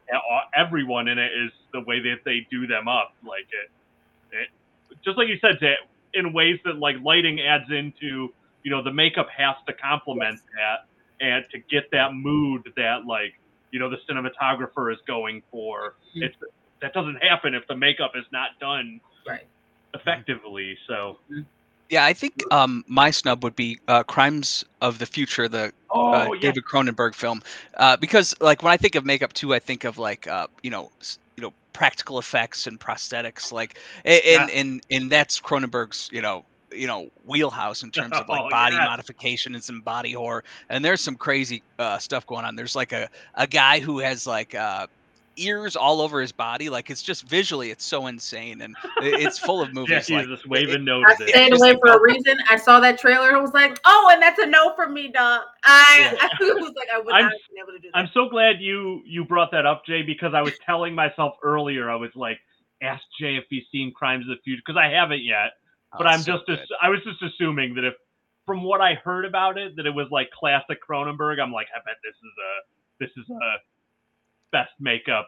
everyone 0.55 1.07
in 1.09 1.17
it 1.19 1.31
is 1.33 1.51
the 1.73 1.81
way 1.87 2.01
that 2.01 2.17
they 2.25 2.45
do 2.51 2.67
them 2.67 2.87
up, 2.89 3.11
like 3.23 3.47
it, 3.51 3.69
it 4.37 4.49
just 5.05 5.17
like 5.17 5.29
you 5.29 5.37
said, 5.41 5.59
to, 5.61 5.75
in 6.13 6.33
ways 6.33 6.59
that 6.65 6.77
like 6.77 6.97
lighting 7.03 7.41
adds 7.41 7.71
into, 7.71 8.29
you 8.63 8.71
know, 8.71 8.83
the 8.83 8.93
makeup 8.93 9.27
has 9.35 9.55
to 9.67 9.73
complement 9.75 10.39
Yes. 10.39 10.43
that 10.57 10.79
and 11.25 11.45
to 11.51 11.59
get 11.69 11.85
that 11.91 12.13
mood 12.13 12.63
that 12.77 13.05
like 13.07 13.33
you 13.71 13.79
know 13.79 13.89
the 13.89 13.97
cinematographer 14.09 14.91
is 14.93 14.99
going 15.07 15.43
for. 15.51 15.95
Mhm. 16.15 16.23
It's 16.23 16.35
that 16.81 16.93
doesn't 16.93 17.17
happen 17.23 17.55
if 17.55 17.63
the 17.67 17.77
makeup 17.77 18.11
is 18.15 18.25
not 18.31 18.51
done 18.59 19.01
Right. 19.27 19.47
effectively. 19.95 20.77
So 20.87 21.19
Yeah, 21.89 22.05
I 22.05 22.14
think 22.14 22.43
um, 22.51 22.84
my 22.88 23.11
snub 23.11 23.43
would 23.43 23.55
be 23.55 23.80
uh, 23.88 24.03
Crimes 24.03 24.64
of 24.81 24.99
the 24.99 25.05
Future, 25.05 25.47
the 25.47 25.72
oh 25.91 26.11
uh, 26.11 26.30
yeah, 26.34 26.53
David 26.53 26.64
Cronenberg 26.72 27.14
film, 27.15 27.41
uh, 27.77 27.97
because 27.97 28.34
like 28.41 28.64
when 28.64 28.72
I 28.73 28.77
think 28.77 28.95
of 28.95 29.05
makeup 29.05 29.34
too, 29.34 29.53
I 29.53 29.60
think 29.60 29.84
of 29.84 29.97
like 29.97 30.27
uh, 30.27 30.47
you 30.64 30.72
know 30.72 30.91
you 31.38 31.43
know 31.43 31.53
practical 31.73 32.19
effects 32.19 32.68
and 32.68 32.80
prosthetics, 32.80 33.51
like 33.51 33.77
and 34.05 34.49
Yeah. 34.49 34.49
and 34.49 34.81
and 34.89 35.11
that's 35.11 35.39
Cronenberg's 35.39 36.10
you 36.11 36.22
know 36.22 36.45
you 36.73 36.88
know 36.88 37.10
wheelhouse 37.23 37.84
in 37.84 37.91
terms 37.91 38.19
of 38.19 38.27
like 38.30 38.43
Oh, 38.43 38.49
body 38.49 38.80
yes. 38.80 38.80
modification 38.80 39.53
and 39.53 39.64
some 39.64 39.81
body 39.81 40.14
horror, 40.14 40.43
and 40.69 40.84
there's 40.84 41.01
some 41.01 41.15
crazy 41.15 41.64
uh, 41.80 41.97
stuff 41.99 42.26
going 42.26 42.45
on. 42.45 42.55
There's 42.55 42.76
like 42.76 42.91
a 42.93 43.10
a 43.35 43.47
guy 43.47 43.80
who 43.80 43.99
has 43.99 44.26
like. 44.27 44.55
Ears 45.38 45.76
all 45.76 46.01
over 46.01 46.22
his 46.22 46.31
body 46.31 46.69
like 46.69 46.89
it's 46.89 47.01
just 47.01 47.23
visually 47.23 47.72
it's 47.72 47.84
so 47.84 48.07
insane 48.07 48.61
and 48.61 48.76
it's 49.01 49.39
full 49.39 49.61
of 49.61 49.73
movies. 49.73 49.89
yeah, 49.89 49.95
movies 49.97 50.07
he's 50.07 50.18
like 50.18 50.27
just 50.27 50.47
waving 50.47 50.81
I 50.81 50.84
noses. 50.84 51.15
Yeah, 51.22 51.27
stayed 51.27 51.53
away 51.53 51.72
like 51.72 51.80
for 51.80 51.93
a 51.93 52.01
reason. 52.01 52.38
I 52.49 52.55
saw 52.57 52.80
that 52.80 52.97
trailer 52.99 53.30
and 53.31 53.41
was 53.41 53.53
like, 53.53 53.80
oh, 53.85 54.10
and 54.11 54.22
that's 54.22 54.39
a 54.39 54.45
no 54.45 54.73
for 54.76 54.88
me, 54.89 55.10
dog. 55.10 55.41
I, 55.64 56.11
Yeah. 56.14 56.27
I 56.31 56.43
was 56.53 56.73
like, 56.76 56.88
I 56.93 56.99
would 56.99 57.14
I'm- 57.14 57.23
not 57.23 57.31
have 57.31 57.39
been 57.49 57.57
able 57.64 57.72
to 57.73 57.80
do 57.80 57.89
that. 57.93 57.97
I'm 57.97 58.10
so 58.14 58.30
glad 58.30 58.61
you 58.61 59.01
you 59.05 59.26
brought 59.26 59.51
that 59.51 59.65
up, 59.65 59.85
Jay, 59.85 60.01
because 60.03 60.34
I 60.34 60.41
was 60.41 60.53
telling 60.65 60.93
myself 60.95 61.34
earlier, 61.43 61.89
I 61.89 61.95
was 61.95 62.11
like, 62.15 62.39
ask 62.81 63.01
Jay 63.19 63.35
if 63.38 63.45
he's 63.49 63.64
seen 63.72 63.91
Crimes 63.93 64.26
of 64.30 64.35
the 64.38 64.41
Future, 64.43 64.61
because 64.65 64.77
I 64.80 64.88
haven't 64.89 65.23
yet. 65.23 65.51
Oh, 65.93 65.97
But 65.99 66.07
I'm 66.07 66.22
so 66.22 66.34
just 66.34 66.45
good. 66.47 66.60
ass- 66.60 66.68
I 66.81 66.89
was 66.89 66.99
just 67.03 67.22
assuming 67.22 67.76
that 67.76 67.84
if 67.85 67.93
from 68.45 68.61
what 68.64 68.81
I 68.81 68.95
heard 68.95 69.26
about 69.26 69.57
it, 69.57 69.76
that 69.77 69.85
it 69.85 69.93
was 69.95 70.07
like 70.11 70.30
classic 70.31 70.80
Cronenberg. 70.88 71.39
I'm 71.39 71.51
like, 71.53 71.68
I 71.73 71.80
bet 71.85 71.95
this 72.03 72.15
is 72.15 72.34
a 72.38 72.51
this 72.99 73.10
is 73.18 73.30
a 73.30 73.55
best 74.53 74.71
makeup 74.80 75.27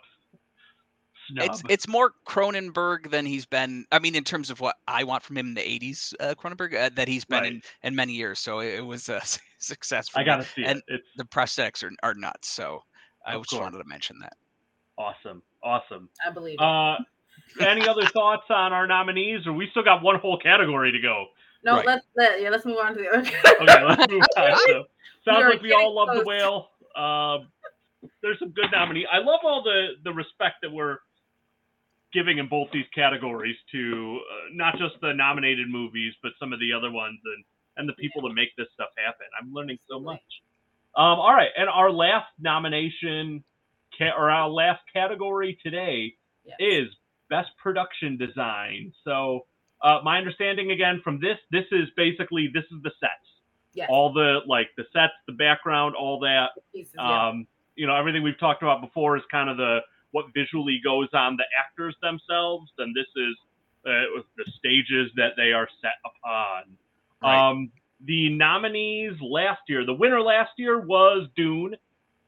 snub. 1.28 1.46
It's 1.50 1.62
it's 1.70 1.88
more 1.88 2.14
Cronenberg 2.28 3.10
than 3.10 3.26
he's 3.26 3.46
been. 3.46 3.86
I 3.92 4.00
mean, 4.00 4.16
in 4.16 4.24
terms 4.24 4.50
of 4.50 4.60
what 4.62 4.76
I 4.88 5.04
want 5.04 5.24
from 5.24 5.38
him 5.38 5.48
in 5.48 5.54
the 5.56 5.62
'80s, 5.62 6.14
uh, 6.20 6.36
Cronenberg 6.36 6.74
uh, 6.76 6.90
that 6.96 7.08
he's 7.08 7.26
been 7.26 7.42
Right. 7.44 7.52
in 7.54 7.62
in 7.84 7.96
many 7.96 8.14
years. 8.14 8.40
So 8.40 8.60
it, 8.60 8.76
it 8.76 8.86
was 8.86 9.10
a 9.10 9.18
s- 9.18 9.40
success. 9.60 10.08
For 10.08 10.20
I 10.20 10.24
gotta 10.24 10.46
see 10.46 10.64
and 10.64 10.78
it. 10.88 10.96
It's 10.96 11.08
The 11.18 11.26
prosthetics 11.26 11.84
are, 11.84 11.92
are 12.04 12.14
nuts. 12.14 12.50
So 12.52 12.80
I 13.26 13.34
Of 13.34 13.42
just 13.42 13.50
course. 13.52 13.62
wanted 13.64 13.80
to 13.80 13.86
mention 13.90 14.18
that. 14.22 14.34
awesome, 14.98 15.42
awesome. 15.64 16.10
I 16.26 16.32
believe. 16.32 16.60
Uh, 16.60 16.98
any 17.60 17.88
other 17.88 18.06
thoughts 18.08 18.46
on 18.50 18.72
our 18.72 18.88
nominees, 18.88 19.46
or 19.46 19.54
we 19.54 19.68
still 19.72 19.84
got 19.84 20.02
one 20.02 20.20
whole 20.20 20.38
category 20.38 20.92
to 20.92 21.00
go? 21.00 21.26
no, 21.64 21.78
right. 21.78 21.86
let's 21.86 22.06
let 22.16 22.42
yeah, 22.42 22.50
let's 22.50 22.66
move 22.66 22.78
on 22.78 22.96
to 22.96 23.02
the 23.02 23.10
other. 23.10 23.30
Okay, 23.62 23.84
let's 23.84 24.08
move 24.12 24.22
on. 24.38 24.58
So, 24.68 24.84
sounds 25.26 25.44
are 25.44 25.50
like 25.50 25.62
we 25.62 25.74
all 25.74 25.94
love 25.96 26.10
the 26.16 26.24
whale. 26.24 26.70
Um, 26.96 27.48
there's 28.22 28.40
some 28.40 28.50
good 28.52 28.70
nominees. 28.72 29.06
I 29.12 29.18
love 29.20 29.40
all 29.44 29.64
the 29.64 29.94
the 30.04 30.12
respect 30.14 30.58
that 30.62 30.72
we're 30.72 30.98
giving 32.14 32.38
in 32.38 32.48
both 32.48 32.70
these 32.72 32.86
categories 32.94 33.58
to 33.72 34.20
uh, 34.32 34.36
not 34.54 34.78
just 34.78 34.96
the 35.02 35.14
nominated 35.14 35.68
movies, 35.70 36.14
but 36.24 36.32
some 36.40 36.54
of 36.54 36.60
the 36.60 36.72
other 36.74 36.92
ones 36.92 37.20
and 37.36 37.44
and 37.78 37.90
the 37.90 37.94
people 37.94 38.22
that 38.22 38.34
make 38.34 38.56
this 38.56 38.68
stuff 38.74 38.90
happen. 38.98 39.26
I'm 39.42 39.54
learning 39.54 39.80
so 39.90 40.00
much. 40.00 40.22
Um, 40.96 41.20
all 41.20 41.34
right, 41.34 41.50
and 41.58 41.68
our 41.68 41.92
last 41.92 42.28
nomination, 42.40 43.44
ca- 43.98 44.14
or 44.18 44.32
our 44.32 44.48
last 44.50 44.82
category 44.94 45.58
today 45.62 46.14
Yes. 46.46 46.56
is 46.60 46.88
best 47.30 47.50
production 47.58 48.18
design. 48.18 48.94
So, 49.04 49.48
uh, 49.82 50.00
my 50.04 50.20
understanding 50.20 50.72
again 50.72 51.02
from 51.04 51.20
this, 51.20 51.38
this 51.52 51.66
is 51.72 51.90
basically 51.98 52.50
this 52.54 52.64
is 52.72 52.82
the 52.84 52.92
sets, 53.00 53.28
Yes. 53.74 53.90
all 53.92 54.14
the 54.14 54.40
like 54.48 54.70
the 54.78 54.86
sets, 54.94 55.14
the 55.28 55.34
background, 55.34 55.96
all 55.96 56.20
that. 56.20 56.52
pieces, 56.72 56.94
yeah. 56.96 57.28
Um, 57.30 57.48
you 57.76 57.88
know, 57.88 57.96
everything 57.96 58.24
we've 58.24 58.40
talked 58.40 58.64
about 58.64 58.82
before 58.82 59.18
is 59.18 59.24
kind 59.32 59.50
of 59.50 59.58
the 59.58 59.80
what 60.12 60.26
visually 60.34 60.80
goes 60.84 61.10
on 61.14 61.36
the 61.36 61.44
actors 61.60 61.96
themselves, 62.02 62.72
and 62.78 62.96
this 62.96 63.08
is 63.18 63.36
uh, 63.86 64.22
the 64.38 64.50
stages 64.58 65.12
that 65.16 65.34
they 65.36 65.52
are 65.52 65.68
set 65.82 65.96
upon. 66.06 66.78
Right. 67.22 67.50
Um, 67.50 67.72
the 68.06 68.30
nominees 68.30 69.14
last 69.22 69.62
year, 69.68 69.86
the 69.86 69.94
winner 69.94 70.22
last 70.22 70.52
year 70.58 70.80
was 70.80 71.28
Dune. 71.36 71.76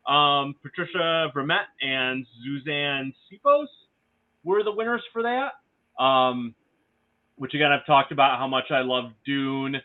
Um, 0.08 0.56
Patricia 0.62 1.32
Vermette 1.34 1.68
and 1.82 2.26
Suzanne 2.44 3.14
Sipos 3.28 3.68
were 4.44 4.64
the 4.64 4.72
winners 4.72 5.04
for 5.12 5.24
that. 5.24 5.54
Um, 6.02 6.56
which 7.38 7.54
again, 7.54 7.72
I've 7.72 7.86
talked 7.86 8.12
about 8.12 8.40
how 8.40 8.48
much 8.48 8.72
I 8.72 8.82
love 8.82 9.12
Dune 9.26 9.76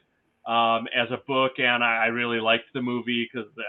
um, 0.47 0.89
as 0.95 1.11
a 1.11 1.19
book, 1.27 1.53
and 1.59 1.85
I, 1.85 2.05
I 2.05 2.07
really 2.07 2.41
liked 2.41 2.73
the 2.75 2.83
movie 2.83 3.29
because 3.33 3.51
uh, 3.59 3.63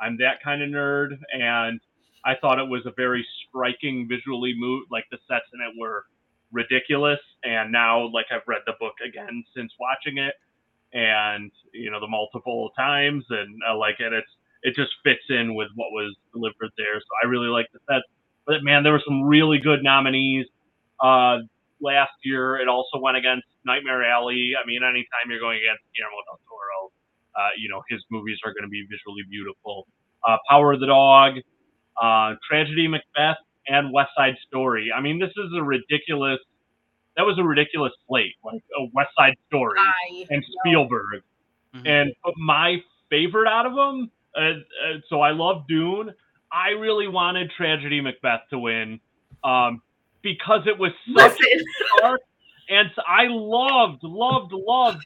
I'm 0.00 0.16
that 0.18 0.42
kind 0.42 0.62
of 0.62 0.68
nerd, 0.68 1.18
and 1.32 1.80
I 2.24 2.34
thought 2.40 2.58
it 2.58 2.68
was 2.68 2.82
a 2.86 2.92
very 2.96 3.26
striking 3.46 4.08
visually 4.08 4.54
move. 4.56 4.84
Like 4.90 5.04
the 5.10 5.18
sets 5.28 5.46
in 5.52 5.60
it 5.60 5.74
were 5.78 6.04
ridiculous, 6.52 7.20
and 7.42 7.70
now 7.70 8.08
like 8.12 8.26
I've 8.30 8.46
read 8.46 8.62
the 8.66 8.74
book 8.80 8.94
again 9.06 9.44
since 9.56 9.72
watching 9.78 10.18
it, 10.18 10.34
and 10.92 11.50
you 11.72 11.90
know 11.90 12.00
the 12.00 12.08
multiple 12.08 12.70
times, 12.76 13.24
and 13.30 13.60
I 13.66 13.72
like 13.72 13.96
it. 14.00 14.12
It's 14.12 14.30
it 14.62 14.74
just 14.74 14.92
fits 15.04 15.24
in 15.28 15.54
with 15.54 15.68
what 15.74 15.92
was 15.92 16.16
delivered 16.32 16.72
there, 16.76 16.98
so 16.98 17.12
I 17.22 17.26
really 17.28 17.48
like 17.48 17.66
the 17.72 17.80
sets. 17.88 18.06
But 18.46 18.62
man, 18.62 18.82
there 18.82 18.92
were 18.92 19.02
some 19.06 19.22
really 19.22 19.58
good 19.58 19.82
nominees. 19.82 20.46
Uh, 21.00 21.38
last 21.80 22.12
year, 22.22 22.56
it 22.56 22.68
also 22.68 22.98
went 22.98 23.16
against 23.16 23.44
Nightmare 23.64 24.04
Alley. 24.04 24.52
I 24.56 24.66
mean, 24.66 24.82
anytime 24.82 25.28
you're 25.28 25.40
going 25.40 25.58
against 25.58 25.84
Guillermo 25.94 26.16
del 26.24 26.40
Toro, 26.48 26.92
uh, 27.36 27.48
you 27.58 27.68
know 27.68 27.82
his 27.88 28.02
movies 28.10 28.38
are 28.44 28.52
going 28.52 28.64
to 28.64 28.68
be 28.68 28.82
visually 28.90 29.22
beautiful. 29.30 29.86
uh, 30.26 30.36
Power 30.48 30.72
of 30.72 30.80
the 30.80 30.86
Dog, 30.86 31.34
uh, 32.02 32.34
Tragedy 32.48 32.88
Macbeth, 32.88 33.36
and 33.68 33.92
West 33.92 34.10
Side 34.16 34.36
Story. 34.46 34.90
I 34.94 35.00
mean, 35.00 35.18
this 35.18 35.30
is 35.36 35.50
a 35.56 35.62
ridiculous. 35.62 36.38
That 37.16 37.24
was 37.26 37.38
a 37.38 37.44
ridiculous 37.44 37.92
slate, 38.08 38.34
like 38.44 38.62
a 38.78 38.86
West 38.92 39.10
Side 39.18 39.34
Story 39.48 39.78
I 39.78 40.26
and 40.30 40.42
know. 40.42 40.48
Spielberg. 40.64 41.22
Mhm. 41.76 41.86
And 41.88 42.12
but 42.24 42.34
my 42.38 42.82
favorite 43.10 43.48
out 43.48 43.66
of 43.66 43.74
them, 43.74 44.10
uh, 44.36 44.40
uh, 44.40 44.98
so 45.08 45.20
I 45.20 45.30
love 45.30 45.66
Dune. 45.68 46.12
I 46.52 46.70
really 46.70 47.08
wanted 47.08 47.50
Tragedy 47.56 48.00
Macbeth 48.00 48.42
to 48.50 48.58
win 48.58 49.00
um, 49.44 49.82
because 50.22 50.66
it 50.66 50.78
was 50.78 50.92
such 51.16 51.36
Listen, 51.38 51.64
dark, 52.00 52.20
and 52.70 52.90
I 53.06 53.26
loved, 53.28 54.02
loved, 54.04 54.52
loved, 54.52 55.04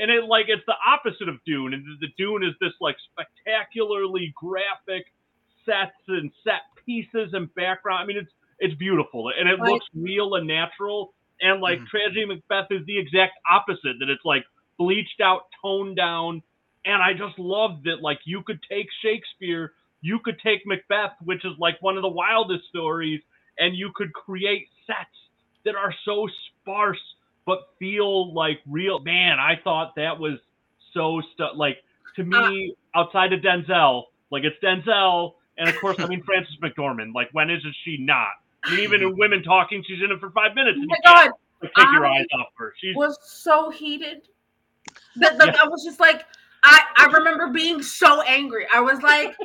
and 0.00 0.10
it 0.10 0.24
like 0.26 0.46
it's 0.48 0.64
the 0.66 0.76
opposite 0.86 1.28
of 1.28 1.36
Dune. 1.46 1.74
And 1.74 1.84
the 2.00 2.08
Dune 2.18 2.44
is 2.44 2.54
this 2.60 2.74
like 2.80 2.96
spectacularly 3.12 4.32
graphic 4.36 5.06
sets 5.66 5.96
and 6.08 6.32
set 6.44 6.62
pieces 6.86 7.30
and 7.34 7.54
background. 7.56 8.02
I 8.04 8.06
mean, 8.06 8.18
it's 8.18 8.32
it's 8.60 8.74
beautiful 8.76 9.30
and 9.38 9.48
it 9.48 9.60
Right. 9.60 9.62
looks 9.62 9.86
real 9.94 10.36
and 10.36 10.48
natural. 10.48 11.14
And 11.42 11.60
like 11.62 11.80
Mhm. 11.80 11.90
Tragedy 11.90 12.26
Macbeth 12.26 12.68
is 12.72 12.86
the 12.86 12.98
exact 12.98 13.34
opposite. 13.50 13.96
That 14.00 14.10
it's 14.10 14.24
like 14.24 14.44
bleached 14.78 15.20
out, 15.22 15.42
toned 15.62 15.96
down, 15.96 16.42
and 16.86 17.02
I 17.02 17.14
just 17.14 17.38
loved 17.38 17.84
that. 17.84 18.02
Like 18.02 18.20
you 18.24 18.42
could 18.42 18.60
take 18.70 18.88
Shakespeare, 19.02 19.74
you 20.02 20.20
could 20.20 20.38
take 20.40 20.66
Macbeth, 20.66 21.14
which 21.24 21.44
is 21.44 21.52
like 21.58 21.76
one 21.82 21.96
of 21.96 22.02
the 22.02 22.08
wildest 22.10 22.64
stories, 22.68 23.22
and 23.58 23.76
you 23.76 23.92
could 23.94 24.12
create 24.14 24.68
sets 24.86 25.16
that 25.64 25.76
are 25.76 25.94
so 26.04 26.28
sparse 26.62 27.00
but 27.50 27.68
feel 27.80 28.32
like 28.32 28.60
real. 28.68 29.00
Man, 29.00 29.40
I 29.40 29.54
thought 29.64 29.96
that 29.96 30.18
was 30.20 30.38
so 30.94 31.20
stu- 31.34 31.56
like 31.56 31.78
to 32.16 32.22
me 32.22 32.74
uh, 32.94 33.00
outside 33.00 33.32
of 33.32 33.40
Denzel, 33.40 34.04
like 34.30 34.44
it's 34.44 34.56
Denzel, 34.62 35.34
and 35.58 35.68
of 35.68 35.74
course 35.80 35.96
I 35.98 36.06
mean 36.06 36.22
Frances 36.22 36.56
McDormand. 36.62 37.12
Like 37.14 37.28
when 37.32 37.50
isn't 37.50 37.74
she 37.84 37.96
not? 37.98 38.28
I 38.64 38.70
mean, 38.70 38.80
even 38.80 39.02
in 39.02 39.16
Women 39.16 39.42
Talking, 39.42 39.82
she's 39.86 40.02
in 40.04 40.12
it 40.12 40.20
for 40.20 40.30
five 40.30 40.54
minutes. 40.54 40.78
oh 40.80 40.86
my 40.86 40.96
god, 41.04 41.30
like, 41.62 41.72
take 41.74 41.92
your 41.92 42.06
eyes 42.06 42.26
off 42.38 42.52
her. 42.58 42.72
She 42.80 42.92
was 42.94 43.18
so 43.22 43.70
heated. 43.70 44.28
That 45.16 45.38
that- 45.38 45.54
Yeah. 45.54 45.62
I 45.64 45.68
was 45.68 45.82
just 45.84 45.98
like, 45.98 46.26
I 46.62 46.82
I 46.96 47.06
remember 47.06 47.48
being 47.48 47.82
so 47.82 48.22
angry. 48.22 48.66
I 48.72 48.80
was 48.80 49.00
like, 49.02 49.36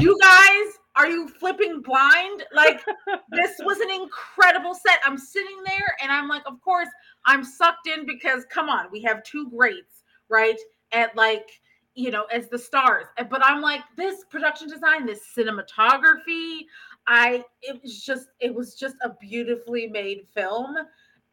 you 0.00 0.18
guys, 0.20 0.78
are 0.96 1.08
you 1.08 1.28
flipping 1.28 1.82
blind? 1.82 2.44
Like 2.52 2.84
this 3.30 3.52
was 3.60 3.78
an 3.78 3.90
incredible 3.90 4.74
set. 4.74 5.00
I'm 5.04 5.18
sitting 5.18 5.56
there 5.66 5.96
and 6.02 6.12
I'm 6.12 6.28
like, 6.28 6.42
of 6.46 6.60
course, 6.60 6.88
I'm 7.26 7.44
sucked 7.44 7.86
in 7.86 8.06
because 8.06 8.44
come 8.46 8.68
on, 8.68 8.86
we 8.92 9.02
have 9.02 9.22
two 9.22 9.50
greats, 9.50 10.02
right? 10.28 10.58
At 10.92 11.16
like, 11.16 11.60
you 11.94 12.10
know, 12.10 12.24
as 12.24 12.48
the 12.48 12.58
stars. 12.58 13.06
But 13.28 13.44
I'm 13.44 13.60
like, 13.60 13.80
this 13.96 14.24
production 14.30 14.68
design, 14.68 15.06
this 15.06 15.22
cinematography, 15.36 16.66
I 17.06 17.44
it 17.62 17.80
was 17.82 18.02
just 18.02 18.28
it 18.40 18.54
was 18.54 18.74
just 18.74 18.96
a 19.02 19.10
beautifully 19.20 19.88
made 19.88 20.26
film. 20.34 20.76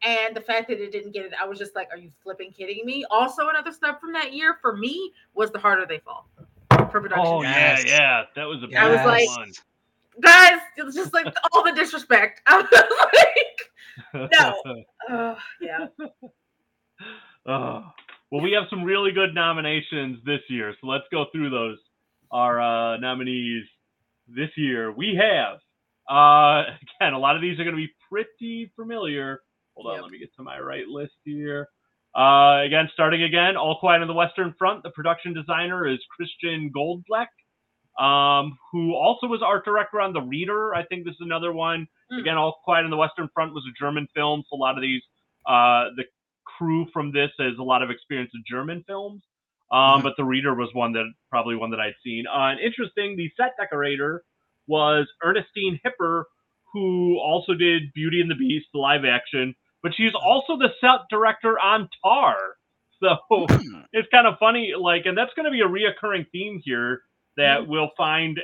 And 0.04 0.34
the 0.34 0.40
fact 0.40 0.66
that 0.68 0.80
it 0.80 0.90
didn't 0.90 1.12
get 1.12 1.26
it, 1.26 1.32
I 1.40 1.46
was 1.46 1.60
just 1.60 1.76
like, 1.76 1.88
are 1.92 1.96
you 1.96 2.10
flipping 2.24 2.50
kidding 2.50 2.84
me? 2.84 3.04
Also, 3.08 3.48
another 3.48 3.70
snub 3.70 4.00
from 4.00 4.12
that 4.14 4.32
year 4.32 4.58
for 4.60 4.76
me 4.76 5.12
was 5.34 5.52
the 5.52 5.60
harder 5.60 5.86
they 5.86 6.00
fall 6.00 6.28
for 6.92 7.00
production. 7.00 7.26
oh 7.26 7.42
design. 7.42 7.54
Yes. 7.56 7.84
yeah, 7.86 7.96
yeah, 7.98 8.22
that 8.36 8.44
was 8.44 8.62
a 8.62 8.78
I 8.78 8.88
was 8.88 8.96
bad 8.98 9.06
like- 9.06 9.28
one. 9.28 9.52
guys, 10.20 10.60
it 10.76 10.84
was 10.84 10.94
just 10.94 11.12
like 11.12 11.26
all 11.52 11.64
the 11.64 11.72
disrespect. 11.72 12.40
I 12.46 12.56
was 12.60 12.68
like, 14.14 14.30
No. 14.38 14.84
oh, 15.10 15.36
yeah. 15.60 15.86
Oh. 17.46 17.84
Well, 18.30 18.40
we 18.40 18.52
have 18.52 18.64
some 18.70 18.82
really 18.84 19.12
good 19.12 19.34
nominations 19.34 20.18
this 20.24 20.40
year, 20.48 20.74
so 20.80 20.86
let's 20.86 21.04
go 21.10 21.26
through 21.32 21.50
those. 21.50 21.78
Our 22.30 22.60
uh, 22.60 22.96
nominees 22.96 23.64
this 24.26 24.48
year. 24.56 24.90
We 24.90 25.14
have, 25.20 25.58
uh, 26.10 26.62
again, 27.00 27.12
a 27.12 27.18
lot 27.18 27.36
of 27.36 27.42
these 27.42 27.60
are 27.60 27.64
going 27.64 27.76
to 27.76 27.82
be 27.82 27.92
pretty 28.10 28.72
familiar. 28.74 29.42
Hold 29.74 29.88
on, 29.88 29.94
Yep. 29.96 30.02
let 30.04 30.10
me 30.12 30.18
get 30.18 30.34
to 30.36 30.42
my 30.42 30.58
right 30.58 30.86
list 30.86 31.12
here. 31.24 31.68
Uh, 32.14 32.60
again, 32.64 32.88
starting 32.92 33.22
again, 33.22 33.56
All 33.56 33.78
Quiet 33.78 34.02
on 34.02 34.08
the 34.08 34.14
Western 34.14 34.54
Front. 34.58 34.82
The 34.82 34.90
production 34.90 35.32
designer 35.32 35.86
is 35.86 35.98
Christian 36.14 36.70
Goldbeck, 36.76 37.28
um, 38.02 38.58
who 38.70 38.94
also 38.94 39.26
was 39.26 39.40
art 39.42 39.64
director 39.64 40.00
on 40.00 40.12
The 40.12 40.20
Reader. 40.20 40.74
I 40.74 40.84
think 40.84 41.04
this 41.04 41.12
is 41.14 41.20
another 41.22 41.52
one. 41.52 41.86
Mm. 42.12 42.20
Again, 42.20 42.36
All 42.36 42.60
Quiet 42.64 42.84
on 42.84 42.90
the 42.90 42.96
Western 42.96 43.28
Front 43.32 43.54
was 43.54 43.64
a 43.66 43.72
German 43.82 44.06
film, 44.14 44.42
so 44.48 44.56
a 44.56 44.60
lot 44.60 44.76
of 44.76 44.82
these, 44.82 45.02
uh, 45.46 45.88
the 45.96 46.04
crew 46.44 46.86
from 46.92 47.12
this 47.12 47.30
has 47.38 47.56
a 47.58 47.62
lot 47.62 47.82
of 47.82 47.90
experience 47.90 48.30
in 48.34 48.42
German 48.46 48.84
films. 48.86 49.22
Um, 49.70 50.00
Mhm. 50.00 50.02
But 50.02 50.16
The 50.18 50.24
Reader 50.24 50.54
was 50.54 50.68
one 50.74 50.92
that 50.92 51.10
probably 51.30 51.56
one 51.56 51.70
that 51.70 51.80
I'd 51.80 51.94
seen. 52.04 52.26
Uh, 52.26 52.48
and 52.50 52.60
interesting, 52.60 53.16
the 53.16 53.30
set 53.38 53.54
decorator 53.58 54.22
was 54.66 55.10
Ernestine 55.24 55.80
Hipper, 55.82 56.24
who 56.74 57.18
also 57.18 57.54
did 57.54 57.90
Beauty 57.94 58.20
and 58.20 58.30
the 58.30 58.34
Beast, 58.34 58.66
the 58.74 58.80
live 58.80 59.06
action, 59.06 59.54
but 59.82 59.94
she's 59.96 60.12
also 60.14 60.56
the 60.58 60.70
set 60.80 61.00
director 61.10 61.58
on 61.58 61.88
Tar. 62.04 62.36
So 63.02 63.18
Hmm. 63.48 63.82
it's 63.92 64.08
kind 64.10 64.26
of 64.26 64.36
funny, 64.40 64.74
like, 64.78 65.06
and 65.06 65.18
that's 65.18 65.32
going 65.34 65.46
to 65.46 65.52
be 65.52 65.60
a 65.60 65.68
reoccurring 65.68 66.26
theme 66.32 66.60
here 66.64 67.02
that 67.36 67.66
we'll 67.66 67.90
find 67.96 68.38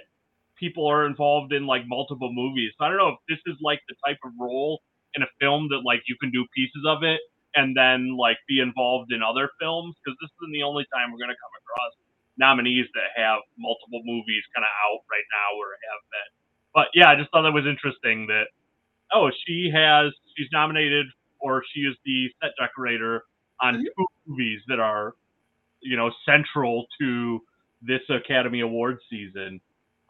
people 0.59 0.86
are 0.86 1.06
involved 1.06 1.52
in 1.52 1.66
like 1.66 1.82
multiple 1.86 2.32
movies. 2.32 2.73
So 2.78 2.85
I 2.85 2.89
don't 2.89 2.98
know 2.98 3.10
if 3.10 3.20
this 3.28 3.40
is 3.47 3.59
like 3.62 3.81
the 3.89 3.97
type 4.06 4.19
of 4.24 4.32
role 4.40 4.82
in 5.15 5.23
a 5.23 5.31
film 5.40 5.69
that 5.70 5.82
like 5.85 6.02
you 6.09 6.16
can 6.20 6.31
do 6.31 6.47
pieces 6.55 6.85
of 6.86 7.02
it 7.02 7.20
and 7.56 7.77
then 7.77 8.16
like 8.16 8.39
be 8.48 8.60
involved 8.60 9.12
in 9.12 9.23
other 9.23 9.51
films 9.60 9.97
because 10.05 10.16
this 10.20 10.31
isn't 10.43 10.52
the 10.52 10.62
only 10.65 10.86
time 10.94 11.12
we're 11.12 11.19
going 11.23 11.32
to 11.35 11.40
come 11.43 11.55
across 11.62 11.93
nominees 12.39 12.86
that 12.94 13.12
have 13.16 13.40
multiple 13.59 14.02
movies 14.05 14.43
kind 14.55 14.65
of 14.65 14.73
out 14.89 15.01
right 15.10 15.27
now 15.32 15.51
or 15.59 15.77
have 15.93 16.02
been. 16.10 16.31
But 16.74 16.89
yeah, 16.94 17.10
I 17.10 17.16
just 17.16 17.31
thought 17.32 17.43
that 17.43 17.55
was 17.55 17.66
interesting 17.66 18.27
that 18.28 18.48
oh, 19.15 19.31
she 19.47 19.70
has 19.74 20.12
she's 20.36 20.48
nominated 20.52 21.06
or 21.40 21.62
she 21.73 21.81
is 21.81 21.97
the 22.05 22.31
set 22.40 22.52
decorator 22.59 23.24
on 23.60 23.77
Mhm. 23.77 23.85
two 23.97 24.06
movies 24.27 24.62
that 24.69 24.81
are 24.81 25.15
you 25.81 25.97
know 25.97 26.10
central 26.24 26.86
to 27.01 27.43
this 27.82 28.02
Academy 28.10 28.60
Awards 28.60 29.01
season. 29.09 29.60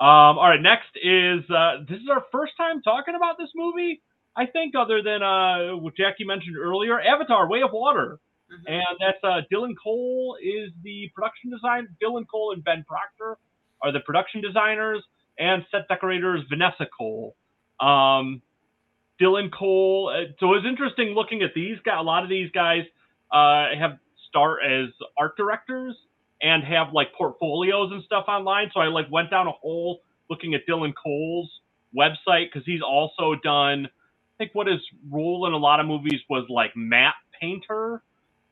Um, 0.00 0.38
all 0.38 0.48
right, 0.48 0.60
next 0.60 0.90
is 0.96 1.48
uh, 1.50 1.78
this 1.88 2.00
is 2.00 2.08
our 2.08 2.24
first 2.32 2.56
time 2.56 2.80
talking 2.82 3.14
about 3.14 3.36
this 3.38 3.50
movie. 3.54 4.00
I 4.36 4.46
think, 4.46 4.76
other 4.76 5.02
than 5.02 5.22
uh, 5.22 5.72
what 5.76 5.96
Jackie 5.96 6.24
mentioned 6.24 6.56
earlier, 6.56 7.00
Avatar: 7.00 7.48
Way 7.48 7.62
of 7.62 7.72
Water, 7.72 8.20
Mhm. 8.50 8.68
and 8.68 8.98
that's 9.00 9.22
uh, 9.24 9.42
Dylan 9.52 9.74
Cole 9.82 10.38
is 10.40 10.72
the 10.82 11.10
production 11.14 11.50
design. 11.50 11.88
Dylan 12.00 12.26
Cole 12.28 12.52
and 12.52 12.62
Ben 12.62 12.84
Proctor 12.84 13.36
are 13.82 13.90
the 13.92 14.00
production 14.00 14.40
designers, 14.40 15.02
and 15.38 15.66
set 15.70 15.88
decorators 15.88 16.44
Vanessa 16.48 16.86
Cole. 16.86 17.34
Um, 17.80 18.40
Dylan 19.20 19.52
Cole. 19.52 20.10
uh, 20.14 20.32
So 20.40 20.46
it 20.52 20.56
was 20.56 20.64
interesting 20.66 21.08
looking 21.08 21.42
at 21.42 21.54
these 21.54 21.78
guys. 21.84 21.96
A 21.98 22.02
lot 22.02 22.22
of 22.22 22.28
these 22.28 22.50
guys 22.52 22.84
uh, 23.32 23.66
have 23.78 23.98
start 24.28 24.60
as 24.64 24.88
art 25.18 25.36
directors 25.36 25.94
and 26.42 26.62
have 26.62 26.92
like 26.92 27.12
portfolios 27.14 27.90
and 27.92 28.02
stuff 28.04 28.24
online. 28.28 28.70
So 28.74 28.80
I 28.80 28.86
like 28.86 29.06
went 29.10 29.30
down 29.30 29.46
a 29.48 29.52
hole 29.52 30.00
looking 30.30 30.54
at 30.54 30.60
Dylan 30.68 30.92
Cole's 31.02 31.50
website 31.96 32.46
because 32.52 32.64
he's 32.66 32.82
also 32.82 33.34
done. 33.42 33.86
I 33.86 34.34
think 34.38 34.54
what 34.54 34.66
his 34.66 34.80
role 35.10 35.46
in 35.46 35.52
a 35.52 35.56
lot 35.56 35.80
of 35.80 35.86
movies 35.86 36.20
was 36.30 36.44
like 36.48 36.70
matte 36.76 37.14
painter, 37.40 38.02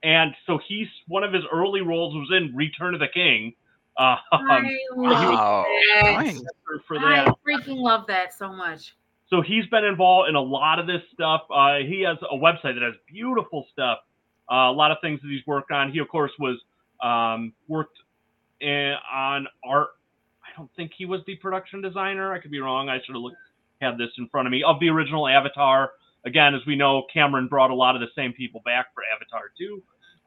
and 0.03 0.35
so 0.47 0.59
he's 0.67 0.89
one 1.07 1.23
of 1.23 1.33
his 1.33 1.45
early 1.53 1.81
roles 1.81 2.15
was 2.15 2.29
in 2.37 2.55
Return 2.57 2.95
of 2.95 3.01
the 3.01 3.09
King. 3.09 3.55
Um, 3.99 4.19
I 4.31 4.61
love 4.95 5.23
Wow. 5.25 5.65
that. 6.03 6.13
Nice. 6.13 6.43
for, 6.67 6.81
for 6.87 6.99
I 6.99 7.25
freaking 7.49 7.79
love 7.79 8.07
that 8.09 8.35
so 8.35 8.53
much. 8.53 8.95
So 9.29 9.43
he's 9.43 9.67
been 9.67 9.85
involved 9.85 10.29
in 10.29 10.37
a 10.37 10.41
lot 10.41 10.79
of 10.79 10.87
this 10.87 11.03
stuff. 11.13 11.43
Uh, 11.51 11.79
he 11.79 12.03
has 12.03 12.17
a 12.31 12.37
website 12.37 12.75
that 12.75 12.83
has 12.83 12.95
beautiful 13.13 13.67
stuff. 13.73 13.99
Uh, 14.51 14.71
a 14.71 14.73
lot 14.73 14.93
of 14.93 14.99
things 15.01 15.21
that 15.23 15.29
he's 15.29 15.45
worked 15.47 15.73
on. 15.73 15.91
He 15.91 15.99
of 15.99 16.09
course 16.09 16.31
was 16.39 16.59
um, 17.03 17.53
worked 17.69 17.99
in, 18.61 18.95
on 19.13 19.47
art. 19.65 19.89
I 20.45 20.57
don't 20.57 20.71
think 20.77 20.93
he 20.97 21.07
was 21.07 21.21
the 21.27 21.37
production 21.37 21.83
designer. 21.83 22.33
I 22.33 22.39
could 22.39 22.51
be 22.53 22.61
wrong. 22.61 22.89
I 22.89 22.99
should 23.05 23.15
have 23.15 23.23
looked, 23.23 23.37
had 23.81 23.99
this 23.99 24.11
in 24.19 24.29
front 24.29 24.47
of 24.47 24.53
me 24.53 24.63
of 24.63 24.79
the 24.81 24.89
original 24.89 25.27
Avatar. 25.27 25.93
Again, 26.25 26.55
as 26.55 26.65
we 26.67 26.77
know, 26.77 27.05
Cameron 27.13 27.49
brought 27.49 27.71
a 27.71 27.75
lot 27.75 27.95
of 27.95 28.01
the 28.01 28.09
same 28.17 28.33
people 28.33 28.63
back 28.65 28.87
for 28.95 29.03
Avatar 29.15 29.51
too. 29.59 29.83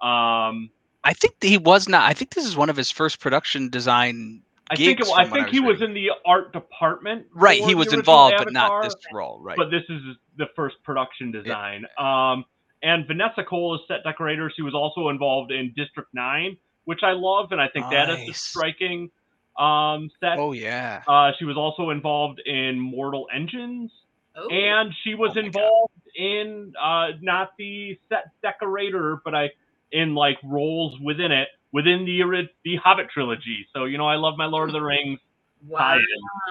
Um, 0.06 0.70
I 1.04 1.14
think 1.14 1.36
he 1.42 1.58
was 1.58 1.88
not. 1.88 2.04
I 2.10 2.14
think 2.14 2.34
this 2.34 2.46
is 2.46 2.56
one 2.56 2.70
of 2.70 2.76
his 2.76 2.92
first 2.92 3.20
production 3.20 3.70
design. 3.70 4.42
I 4.70 4.76
think 4.76 4.90
it, 4.90 4.98
Gigs 4.98 5.10
I 5.10 5.24
from 5.24 5.32
what 5.32 5.40
I 5.40 5.44
think 5.44 5.46
was 5.48 5.54
he 5.54 5.60
was 5.60 5.82
in 5.82 5.94
the 5.94 6.12
art 6.26 6.54
department. 6.54 7.28
Right, 7.34 7.64
he 7.64 7.76
was 7.76 7.88
original 7.88 8.00
involved, 8.00 8.36
but 8.38 8.54
not 8.54 8.84
this 8.84 8.96
role. 9.14 9.40
Right. 9.42 9.58
but 9.58 9.70
this 9.72 9.84
is 9.90 10.02
the 10.38 10.46
first 10.56 10.76
production 10.84 11.32
design. 11.32 11.86
Um, 11.98 12.46
and 12.82 13.06
Vanessa 13.08 13.44
Cole 13.44 13.76
is 13.76 13.82
set 13.88 14.04
decorator. 14.04 14.52
She 14.56 14.62
was 14.62 14.74
also 14.74 15.10
involved 15.10 15.52
in 15.52 15.74
District 15.76 16.10
Nine, 16.14 16.58
which 16.86 17.00
I 17.04 17.12
love, 17.12 17.52
and 17.52 17.60
I 17.60 17.68
think 17.68 17.90
that 17.90 18.10
is 18.10 18.30
a 18.30 18.34
striking 18.34 19.10
um, 19.58 20.10
set. 20.20 20.38
oh 20.38 20.54
yeah. 20.54 21.02
Uh, 21.08 21.32
she 21.38 21.46
was 21.46 21.58
also 21.58 21.90
involved 21.90 22.42
in 22.46 22.80
Mortal 22.80 23.28
Engines, 23.34 23.92
Oh, 24.36 24.48
and 24.50 24.94
she 25.04 25.16
was 25.16 25.32
Oh 25.36 25.40
involved 25.40 25.94
in 26.16 26.74
uh, 26.82 27.10
not 27.22 27.52
the 27.58 28.00
set 28.10 28.32
decorator, 28.42 29.22
but 29.24 29.36
I 29.36 29.50
in 29.92 30.16
like 30.16 30.38
roles 30.44 31.00
within 31.00 31.32
it 31.32 31.50
within 31.72 32.06
the 32.06 32.48
the 32.64 32.76
Hobbit 32.78 33.10
trilogy. 33.10 33.68
So 33.74 33.86
you 33.86 33.98
know, 33.98 34.08
I 34.08 34.16
love 34.16 34.38
my 34.38 34.46
Lord 34.46 34.70
of 34.70 34.74
the 34.74 34.82
Rings. 34.82 35.20
Wow. 35.68 35.98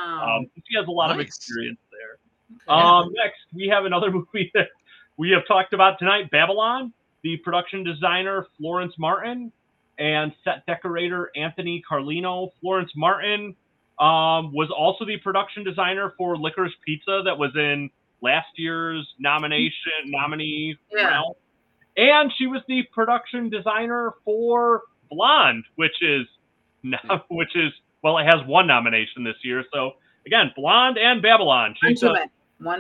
Um, 0.05 0.47
she 0.69 0.77
has 0.77 0.87
a 0.87 0.91
lot 0.91 1.11
of 1.11 1.19
experience 1.21 1.79
there. 1.91 2.19
Okay. 2.75 2.87
Um, 2.87 3.13
next, 3.15 3.39
we 3.55 3.69
have 3.69 3.85
another 3.85 4.11
movie 4.13 4.51
that 4.55 4.69
we 5.17 5.31
have 5.31 5.47
talked 5.47 5.73
about 5.73 5.99
tonight 5.99 6.31
Babylon. 6.31 6.93
The 7.23 7.37
production 7.39 7.83
designer, 7.83 8.47
Florence 8.59 8.95
Martin, 8.99 9.51
and 9.99 10.33
set 10.45 10.65
decorator, 10.67 11.31
Anthony 11.37 11.83
Carlino. 11.89 12.51
Florence 12.61 12.93
Martin 12.95 13.57
um, 13.99 14.53
was 14.55 14.71
also 14.71 15.05
the 15.05 15.17
production 15.19 15.65
designer 15.65 16.15
for 16.17 16.37
Licorice 16.37 16.73
Pizza 16.85 17.23
that 17.25 17.37
was 17.37 17.51
in 17.57 17.91
last 18.21 18.49
year's 18.57 19.07
nomination 19.19 19.73
nominee 20.07 20.77
Yeah. 20.93 21.09
round. 21.09 21.35
And 21.97 22.33
she 22.39 22.47
was 22.47 22.63
the 22.69 22.85
production 22.95 23.51
designer 23.51 24.15
for 24.25 24.83
Blonde, 25.11 25.65
which 25.77 26.03
is 26.03 26.27
no, 26.83 26.99
which 27.31 27.55
is 27.57 27.73
well, 28.03 28.19
it 28.19 28.25
has 28.25 28.45
one 28.47 28.67
nomination 28.67 29.25
this 29.25 29.37
year. 29.43 29.65
So 29.73 29.93
again, 30.27 30.53
Blonde 30.57 30.99
and 30.99 31.21
Babylon. 31.23 31.75
She's 31.83 32.01
too 32.01 32.09
uh, 32.11 32.27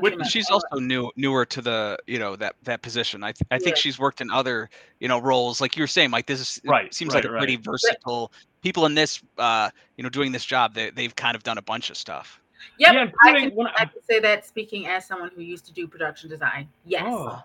which- 0.00 0.14
She's 0.26 0.50
also 0.50 0.76
new, 0.78 1.10
newer 1.16 1.44
to 1.46 1.62
the, 1.62 1.98
you 2.06 2.18
know, 2.18 2.34
that 2.36 2.56
that 2.64 2.82
position. 2.82 3.22
I 3.22 3.32
th- 3.32 3.46
I 3.50 3.58
think 3.58 3.76
Yeah. 3.76 3.80
she's 3.80 3.98
worked 3.98 4.20
in 4.20 4.30
other, 4.30 4.70
you 4.98 5.06
know, 5.06 5.20
roles. 5.20 5.60
Like 5.60 5.76
you 5.76 5.82
were 5.82 5.88
saying, 5.88 6.10
Like 6.10 6.26
This 6.26 6.40
is, 6.40 6.60
Right, 6.64 6.92
Seems 6.92 7.14
right, 7.14 7.24
like 7.24 7.32
a 7.32 7.36
pretty 7.38 7.56
versatile. 7.56 8.32
People 8.60 8.86
in 8.86 8.94
this, 8.94 9.22
uh, 9.38 9.70
you 9.96 10.02
know, 10.02 10.10
doing 10.10 10.32
this 10.32 10.44
job, 10.44 10.74
they 10.74 10.90
they've 10.90 11.14
kind 11.14 11.36
of 11.36 11.44
done 11.44 11.58
a 11.58 11.62
bunch 11.62 11.90
of 11.90 11.96
stuff. 11.96 12.40
Yep, 12.78 12.92
yeah, 12.92 13.06
I 13.24 13.32
can, 13.32 13.50
when 13.54 13.68
I 13.68 13.84
can 13.84 14.02
say 14.02 14.18
that 14.18 14.44
speaking 14.44 14.88
as 14.88 15.06
someone 15.06 15.30
who 15.34 15.42
used 15.42 15.64
to 15.66 15.72
do 15.72 15.86
production 15.86 16.28
design. 16.28 16.68
Yes. 16.84 17.04
Oh. 17.06 17.42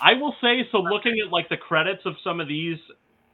I 0.00 0.14
will 0.14 0.34
say 0.40 0.68
so. 0.70 0.78
Looking 0.78 1.18
at 1.24 1.30
like 1.32 1.48
the 1.48 1.56
credits 1.56 2.02
of 2.06 2.14
some 2.22 2.40
of 2.40 2.48
these 2.48 2.78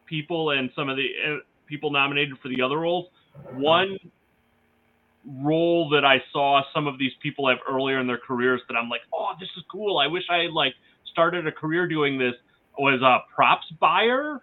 people 0.06 0.51
and 0.51 0.70
some 0.74 0.89
of 0.89 0.97
the 0.97 1.09
uh, 1.26 1.36
people 1.66 1.90
nominated 1.90 2.39
for 2.43 2.48
the 2.48 2.60
other 2.62 2.78
roles, 2.78 3.09
one 3.52 3.98
role 5.43 5.89
that 5.89 6.05
I 6.05 6.22
saw 6.32 6.62
some 6.74 6.86
of 6.86 6.98
these 6.98 7.12
people 7.22 7.48
have 7.48 7.59
earlier 7.70 7.98
in 7.98 8.06
their 8.06 8.18
careers 8.18 8.60
that 8.68 8.74
I'm 8.76 8.89
like, 8.89 9.01
oh, 9.12 9.32
this 9.40 9.48
is 9.56 9.64
cool. 9.70 9.98
I 9.98 10.06
wish 10.06 10.24
I 10.31 10.39
had 10.39 10.52
like 10.52 10.74
started 11.10 11.47
a 11.47 11.52
career 11.52 11.86
doing 11.86 12.18
this. 12.18 12.35
Was 12.76 13.01
a 13.02 13.20
props 13.32 13.66
buyer. 13.81 14.43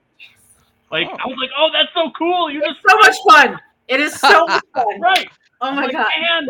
Like 0.90 1.08
Oh. 1.12 1.18
I 1.20 1.28
was 1.28 1.38
like, 1.38 1.50
oh, 1.58 1.70
that's 1.74 1.90
so 1.94 2.12
cool. 2.18 2.50
You 2.50 2.62
It's 2.64 2.80
just 2.82 2.86
so 2.90 2.98
much 2.98 3.16
fun. 3.30 3.60
It 3.90 4.00
is 4.00 4.14
so 4.20 4.46
much 4.48 4.64
fun. 4.74 5.02
right. 5.02 5.28
Oh 5.60 5.72
my 5.72 5.84
like, 5.84 5.92
god. 5.92 6.08
man, 6.22 6.48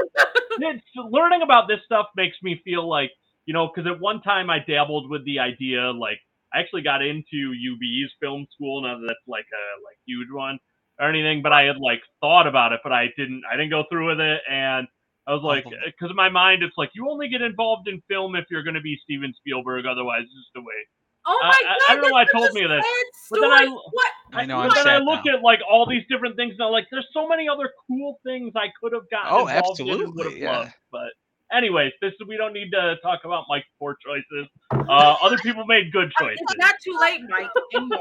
it's, 0.76 0.86
learning 0.96 1.42
about 1.42 1.68
this 1.68 1.80
stuff 1.86 2.08
makes 2.16 2.38
me 2.44 2.62
feel 2.64 2.88
like, 2.88 3.12
you 3.46 3.54
know, 3.54 3.68
because 3.74 3.90
at 3.92 4.00
one 4.00 4.22
time 4.22 4.50
I 4.50 4.60
dabbled 4.60 5.10
with 5.10 5.26
the 5.26 5.40
idea, 5.40 5.92
like, 5.92 6.20
I 6.54 6.60
actually 6.60 6.82
got 6.82 7.02
into 7.02 7.54
UB's 7.54 8.12
film 8.20 8.46
school. 8.54 8.82
Not 8.82 9.00
that 9.00 9.08
that's 9.08 9.28
like 9.28 9.46
a 9.52 9.64
like 9.84 9.98
huge 10.06 10.28
one 10.32 10.60
or 11.00 11.08
anything, 11.10 11.42
but 11.42 11.54
I 11.54 11.64
had 11.64 11.78
like 11.78 12.02
thought 12.20 12.48
about 12.48 12.74
it, 12.74 12.82
but 12.84 12.92
I 12.92 13.08
didn't. 13.18 13.44
I 13.52 13.56
didn't 13.56 13.70
go 13.72 13.84
through 13.90 14.08
with 14.10 14.20
it, 14.20 14.42
and 14.50 14.88
I 15.28 15.34
was 15.34 15.44
like, 15.44 15.64
because 15.64 16.10
in 16.10 16.16
my 16.16 16.30
mind, 16.30 16.64
it's 16.64 16.78
like 16.78 16.90
you 16.94 17.10
only 17.10 17.30
get 17.30 17.42
involved 17.42 17.88
in 17.88 18.02
film 18.10 18.36
if 18.36 18.46
you're 18.50 18.64
going 18.64 18.76
to 18.76 18.82
be 18.82 19.00
Steven 19.04 19.34
Spielberg. 19.38 19.86
Otherwise, 19.86 20.24
it's 20.24 20.34
just 20.34 20.56
a 20.58 20.62
waste. 20.62 20.90
Oh 21.26 21.40
I- 21.44 21.48
my 21.48 21.54
I- 21.56 21.64
god. 21.64 21.78
I 21.90 21.94
don't 21.96 22.04
know 22.04 22.14
why 22.14 22.24
that's 22.26 22.32
told 22.34 22.54
me 22.54 22.62
this, 22.62 22.84
sad 22.84 23.06
but 23.30 23.42
then 23.42 23.52
I- 23.52 23.66
what? 23.68 24.12
I 24.34 24.46
know, 24.46 24.58
But 24.64 24.78
I'm 24.78 24.84
then 24.86 24.94
I 24.94 24.98
look 24.98 25.26
now. 25.26 25.36
at 25.36 25.42
like 25.44 25.60
all 25.70 25.86
these 25.86 26.04
different 26.10 26.36
things 26.36 26.56
now, 26.58 26.70
like 26.72 26.88
there's 26.92 27.06
so 27.14 27.28
many 27.28 27.48
other 27.48 27.70
cool 27.88 28.20
things 28.26 28.54
I 28.56 28.68
could 28.82 28.94
have 28.94 29.08
gotten 29.12 29.28
Oh, 29.32 29.46
involved 29.48 29.80
in 29.82 29.90
and 29.90 29.98
would 30.00 30.08
absolutely, 30.08 30.32
have 30.32 30.38
yeah. 30.42 30.58
loved. 30.60 30.74
But 30.92 31.12
anyways, 31.54 31.92
this 32.02 32.14
we 32.28 32.38
don't 32.38 32.54
need 32.54 32.72
to 32.72 32.96
talk 33.04 33.22
about 33.26 33.46
Mike's 33.50 33.68
poor 33.80 33.96
choices. 34.06 34.48
Uh, 34.72 35.16
other 35.22 35.38
people 35.40 35.66
made 35.66 35.92
good 35.92 36.12
choices. 36.20 36.40
It's 36.42 36.58
not 36.58 36.76
too 36.84 36.98
late, 37.00 37.22
Mike. 37.30 37.50
Anyway, 37.76 37.98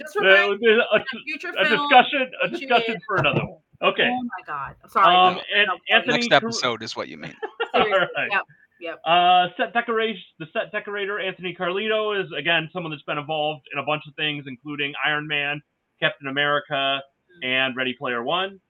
just 0.00 0.16
Uh, 0.16 0.20
remind 0.24 0.60
me 0.60 0.78
a, 0.92 1.04
future 1.24 1.52
a 1.58 1.64
film. 1.66 1.88
discussion, 1.88 2.30
a 2.42 2.48
discussion 2.48 2.96
for 3.06 3.16
another 3.16 3.40
one. 3.44 3.58
Okay. 3.82 4.08
Oh 4.10 4.22
my 4.22 4.44
god. 4.46 4.74
I'm 4.82 4.90
sorry. 4.90 5.14
Um, 5.14 5.38
and 5.54 5.68
Anthony 5.90 6.14
Next 6.28 6.32
episode 6.32 6.82
is 6.82 6.96
what 6.96 7.08
you 7.08 7.18
mean. 7.18 7.34
seriously. 7.74 7.92
Alright. 8.16 8.40
Yep. 8.80 9.00
Uh, 9.06 9.46
set 9.56 9.72
decoration. 9.72 10.22
The 10.38 10.46
set 10.52 10.70
decorator 10.72 11.18
Anthony 11.20 11.54
Carlino 11.58 12.18
is 12.22 12.30
again 12.38 12.68
someone 12.72 12.90
that's 12.90 13.02
been 13.04 13.18
involved 13.18 13.62
in 13.72 13.78
a 13.78 13.82
bunch 13.84 14.02
of 14.08 14.14
things, 14.16 14.44
including 14.46 14.92
Iron 15.04 15.26
Man, 15.26 15.60
Captain 16.00 16.28
America, 16.28 17.00
and 17.42 17.74
Ready 17.76 17.94
Player 17.98 18.22
One. 18.22 18.60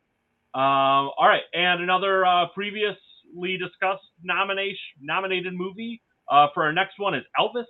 Um, 0.54 1.10
all 1.18 1.26
right, 1.28 1.42
and 1.52 1.82
another 1.82 2.24
uh, 2.24 2.46
previously 3.36 3.58
discussed 3.58 4.04
nomination 4.22 4.76
nominated 5.00 5.54
movie 5.54 6.02
uh, 6.30 6.48
for 6.54 6.64
our 6.64 6.72
next 6.72 6.98
one 6.98 7.14
is 7.14 7.24
Elvis. 7.38 7.64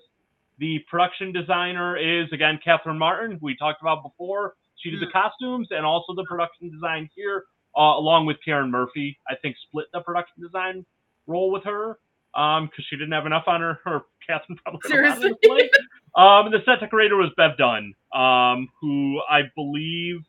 The 0.59 0.78
production 0.90 1.32
designer 1.32 1.97
is 1.97 2.32
again 2.32 2.59
Catherine 2.64 2.98
Martin, 2.98 3.32
who 3.32 3.47
we 3.47 3.56
talked 3.56 3.82
about 3.82 4.02
before. 4.02 4.55
She 4.76 4.90
did 4.90 5.01
the 5.01 5.10
costumes 5.10 5.68
and 5.70 5.84
also 5.84 6.14
the 6.14 6.24
production 6.24 6.70
design 6.70 7.09
here, 7.14 7.44
uh, 7.76 7.80
along 7.80 8.26
with 8.26 8.36
Karen 8.44 8.70
Murphy. 8.70 9.18
I 9.28 9.34
think 9.36 9.56
split 9.68 9.86
the 9.93 10.01
production 10.01 10.43
design 10.43 10.84
role 11.26 11.51
with 11.51 11.64
her 11.64 11.98
um 12.34 12.66
because 12.66 12.84
she 12.88 12.97
didn't 12.97 13.12
have 13.12 13.26
enough 13.26 13.44
on 13.47 13.60
her 13.60 13.80
her 13.84 14.02
Catherine 14.26 14.59
probably 14.62 14.80
had 14.90 15.01
a 15.01 15.09
lot 15.09 15.16
on 15.16 15.22
her 15.22 15.36
Seriously? 15.43 15.70
um 16.16 16.47
and 16.47 16.55
the 16.55 16.62
set 16.64 16.80
decorator 16.80 17.16
was 17.16 17.30
Bev 17.36 17.56
Dunn 17.56 17.94
um 18.14 18.68
who 18.80 19.20
I 19.28 19.43
believe 19.55 20.20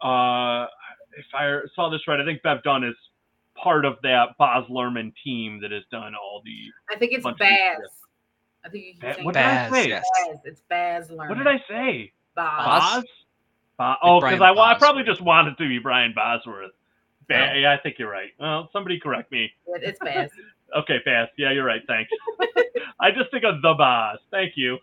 uh 0.00 0.66
if 1.16 1.26
I 1.34 1.60
saw 1.74 1.90
this 1.90 2.02
right 2.06 2.20
I 2.20 2.24
think 2.24 2.42
Bev 2.42 2.62
Dunn 2.62 2.84
is 2.84 2.94
part 3.64 3.84
of 3.84 3.96
that 4.02 4.36
Boz 4.38 4.64
Luhrmann 4.70 5.12
team 5.24 5.60
that 5.62 5.72
has 5.72 5.82
done 5.90 6.14
all 6.14 6.40
the 6.44 6.56
I 6.94 6.96
think 6.98 7.12
it's 7.12 7.24
bunch 7.24 7.38
Baz. 7.38 7.78
I 8.64 8.68
think 8.68 8.84
you 8.84 8.92
keep 8.92 9.00
Ba- 9.00 9.14
saying 9.14 9.24
what 9.24 9.34
did 9.34 9.42
I 9.42 9.70
say? 9.70 9.88
yes. 9.88 10.04
Baz. 10.28 10.38
It's 10.44 10.60
Baz 10.68 11.08
Luhrmann. 11.08 11.28
what 11.30 11.38
did 11.38 11.46
I 11.48 11.58
say 11.68 12.12
Baz. 12.36 12.94
Boz 12.96 13.04
Bo- 13.78 13.94
oh 14.02 14.20
because 14.20 14.40
I, 14.40 14.52
wa- 14.52 14.62
I 14.70 14.78
probably 14.78 15.02
just 15.02 15.20
wanted 15.20 15.58
to 15.58 15.66
be 15.68 15.78
Brian 15.80 16.12
Bosworth 16.14 16.70
Ba- 17.28 17.50
Oh. 17.52 17.56
yeah 17.58 17.72
I 17.72 17.78
think 17.78 17.98
you're 17.98 18.10
right 18.10 18.30
well 18.38 18.68
somebody 18.72 19.00
correct 19.00 19.32
me 19.32 19.50
It's 19.66 19.98
Baz. 19.98 20.30
Okay, 20.76 20.96
fast. 21.04 21.30
Yeah, 21.38 21.52
you're 21.52 21.62
right. 21.64 21.82
Thanks. 21.86 22.10
I 23.00 23.12
just 23.12 23.30
think 23.30 23.44
of 23.44 23.62
the 23.62 23.74
boss. 23.74 24.18
Thank 24.32 24.54
you. 24.56 24.76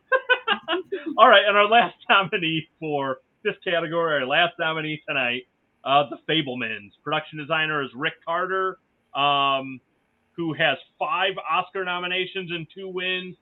All 1.17 1.27
right, 1.27 1.43
and 1.45 1.57
our 1.57 1.67
last 1.67 1.95
nominee 2.09 2.65
for 2.79 3.17
this 3.43 3.55
category, 3.61 4.21
our 4.21 4.25
last 4.25 4.53
nominee 4.57 5.01
tonight, 5.05 5.47
uh, 5.83 6.03
the 6.09 6.17
Fabelmans. 6.29 6.91
Production 7.03 7.37
designer 7.39 7.83
is 7.83 7.89
Rick 7.95 8.13
Carter, 8.25 8.77
um, 9.15 9.79
who 10.35 10.53
has 10.53 10.77
five 10.97 11.33
Oscar 11.49 11.83
nominations 11.83 12.51
and 12.51 12.67
two 12.73 12.87
wins. 12.87 13.35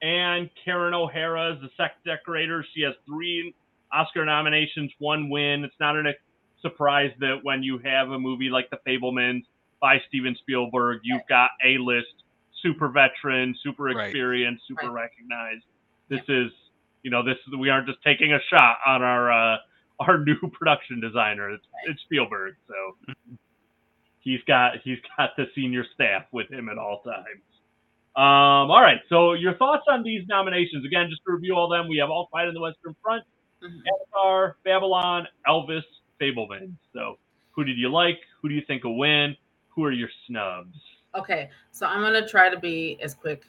And 0.00 0.50
Karen 0.64 0.94
O'Hara 0.94 1.54
is 1.54 1.60
the 1.60 1.68
set 1.76 1.92
decorator. 2.04 2.64
She 2.74 2.82
has 2.82 2.94
three 3.06 3.54
Oscar 3.92 4.24
nominations, 4.24 4.90
one 4.98 5.30
win. 5.30 5.64
It's 5.64 5.74
not 5.78 5.96
a 5.96 6.12
surprise 6.60 7.12
that 7.20 7.40
when 7.42 7.62
you 7.62 7.78
have 7.78 8.10
a 8.10 8.18
movie 8.18 8.48
like 8.48 8.68
The 8.70 8.78
Fabelmans 8.86 9.44
by 9.80 9.98
Steven 10.08 10.34
Spielberg, 10.40 11.00
you've 11.04 11.26
got 11.28 11.50
a 11.64 11.78
list, 11.78 12.24
super 12.62 12.88
veteran, 12.88 13.54
super 13.62 13.84
Right. 13.84 14.06
experienced, 14.06 14.66
super 14.66 14.90
Right. 14.90 15.04
recognized. 15.04 15.64
This 16.08 16.22
is, 16.28 16.52
you 17.02 17.10
know, 17.10 17.22
this 17.22 17.38
we 17.56 17.68
aren't 17.68 17.86
just 17.86 18.02
taking 18.02 18.32
a 18.32 18.40
shot 18.50 18.78
on 18.86 19.02
our 19.02 19.30
uh, 19.30 19.58
our 20.08 20.18
new 20.24 20.36
production 20.52 21.00
designer. 21.00 21.50
It's, 21.50 21.64
it's 21.88 22.00
Spielberg, 22.02 22.54
so 22.68 22.74
he's 24.20 24.40
got 24.46 24.74
he's 24.84 24.98
got 25.16 25.30
the 25.36 25.46
senior 25.54 25.84
staff 25.94 26.24
with 26.32 26.50
him 26.50 26.68
at 26.68 26.78
all 26.78 27.02
times. 27.02 27.42
Um, 28.14 28.70
all 28.70 28.82
right, 28.82 28.98
so 29.08 29.32
your 29.32 29.54
thoughts 29.54 29.84
on 29.88 30.02
these 30.02 30.26
nominations? 30.28 30.84
Again, 30.84 31.08
just 31.10 31.22
to 31.26 31.32
review 31.32 31.54
all 31.54 31.68
them, 31.68 31.88
we 31.88 31.96
have 31.98 32.10
All 32.10 32.26
Quiet 32.26 32.48
on 32.48 32.54
the 32.54 32.60
Western 32.60 32.94
Front, 33.02 33.24
Mhm. 33.62 33.80
Avatar, 33.88 34.56
Babylon, 34.64 35.26
Elvis, 35.48 35.84
Fabelman. 36.20 36.74
So, 36.92 37.18
who 37.52 37.64
did 37.64 37.78
you 37.78 37.88
like? 37.90 38.20
Who 38.42 38.50
do 38.50 38.54
you 38.54 38.62
think 38.66 38.84
will 38.84 38.98
win? 38.98 39.34
Who 39.70 39.84
are 39.84 39.92
your 39.92 40.10
snubs? 40.26 40.76
Okay, 41.14 41.50
so 41.70 41.86
I'm 41.86 42.02
gonna 42.02 42.26
try 42.28 42.50
to 42.50 42.58
be 42.58 42.98
as 43.00 43.14
quick 43.14 43.46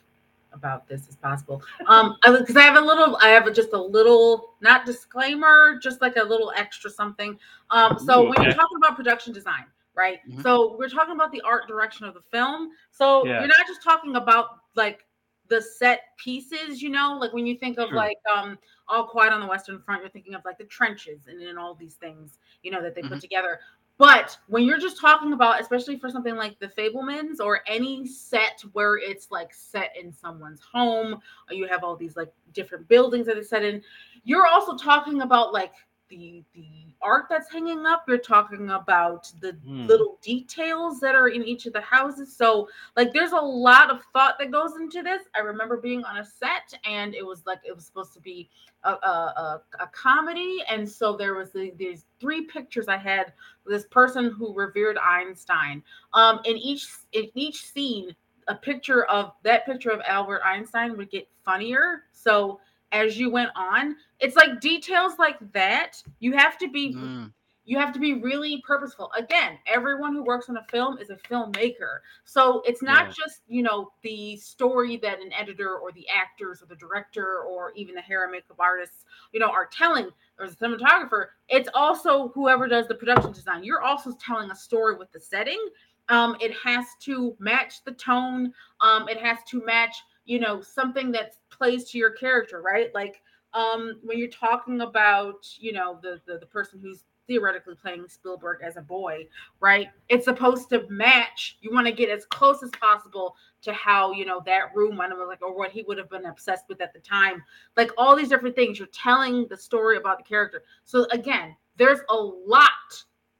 about 0.54 0.88
this 0.88 1.08
as 1.08 1.16
possible. 1.16 1.62
Um, 1.86 2.16
because 2.22 2.56
I 2.56 2.62
have 2.62 2.76
a 2.76 2.84
little, 2.84 3.16
I 3.20 3.28
have 3.28 3.52
just 3.54 3.72
a 3.72 3.80
little, 3.80 4.54
not 4.60 4.86
disclaimer, 4.86 5.78
just 5.82 6.00
like 6.00 6.16
a 6.16 6.22
little 6.22 6.52
extra 6.56 6.90
something. 6.90 7.38
Um, 7.70 7.98
so 7.98 8.22
Ooh, 8.24 8.28
when 8.30 8.42
you're 8.42 8.52
talking 8.52 8.76
about 8.78 8.96
production 8.96 9.32
design, 9.32 9.64
right? 9.94 10.18
Mhm. 10.28 10.42
So 10.42 10.76
we're 10.78 10.88
talking 10.88 11.14
about 11.14 11.32
the 11.32 11.40
art 11.42 11.68
direction 11.68 12.06
of 12.06 12.14
the 12.14 12.22
film. 12.22 12.70
So 12.90 13.26
Yeah. 13.26 13.40
you're 13.40 13.48
not 13.48 13.66
just 13.66 13.82
talking 13.82 14.16
about 14.16 14.60
like 14.74 15.06
the 15.48 15.60
set 15.60 16.16
pieces, 16.16 16.80
you 16.82 16.88
know, 16.90 17.18
like 17.20 17.32
when 17.32 17.46
you 17.46 17.56
think 17.56 17.78
of 17.78 17.88
Sure. 17.90 17.96
like 17.98 18.18
um 18.34 18.58
all 18.88 19.06
quiet 19.06 19.32
on 19.32 19.40
the 19.40 19.46
western 19.46 19.80
front, 19.80 20.02
you're 20.02 20.10
thinking 20.10 20.34
of 20.34 20.44
like 20.44 20.58
the 20.58 20.64
trenches 20.64 21.26
and 21.26 21.40
then 21.40 21.58
all 21.58 21.74
these 21.74 21.94
things, 21.94 22.38
you 22.62 22.70
know, 22.70 22.80
that 22.82 22.94
they 22.94 23.02
Mhm. 23.02 23.08
put 23.10 23.20
together. 23.20 23.60
But 23.96 24.36
when 24.48 24.64
you're 24.64 24.80
just 24.80 25.00
talking 25.00 25.32
about, 25.32 25.60
especially 25.60 25.98
for 25.98 26.10
something 26.10 26.34
like 26.34 26.58
the 26.58 26.68
Fabelmans 26.68 27.38
or 27.38 27.60
any 27.66 28.06
set 28.06 28.62
where 28.72 28.96
it's 28.96 29.30
like 29.30 29.54
set 29.54 29.90
in 30.00 30.12
someone's 30.12 30.60
home, 30.60 31.20
you 31.50 31.68
have 31.68 31.84
all 31.84 31.94
these 31.94 32.16
like 32.16 32.32
different 32.52 32.88
buildings 32.88 33.26
that 33.26 33.36
it's 33.36 33.50
set 33.50 33.62
in, 33.62 33.82
you're 34.24 34.46
also 34.46 34.76
talking 34.76 35.22
about 35.22 35.52
like 35.52 35.74
the 36.08 36.44
the 36.54 36.68
art 37.02 37.26
that's 37.28 37.50
hanging 37.50 37.86
up. 37.86 38.04
You're 38.08 38.18
talking 38.18 38.70
about 38.70 39.30
the 39.40 39.56
Hmm. 39.64 39.86
little 39.86 40.18
details 40.22 41.00
that 41.00 41.14
are 41.14 41.28
in 41.28 41.42
each 41.44 41.66
of 41.66 41.72
the 41.72 41.80
houses. 41.80 42.34
So 42.36 42.68
like 42.96 43.12
there's 43.12 43.32
a 43.32 43.36
lot 43.40 43.90
of 43.90 44.02
thought 44.12 44.38
that 44.38 44.50
goes 44.50 44.76
into 44.76 45.02
this. 45.02 45.22
I 45.34 45.40
remember 45.40 45.76
being 45.76 46.04
on 46.04 46.18
a 46.18 46.24
set 46.24 46.72
and 46.84 47.14
it 47.14 47.24
was 47.24 47.44
like 47.46 47.60
it 47.64 47.74
was 47.74 47.84
supposed 47.86 48.12
to 48.14 48.20
be 48.20 48.48
a 48.84 48.90
a, 48.90 49.32
a, 49.36 49.62
a 49.80 49.86
comedy, 49.88 50.58
and 50.70 50.88
so 50.88 51.16
there 51.16 51.34
was 51.34 51.50
the, 51.52 51.72
these 51.76 52.06
three 52.20 52.42
pictures 52.42 52.88
I 52.88 52.96
had. 52.98 53.28
of 53.28 53.32
This 53.66 53.86
person 53.86 54.30
who 54.30 54.54
revered 54.54 54.98
Einstein. 54.98 55.82
Um, 56.12 56.40
in 56.44 56.56
each 56.56 56.86
in 57.12 57.30
each 57.34 57.64
scene, 57.66 58.14
a 58.48 58.54
picture 58.54 59.04
of 59.06 59.32
that 59.42 59.64
picture 59.66 59.90
of 59.90 60.00
Albert 60.06 60.42
Einstein 60.44 60.96
would 60.96 61.10
get 61.10 61.26
funnier. 61.44 62.04
So 62.12 62.60
as 62.94 63.18
you 63.18 63.30
went 63.30 63.50
on, 63.56 63.96
it's 64.20 64.36
like 64.36 64.60
details 64.60 65.18
like 65.18 65.38
that. 65.52 66.02
You 66.20 66.32
have 66.32 66.58
to 66.58 66.70
be 66.70 66.94
Mm, 66.94 67.32
you 67.66 67.78
have 67.78 67.92
to 67.94 67.98
be 67.98 68.14
really 68.14 68.62
purposeful. 68.66 69.10
Again, 69.16 69.58
everyone 69.66 70.14
who 70.14 70.22
works 70.22 70.50
on 70.50 70.56
a 70.58 70.64
film 70.64 70.98
is 70.98 71.10
a 71.10 71.16
filmmaker. 71.16 72.00
So 72.24 72.62
it's 72.66 72.82
not 72.82 73.06
Yeah. 73.06 73.12
just, 73.12 73.42
you 73.48 73.62
know, 73.62 73.92
the 74.02 74.36
story 74.36 74.98
that 74.98 75.20
an 75.20 75.32
editor 75.32 75.76
or 75.78 75.92
the 75.92 76.06
actors 76.08 76.62
or 76.62 76.66
the 76.66 76.76
director 76.76 77.38
or 77.40 77.72
even 77.74 77.94
the 77.94 78.02
hair 78.02 78.24
and 78.24 78.32
makeup 78.32 78.60
artists, 78.60 79.04
you 79.32 79.40
know, 79.40 79.48
are 79.50 79.66
telling 79.66 80.10
or 80.38 80.48
the 80.48 80.56
cinematographer. 80.56 81.28
It's 81.48 81.70
also 81.74 82.28
whoever 82.28 82.68
does 82.68 82.86
the 82.86 82.94
production 82.96 83.32
design. 83.32 83.64
You're 83.64 83.82
also 83.82 84.12
telling 84.12 84.50
a 84.50 84.56
story 84.56 84.96
with 84.96 85.10
the 85.12 85.20
setting. 85.20 85.68
Um, 86.10 86.36
it 86.40 86.52
has 86.62 86.86
to 87.04 87.34
match 87.38 87.82
the 87.84 87.92
tone. 87.92 88.52
Um, 88.80 89.08
it 89.08 89.18
has 89.22 89.38
to 89.48 89.64
match, 89.64 89.96
you 90.26 90.38
know, 90.38 90.60
something 90.60 91.12
that 91.12 91.36
plays 91.56 91.84
to 91.90 91.98
your 91.98 92.10
character, 92.10 92.62
right? 92.62 92.94
Like 92.94 93.22
um 93.52 94.00
when 94.02 94.18
you're 94.18 94.28
talking 94.28 94.80
about 94.80 95.46
you 95.58 95.72
know 95.72 95.98
the, 96.02 96.20
the 96.26 96.38
the 96.38 96.46
person 96.46 96.80
who's 96.82 97.04
theoretically 97.26 97.74
playing 97.74 98.06
Spielberg 98.08 98.60
as 98.62 98.76
a 98.76 98.82
boy, 98.82 99.26
right? 99.60 99.88
It's 100.08 100.24
supposed 100.24 100.68
to 100.70 100.86
match. 100.88 101.58
You 101.60 101.72
want 101.72 101.86
to 101.86 101.92
get 101.92 102.10
as 102.10 102.26
close 102.26 102.62
as 102.62 102.70
possible 102.80 103.36
to 103.62 103.72
how 103.72 104.12
you 104.12 104.24
know 104.24 104.42
that 104.46 104.74
room 104.74 104.98
been 104.98 105.28
like, 105.28 105.42
or 105.42 105.56
what 105.56 105.70
he 105.70 105.82
would 105.82 105.98
have 105.98 106.10
been 106.10 106.26
obsessed 106.26 106.64
with 106.68 106.80
at 106.80 106.92
the 106.92 107.00
time. 107.00 107.42
Like 107.76 107.90
all 107.96 108.16
these 108.16 108.28
different 108.28 108.56
things. 108.56 108.78
You're 108.78 108.88
telling 108.88 109.46
the 109.48 109.56
story 109.56 109.96
about 109.96 110.18
the 110.18 110.24
character. 110.24 110.62
So 110.84 111.06
again, 111.10 111.56
there's 111.76 112.00
a 112.10 112.16
lot, 112.16 112.70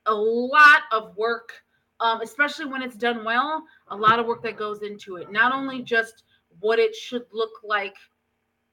a 0.07 0.15
lot 0.15 0.83
of 0.93 1.17
work, 1.17 1.53
um, 2.01 2.21
especially 2.23 2.67
when 2.67 2.83
it's 2.83 2.97
done 2.97 3.25
well. 3.25 3.65
A 3.89 3.97
lot 3.97 4.19
of 4.19 4.27
work 4.27 4.43
that 4.43 4.57
goes 4.57 4.83
into 4.83 5.17
it. 5.17 5.31
Not 5.31 5.53
only 5.53 5.83
just 5.83 6.25
what 6.65 6.79
it 6.79 6.97
should 6.97 7.27
look 7.31 7.51
like 7.63 7.95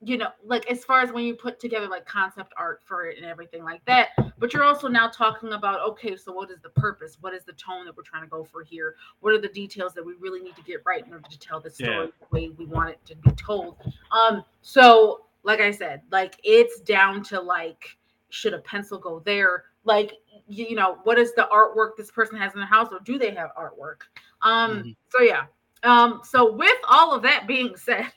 you 0.04 0.18
know, 0.18 0.30
like 0.44 0.66
as 0.72 0.84
far 0.84 1.02
as 1.02 1.12
when 1.12 1.24
you 1.24 1.36
put 1.36 1.60
together 1.60 1.88
like 1.88 2.08
concept 2.08 2.54
art 2.58 2.82
for 2.84 3.06
it 3.06 3.18
and 3.18 3.26
everything 3.26 3.64
like 3.64 3.86
that, 3.86 4.08
but 4.40 4.52
you're 4.52 4.64
also 4.64 4.88
now 4.88 5.08
talking 5.08 5.54
about 5.54 5.80
okay, 5.82 6.18
so 6.18 6.32
what 6.32 6.50
is 6.50 6.60
the 6.60 6.70
purpose? 6.70 7.20
What 7.22 7.36
is 7.36 7.44
the 7.44 7.54
tone 7.54 7.86
that 7.86 7.96
we're 7.96 8.02
trying 8.02 8.24
to 8.24 8.28
go 8.28 8.44
for 8.44 8.64
here? 8.64 8.96
What 9.20 9.36
are 9.36 9.40
the 9.40 9.50
details 9.50 9.94
that 9.94 10.04
we 10.04 10.14
really 10.20 10.40
need 10.42 10.56
to 10.56 10.64
get 10.64 10.82
right 10.88 11.06
in 11.06 11.14
order 11.14 11.30
to 11.30 11.38
tell 11.38 11.60
the 11.60 11.70
story 11.70 11.92
Yeah. 11.92 12.06
the 12.20 12.26
way 12.32 12.50
we 12.50 12.66
want 12.66 12.90
it 12.90 13.06
to 13.06 13.16
be 13.16 13.30
told? 13.34 13.78
Um, 14.12 14.44
so 14.64 15.26
like 15.44 15.60
I 15.60 15.70
said, 15.70 16.02
like 16.10 16.40
it's 16.44 16.80
down 16.80 17.22
to 17.26 17.40
like 17.40 17.96
should 18.30 18.56
a 18.56 18.60
pencil 18.60 18.98
go 18.98 19.20
there? 19.20 19.66
Like 19.84 20.14
you, 20.48 20.74
know, 20.74 20.98
what 21.04 21.20
is 21.20 21.36
the 21.36 21.48
artwork 21.54 21.96
this 21.96 22.10
person 22.10 22.38
has 22.38 22.56
in 22.56 22.60
the 22.60 22.66
house, 22.66 22.88
or 22.92 23.02
do 23.02 23.20
they 23.20 23.36
have 23.36 23.52
artwork? 23.56 24.02
Um, 24.42 24.84
Mhm. 24.84 24.96
so 25.10 25.22
yeah. 25.22 25.46
Um, 25.84 26.22
so 26.24 26.52
with 26.54 26.78
all 26.88 27.14
of 27.14 27.24
that 27.24 27.48
being 27.48 27.76
said, 27.76 28.12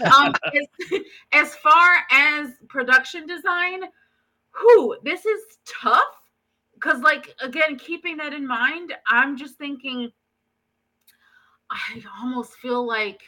um, 0.14 0.34
as, 0.54 1.00
as 1.32 1.54
far 1.56 1.98
as 2.10 2.50
production 2.68 3.26
design, 3.26 3.82
who 4.50 4.96
this 5.02 5.24
is 5.26 5.40
tough 5.66 6.02
because, 6.74 7.00
like, 7.00 7.34
again, 7.40 7.78
keeping 7.78 8.16
that 8.18 8.32
in 8.34 8.46
mind, 8.46 8.92
I'm 9.06 9.36
just 9.36 9.56
thinking, 9.56 10.12
I 11.70 12.02
almost 12.20 12.54
feel 12.54 12.86
like 12.86 13.22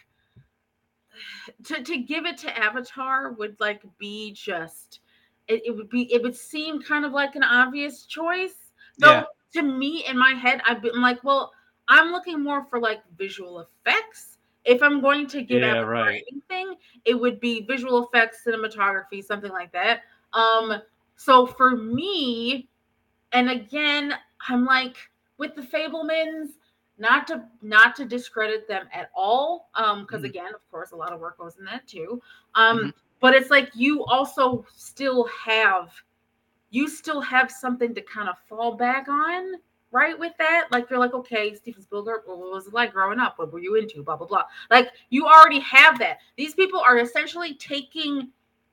to 1.65 1.83
to 1.83 1.99
give 1.99 2.27
it 2.27 2.37
to 2.39 2.59
Avatar 2.59 3.33
would 3.33 3.57
like 3.61 3.83
be 3.99 4.33
just 4.33 5.01
it, 5.49 5.63
it 5.65 5.71
would 5.75 5.89
be 5.89 6.13
it 6.13 6.23
would 6.23 6.37
seem 6.37 6.83
kind 6.83 7.05
of 7.05 7.13
like 7.13 7.35
an 7.35 7.43
obvious 7.43 8.05
choice. 8.05 8.73
Though 8.99 9.11
Yeah. 9.11 9.25
to 9.55 9.63
me 9.63 10.05
in 10.07 10.19
my 10.19 10.33
head, 10.33 10.61
I've 10.69 10.83
been 10.83 11.01
like, 11.01 11.23
well, 11.25 11.53
I'm 11.89 12.11
looking 12.13 12.43
more 12.43 12.65
for 12.65 12.81
like 12.81 13.03
visual 13.17 13.61
effects. 13.61 14.39
If 14.65 14.83
I'm 14.83 15.01
going 15.01 15.27
to 15.29 15.43
give 15.43 15.63
Yeah, 15.63 15.79
right. 15.81 16.23
anything, 16.33 16.75
it 17.05 17.15
would 17.15 17.39
be 17.41 17.63
visual 17.63 18.07
effects, 18.07 18.43
cinematography, 18.45 19.23
something 19.25 19.53
like 19.53 19.73
that. 19.73 20.01
Um, 20.33 20.83
so 21.17 21.47
for 21.47 21.77
me, 21.77 22.69
and 23.33 23.51
again, 23.51 24.15
I'm 24.49 24.65
like 24.65 24.97
with 25.39 25.55
the 25.55 25.63
Fabelmans, 25.63 26.51
not 26.99 27.27
to 27.29 27.45
not 27.63 27.95
to 27.97 28.05
discredit 28.05 28.67
them 28.67 28.89
at 28.93 29.11
all, 29.15 29.69
um, 29.75 30.03
because 30.03 30.23
Mhm. 30.23 30.31
again, 30.31 30.55
of 30.55 30.69
course, 30.71 30.93
a 30.93 30.97
lot 30.97 31.13
of 31.13 31.21
work 31.21 31.39
goes 31.39 31.57
in 31.59 31.65
that 31.67 31.87
too. 31.87 32.21
Um, 32.55 32.87
Mhm. 32.87 32.93
but 33.21 33.35
it's 33.35 33.51
like 33.51 33.71
you 33.75 34.05
also 34.07 34.65
still 34.75 35.25
have 35.27 35.93
you 36.71 36.89
still 36.89 37.21
have 37.21 37.51
something 37.51 37.95
to 37.95 38.01
kind 38.03 38.29
of 38.29 38.39
fall 38.49 38.77
back 38.77 39.09
on, 39.09 39.55
right? 39.97 40.19
With 40.19 40.33
that, 40.39 40.69
like 40.71 40.91
you're 40.91 40.99
like, 40.99 41.15
okay, 41.15 41.55
Steven 41.55 41.83
Spielberg, 41.83 42.23
what 42.27 42.39
was 42.39 42.67
it 42.67 42.75
like 42.75 42.93
growing 42.93 43.19
up? 43.19 43.39
What 43.39 43.53
were 43.53 43.59
you 43.59 43.77
into? 43.77 44.03
Blah 44.03 44.17
blah 44.17 44.27
blah. 44.27 44.45
Like 44.71 44.91
you 45.11 45.27
already 45.27 45.61
have 45.61 45.99
that. 45.99 46.19
These 46.37 46.55
people 46.55 46.81
are 46.81 46.99
essentially 46.99 47.55
taking 47.55 48.31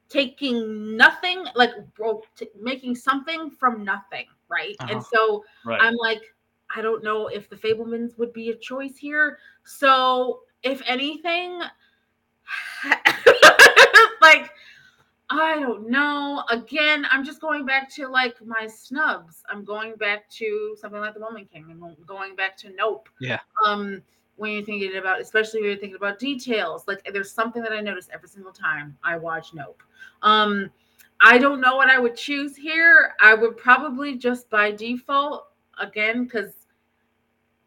taking 0.09 0.95
nothing, 0.97 1.43
like 1.55 1.71
bro, 1.95 2.21
t- 2.35 2.49
making 2.61 2.95
something 2.95 3.49
from 3.49 3.83
nothing, 3.83 4.25
right? 4.49 4.75
And 4.89 4.99
Uh-huh. 4.99 5.09
so 5.11 5.45
Right. 5.65 5.81
I'm 5.81 5.95
like, 5.95 6.21
I 6.75 6.81
don't 6.81 7.03
know 7.03 7.27
if 7.27 7.49
the 7.49 7.55
Fabelmans 7.55 8.17
would 8.17 8.33
be 8.33 8.49
a 8.49 8.55
choice 8.55 8.97
here. 8.97 9.39
So 9.63 10.41
if 10.61 10.81
anything, 10.85 11.61
I 15.33 15.59
don't 15.59 15.89
know. 15.89 16.43
Again, 16.51 17.07
I'm 17.09 17.25
just 17.25 17.41
going 17.41 17.65
back 17.65 17.89
to 17.95 18.07
like 18.07 18.35
my 18.45 18.67
snubs. 18.67 19.43
I'm 19.49 19.65
going 19.65 19.95
back 19.95 20.29
to 20.31 20.75
something 20.79 20.99
like 20.99 21.15
The 21.15 21.19
Woman 21.19 21.47
King. 21.51 21.65
I'm 21.69 21.95
going 22.05 22.35
back 22.35 22.55
to 22.57 22.69
Nope. 22.75 23.09
Yeah. 23.19 23.39
Um, 23.65 24.01
when 24.35 24.51
you're 24.51 24.63
thinking 24.63 24.97
about, 24.97 25.21
especially 25.21 25.61
when 25.61 25.71
you're 25.71 25.79
thinking 25.79 25.95
about 25.95 26.19
details, 26.19 26.83
like 26.87 27.07
there's 27.11 27.31
something 27.31 27.63
that 27.63 27.71
I 27.71 27.81
notice 27.81 28.09
every 28.13 28.29
single 28.29 28.51
time 28.51 28.95
I 29.03 29.17
watch 29.17 29.53
Nope. 29.53 29.81
Um, 30.21 30.69
I 31.19 31.37
don't 31.37 31.61
know 31.61 31.75
what 31.75 31.89
I 31.89 31.99
would 31.99 32.15
choose 32.15 32.55
here. 32.55 33.13
I 33.19 33.33
would 33.33 33.57
probably 33.57 34.17
just 34.17 34.49
by 34.49 34.71
default, 34.71 35.47
again, 35.79 36.25
because 36.25 36.62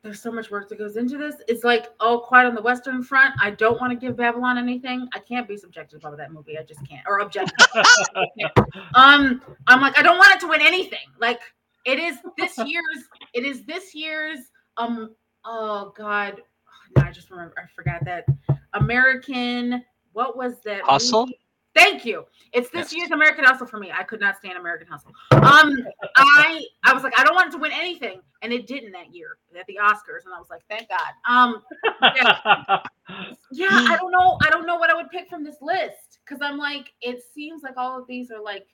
there's 0.03 0.23
so 0.23 0.31
much 0.31 0.51
work 0.51 0.69
that 0.69 0.79
goes 0.79 0.97
into 0.97 1.19
this. 1.19 1.37
It's 1.49 1.65
like, 1.65 1.89
oh, 2.01 2.21
quiet 2.21 2.47
on 2.47 2.55
the 2.55 2.63
Western 2.63 3.03
Front. 3.03 3.35
I 3.41 3.51
don't 3.51 3.81
want 3.81 3.93
to 3.93 3.97
give 3.99 4.17
Babylon 4.17 4.57
anything. 4.57 5.09
I 5.15 5.19
can't 5.19 5.49
be 5.49 5.57
subjective 5.57 6.01
about 6.01 6.17
that 6.19 6.33
movie. 6.33 6.57
I 6.59 6.63
just 6.63 6.87
can't. 6.89 7.03
Or 7.09 7.19
objective. 7.19 7.67
um, 8.95 9.43
I'm 9.67 9.81
like, 9.81 9.99
I 9.99 10.03
don't 10.03 10.19
want 10.19 10.33
it 10.33 10.41
to 10.41 10.49
win 10.49 10.61
anything. 10.61 10.99
Like, 11.21 11.41
it 11.85 11.99
is 11.99 12.19
this 12.37 12.59
year's. 12.59 13.09
It 13.33 13.45
is 13.45 13.65
this 13.65 13.95
year's. 13.95 14.41
Um. 14.77 15.15
Oh 15.45 15.93
God. 15.97 16.41
No, 16.97 17.03
I 17.03 17.11
just 17.11 17.31
remember. 17.31 17.55
I 17.59 17.67
forgot 17.75 18.05
that 18.05 18.27
American. 18.75 19.85
What 20.13 20.37
was 20.37 20.61
that? 20.65 20.83
Hustle? 20.83 21.27
movie? 21.27 21.39
Thank 21.77 22.07
you. 22.07 22.25
It's 22.53 22.71
this 22.71 22.91
Yes. 22.91 22.95
year's 22.95 23.11
American 23.11 23.45
Hustle 23.45 23.67
for 23.67 23.79
me. 23.79 23.93
I 23.93 24.03
could 24.03 24.19
not 24.19 24.39
stand 24.39 24.57
American 24.57 24.87
Hustle. 24.87 25.13
Um, 25.33 25.77
I 26.17 26.65
I 26.85 26.95
was 26.95 27.03
like, 27.03 27.13
I 27.19 27.25
don't 27.25 27.35
want 27.35 27.49
it 27.49 27.53
to 27.53 27.59
win 27.59 27.71
anything, 27.71 28.23
and 28.41 28.51
it 28.51 28.67
didn't 28.67 28.93
that 28.93 29.15
year 29.15 29.37
at 29.59 29.67
the 29.67 29.79
Oscars, 29.83 30.25
and 30.25 30.35
I 30.35 30.39
was 30.39 30.49
like, 30.49 30.63
thank 30.71 30.89
God. 30.89 31.13
Um, 31.29 31.63
yeah, 32.01 32.81
yeah. 33.53 33.69
I 33.71 33.97
don't 34.01 34.11
know. 34.11 34.39
I 34.43 34.49
don't 34.51 34.67
know 34.67 34.77
what 34.77 34.89
I 34.89 34.95
would 34.95 35.11
pick 35.11 35.29
from 35.29 35.45
this 35.45 35.57
list 35.61 36.21
because 36.25 36.41
I'm 36.41 36.57
like, 36.57 36.93
it 37.03 37.23
seems 37.35 37.63
like 37.63 37.77
all 37.77 38.01
of 38.01 38.07
these 38.07 38.31
are 38.31 38.41
like 38.41 38.67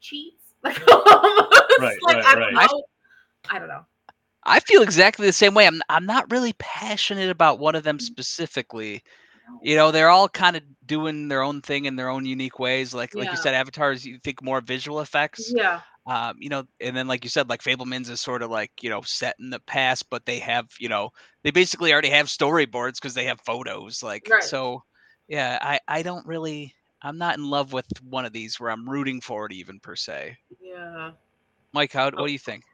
cheats. 0.00 0.42
Like, 0.64 0.80
almost. 0.90 1.54
Right, 1.78 1.96
like 2.02 2.16
right, 2.16 2.26
I 2.26 2.34
don't 2.34 2.54
know. 2.54 2.82
I 3.48 3.58
don't 3.60 3.68
know. 3.68 3.86
I 4.42 4.58
feel 4.58 4.82
exactly 4.82 5.24
the 5.24 5.32
same 5.32 5.54
way. 5.54 5.68
I'm 5.68 5.80
I'm 5.88 6.04
not 6.04 6.28
really 6.32 6.52
passionate 6.54 7.30
about 7.30 7.60
one 7.60 7.76
of 7.76 7.84
them 7.84 8.00
specifically. 8.00 9.04
You 9.62 9.76
know, 9.76 9.90
they're 9.90 10.08
all 10.10 10.28
kind 10.28 10.56
of 10.56 10.62
doing 10.86 11.28
their 11.28 11.42
own 11.42 11.60
thing 11.60 11.84
in 11.86 11.96
their 11.96 12.08
own 12.08 12.24
unique 12.24 12.58
ways. 12.58 12.94
Like 12.94 13.14
like 13.14 13.30
you 13.30 13.36
said, 13.36 13.54
avatars. 13.54 14.04
You 14.04 14.18
think 14.22 14.42
more 14.42 14.60
visual 14.60 15.00
effects. 15.00 15.52
Yeah, 15.54 15.80
Um, 16.06 16.36
you 16.38 16.48
know, 16.48 16.64
and 16.80 16.96
then 16.96 17.06
like 17.08 17.24
you 17.24 17.30
said, 17.30 17.48
like 17.48 17.62
Fabelmans 17.62 18.08
is 18.10 18.20
sort 18.20 18.42
of 18.42 18.50
like 18.50 18.70
you 18.80 18.90
know 18.90 19.02
set 19.02 19.36
in 19.38 19.50
the 19.50 19.60
past, 19.60 20.08
but 20.10 20.24
they 20.26 20.38
have 20.38 20.66
you 20.78 20.88
know 20.88 21.10
they 21.42 21.50
basically 21.50 21.92
already 21.92 22.10
have 22.10 22.26
storyboards 22.26 22.94
because 22.94 23.14
they 23.14 23.24
have 23.26 23.40
photos. 23.42 24.02
Like 24.02 24.28
Right. 24.30 24.42
so, 24.42 24.82
yeah. 25.28 25.58
I 25.60 25.78
I 25.88 26.02
don't 26.02 26.26
really. 26.26 26.74
I'm 27.00 27.18
not 27.18 27.36
in 27.36 27.44
love 27.48 27.72
with 27.72 27.86
one 28.02 28.24
of 28.24 28.32
these 28.32 28.58
where 28.58 28.70
I'm 28.72 28.88
rooting 28.88 29.20
for 29.20 29.46
it 29.46 29.52
even 29.52 29.78
per 29.78 29.94
se. 29.94 30.36
yeah. 30.60 31.12
Mike, 31.72 31.92
how 31.92 32.10
what 32.10 32.26
do 32.26 32.32
you 32.32 32.38
think? 32.38 32.64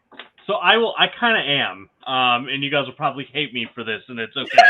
So 0.46 0.54
I 0.54 0.76
will. 0.76 0.94
I 0.98 1.06
kind 1.20 1.36
of 1.36 1.44
am. 1.46 1.90
Um, 2.06 2.48
and 2.48 2.62
you 2.62 2.70
guys 2.70 2.86
will 2.86 2.94
probably 2.94 3.24
hate 3.32 3.52
me 3.52 3.66
for 3.74 3.82
this, 3.84 4.02
and 4.08 4.18
it's 4.18 4.36
okay. 4.36 4.62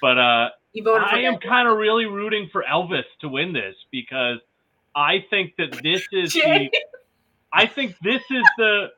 but 0.00 0.18
uh, 0.18 0.48
Voted 0.80 1.08
I 1.10 1.20
am 1.20 1.38
kind 1.38 1.68
of 1.68 1.78
really 1.78 2.06
rooting 2.06 2.48
for 2.52 2.64
Elvis 2.70 3.04
to 3.20 3.28
win 3.28 3.52
this 3.52 3.74
because 3.90 4.38
I 4.94 5.24
think 5.30 5.54
that 5.56 5.80
this 5.82 6.06
is 6.12 6.32
the 6.32 6.70
I 7.52 7.66
think 7.66 7.96
this 8.02 8.22
is 8.30 8.44
the 8.58 8.88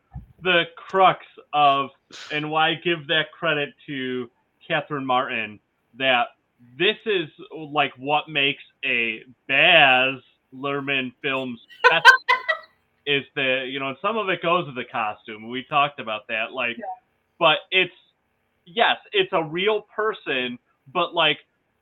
the 0.42 0.64
crux 0.76 1.24
of 1.52 1.90
and 2.32 2.50
why 2.50 2.70
I 2.70 2.74
give 2.74 3.06
that 3.08 3.32
credit 3.32 3.70
to 3.86 4.30
Catherine 4.66 5.06
Martin 5.06 5.58
that 5.98 6.28
this 6.78 6.96
is 7.06 7.28
like 7.52 7.92
what 7.96 8.28
makes 8.28 8.62
a 8.84 9.22
Baz 9.48 10.20
Luhrmann 10.54 11.12
film 11.22 11.58
special 11.84 12.02
is 13.06 13.24
the 13.34 13.66
you 13.68 13.80
know 13.80 13.88
and 13.88 13.96
some 14.00 14.16
of 14.16 14.28
it 14.28 14.42
goes 14.42 14.66
with 14.66 14.76
the 14.76 14.84
costume. 14.84 15.48
We 15.48 15.64
talked 15.64 16.00
about 16.00 16.28
that 16.28 16.52
like 16.52 16.76
Yeah. 16.78 16.84
but 17.38 17.58
it's 17.70 17.94
yes, 18.64 18.96
it's 19.12 19.32
a 19.32 19.42
real 19.42 19.82
person, 19.94 20.58
but 20.92 21.14
like 21.14 21.38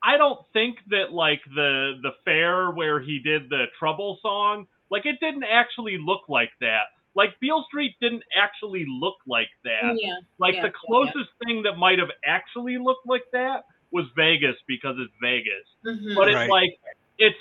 I 0.06 0.16
don't 0.16 0.38
think 0.52 0.78
that 0.90 1.12
like 1.12 1.40
the 1.54 1.94
the 2.02 2.12
fair 2.24 2.70
where 2.70 3.00
he 3.00 3.18
did 3.18 3.50
the 3.50 3.64
trouble 3.78 4.18
song, 4.22 4.66
like 4.90 5.04
it 5.04 5.18
didn't 5.20 5.42
actually 5.44 5.98
look 5.98 6.28
like 6.28 6.50
that. 6.60 6.84
Like 7.16 7.30
Beale 7.40 7.64
Street 7.66 7.96
didn't 8.00 8.22
actually 8.40 8.84
look 8.88 9.16
like 9.26 9.48
that. 9.64 9.96
Yeah. 9.96 10.18
Like 10.38 10.54
yeah, 10.54 10.62
the 10.62 10.68
yeah, 10.68 10.72
yeah. 10.72 10.86
closest 10.86 11.30
thing 11.44 11.62
that 11.64 11.76
might 11.76 11.98
have 11.98 12.10
actually 12.24 12.78
looked 12.78 13.06
like 13.06 13.24
that 13.32 13.64
was 13.90 14.04
Vegas 14.14 14.54
because 14.68 14.96
it's 14.98 15.12
Vegas. 15.20 15.66
Mhm. 15.84 16.14
But 16.14 16.28
it's 16.28 16.36
Right. 16.36 16.50
like 16.50 16.78
it's 17.18 17.38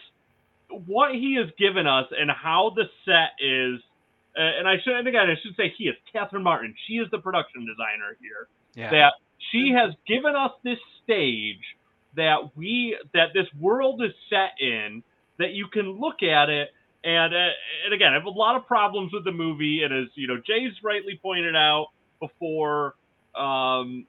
what 0.87 1.13
he 1.13 1.35
has 1.35 1.51
given 1.59 1.85
us 1.85 2.07
and 2.17 2.31
how 2.31 2.71
the 2.71 2.89
set 3.05 3.31
is. 3.39 3.79
Uh, 4.37 4.41
and 4.41 4.67
I 4.67 4.79
should 4.81 4.95
and 4.95 5.07
again 5.07 5.29
I 5.29 5.35
should 5.41 5.55
say 5.55 5.69
he 5.77 5.87
is 5.87 5.95
Catherine 6.11 6.43
Martin. 6.43 6.73
She 6.87 6.93
is 6.97 7.09
the 7.11 7.19
production 7.19 7.65
designer 7.65 8.17
here 8.19 8.47
Yeah. 8.73 8.89
that 8.89 9.13
she 9.51 9.69
has 9.71 9.93
given 10.07 10.35
us 10.35 10.51
this 10.63 10.79
stage 11.03 11.61
that 12.15 12.55
we 12.55 12.97
that 13.13 13.29
this 13.33 13.47
world 13.59 14.03
is 14.03 14.11
set 14.29 14.51
in 14.59 15.03
that 15.37 15.51
you 15.51 15.67
can 15.67 15.99
look 15.99 16.23
at 16.23 16.49
it 16.49 16.69
and 17.03 17.33
uh, 17.33 17.49
and 17.85 17.93
again 17.93 18.11
I 18.11 18.15
have 18.15 18.25
a 18.25 18.29
lot 18.29 18.55
of 18.55 18.65
problems 18.65 19.13
with 19.13 19.23
the 19.23 19.31
movie 19.31 19.83
and 19.83 19.93
as 19.93 20.07
you 20.15 20.27
know 20.27 20.37
Jay's 20.45 20.73
rightly 20.83 21.19
pointed 21.21 21.55
out 21.55 21.87
before 22.19 22.95
um 23.35 24.05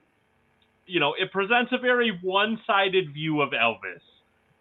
you 0.85 0.99
know 0.99 1.13
it 1.19 1.31
presents 1.31 1.71
a 1.73 1.77
very 1.77 2.17
one-sided 2.21 3.13
view 3.13 3.41
of 3.41 3.51
Elvis 3.51 4.01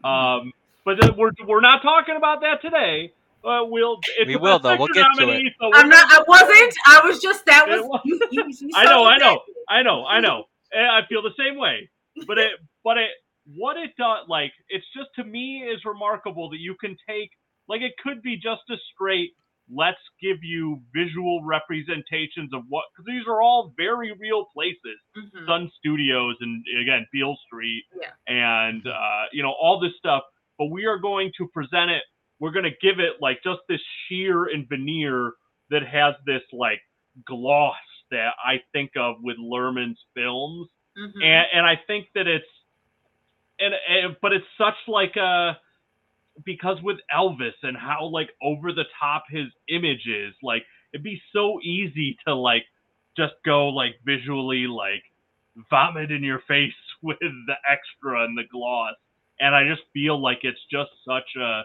um 0.05 0.52
but 0.85 1.01
then 1.01 1.16
we're 1.16 1.31
we're 1.47 1.60
not 1.60 1.82
talking 1.82 2.16
about 2.16 2.40
that 2.40 2.60
today 2.62 3.12
uh, 3.47 3.64
we'll 3.64 4.01
it's 4.18 4.27
We 4.27 4.35
will, 4.35 4.59
though. 4.59 4.77
We'll 4.77 4.89
Picture 4.89 5.02
get 5.05 5.14
to 5.18 5.27
nominee, 5.27 5.55
so 5.60 5.70
I'm 5.73 5.89
not. 5.89 6.06
I 6.10 6.24
wasn't. 6.27 6.74
I 6.85 7.01
was 7.05 7.20
just. 7.20 7.47
That 7.47 7.68
was. 7.68 7.82
was- 7.82 8.01
You, 8.05 8.18
you, 8.32 8.44
you 8.60 8.70
I 8.74 8.85
know, 8.85 9.05
I 9.05 9.18
know. 9.18 9.40
I 9.68 9.82
know, 9.82 10.05
I 10.05 10.20
know. 10.20 10.44
I 10.74 11.02
feel 11.09 11.23
the 11.23 11.31
same 11.39 11.56
way. 11.56 11.89
But 12.27 12.39
it, 12.39 12.52
but 12.82 12.98
it, 12.98 13.10
what 13.55 13.77
it 13.77 13.90
does, 13.97 14.27
like, 14.28 14.52
it's 14.68 14.86
just 14.97 15.09
to 15.16 15.24
me 15.24 15.62
is 15.62 15.85
remarkable 15.85 16.51
that 16.51 16.59
you 16.60 16.74
can 16.81 16.97
take, 17.09 17.31
like, 17.68 17.81
it 17.82 17.93
could 18.02 18.23
be 18.23 18.36
just 18.36 18.62
a 18.70 18.77
straight. 18.93 19.31
Let's 19.68 19.98
give 20.23 20.39
you 20.43 20.81
visual 20.94 21.43
representations 21.44 22.52
of 22.55 22.62
what, 22.68 22.85
because 22.93 23.06
these 23.06 23.27
are 23.27 23.43
all 23.43 23.73
very 23.77 24.12
real 24.12 24.47
places. 24.55 24.98
Mhm. 25.16 25.47
Sun 25.47 25.70
Studios 25.78 26.36
and 26.40 26.64
again 26.81 27.06
Beale 27.12 27.36
Street, 27.47 27.85
Yeah. 28.01 28.12
and 28.28 28.86
uh, 28.86 29.24
you 29.32 29.43
know 29.43 29.52
all 29.52 29.81
this 29.81 29.97
stuff. 29.97 30.23
But 30.59 30.66
we 30.66 30.86
are 30.86 30.98
going 30.98 31.32
to 31.39 31.48
present 31.48 31.90
it. 31.90 32.05
We're 32.39 32.52
going 32.52 32.64
to 32.64 32.77
give 32.81 33.01
it 33.01 33.20
like 33.20 33.43
just 33.43 33.60
this 33.68 33.81
sheer 34.06 34.44
and 34.44 34.68
veneer 34.68 35.32
that 35.70 35.85
has 35.86 36.14
this 36.27 36.43
like 36.52 36.81
gloss 37.24 37.77
that 38.12 38.35
I 38.44 38.62
think 38.73 38.93
of 38.97 39.16
with 39.23 39.36
Luhrmann's 39.39 40.01
films, 40.14 40.68
Mhm. 40.97 41.24
and 41.24 41.47
and 41.52 41.66
I 41.66 41.74
think 41.74 42.09
that 42.14 42.28
it's 42.28 42.47
and, 43.61 43.74
and 43.89 44.16
but 44.20 44.33
it's 44.33 44.47
such 44.59 44.74
like 44.89 45.16
a 45.16 45.59
because 46.45 46.78
with 46.83 46.99
Elvis 47.15 47.55
and 47.62 47.77
how 47.77 48.07
like 48.07 48.31
over 48.43 48.73
the 48.73 48.85
top 49.01 49.24
his 49.31 49.47
image 49.69 50.07
is, 50.07 50.35
like 50.43 50.65
it'd 50.93 51.05
be 51.05 51.20
so 51.33 51.61
easy 51.62 52.16
to 52.27 52.35
like 52.35 52.65
just 53.16 53.35
go 53.45 53.69
like 53.69 53.95
visually 54.05 54.66
like 54.66 55.03
vomit 55.70 56.11
in 56.11 56.23
your 56.23 56.41
face 56.49 56.73
with 57.03 57.19
the 57.20 57.55
extra 57.70 58.24
and 58.24 58.37
the 58.37 58.45
gloss. 58.51 58.95
And 59.41 59.55
I 59.55 59.69
just 59.69 59.83
feel 59.93 60.20
like 60.20 60.39
it's 60.43 60.61
just 60.70 60.91
such 61.07 61.28
a 61.39 61.62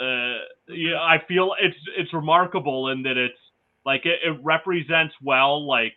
uh 0.00 0.38
yeah, 0.68 1.00
I 1.00 1.18
feel 1.26 1.54
it's 1.60 1.76
it's 1.96 2.12
remarkable 2.12 2.88
in 2.88 3.02
that 3.02 3.16
it's 3.16 3.38
like 3.84 4.06
it, 4.06 4.20
it 4.24 4.38
represents 4.42 5.14
well 5.22 5.66
like 5.66 5.94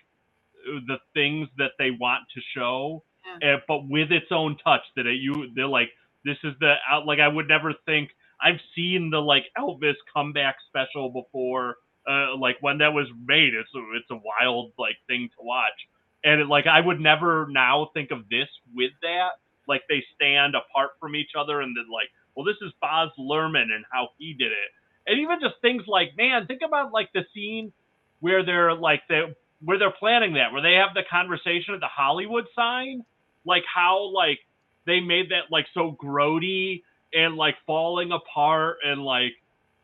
the 0.65 0.97
things 1.13 1.47
that 1.57 1.71
they 1.77 1.91
want 1.91 2.23
to 2.33 2.41
show 2.55 3.03
uh, 3.43 3.57
but 3.67 3.87
with 3.89 4.11
its 4.11 4.27
own 4.31 4.57
touch 4.63 4.81
that 4.95 5.05
it, 5.05 5.15
you 5.21 5.49
they're 5.55 5.67
like 5.67 5.89
this 6.25 6.37
is 6.43 6.53
the 6.59 6.75
out 6.89 7.05
like 7.05 7.19
I 7.19 7.27
would 7.27 7.47
never 7.47 7.73
think 7.85 8.09
I've 8.41 8.59
seen 8.75 9.09
the 9.11 9.19
like 9.19 9.45
Elvis 9.57 9.95
comeback 10.13 10.57
special 10.69 11.09
before 11.11 11.77
uh 12.09 12.37
like 12.37 12.57
when 12.61 12.79
that 12.79 12.93
was 12.93 13.07
made. 13.25 13.53
It's 13.53 13.69
a, 13.75 13.81
it's 13.97 14.11
a 14.11 14.15
wild 14.23 14.73
like 14.79 14.97
thing 15.07 15.29
to 15.37 15.45
watch. 15.45 15.73
And 16.23 16.41
it, 16.41 16.47
like 16.47 16.67
I 16.67 16.81
would 16.81 16.99
never 16.99 17.47
now 17.49 17.89
think 17.93 18.11
of 18.11 18.29
this 18.29 18.47
with 18.75 18.91
that. 19.03 19.31
Like 19.67 19.83
they 19.89 20.03
stand 20.15 20.55
apart 20.55 20.91
from 20.99 21.15
each 21.15 21.31
other 21.37 21.61
and 21.61 21.75
then 21.77 21.85
like 21.93 22.09
well 22.35 22.45
this 22.45 22.57
is 22.61 22.73
Boz 22.81 23.09
Luhrmann 23.19 23.71
and 23.73 23.85
how 23.91 24.09
he 24.17 24.33
did 24.33 24.51
it. 24.51 24.71
And 25.07 25.19
even 25.19 25.39
just 25.41 25.55
things 25.61 25.83
like 25.87 26.11
man 26.17 26.47
think 26.47 26.61
about 26.65 26.93
like 26.93 27.09
the 27.13 27.25
scene 27.33 27.73
where 28.19 28.45
they're 28.45 28.73
like 28.75 29.03
they 29.09 29.21
where 29.63 29.79
they're 29.79 29.91
planning 29.99 30.33
that 30.35 30.53
where 30.53 30.61
they 30.61 30.73
have 30.75 30.93
the 30.95 31.03
conversation 31.09 31.73
at 31.75 31.79
the 31.81 31.87
Hollywood 31.87 32.45
sign 32.55 33.03
like 33.45 33.63
how 33.73 34.11
like 34.13 34.39
they 34.85 34.99
made 34.99 35.29
that 35.29 35.51
like 35.51 35.65
so 35.73 35.95
grody 36.03 36.81
and 37.13 37.35
like 37.35 37.55
falling 37.65 38.11
apart 38.11 38.77
and 38.83 39.03
like 39.03 39.33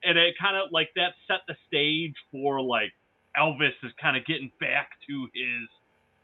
and 0.03 0.17
it 0.17 0.35
kind 0.39 0.55
of 0.55 0.69
like 0.71 0.89
that 0.95 1.13
set 1.27 1.41
the 1.47 1.55
stage 1.67 2.15
for 2.31 2.61
like 2.61 2.91
Elvis 3.37 3.73
is 3.83 3.91
kind 4.01 4.17
of 4.17 4.25
getting 4.25 4.51
back 4.59 4.89
to 5.07 5.27
his 5.33 5.69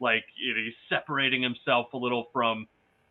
like 0.00 0.24
you 0.42 0.54
know, 0.54 0.60
he's 0.64 0.74
separating 0.88 1.42
himself 1.42 1.86
a 1.92 1.96
little 1.96 2.26
from 2.32 2.66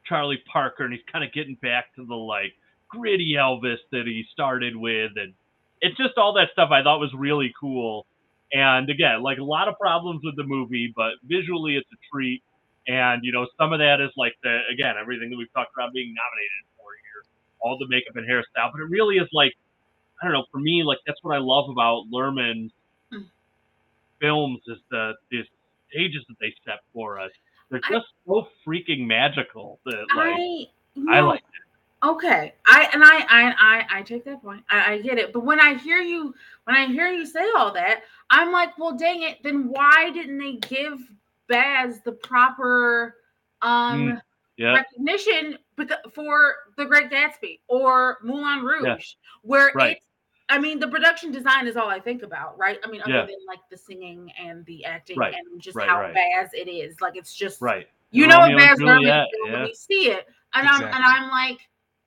Charlie 0.06 0.42
Parker 0.52 0.84
and 0.84 0.94
he's 0.94 1.04
kind 1.12 1.24
of 1.24 1.32
getting 1.34 1.56
back 1.62 1.94
to 1.96 2.06
the 2.06 2.16
like 2.16 2.54
gritty 2.90 3.36
Elvis 3.38 3.78
that 3.92 4.04
he 4.06 4.24
started 4.32 4.76
with. 4.76 5.12
And 5.16 5.34
it's 5.82 5.98
just 5.98 6.18
all 6.18 6.34
that 6.34 6.50
stuff 6.52 6.70
I 6.72 6.84
thought 6.84 7.00
was 7.00 7.14
really 7.18 7.54
cool. 7.60 8.06
And 8.54 8.90
again 8.90 9.24
like 9.24 9.40
a 9.40 9.44
lot 9.44 9.68
of 9.68 9.78
problems 9.80 10.22
with 10.24 10.36
the 10.36 10.44
movie 10.44 10.94
but 10.96 11.14
visually 11.24 11.76
it's 11.76 11.90
a 11.92 11.98
treat 12.14 12.44
and 12.88 13.24
you 13.24 13.32
know 13.32 13.48
some 13.60 13.74
of 13.74 13.80
that 13.80 14.02
is 14.02 14.12
like 14.18 14.34
the 14.44 14.60
again 14.74 14.96
everything 15.00 15.30
that 15.30 15.38
we've 15.38 15.52
talked 15.54 15.72
about 15.76 15.94
being 15.94 16.14
nominated 16.14 16.64
for 16.78 16.90
here 17.04 17.24
all 17.62 17.78
the 17.80 17.88
makeup 17.90 18.16
and 18.16 18.28
hairstyle 18.30 18.72
but 18.74 18.82
it 18.82 18.90
really 18.90 19.18
is 19.18 19.28
like 19.34 19.54
i 20.22 20.26
don't 20.26 20.34
know 20.34 20.46
for 20.52 20.60
me 20.60 20.84
like 20.86 21.00
that's 21.08 21.20
what 21.24 21.36
i 21.36 21.40
love 21.40 21.70
about 21.70 22.06
luhrmann's 22.14 22.72
Mm. 23.14 23.26
films 24.22 24.60
is 24.68 24.78
the 24.92 25.14
the 25.32 25.42
stages 25.92 26.24
that 26.30 26.36
they 26.42 26.54
set 26.66 26.80
for 26.94 27.20
us 27.20 27.32
they're 27.72 27.82
I- 27.84 27.92
just 27.92 28.08
so 28.28 28.48
freaking 28.68 29.08
magical 29.08 29.80
that 29.86 30.06
like 30.16 30.26
I. 30.26 30.68
i 31.10 31.22
like 31.22 31.42
Okay, 32.04 32.54
I 32.66 32.90
and 32.94 33.04
I 33.04 33.26
I 33.30 33.54
I, 33.60 34.00
I 34.00 34.02
take 34.04 34.26
that 34.26 34.42
point. 34.42 34.64
I, 34.70 34.94
I 34.94 34.98
get 35.02 35.18
it. 35.20 35.34
But 35.34 35.46
when 35.46 35.60
I 35.60 35.76
hear 35.76 36.00
you 36.00 36.34
when 36.66 36.76
I 36.76 36.88
hear 36.88 37.08
you 37.08 37.26
say 37.26 37.46
all 37.58 37.74
that, 37.74 38.02
I'm 38.30 38.52
like, 38.52 38.78
well, 38.78 38.96
dang 38.98 39.24
it. 39.24 39.40
Then 39.44 39.70
why 39.70 40.12
didn't 40.14 40.38
they 40.38 40.56
give 40.56 41.00
Baz 41.54 42.02
the 42.02 42.12
proper 42.14 43.16
um 43.62 44.14
Mm, 44.14 44.22
yeah 44.58 44.74
recognition 44.76 45.58
for 46.14 46.56
The 46.78 46.86
Great 46.86 47.10
Gatsby 47.12 47.60
or 47.68 48.18
Moulin 48.24 48.64
Rouge, 48.64 49.14
where 49.44 49.72
Right. 49.76 49.98
it's 49.98 50.06
I 50.50 50.60
mean, 50.60 50.78
the 50.80 50.88
production 50.90 51.32
design 51.32 51.68
is 51.68 51.78
all 51.78 51.90
I 51.90 52.00
think 52.00 52.22
about, 52.22 52.58
right? 52.60 52.78
I 52.84 52.88
mean, 52.92 53.02
other 53.02 53.14
Yeah. 53.14 53.26
than 53.26 53.36
like 53.48 53.60
the 53.72 53.78
singing 53.78 54.32
and 54.38 54.66
the 54.66 54.84
acting 54.86 55.18
Right, 55.18 55.34
and 55.34 55.62
just 55.62 55.78
right, 55.78 55.88
how 55.88 56.02
right. 56.02 56.14
Baz 56.14 56.50
it 56.54 56.68
is. 56.68 57.00
Like 57.02 57.16
it's 57.16 57.34
just 57.34 57.62
right 57.62 57.88
you 58.12 58.28
know 58.28 58.40
Romeo 58.40 58.58
what 58.58 58.64
and 58.64 58.70
Baz 58.70 58.80
Luhrmann 58.80 59.02
Juliet, 59.02 59.28
is 59.34 59.52
when 59.52 59.68
you 59.68 59.74
see 59.76 60.12
it, 60.12 60.26
and 60.54 60.68
I'm 60.68 60.84
and 60.84 61.04
I'm 61.04 61.30
like, 61.30 61.60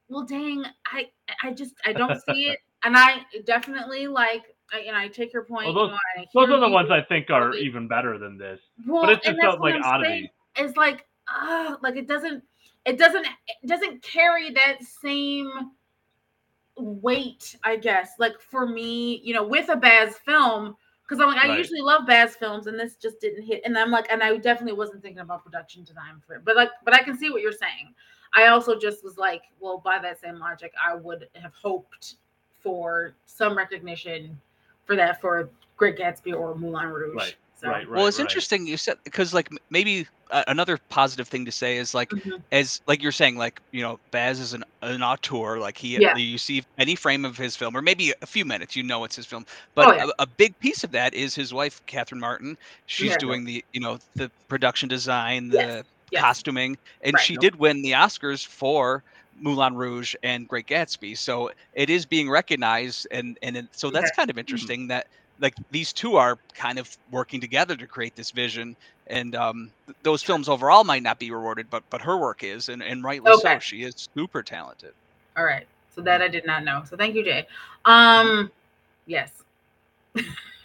well, 0.09 0.24
dang, 0.24 0.64
I 0.86 1.09
I 1.43 1.52
just 1.52 1.74
I 1.85 1.93
don't 1.93 2.20
see 2.28 2.48
it, 2.51 2.59
and 2.85 2.97
I 2.97 3.23
definitely 3.44 4.06
like, 4.06 4.56
I, 4.73 4.81
and 4.81 4.97
I 4.97 5.09
take 5.09 5.33
your 5.33 5.45
point. 5.45 5.67
Well, 5.67 5.89
those- 5.89 5.99
you 6.17 6.23
know, 6.41 6.47
those 6.47 6.57
are 6.57 6.61
the 6.61 6.69
ones 6.69 6.91
i 6.91 7.01
think 7.01 7.31
are 7.31 7.55
even 7.55 7.87
better 7.87 8.19
than 8.19 8.37
this 8.37 8.61
Well, 8.87 9.03
but 9.03 9.11
it's 9.13 9.27
and 9.27 9.39
just 9.41 9.59
what 9.59 9.73
like 9.75 9.85
oddity. 9.85 10.31
It's 10.57 10.77
like, 10.77 11.07
ah, 11.29 11.77
like 11.83 11.97
it 11.97 12.09
doesn't, 12.09 12.43
it 12.85 12.99
doesn't, 12.99 13.27
it 13.27 13.67
doesn't 13.69 14.03
carry 14.03 14.51
that 14.53 14.83
same 14.83 15.71
weight, 16.77 17.57
I 17.63 17.77
guess. 17.77 18.13
Like 18.19 18.41
for 18.41 18.67
me, 18.67 19.21
you 19.23 19.35
know, 19.35 19.47
with 19.47 19.69
a 19.69 19.77
Baz 19.77 20.17
film, 20.19 20.77
because 21.03 21.21
I'm 21.21 21.29
like, 21.29 21.45
I 21.45 21.49
Right. 21.49 21.59
usually 21.59 21.81
love 21.81 22.07
Baz 22.07 22.37
films, 22.37 22.67
and 22.67 22.79
this 22.79 22.97
just 22.97 23.21
didn't 23.21 23.45
hit. 23.45 23.63
And 23.65 23.77
I'm 23.79 23.91
like, 23.91 24.07
and 24.11 24.23
I 24.23 24.37
definitely 24.39 24.77
wasn't 24.77 25.03
thinking 25.03 25.21
about 25.21 25.45
production 25.45 25.85
design 25.85 26.21
for 26.27 26.35
it, 26.37 26.45
but 26.45 26.57
like, 26.57 26.71
but 26.85 26.95
I 26.95 27.03
can 27.03 27.17
see 27.17 27.31
what 27.31 27.43
you're 27.43 27.53
saying. 27.53 27.95
I 28.35 28.49
also 28.49 28.79
just 28.79 29.05
was 29.05 29.17
like, 29.17 29.43
well, 29.61 29.79
by 29.79 29.99
that 30.01 30.21
same 30.21 30.39
logic, 30.39 30.73
I 30.83 30.95
would 30.95 31.29
have 31.35 31.55
hoped 31.55 32.17
for 32.63 33.15
some 33.25 33.57
recognition 33.57 34.39
for 34.87 34.97
that 34.97 35.21
for 35.21 35.49
Great 35.77 35.97
Gatsby 35.99 36.35
or 36.35 36.55
Moulin 36.55 36.89
Rouge. 36.89 37.15
Right, 37.17 37.37
So, 37.61 37.69
right, 37.69 37.89
right. 37.89 37.97
well, 37.97 38.07
it's 38.07 38.19
right. 38.19 38.23
interesting 38.25 38.67
you 38.67 38.77
said 38.77 38.97
because 39.05 39.35
like 39.35 39.49
maybe 39.71 40.07
uh, 40.31 40.43
another 40.49 40.79
positive 40.89 41.29
thing 41.29 41.45
to 41.45 41.53
say 41.53 41.77
is 41.77 41.95
like 41.95 42.11
Mhm. 42.11 42.43
as 42.51 42.81
like 42.87 43.03
you're 43.03 43.13
saying 43.13 43.37
like 43.37 43.61
you 43.73 43.83
know 43.83 44.01
Baz 44.11 44.41
is 44.41 44.55
an 44.55 44.65
an 44.83 45.03
auteur 45.03 45.59
like 45.59 45.79
he 45.79 45.99
Yeah. 46.01 46.17
you 46.17 46.39
see 46.39 46.65
any 46.79 46.97
frame 46.97 47.25
of 47.25 47.37
his 47.37 47.55
film 47.57 47.77
or 47.77 47.83
maybe 47.83 48.13
a 48.23 48.27
few 48.27 48.45
minutes 48.45 48.75
you 48.75 48.83
know 48.83 49.05
it's 49.05 49.15
his 49.17 49.27
film 49.27 49.45
but 49.75 49.87
Oh, 49.89 49.93
yeah. 49.95 50.07
a, 50.19 50.23
a 50.23 50.27
big 50.27 50.59
piece 50.59 50.83
of 50.83 50.91
that 50.93 51.15
is 51.15 51.35
his 51.35 51.53
wife 51.55 51.81
Catherine 51.87 52.21
Martin 52.21 52.57
she's 52.87 53.11
Yeah. 53.11 53.17
doing 53.19 53.45
the 53.45 53.65
you 53.73 53.81
know 53.81 53.99
the 54.17 54.31
production 54.49 54.89
design 54.89 55.49
the 55.49 55.57
Yes, 55.59 55.85
yes. 56.11 56.23
costuming 56.23 56.77
and 57.03 57.15
Right. 57.15 57.23
she 57.25 57.35
Yep. 57.35 57.41
did 57.41 57.57
win 57.57 57.83
the 57.83 57.93
Oscars 57.93 58.45
for 58.45 59.05
Moulin 59.41 59.75
Rouge 59.75 60.15
and 60.23 60.49
Great 60.49 60.67
Gatsby. 60.67 61.17
So 61.17 61.51
it 61.73 61.91
is 61.91 62.07
being 62.07 62.29
recognized 62.31 63.07
and 63.11 63.37
and 63.43 63.57
it, 63.57 63.67
so 63.73 63.91
that's 63.91 64.11
kind 64.11 64.31
of 64.31 64.39
interesting 64.39 64.89
that 64.89 65.07
like 65.41 65.55
these 65.71 65.93
two 65.93 66.17
are 66.17 66.39
kind 66.55 66.79
of 66.79 66.89
working 67.11 67.41
together 67.41 67.77
to 67.77 67.87
create 67.87 68.15
this 68.17 68.31
vision. 68.31 68.77
And 69.09 69.35
um 69.35 69.73
th- 69.87 69.97
those 70.03 70.23
films 70.23 70.49
overall 70.49 70.85
might 70.85 71.03
not 71.03 71.19
be 71.19 71.31
rewarded 71.31 71.69
but 71.71 71.83
but 71.91 72.03
her 72.03 72.19
work 72.19 72.43
is 72.43 72.69
and, 72.69 72.83
and 72.83 73.03
rightly 73.05 73.33
so. 73.33 73.59
She 73.61 73.83
is 73.83 74.09
super 74.17 74.43
talented. 74.43 74.93
All 75.37 75.45
right. 75.45 75.67
So 75.95 76.01
that 76.03 76.23
I 76.23 76.29
did 76.29 76.47
not 76.47 76.65
know. 76.65 76.83
So 76.89 76.97
thank 76.97 77.15
you, 77.15 77.25
Jay. 77.25 77.47
Um, 77.85 78.51
yes. 79.07 79.43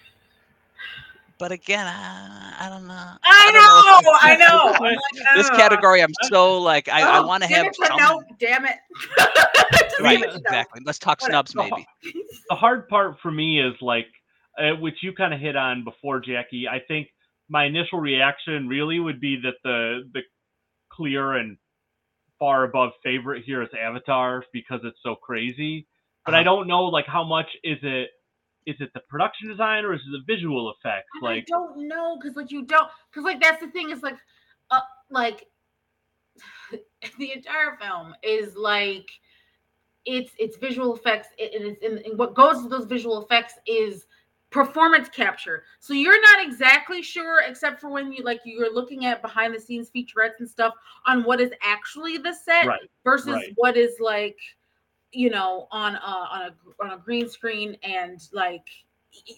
but 1.41 1.51
again 1.51 1.85
i, 1.87 2.53
I 2.65 2.69
don't 2.69 2.87
know 2.87 2.93
I 3.23 3.51
don't 3.51 3.85
know 3.85 3.99
if 3.99 4.05
know. 4.05 4.11
I 4.21 4.35
know. 4.37 4.73
I'm 4.75 4.79
like, 4.81 4.97
this 5.35 5.49
ugh. 5.51 5.57
category 5.59 6.01
i'm 6.03 6.13
so 6.29 6.61
like 6.61 6.87
i, 6.87 7.01
I 7.01 7.19
Oh, 7.19 7.27
want 7.27 7.43
to 7.43 7.49
have 7.49 7.65
it 7.65 7.75
some 7.75 7.97
no, 7.97 8.21
damn 8.39 8.65
it. 8.65 8.75
Right 9.99 10.19
give 10.19 10.27
it 10.29 10.31
to 10.33 10.37
no. 10.37 10.39
exactly 10.39 10.81
let's 10.85 10.99
talk 10.99 11.19
Whatever. 11.21 11.47
snubs 11.47 11.55
maybe 11.55 11.85
the 12.49 12.55
hard 12.55 12.87
part 12.87 13.17
for 13.21 13.31
me 13.31 13.59
is 13.59 13.73
like 13.81 14.07
uh, 14.59 14.75
which 14.79 14.95
you 15.01 15.13
kind 15.13 15.33
of 15.33 15.39
hit 15.39 15.55
on 15.55 15.83
before 15.83 16.19
jackie 16.19 16.67
i 16.67 16.79
think 16.87 17.07
my 17.49 17.65
initial 17.65 17.99
reaction 17.99 18.67
really 18.67 18.99
would 18.99 19.19
be 19.19 19.39
that 19.41 19.55
the 19.63 20.03
the 20.13 20.21
clear 20.91 21.33
and 21.33 21.57
far 22.39 22.63
above 22.65 22.91
favorite 23.03 23.43
here 23.45 23.61
is 23.63 23.69
avatar 23.79 24.43
because 24.53 24.79
it's 24.83 24.99
so 25.03 25.15
crazy 25.15 25.87
but 26.25 26.33
i 26.35 26.39
Uh-huh. 26.39 26.43
don't 26.43 26.67
know 26.67 26.83
like 26.85 27.05
how 27.07 27.23
much 27.23 27.47
is 27.63 27.77
it 27.83 28.09
is 28.65 28.75
it 28.79 28.91
the 28.93 28.99
production 29.01 29.49
design 29.49 29.85
or 29.85 29.93
is 29.93 30.01
it 30.01 30.11
the 30.11 30.33
visual 30.33 30.71
effects 30.71 31.07
And 31.15 31.23
like 31.23 31.43
I 31.43 31.45
don't 31.47 31.87
know 31.87 32.17
because 32.19 32.35
like 32.35 32.51
you 32.51 32.63
don't 32.63 32.89
because 33.11 33.25
like 33.25 33.41
that's 33.41 33.61
the 33.61 33.69
thing 33.69 33.89
is 33.89 34.03
like 34.03 34.17
uh 34.69 34.81
like 35.09 35.47
the 37.19 37.31
entire 37.33 37.77
film 37.79 38.13
is 38.23 38.55
like 38.55 39.09
it's 40.05 40.31
it's 40.39 40.57
visual 40.57 40.95
effects 40.95 41.29
it, 41.37 41.53
it 41.53 41.65
is 41.65 41.77
and, 41.83 41.99
and 42.05 42.17
what 42.17 42.33
goes 42.33 42.61
to 42.61 42.69
those 42.69 42.85
visual 42.85 43.23
effects 43.23 43.55
is 43.67 44.05
performance 44.49 45.07
capture 45.07 45.63
so 45.79 45.93
you're 45.93 46.21
not 46.21 46.45
exactly 46.45 47.01
sure 47.01 47.41
except 47.47 47.79
for 47.79 47.89
when 47.89 48.11
you 48.11 48.23
like 48.23 48.41
you're 48.43 48.73
looking 48.73 49.05
at 49.05 49.21
behind 49.21 49.55
the 49.55 49.59
scenes 49.59 49.89
featurettes 49.95 50.39
and 50.39 50.49
stuff 50.49 50.73
on 51.07 51.23
what 51.23 51.39
is 51.39 51.51
actually 51.63 52.17
the 52.17 52.33
set 52.33 52.65
right 52.65 52.89
versus 53.03 53.33
right. 53.33 53.53
what 53.55 53.77
is 53.77 53.95
like 53.99 54.37
you 55.11 55.29
know 55.29 55.67
on 55.71 55.95
a 55.95 55.99
on 55.99 56.41
a 56.43 56.83
on 56.83 56.91
a 56.91 56.97
green 56.97 57.29
screen 57.29 57.75
and 57.83 58.19
like 58.33 58.65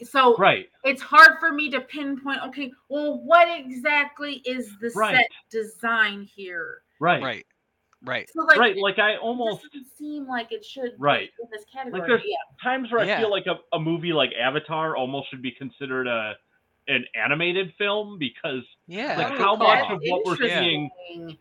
so 0.03 0.35
right 0.37 0.67
it's 0.83 1.01
hard 1.01 1.39
for 1.39 1.51
me 1.51 1.69
to 1.69 1.81
pinpoint 1.81 2.39
okay 2.45 2.71
well 2.89 3.19
what 3.23 3.47
exactly 3.49 4.35
is 4.45 4.69
the 4.81 4.91
Right. 4.95 5.15
set 5.15 5.27
design 5.49 6.23
here 6.35 6.81
right 6.99 7.23
right 7.23 7.45
right 8.05 8.29
so 8.31 8.43
like 8.43 8.57
right 8.59 8.77
like 8.77 8.99
i 8.99 9.15
almost 9.17 9.63
doesn't 9.63 9.87
seem 9.97 10.27
like 10.27 10.51
it 10.51 10.63
should 10.63 10.91
be 10.91 10.95
Right. 10.99 11.29
in 11.41 11.47
this 11.51 11.65
category 11.73 12.01
there's- 12.07 12.21
yeah 12.25 12.35
times 12.61 12.91
where 12.91 13.03
Yeah. 13.03 13.17
I 13.17 13.21
feel 13.21 13.31
like 13.31 13.47
a, 13.47 13.55
a 13.75 13.79
movie 13.79 14.13
like 14.13 14.31
Avatar 14.39 14.95
almost 14.95 15.29
should 15.31 15.41
be 15.41 15.51
considered 15.51 16.05
a 16.07 16.35
an 16.87 17.05
animated 17.15 17.73
film 17.77 18.17
because 18.19 18.63
yeah. 18.87 19.17
Like, 19.17 19.37
how 19.37 19.55
much 19.55 19.89
of 19.89 20.01
what 20.05 20.25
we're 20.25 20.35
seeing 20.37 20.89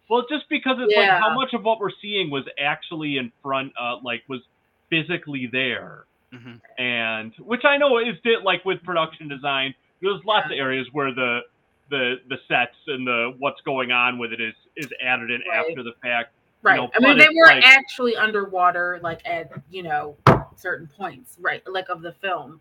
well 0.09 0.25
just 0.31 0.49
because 0.49 0.77
it's 0.81 0.95
like 0.97 1.11
how 1.11 1.35
much 1.35 1.53
of 1.55 1.65
what 1.65 1.81
we're 1.81 1.91
seeing 2.01 2.31
was 2.31 2.45
actually 2.61 3.17
in 3.17 3.33
front 3.43 3.73
uh 3.81 3.97
like 4.03 4.23
was 4.29 4.41
physically 4.91 5.49
there. 5.51 6.05
Mhm. 6.33 6.61
and 6.79 7.33
which 7.41 7.65
I 7.65 7.77
know 7.77 7.99
is 7.99 8.17
di- 8.25 8.39
like 8.43 8.65
with 8.65 8.83
production 8.85 9.29
design 9.29 9.75
there's 10.01 10.25
lots 10.25 10.47
of 10.47 10.53
areas 10.53 10.87
where 10.93 11.13
the 11.13 11.41
the 11.91 12.21
the 12.29 12.39
sets 12.49 12.77
and 12.87 13.07
the 13.07 13.35
what's 13.39 13.61
going 13.63 13.93
on 13.93 14.19
with 14.19 14.33
it 14.33 14.41
is 14.41 14.55
is 14.77 14.87
added 15.05 15.31
in 15.31 15.43
Right. 15.49 15.59
after 15.69 15.83
the 15.83 15.93
fact 16.03 16.33
right. 16.63 16.77
know, 16.77 16.91
i 16.95 17.01
mean 17.01 17.19
they 17.19 17.29
were 17.35 17.47
like- 17.47 17.65
actually 17.65 18.17
underwater 18.17 18.99
like 19.03 19.21
at 19.27 19.51
you 19.71 19.83
know 19.83 20.17
certain 20.57 20.87
points 20.87 21.37
right 21.41 21.63
like 21.69 21.89
of 21.91 22.01
the 22.01 22.13
film. 22.13 22.61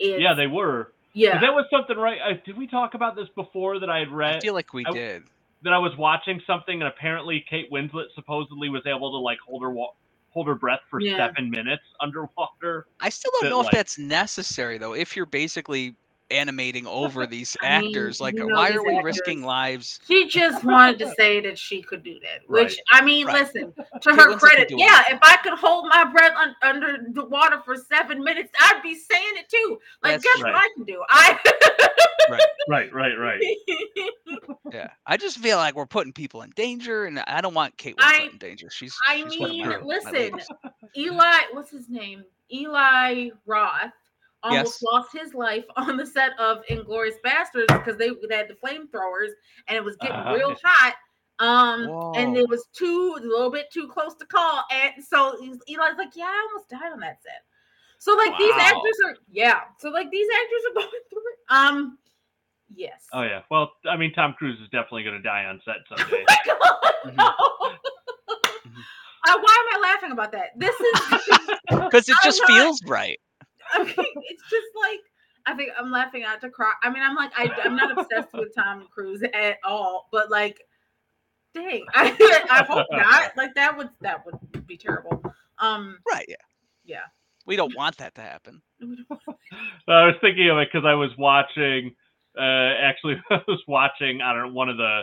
It's, 0.00 0.20
yeah 0.20 0.34
they 0.34 0.46
were 0.48 0.90
yeah 1.14 1.34
But 1.34 1.40
that 1.42 1.54
was 1.54 1.64
something 1.70 1.96
right 1.96 2.18
uh, 2.20 2.34
did 2.44 2.56
we 2.56 2.66
talk 2.66 2.94
about 2.94 3.16
this 3.16 3.28
before 3.34 3.78
that 3.80 3.90
I 3.90 3.98
had 3.98 4.10
read 4.10 4.36
i 4.36 4.40
feel 4.40 4.54
like 4.54 4.72
we 4.72 4.84
I- 4.86 4.92
did 4.92 5.22
that 5.64 5.72
I 5.72 5.78
was 5.78 5.96
watching 5.96 6.40
something 6.44 6.82
and 6.82 6.88
apparently 6.88 7.44
Kate 7.48 7.70
Winslet 7.70 8.06
supposedly 8.16 8.68
was 8.68 8.82
able 8.84 9.12
to 9.12 9.16
like 9.18 9.38
hold 9.46 9.62
her 9.62 9.70
wa- 9.70 9.92
hold 10.30 10.48
her 10.48 10.56
breath 10.56 10.80
for 10.90 11.00
Yeah. 11.00 11.16
seven 11.18 11.50
minutes 11.50 11.84
underwater. 12.00 12.86
I 13.00 13.10
still 13.10 13.30
don't 13.34 13.44
that, 13.44 13.50
know 13.50 13.60
if 13.60 13.66
like- 13.66 13.74
that's 13.74 13.96
necessary 13.96 14.76
though. 14.78 14.94
If 14.94 15.14
you're 15.14 15.24
basically 15.26 15.94
animating 16.32 16.86
over 16.86 17.26
these 17.26 17.56
I 17.62 17.80
mean, 17.80 17.88
actors, 17.90 18.20
like 18.20 18.34
you 18.34 18.48
know 18.48 18.54
why 18.56 18.70
are 18.70 18.82
we 18.82 18.96
actors- 18.96 19.04
risking 19.04 19.42
lives? 19.44 20.00
She 20.08 20.28
just 20.28 20.64
wanted 20.64 20.98
to 21.00 21.12
say 21.16 21.40
that 21.40 21.58
she 21.58 21.82
could 21.82 22.02
do 22.02 22.14
that, 22.20 22.48
which 22.48 22.70
Right. 22.72 22.78
I 22.90 23.04
mean, 23.04 23.26
Right. 23.26 23.42
listen 23.42 23.72
to 23.74 23.84
Kate 24.00 24.14
her 24.16 24.32
Winslet 24.32 24.38
credit. 24.38 24.68
could 24.68 24.78
Yeah, 24.78 25.02
anything. 25.08 25.16
if 25.16 25.20
I 25.22 25.36
could 25.42 25.58
hold 25.58 25.86
my 25.88 26.04
breath 26.04 26.32
un- 26.36 26.56
under 26.62 26.98
the 27.12 27.24
water 27.26 27.60
for 27.64 27.76
seven 27.76 28.22
minutes, 28.24 28.50
I'd 28.60 28.82
be 28.82 28.94
saying 28.94 29.34
it 29.36 29.48
too. 29.48 29.78
Like, 30.02 30.14
That's 30.20 30.24
guess 30.24 30.42
right. 30.42 30.52
what 30.54 30.62
I 30.62 30.68
can 30.74 30.84
do? 30.84 31.02
I. 31.08 31.38
Right, 32.30 32.46
right, 32.68 32.92
right. 32.94 33.18
right. 33.18 33.42
Yeah, 34.72 34.88
I 35.06 35.18
just 35.18 35.36
feel 35.36 35.58
like 35.58 35.74
we're 35.74 35.84
putting 35.84 36.14
people 36.14 36.40
in 36.42 36.50
danger, 36.56 37.04
and 37.04 37.18
I 37.26 37.42
don't 37.42 37.52
want 37.52 37.76
Kate 37.76 37.94
Winslet 37.98 38.20
I- 38.20 38.28
in 38.32 38.38
danger. 38.38 38.70
She's. 38.70 38.96
I 39.06 39.16
she's 39.28 39.38
mean, 39.38 39.66
my- 39.66 39.76
my 39.76 39.82
listen, 39.84 40.12
ladies. 40.14 40.48
Eli, 40.96 41.38
what's 41.52 41.70
his 41.70 41.90
name? 41.90 42.24
Eli 42.50 43.28
Roth 43.44 43.92
almost 44.42 44.78
Yes. 44.80 44.82
lost 44.92 45.08
his 45.12 45.34
life 45.34 45.64
on 45.76 45.96
the 45.96 46.06
set 46.06 46.38
of 46.38 46.64
Inglourious 46.70 47.16
Basterds 47.24 47.68
because 47.68 47.96
they, 47.96 48.10
they 48.28 48.36
had 48.36 48.48
the 48.48 48.54
flamethrowers 48.54 49.30
and 49.68 49.76
it 49.76 49.84
was 49.84 49.96
getting 49.96 50.16
Ah, 50.16 50.32
real 50.32 50.56
hot. 50.64 50.94
Um, 51.38 52.14
and 52.16 52.36
it 52.36 52.48
was 52.48 52.66
too 52.72 53.16
a 53.18 53.22
little 53.26 53.50
bit 53.50 53.66
too 53.72 53.88
close 53.88 54.14
to 54.16 54.26
call. 54.26 54.62
And 54.70 54.92
so 55.04 55.34
Eli's 55.42 55.58
like, 55.98 56.14
Yeah, 56.14 56.24
I 56.26 56.48
almost 56.50 56.68
died 56.70 56.92
on 56.92 57.00
that 57.00 57.22
set. 57.22 57.42
So 57.98 58.14
like 58.14 58.36
these 58.38 58.54
actors 58.58 58.98
are 59.06 59.16
yeah. 59.30 59.60
So 59.78 59.88
like 59.90 60.10
these 60.10 60.26
actors 60.42 60.60
are 60.70 60.74
going 60.82 61.02
through 61.10 61.20
it. 61.20 61.38
Um 61.48 61.98
yes. 62.74 63.06
Oh 63.12 63.22
yeah. 63.22 63.42
Well, 63.50 63.72
I 63.88 63.96
mean, 63.96 64.12
Tom 64.12 64.34
Cruise 64.38 64.58
is 64.60 64.68
definitely 64.70 65.04
going 65.04 65.16
to 65.16 65.22
die 65.22 65.44
on 65.46 65.60
set 65.64 65.76
someday. 65.88 66.24
my 66.28 66.36
God, 66.46 66.92
Mhm. 67.06 67.16
no. 67.16 67.30
Mhm. 67.30 68.82
Uh, 69.28 69.38
why 69.40 69.66
am 69.72 69.76
I 69.84 69.88
laughing 69.92 70.10
about 70.12 70.32
that? 70.32 70.50
This 70.56 70.74
is 70.78 71.00
Because 71.70 72.08
it 72.08 72.16
just 72.24 72.40
not- 72.40 72.48
feels 72.48 72.82
right. 72.86 73.18
I 73.72 73.84
mean, 73.84 73.94
it's 73.96 74.42
just 74.50 74.66
like 74.80 75.00
I 75.46 75.54
think 75.54 75.70
I'm 75.78 75.90
laughing 75.90 76.24
out 76.24 76.40
to 76.42 76.50
cry. 76.50 76.72
I 76.82 76.90
mean, 76.90 77.02
I'm 77.02 77.16
like 77.16 77.32
I, 77.36 77.48
I'm 77.64 77.76
not 77.76 77.96
obsessed 77.98 78.32
with 78.32 78.54
Tom 78.54 78.86
Cruise 78.92 79.22
at 79.22 79.56
all, 79.64 80.08
but 80.12 80.30
like, 80.30 80.60
dang, 81.54 81.84
I, 81.94 82.44
I 82.50 82.64
hope 82.64 82.86
not. 82.90 83.36
Like 83.36 83.54
that 83.54 83.76
would 83.76 83.90
that 84.00 84.24
would 84.26 84.66
be 84.66 84.76
terrible. 84.76 85.22
Um, 85.58 85.98
Right. 86.12 86.26
Yeah. 86.28 86.36
Yeah. 86.84 87.02
We 87.46 87.56
don't 87.56 87.74
want 87.76 87.96
that 87.98 88.14
to 88.16 88.20
happen. 88.20 88.62
I 88.80 90.06
was 90.06 90.14
thinking 90.20 90.48
of 90.48 90.58
it 90.58 90.68
because 90.72 90.86
I 90.86 90.94
was 90.94 91.10
watching. 91.18 91.94
Uh, 92.38 92.74
actually, 92.80 93.20
I 93.30 93.40
was 93.48 93.60
watching. 93.68 94.20
I 94.22 94.32
don't 94.32 94.48
know 94.48 94.52
one 94.54 94.68
of 94.68 94.76
the 94.76 95.00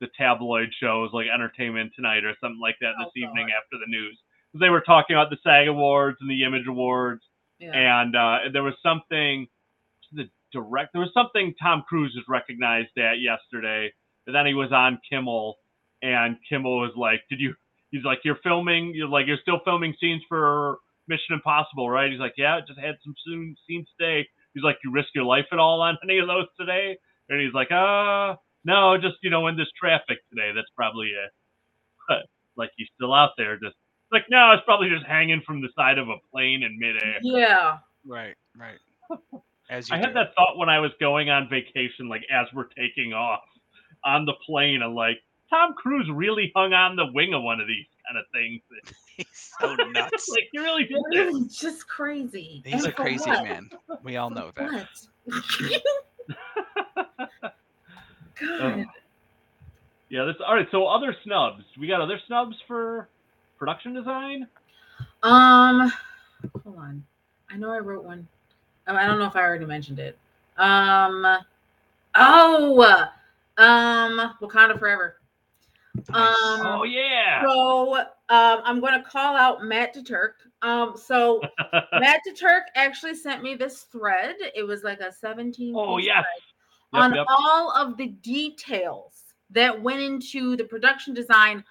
the 0.00 0.08
tabloid 0.18 0.68
shows 0.80 1.10
like 1.12 1.26
Entertainment 1.32 1.92
Tonight 1.96 2.24
or 2.24 2.34
something 2.40 2.60
like 2.60 2.76
that 2.80 2.92
this 2.98 3.08
Oh, 3.08 3.18
evening 3.18 3.48
God. 3.48 3.56
after 3.56 3.78
the 3.78 3.86
news. 3.88 4.18
They 4.54 4.68
were 4.70 4.80
talking 4.80 5.14
about 5.14 5.30
the 5.30 5.36
SAG 5.44 5.68
Awards 5.68 6.16
and 6.20 6.30
the 6.30 6.42
Image 6.44 6.66
Awards, 6.66 7.20
and 7.72 8.16
uh, 8.16 8.38
there 8.52 8.62
was 8.62 8.74
something 8.82 9.46
the 10.12 10.28
direct 10.52 10.92
there 10.92 11.00
was 11.00 11.12
something 11.14 11.54
Tom 11.62 11.84
Cruise 11.88 12.12
was 12.16 12.24
recognized 12.28 12.96
at 12.98 13.20
yesterday. 13.20 13.92
And 14.26 14.34
then 14.34 14.46
he 14.46 14.54
was 14.54 14.72
on 14.72 15.00
Kimmel, 15.10 15.56
and 16.02 16.36
Kimmel 16.48 16.80
was 16.80 16.92
like, 16.96 17.22
"Did 17.30 17.40
you?" 17.40 17.54
He's 17.90 18.04
like, 18.04 18.20
"You're 18.24 18.38
filming. 18.42 18.92
You're 18.94 19.08
like, 19.08 19.26
you're 19.26 19.38
still 19.42 19.60
filming 19.64 19.94
scenes 20.00 20.22
for 20.28 20.78
Mission 21.08 21.34
Impossible, 21.34 21.90
right?" 21.90 22.10
He's 22.10 22.20
like, 22.20 22.34
"Yeah, 22.36 22.60
just 22.66 22.78
had 22.78 22.96
some 23.04 23.14
soon 23.26 23.56
scenes 23.66 23.88
today." 23.98 24.28
He's 24.54 24.62
like, 24.64 24.78
"You 24.84 24.92
risk 24.92 25.08
your 25.14 25.24
life 25.24 25.46
at 25.52 25.58
all 25.58 25.80
on 25.80 25.98
any 26.04 26.18
of 26.18 26.28
those 26.28 26.46
today?" 26.58 26.96
And 27.28 27.40
he's 27.40 27.54
like, 27.54 27.72
"Uh, 27.72 28.36
no, 28.64 28.98
just 28.98 29.16
you 29.22 29.30
know, 29.30 29.46
in 29.48 29.56
this 29.56 29.70
traffic 29.78 30.18
today. 30.30 30.52
That's 30.54 30.70
probably 30.76 31.08
it." 31.08 31.30
But 32.08 32.26
like, 32.56 32.70
he's 32.76 32.88
still 32.96 33.14
out 33.14 33.32
there, 33.38 33.56
just 33.58 33.76
like, 34.12 34.24
no, 34.30 34.52
it's 34.52 34.62
probably 34.64 34.88
just 34.88 35.06
hanging 35.06 35.42
from 35.46 35.60
the 35.60 35.68
side 35.76 35.98
of 35.98 36.08
a 36.08 36.16
plane 36.32 36.62
in 36.62 36.78
midair. 36.78 37.16
yeah. 37.22 37.78
Right. 38.06 38.34
Right. 38.56 38.78
As 39.70 39.88
you 39.88 39.94
I 39.94 39.98
had 39.98 40.14
that 40.16 40.34
thought 40.34 40.56
when 40.58 40.68
I 40.68 40.80
was 40.80 40.90
going 40.98 41.30
on 41.30 41.48
vacation, 41.48 42.08
like 42.08 42.22
as 42.32 42.48
we're 42.52 42.66
taking 42.76 43.12
off 43.12 43.42
on 44.04 44.24
the 44.24 44.32
plane, 44.44 44.82
I'm 44.82 44.94
like, 44.96 45.18
Tom 45.48 45.74
Cruise 45.74 46.08
really 46.12 46.50
hung 46.56 46.72
on 46.72 46.96
the 46.96 47.06
wing 47.14 47.34
of 47.34 47.42
one 47.44 47.60
of 47.60 47.68
these 47.68 47.86
kind 48.08 48.18
of 48.18 48.24
things. 48.32 48.60
He's 49.16 49.52
so 49.60 49.74
nuts. 49.74 50.28
like 50.30 50.48
he 50.50 50.58
really 50.58 50.84
did 50.84 50.96
It 51.12 51.34
it. 51.34 51.52
just 51.52 51.86
crazy. 51.86 52.62
He's 52.64 52.82
And 52.84 52.86
a 52.86 52.92
crazy 52.92 53.30
what? 53.30 53.44
man. 53.44 53.70
We 54.02 54.16
all 54.16 54.30
know 54.30 54.50
that. 54.56 54.88
What? 55.26 55.42
God. 58.40 58.86
yeah, 60.08 60.24
this 60.24 60.36
all 60.46 60.54
right. 60.54 60.66
So 60.70 60.86
other 60.86 61.14
snubs. 61.24 61.62
We 61.78 61.86
got 61.86 62.00
other 62.00 62.18
snubs 62.26 62.56
for 62.66 63.08
production 63.60 63.92
design. 63.92 64.48
Um, 65.22 65.92
hold 66.64 66.78
on. 66.78 67.04
I 67.50 67.56
know 67.56 67.70
I 67.70 67.78
wrote 67.78 68.04
one. 68.04 68.26
Oh, 68.88 68.96
I 68.96 69.06
don't 69.06 69.18
know 69.18 69.26
if 69.26 69.36
I 69.36 69.42
already 69.42 69.66
mentioned 69.66 69.98
it. 70.00 70.18
Um, 70.56 71.26
oh, 72.16 73.06
um, 73.58 74.34
Wakanda 74.40 74.78
Forever. 74.78 75.16
Um, 76.08 76.34
Oh 76.64 76.84
yeah. 76.84 77.42
so 77.44 77.96
um, 77.96 78.06
I'm 78.64 78.80
going 78.80 78.94
to 78.94 79.06
call 79.06 79.36
out 79.36 79.62
Matt 79.62 79.94
DeTurk. 79.94 80.32
Um, 80.62 80.94
so 80.96 81.42
Matt 81.92 82.20
DeTurk 82.26 82.62
actually 82.74 83.14
sent 83.14 83.42
me 83.42 83.54
this 83.54 83.82
thread. 83.82 84.36
It 84.54 84.62
was 84.62 84.82
like 84.82 85.00
a 85.00 85.12
17. 85.12 85.74
oh 85.76 85.98
yeah. 85.98 86.22
Yep, 86.92 87.02
on 87.02 87.14
yep. 87.14 87.26
all 87.28 87.72
of 87.72 87.96
the 87.96 88.08
details 88.08 89.22
that 89.50 89.80
went 89.80 90.00
into 90.00 90.56
the 90.56 90.64
production 90.64 91.12
design, 91.12 91.62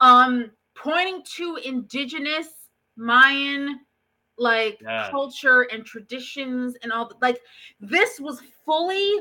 um, 0.00 0.50
pointing 0.74 1.22
to 1.36 1.56
indigenous 1.64 2.48
Mayan 2.96 3.80
like 4.36 4.80
Yes. 4.82 5.10
culture 5.10 5.62
and 5.62 5.84
traditions 5.84 6.76
and 6.82 6.92
all 6.92 7.08
the, 7.08 7.14
like 7.22 7.40
this 7.80 8.18
was 8.20 8.42
fully 8.64 9.20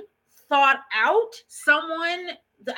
thought 0.49 0.81
out. 0.93 1.31
Someone 1.47 2.29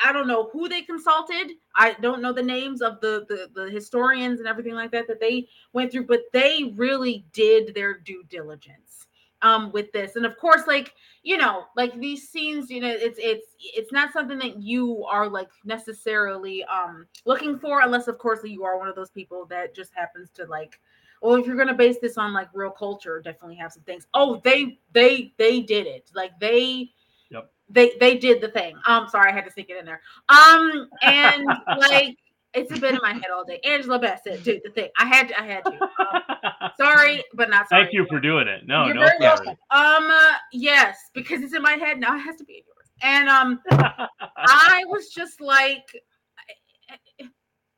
I 0.03 0.11
don't 0.11 0.27
know 0.27 0.49
who 0.51 0.67
they 0.67 0.81
consulted. 0.81 1.51
I 1.75 1.93
don't 2.01 2.21
know 2.21 2.33
the 2.33 2.41
names 2.43 2.81
of 2.81 2.99
the, 3.01 3.25
the 3.29 3.49
the 3.53 3.69
historians 3.69 4.39
and 4.39 4.47
everything 4.47 4.73
like 4.73 4.91
that 4.91 5.07
that 5.07 5.19
they 5.19 5.47
went 5.73 5.91
through, 5.91 6.07
but 6.07 6.21
they 6.33 6.73
really 6.75 7.25
did 7.33 7.73
their 7.75 7.93
due 7.99 8.23
diligence 8.29 9.07
um 9.45 9.71
with 9.71 9.91
this. 9.93 10.15
And 10.15 10.25
of 10.25 10.37
course, 10.37 10.63
like 10.67 10.93
you 11.23 11.37
know, 11.37 11.65
like 11.75 11.97
these 11.99 12.27
scenes, 12.29 12.69
you 12.69 12.81
know, 12.81 12.89
it's 12.89 13.19
it's 13.21 13.47
it's 13.59 13.91
not 13.91 14.11
something 14.11 14.37
that 14.39 14.61
you 14.61 15.05
are 15.05 15.29
like 15.29 15.49
necessarily 15.63 16.63
um 16.65 17.05
looking 17.25 17.57
for, 17.57 17.81
unless 17.81 18.07
of 18.07 18.17
course 18.17 18.39
you 18.43 18.63
are 18.65 18.77
one 18.77 18.87
of 18.87 18.95
those 18.95 19.11
people 19.11 19.45
that 19.45 19.75
just 19.75 19.93
happens 19.95 20.29
to 20.31 20.45
like 20.45 20.79
well 21.21 21.35
if 21.35 21.45
you're 21.45 21.55
going 21.55 21.67
to 21.67 21.73
base 21.73 21.97
this 22.01 22.17
on 22.17 22.33
like 22.33 22.49
real 22.53 22.71
culture 22.71 23.21
definitely 23.23 23.55
have 23.55 23.71
some 23.71 23.83
things. 23.83 24.07
Oh 24.13 24.41
they 24.43 24.79
they 24.91 25.33
they 25.37 25.61
did 25.61 25.87
it. 25.87 26.09
Like 26.13 26.37
they 26.39 26.89
Yep. 27.31 27.51
they 27.69 27.91
they 27.99 28.17
did 28.17 28.41
the 28.41 28.49
thing. 28.49 28.75
Um 28.87 29.07
sorry 29.07 29.31
i 29.31 29.33
had 29.35 29.45
to 29.45 29.51
sneak 29.51 29.69
it 29.69 29.77
in 29.77 29.85
there. 29.85 30.01
Um 30.29 30.89
and 31.01 31.45
like 31.77 32.17
it's 32.53 32.79
been 32.79 32.95
in 32.95 33.01
my 33.03 33.13
head 33.13 33.31
all 33.33 33.43
day. 33.43 33.59
Angela 33.65 33.99
bassett 33.99 34.43
did 34.43 34.61
the 34.63 34.69
thing. 34.71 34.89
I 34.97 35.05
had 35.05 35.27
to 35.29 35.41
i 35.41 35.45
had 35.45 35.63
to. 35.65 35.81
Um, 35.81 36.21
sorry 36.77 37.23
but 37.33 37.49
not 37.49 37.67
sorry 37.69 37.83
Thank 37.83 37.93
you 37.93 38.05
for 38.09 38.19
doing 38.19 38.47
it. 38.47 38.65
No, 38.67 38.85
You're 38.85 38.95
no 38.95 39.01
very 39.01 39.17
sorry. 39.19 39.45
welcome. 39.47 39.57
um 39.71 40.09
uh, 40.11 40.33
yes 40.51 40.97
because 41.13 41.41
it's 41.41 41.53
in 41.53 41.61
my 41.61 41.73
head 41.73 41.99
now 41.99 42.15
it 42.15 42.19
has 42.19 42.35
to 42.37 42.43
be 42.45 42.53
in 42.55 42.63
yours 42.65 42.89
and 43.01 43.29
um 43.29 43.59
I 44.37 44.83
was 44.87 45.09
just 45.09 45.41
like, 45.41 45.87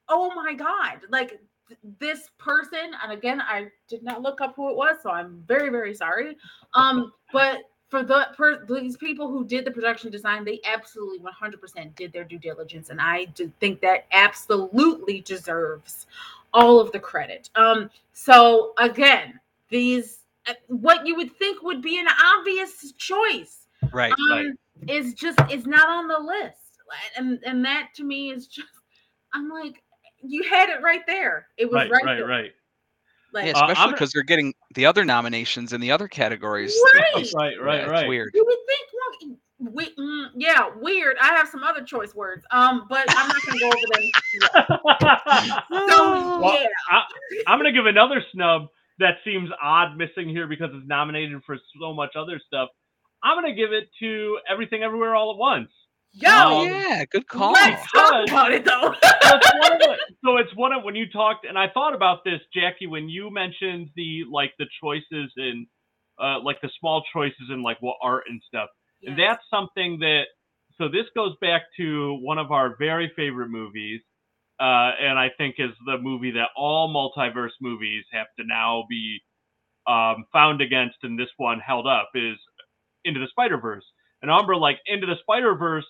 oh 0.09 0.31
my 0.35 0.53
God, 0.53 0.99
like 1.09 1.39
this 1.99 2.29
person, 2.37 2.91
and 3.03 3.11
again, 3.11 3.41
I 3.41 3.67
did 3.87 4.03
not 4.03 4.21
look 4.21 4.41
up 4.41 4.55
who 4.55 4.69
it 4.69 4.75
was, 4.75 4.97
so 5.03 5.09
I'm 5.11 5.43
very, 5.47 5.69
very 5.69 5.93
sorry. 5.93 6.37
Um, 6.73 7.11
but 7.33 7.59
for 7.89 8.03
the 8.03 8.27
per, 8.35 8.65
these 8.65 8.97
people 8.97 9.29
who 9.29 9.45
did 9.45 9.65
the 9.65 9.71
production 9.71 10.11
design, 10.11 10.43
they 10.45 10.59
absolutely 10.65 11.19
100% 11.19 11.95
did 11.95 12.11
their 12.13 12.23
due 12.23 12.39
diligence, 12.39 12.89
and 12.89 13.01
I 13.01 13.25
do 13.25 13.51
think 13.59 13.81
that 13.81 14.05
absolutely 14.11 15.21
deserves 15.21 16.07
all 16.53 16.79
of 16.79 16.91
the 16.91 16.99
credit. 16.99 17.49
Um, 17.55 17.89
so 18.13 18.73
again, 18.77 19.39
these 19.69 20.19
uh, 20.47 20.53
what 20.67 21.05
you 21.05 21.15
would 21.15 21.35
think 21.37 21.61
would 21.63 21.81
be 21.81 21.99
an 21.99 22.07
obvious 22.37 22.91
choice 22.97 23.67
Right. 23.91 24.11
um, 24.13 24.31
right. 24.31 24.51
is 24.87 25.13
just 25.13 25.39
is 25.51 25.65
not 25.67 25.87
on 25.87 26.07
the 26.07 26.17
list 26.19 26.79
and 27.17 27.39
and 27.45 27.63
that 27.65 27.89
to 27.95 28.03
me 28.05 28.31
is 28.31 28.47
just 28.47 28.69
i'm 29.33 29.49
like 29.49 29.83
you 30.21 30.41
had 30.43 30.69
it 30.69 30.81
right 30.81 31.01
there 31.05 31.47
it 31.57 31.65
was 31.65 31.73
right, 31.75 31.91
right, 31.91 32.03
right, 32.05 32.15
there. 32.17 32.25
right. 32.27 32.51
like 33.33 33.45
Yeah, 33.45 33.51
Uh, 33.51 33.53
especially 33.65 33.75
gonna- 33.75 33.91
because 33.91 34.11
they're 34.13 34.23
getting 34.23 34.53
the 34.73 34.85
other 34.85 35.03
nominations 35.03 35.73
in 35.73 35.81
the 35.81 35.91
other 35.91 36.07
categories. 36.07 36.73
Right. 36.95 37.13
Right, 37.35 37.53
Yeah, 37.57 37.61
right, 37.61 37.79
it's 37.81 37.91
right. 37.91 38.07
weird. 38.07 38.31
you 38.33 38.43
would 38.45 38.57
think 38.67 38.87
well, 38.93 38.96
we, 39.59 39.95
mm, 39.95 40.27
yeah 40.35 40.69
weird 40.81 41.17
i 41.21 41.29
have 41.29 41.47
some 41.49 41.63
other 41.63 41.83
choice 41.83 42.15
words 42.15 42.45
um 42.51 42.85
but 42.89 43.09
i'm 43.15 43.27
not 43.29 43.43
gonna 43.45 43.59
go 43.59 43.73
over 43.73 43.87
them 43.87 44.11
so 45.87 46.23
Well, 46.37 46.53
yeah 46.53 46.67
I'm 47.47 47.59
gonna 47.59 47.73
give 47.73 47.85
another 47.87 48.23
snub 48.33 48.67
that 48.99 49.15
seems 49.25 49.49
odd 49.61 49.97
missing 49.97 50.29
here 50.29 50.47
because 50.47 50.69
it's 50.73 50.87
nominated 50.87 51.41
for 51.45 51.57
so 51.79 51.93
much 51.93 52.11
other 52.17 52.41
stuff. 52.45 52.69
I'm 53.23 53.37
gonna 53.37 53.55
give 53.55 53.73
it 53.73 53.89
to 54.01 54.39
Everything 54.49 54.83
Everywhere 54.83 55.15
All 55.15 55.31
at 55.31 55.37
Once. 55.37 55.69
yo 56.13 56.29
Oh 56.29 56.49
Um, 56.51 56.85
yeah, 56.87 57.05
good 57.05 57.27
call. 57.27 57.53
let's 57.53 57.91
talk 57.91 58.17
about 58.27 58.53
it 58.53 58.65
though 58.65 58.93
so 59.21 59.35
it's 59.35 59.47
one 59.51 59.73
of 59.73 59.79
the, 59.79 59.95
so 60.25 60.37
it's 60.37 60.55
one 60.55 60.73
of 60.73 60.83
when 60.83 60.95
you 60.95 61.09
talked 61.11 61.45
and 61.47 61.57
I 61.57 61.67
thought 61.73 61.95
about 61.95 62.23
this, 62.25 62.41
Jackie, 62.53 62.87
when 62.87 63.09
you 63.09 63.31
mentioned 63.31 63.89
the 63.95 64.23
like 64.31 64.53
the 64.59 64.65
choices 64.83 65.31
and 65.37 65.67
uh, 66.21 66.39
like 66.41 66.61
the 66.61 66.69
small 66.79 67.03
choices 67.13 67.49
in 67.51 67.63
like 67.63 67.77
what 67.81 67.97
art 68.01 68.25
and 68.29 68.41
stuff. 68.47 68.69
And 69.05 69.17
Yes. 69.17 69.17
that's 69.17 69.43
something 69.49 69.99
that 69.99 70.23
so 70.77 70.87
this 70.89 71.05
goes 71.15 71.35
back 71.41 71.63
to 71.77 72.15
one 72.21 72.37
of 72.37 72.51
our 72.51 72.75
very 72.77 73.11
favorite 73.15 73.49
movies. 73.49 74.01
Uh, 74.59 74.91
and 74.99 75.19
I 75.19 75.29
think 75.37 75.55
is 75.59 75.71
the 75.85 75.97
movie 75.99 76.31
that 76.31 76.49
all 76.55 76.93
multiverse 76.93 77.51
movies 77.61 78.05
have 78.11 78.27
to 78.39 78.45
now 78.45 78.85
be 78.89 79.19
um, 79.87 80.25
found 80.33 80.61
against, 80.61 80.97
and 81.03 81.17
this 81.19 81.29
one 81.37 81.59
held 81.59 81.87
up 81.87 82.09
is 82.15 82.37
Into 83.05 83.19
the 83.19 83.27
Spider 83.29 83.57
Verse. 83.59 83.85
And 84.21 84.29
remember 84.31 84.55
like 84.55 84.79
Into 84.87 85.07
the 85.07 85.15
Spider 85.21 85.55
Verse, 85.55 85.85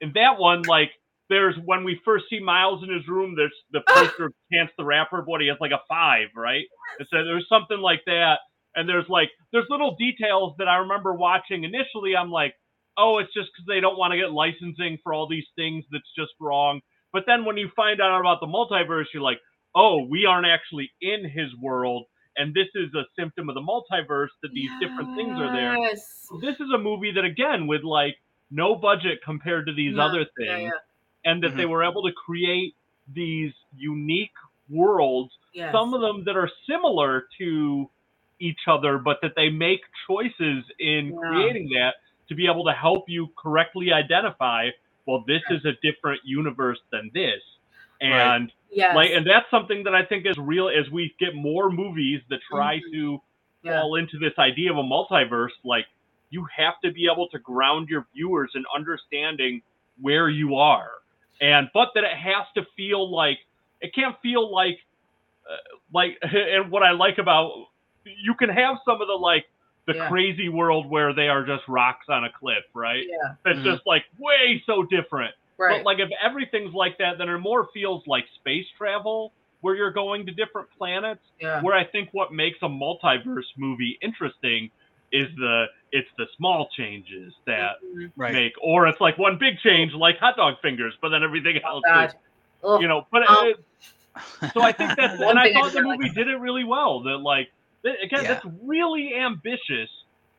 in 0.00 0.12
that 0.14 0.38
one, 0.38 0.62
like 0.64 0.90
there's 1.30 1.56
when 1.64 1.84
we 1.84 2.00
first 2.04 2.26
see 2.30 2.40
Miles 2.40 2.82
in 2.82 2.92
his 2.92 3.06
room, 3.08 3.34
there's 3.36 3.54
the 3.72 3.80
poster 3.88 4.26
of 4.26 4.34
Chance 4.52 4.70
the 4.78 4.84
Rapper, 4.84 5.24
but 5.28 5.40
he 5.40 5.48
has 5.48 5.58
like 5.60 5.72
a 5.72 5.80
five, 5.88 6.28
right? 6.36 6.64
And 6.98 7.08
so 7.10 7.24
there's 7.24 7.46
something 7.48 7.78
like 7.78 8.02
that. 8.06 8.40
And 8.76 8.88
there's 8.88 9.08
like 9.08 9.30
there's 9.52 9.66
little 9.70 9.96
details 9.96 10.54
that 10.58 10.68
I 10.68 10.76
remember 10.76 11.14
watching 11.14 11.64
initially. 11.64 12.14
I'm 12.16 12.30
like, 12.30 12.54
oh, 12.98 13.18
it's 13.18 13.32
just 13.34 13.48
because 13.52 13.66
they 13.66 13.80
don't 13.80 13.98
want 13.98 14.12
to 14.12 14.18
get 14.18 14.32
licensing 14.32 14.98
for 15.02 15.12
all 15.12 15.28
these 15.28 15.46
things 15.56 15.84
that's 15.90 16.10
just 16.16 16.32
wrong. 16.40 16.80
But 17.12 17.24
then 17.26 17.44
when 17.44 17.56
you 17.56 17.70
find 17.74 18.00
out 18.00 18.20
about 18.20 18.40
the 18.40 18.46
multiverse, 18.46 19.06
you're 19.14 19.22
like, 19.22 19.40
oh, 19.74 20.04
we 20.08 20.26
aren't 20.26 20.46
actually 20.46 20.90
in 21.00 21.24
his 21.28 21.48
world, 21.60 22.04
and 22.36 22.54
this 22.54 22.68
is 22.74 22.94
a 22.94 23.04
symptom 23.18 23.48
of 23.48 23.54
the 23.54 23.60
multiverse 23.60 24.28
that 24.42 24.50
these 24.52 24.70
different 24.80 25.16
things 25.16 25.38
are 25.38 25.52
there. 25.52 25.76
This 26.40 26.56
is 26.56 26.68
a 26.74 26.78
movie 26.78 27.12
that 27.12 27.24
again 27.24 27.66
with 27.66 27.82
like 27.82 28.16
no 28.50 28.74
budget 28.76 29.18
compared 29.24 29.66
to 29.66 29.74
these 29.74 29.96
No, 29.96 30.06
other 30.06 30.26
things, 30.38 30.72
yeah. 30.72 31.30
and 31.30 31.42
that 31.42 31.56
they 31.56 31.62
mm-hmm. 31.62 31.72
were 31.72 31.84
able 31.84 32.02
to 32.02 32.12
create 32.12 32.74
these 33.14 33.52
unique 33.74 34.34
worlds 34.68 35.32
Yes. 35.56 35.72
some 35.72 35.94
of 35.94 36.02
them 36.02 36.22
that 36.26 36.36
are 36.36 36.50
similar 36.68 37.24
to 37.38 37.88
each 38.40 38.60
other, 38.68 38.98
but 38.98 39.18
that 39.22 39.32
they 39.36 39.48
make 39.50 39.80
choices 40.06 40.64
in 40.78 41.14
Yeah. 41.14 41.18
creating 41.30 41.70
that 41.74 41.96
to 42.28 42.34
be 42.34 42.46
able 42.46 42.64
to 42.64 42.72
help 42.72 43.08
you 43.08 43.28
correctly 43.36 43.92
identify, 43.92 44.70
well, 45.06 45.24
this 45.26 45.42
is 45.50 45.64
a 45.64 45.72
different 45.82 46.20
universe 46.24 46.78
than 46.90 47.10
this. 47.14 47.42
Right. 48.10 48.40
And 48.40 48.52
yes. 48.70 48.94
like 48.94 49.10
and 49.12 49.26
that's 49.26 49.50
something 49.50 49.84
that 49.84 49.94
I 49.94 50.04
think 50.04 50.26
is 50.26 50.36
real 50.38 50.68
as 50.68 50.90
we 50.90 51.14
get 51.18 51.34
more 51.34 51.70
movies 51.70 52.22
that 52.30 52.40
try 52.50 52.80
Mhm. 52.80 52.92
to 52.92 53.22
yeah. 53.62 53.80
fall 53.80 53.96
into 53.96 54.18
this 54.18 54.34
idea 54.38 54.70
of 54.70 54.78
a 54.78 54.82
multiverse, 54.82 55.52
like 55.64 55.86
you 56.30 56.46
have 56.56 56.74
to 56.84 56.92
be 56.92 57.08
able 57.10 57.28
to 57.28 57.38
ground 57.38 57.88
your 57.88 58.06
viewers 58.14 58.52
in 58.54 58.64
understanding 58.74 59.62
where 60.00 60.28
you 60.28 60.56
are. 60.56 60.90
And 61.40 61.70
but 61.74 61.90
that 61.94 62.04
it 62.04 62.16
has 62.16 62.46
to 62.56 62.64
feel 62.76 63.10
like 63.10 63.38
it 63.80 63.94
can't 63.94 64.16
feel 64.22 64.52
like 64.52 64.78
uh, 65.50 65.56
like 65.92 66.18
and 66.22 66.70
what 66.70 66.82
I 66.82 66.92
like 66.92 67.18
about 67.18 67.68
you 68.22 68.34
can 68.34 68.48
have 68.48 68.78
some 68.84 69.00
of 69.00 69.08
the 69.08 69.14
like 69.14 69.46
the 69.86 69.94
Yeah. 69.94 70.08
crazy 70.08 70.48
world 70.48 70.86
where 70.90 71.12
they 71.12 71.28
are 71.28 71.44
just 71.44 71.66
rocks 71.68 72.06
on 72.08 72.24
a 72.24 72.30
cliff, 72.30 72.64
right? 72.74 73.04
Yeah. 73.08 73.34
That's 73.44 73.58
Mhm. 73.60 73.64
just 73.64 73.86
like 73.86 74.04
way 74.18 74.62
so 74.66 74.82
different. 74.82 75.34
Right. 75.58 75.78
But 75.78 75.84
like 75.84 75.98
if 76.00 76.10
everything's 76.20 76.74
like 76.74 76.98
that, 76.98 77.18
then 77.18 77.28
it 77.28 77.38
more 77.38 77.66
feels 77.72 78.04
like 78.06 78.26
space 78.34 78.66
travel 78.76 79.32
where 79.60 79.74
you're 79.74 79.90
going 79.92 80.26
to 80.26 80.32
different 80.32 80.68
planets. 80.76 81.22
yeah. 81.40 81.60
Where 81.62 81.74
I 81.74 81.84
think 81.84 82.08
what 82.12 82.32
makes 82.32 82.58
a 82.62 82.68
multiverse 82.68 83.46
movie 83.56 83.96
interesting 84.02 84.70
is 85.12 85.28
the 85.36 85.66
it's 85.92 86.10
the 86.18 86.26
small 86.36 86.68
changes 86.76 87.32
that 87.46 87.76
Mhm. 87.82 88.10
Right. 88.16 88.32
make, 88.32 88.54
or 88.60 88.86
it's 88.88 89.00
like 89.00 89.16
one 89.18 89.36
big 89.38 89.58
change 89.60 89.94
like 89.94 90.18
hot 90.18 90.36
dog 90.36 90.60
fingers, 90.60 90.96
but 91.00 91.10
then 91.10 91.22
everything 91.22 91.58
Oh 91.64 91.68
else 91.76 91.84
God. 91.86 92.04
is 92.08 92.80
you 92.82 92.88
know. 92.88 93.06
But 93.12 93.30
Um, 93.30 93.46
it, 93.46 93.64
so 94.52 94.62
I 94.62 94.72
think 94.72 94.96
that's 94.96 95.20
and 95.22 95.38
I 95.38 95.52
thought 95.52 95.66
the 95.66 95.70
didn't 95.78 95.86
like- 95.88 96.00
movie 96.00 96.10
did 96.12 96.26
it 96.28 96.36
really 96.38 96.64
well. 96.64 97.00
That 97.00 97.18
like 97.18 97.46
that- 97.46 97.55
again, 97.84 98.22
Yeah. 98.24 98.34
that's 98.34 98.46
really 98.62 99.14
ambitious 99.14 99.88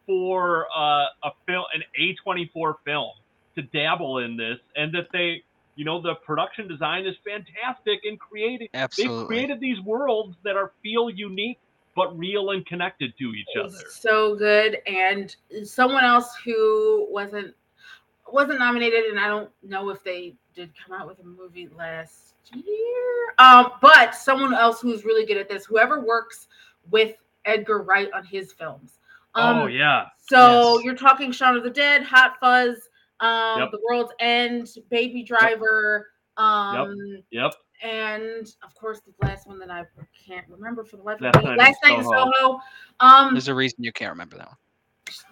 for 0.05 0.67
uh, 0.75 1.05
a 1.23 1.31
film, 1.45 1.65
an 1.73 1.83
A24 1.99 2.75
film, 2.85 3.11
to 3.55 3.61
dabble 3.61 4.19
in 4.19 4.37
this, 4.37 4.57
and 4.75 4.93
that 4.93 5.07
they, 5.11 5.43
you 5.75 5.83
know, 5.85 6.01
the 6.01 6.15
production 6.15 6.67
design 6.67 7.05
is 7.05 7.15
fantastic 7.25 7.99
in 8.03 8.17
creating. 8.17 8.69
Absolutely, 8.73 9.17
They've 9.17 9.27
created 9.27 9.59
these 9.59 9.79
worlds 9.81 10.35
that 10.43 10.55
are 10.55 10.71
feel 10.81 11.09
unique, 11.09 11.59
but 11.95 12.17
real 12.17 12.51
and 12.51 12.65
connected 12.65 13.17
to 13.17 13.33
each 13.33 13.47
other. 13.59 13.77
So 13.89 14.35
good. 14.35 14.77
And 14.85 15.35
someone 15.63 16.03
else 16.03 16.35
who 16.45 17.07
wasn't 17.09 17.53
wasn't 18.31 18.59
nominated, 18.59 19.05
and 19.05 19.19
I 19.19 19.27
don't 19.27 19.49
know 19.63 19.89
if 19.89 20.03
they 20.03 20.35
did 20.53 20.71
come 20.85 20.99
out 20.99 21.07
with 21.07 21.19
a 21.19 21.23
movie 21.23 21.69
last 21.75 22.35
year. 22.53 23.33
Um, 23.39 23.71
but 23.81 24.15
someone 24.15 24.53
else 24.53 24.81
who's 24.81 25.05
really 25.05 25.25
good 25.25 25.37
at 25.37 25.47
this, 25.47 25.65
whoever 25.65 26.01
works 26.01 26.47
with 26.89 27.15
Edgar 27.47 27.81
Wright 27.81 28.09
on 28.13 28.23
his 28.25 28.51
films. 28.53 28.99
Um, 29.35 29.57
oh 29.59 29.65
yeah, 29.67 30.05
So 30.19 30.75
Yes. 30.75 30.85
you're 30.85 30.95
talking 30.95 31.31
Shaun 31.31 31.55
of 31.57 31.63
the 31.63 31.69
Dead, 31.69 32.03
Hot 32.03 32.33
Fuzz, 32.39 32.89
um, 33.19 33.59
Yep. 33.61 33.71
The 33.71 33.79
World's 33.89 34.13
End, 34.19 34.67
Baby 34.89 35.23
Driver, 35.23 36.09
um, 36.37 36.95
yep. 37.31 37.53
and 37.83 38.47
of 38.63 38.73
course 38.75 38.99
the 39.01 39.13
last 39.25 39.47
one 39.47 39.59
that 39.59 39.69
I 39.71 39.85
can't 40.27 40.45
remember 40.49 40.83
for 40.83 40.97
the 40.97 41.03
life 41.03 41.21
of 41.21 41.43
me. 41.43 41.55
Last 41.55 41.77
Night 41.83 41.97
in 41.99 42.03
Soho. 42.03 42.31
Soho. 42.39 42.59
Um, 42.99 43.33
There's 43.33 43.47
a 43.47 43.55
reason 43.55 43.83
you 43.83 43.91
can't 43.91 44.11
remember 44.11 44.37
that 44.37 44.47
one. 44.47 44.57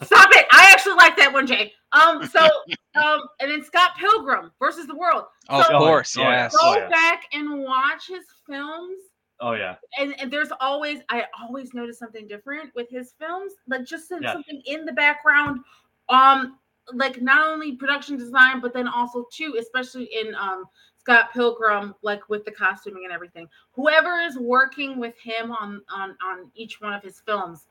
stop 0.03 0.29
it! 0.31 0.45
I 0.51 0.67
actually 0.71 0.95
like 0.95 1.17
that 1.17 1.31
one, 1.33 1.45
Jay. 1.47 1.73
Um, 1.91 2.25
so 2.27 2.39
um, 2.95 3.21
and 3.39 3.49
then 3.51 3.63
Scott 3.63 3.91
Pilgrim 3.99 4.51
versus 4.59 4.85
the 4.87 4.95
World. 4.95 5.25
Oh, 5.49 5.61
of 5.61 5.67
course, 5.67 6.15
Oh, 6.17 6.21
yes. 6.21 6.53
Go 6.55 6.59
Oh, 6.63 6.77
yeah. 6.77 6.89
back 6.89 7.23
and 7.33 7.59
watch 7.61 8.07
his 8.07 8.25
films. 8.47 8.99
Oh 9.39 9.53
yeah, 9.53 9.75
and, 9.97 10.19
and 10.19 10.31
there's 10.31 10.51
always 10.59 10.99
I 11.09 11.25
always 11.41 11.73
notice 11.73 11.99
something 11.99 12.27
different 12.27 12.73
with 12.75 12.89
his 12.89 13.13
films, 13.19 13.53
like 13.67 13.85
just 13.85 14.09
Yes. 14.09 14.31
something 14.31 14.61
in 14.65 14.85
the 14.85 14.93
background, 14.93 15.61
um, 16.09 16.57
like 16.93 17.21
not 17.21 17.47
only 17.47 17.75
production 17.75 18.17
design, 18.17 18.61
but 18.61 18.73
then 18.73 18.87
also 18.87 19.25
too, 19.31 19.57
especially 19.59 20.05
in 20.05 20.35
um 20.35 20.65
Scott 20.97 21.31
Pilgrim, 21.33 21.93
like 22.01 22.27
with 22.29 22.45
the 22.45 22.51
costuming 22.51 23.03
and 23.05 23.13
everything. 23.13 23.47
Whoever 23.73 24.19
is 24.19 24.37
working 24.37 24.99
with 24.99 25.17
him 25.19 25.51
on 25.51 25.81
on 25.89 26.15
on 26.25 26.51
each 26.55 26.81
one 26.81 26.93
of 26.93 27.03
his 27.03 27.19
films, 27.19 27.67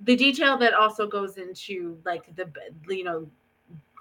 the 0.00 0.16
detail 0.16 0.56
that 0.58 0.74
also 0.74 1.06
goes 1.06 1.36
into 1.38 1.98
like 2.04 2.34
the 2.36 2.50
you 2.88 3.04
know 3.04 3.28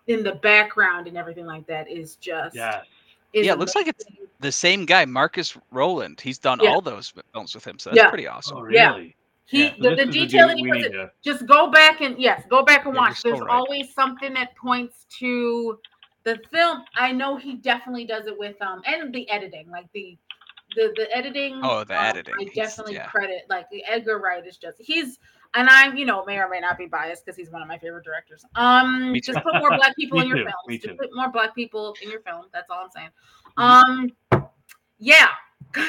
in 0.07 0.23
the 0.23 0.35
background 0.35 1.07
and 1.07 1.17
everything 1.17 1.45
like 1.45 1.67
that 1.67 1.89
is 1.89 2.15
just 2.15 2.55
yes. 2.55 2.85
Is 3.33 3.45
Yeah, 3.45 3.53
it 3.53 3.59
looks 3.59 3.75
like 3.75 3.87
it's- 3.87 4.05
The 4.39 4.51
same 4.51 4.85
guy, 4.85 5.03
Marcus 5.05 5.57
Rowland. 5.71 6.21
He's 6.21 6.37
done 6.37 6.59
Yeah. 6.61 6.69
all 6.69 6.79
those 6.81 7.11
films 7.33 7.55
with 7.55 7.65
him, 7.65 7.79
so 7.79 7.89
that's 7.89 7.97
Yeah. 8.03 8.09
pretty 8.09 8.27
awesome. 8.27 8.57
Oh 8.57 8.67
Yeah. 8.69 8.97
he 9.45 9.63
Yeah, 9.63 9.69
so 9.81 9.89
the, 9.89 9.95
this 9.95 10.05
the 10.05 10.11
detail 10.11 10.47
that 10.47 10.57
he 10.57 10.67
puts 10.67 10.77
need 10.77 10.85
in, 10.87 10.91
to- 10.91 11.11
just 11.23 11.45
go 11.47 11.71
back 11.71 12.01
and 12.01 12.19
yes, 12.19 12.43
go 12.49 12.63
back 12.63 12.85
and 12.85 12.93
Yeah, 12.93 12.99
watch. 13.01 13.21
There's 13.23 13.39
right. 13.39 13.49
always 13.49 13.93
something 13.93 14.33
that 14.35 14.55
points 14.55 15.05
to 15.19 15.79
the 16.23 16.37
film. 16.51 16.83
I 16.95 17.11
know 17.13 17.35
he 17.37 17.55
definitely 17.55 18.05
does 18.05 18.27
it 18.27 18.37
with 18.37 18.61
um 18.61 18.81
and 18.85 19.11
the 19.13 19.27
editing, 19.29 19.69
like 19.71 19.91
the 19.93 20.17
the 20.75 20.93
the 20.95 21.07
editing. 21.15 21.59
Oh, 21.63 21.83
the 21.83 21.97
um, 21.97 22.05
editing. 22.05 22.35
I 22.39 22.43
He's- 22.43 22.53
definitely 22.55 22.95
yeah. 22.95 23.07
credit 23.07 23.45
like 23.49 23.69
the 23.71 23.83
Edgar 23.85 24.19
Wright 24.19 24.45
is 24.45 24.57
just 24.57 24.79
he's 24.79 25.17
and 25.53 25.69
I'm 25.69 25.95
you 25.97 26.05
know 26.05 26.23
may 26.25 26.37
or 26.37 26.49
may 26.49 26.59
not 26.59 26.77
be 26.77 26.85
biased 26.85 27.25
because 27.25 27.37
he's 27.37 27.49
one 27.51 27.61
of 27.61 27.67
my 27.67 27.77
favorite 27.77 28.03
directors. 28.03 28.43
Um, 28.55 29.15
just 29.23 29.41
put 29.43 29.53
more 29.55 29.75
black 29.75 29.95
people 29.95 30.19
in 30.21 30.27
your 30.27 30.37
too, 30.37 30.43
films. 30.43 30.67
me 30.67 30.77
Just 30.77 30.89
too. 30.89 30.95
put 30.97 31.15
more 31.15 31.29
black 31.31 31.55
people 31.55 31.95
in 32.01 32.09
your 32.09 32.21
film. 32.21 32.45
That's 32.53 32.69
all 32.69 32.83
I'm 32.83 32.89
saying. 32.89 33.09
Mm-hmm. 33.57 34.41
Um, 34.41 34.47
yeah, 34.99 35.27
but 35.73 35.83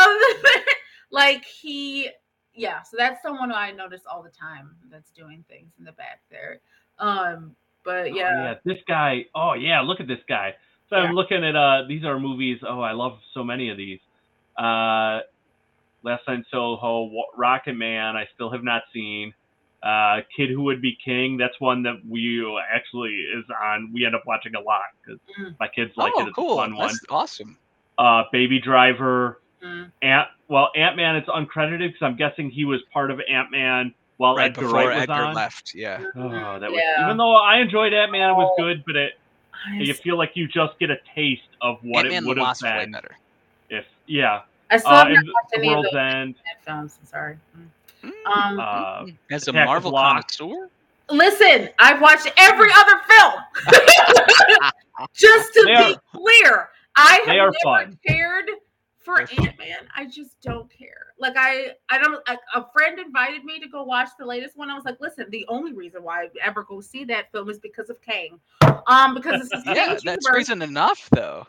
other 0.00 0.18
than 0.18 0.42
that, 0.42 0.64
like 1.10 1.44
he 1.44 2.10
yeah 2.54 2.82
so 2.82 2.96
that's 2.96 3.20
someone 3.22 3.50
who 3.50 3.56
i 3.56 3.70
notice 3.70 4.00
all 4.10 4.22
the 4.22 4.30
time 4.30 4.74
that's 4.90 5.10
doing 5.10 5.44
things 5.46 5.70
in 5.78 5.84
the 5.84 5.92
back 5.92 6.22
there 6.30 6.58
um 6.98 7.54
but 7.84 8.02
Oh, 8.02 8.16
yeah, 8.16 8.54
This 8.64 8.78
guy. 8.88 9.26
Oh 9.32 9.52
yeah, 9.52 9.80
look 9.80 10.00
at 10.00 10.08
this 10.08 10.18
guy. 10.28 10.54
So 10.90 10.96
Yeah. 10.96 11.02
I'm 11.04 11.14
looking 11.14 11.44
at 11.44 11.54
uh 11.54 11.84
these 11.86 12.04
are 12.04 12.18
movies. 12.18 12.58
Oh, 12.66 12.80
I 12.80 12.90
love 12.92 13.20
so 13.32 13.44
many 13.44 13.68
of 13.68 13.76
these. 13.76 14.00
Uh 14.58 15.20
Last 16.06 16.26
Night 16.28 16.38
in 16.38 16.44
Soho, 16.50 17.10
Rocket 17.36 17.74
Man, 17.74 18.16
I 18.16 18.26
still 18.34 18.50
have 18.50 18.64
not 18.64 18.82
seen. 18.94 19.34
Uh 19.82 20.20
Kid 20.34 20.48
Who 20.50 20.62
Would 20.62 20.80
Be 20.80 20.96
King, 21.04 21.36
that's 21.36 21.60
one 21.60 21.82
that 21.82 21.96
we 22.08 22.42
actually 22.72 23.10
is 23.36 23.44
on. 23.62 23.90
We 23.92 24.06
end 24.06 24.14
up 24.14 24.22
watching 24.26 24.54
a 24.54 24.60
lot 24.60 24.82
because 25.04 25.20
Mm. 25.38 25.54
my 25.60 25.68
kids 25.68 25.92
like 25.96 26.12
oh, 26.16 26.22
it. 26.22 26.28
It's 26.28 26.34
cool. 26.34 26.54
a 26.54 26.62
fun 26.62 26.76
one. 26.76 26.86
That's 26.88 27.00
awesome. 27.10 27.58
Uh 27.98 28.22
Baby 28.32 28.58
Driver, 28.60 29.40
Mm. 29.62 29.90
Ant. 30.02 30.28
Well, 30.48 30.70
Ant 30.76 30.96
Man, 30.96 31.16
it's 31.16 31.28
uncredited 31.28 31.88
because 31.88 32.02
I'm 32.02 32.16
guessing 32.16 32.50
he 32.50 32.64
was 32.64 32.80
part 32.92 33.10
of 33.10 33.20
Ant 33.28 33.50
Man 33.50 33.92
while 34.18 34.34
right 34.36 34.50
Edgar 34.50 34.68
Wright 34.68 34.86
was 34.94 35.02
Edgar 35.02 35.12
on. 35.24 35.34
left. 35.34 35.74
Yeah. 35.74 36.02
Oh, 36.14 36.58
that 36.58 36.70
was 36.70 36.80
even 37.04 37.16
though 37.16 37.34
I 37.36 37.58
enjoyed 37.58 37.92
Ant 37.92 38.12
Man, 38.12 38.30
it 38.30 38.34
was 38.34 38.50
Oh. 38.58 38.62
good, 38.62 38.82
but 38.86 38.96
it 38.96 39.18
I, 39.68 39.76
you 39.82 39.92
feel 39.94 40.16
like 40.18 40.32
you 40.34 40.46
just 40.46 40.78
get 40.78 40.90
a 40.90 40.98
taste 41.14 41.42
of 41.60 41.78
what 41.82 42.04
Ant-Man 42.06 42.24
it 42.24 42.26
would 42.28 42.36
the 42.36 42.40
have 42.42 42.48
Wasp 42.48 42.62
way 42.64 42.78
been 42.84 42.92
better. 42.92 43.16
if 43.70 43.84
yeah. 44.06 44.42
I 44.70 44.76
still 44.78 44.90
Uh, 44.92 45.04
not 45.04 45.24
watched 45.34 45.50
The 45.52 45.58
any 45.58 45.68
of 45.68 45.72
World's 45.74 45.90
those 45.92 46.14
End, 46.14 46.34
films 46.64 46.98
I'm 47.00 47.06
sorry. 47.06 47.38
Mm. 47.56 47.68
Mm, 48.04 48.26
um 48.30 48.60
uh, 48.60 49.34
As 49.34 49.46
a 49.48 49.50
Attack 49.50 49.66
Marvel 49.66 49.90
Block. 49.90 50.28
connoisseur, 50.36 50.68
listen 51.10 51.68
i've 51.78 52.00
watched 52.00 52.28
every 52.36 52.68
other 52.74 53.00
film. 53.08 53.34
Just 55.14 55.52
to 55.54 55.62
They 55.66 55.74
be 55.74 55.94
are- 55.94 56.00
clear 56.14 56.68
i 56.96 57.20
have 57.26 57.34
never 57.34 57.52
fun. 57.62 57.98
cared 58.06 58.46
for 58.98 59.20
ant-man. 59.20 59.86
I 59.94 60.06
just 60.06 60.40
don't 60.40 60.68
care. 60.70 61.12
Like 61.18 61.34
i 61.36 61.72
i 61.90 61.98
don't 61.98 62.20
I, 62.26 62.36
a 62.54 62.64
friend 62.72 62.98
invited 62.98 63.44
me 63.44 63.60
to 63.60 63.68
go 63.68 63.82
watch 63.84 64.08
the 64.18 64.26
latest 64.26 64.56
one. 64.56 64.68
I 64.70 64.74
was 64.74 64.84
like 64.84 65.00
listen 65.00 65.26
the 65.30 65.44
only 65.48 65.72
reason 65.72 66.02
why 66.02 66.22
i 66.24 66.28
ever 66.42 66.64
go 66.64 66.80
see 66.80 67.04
that 67.04 67.30
film 67.32 67.48
is 67.50 67.58
because 67.58 67.88
of 67.90 68.00
kang. 68.02 68.40
Um 68.86 69.14
because 69.14 69.48
this 69.48 69.52
is 69.60 69.64
yeah, 69.76 69.96
that's 70.04 70.28
reason 70.30 70.60
enough, 70.62 71.08
though. 71.10 71.46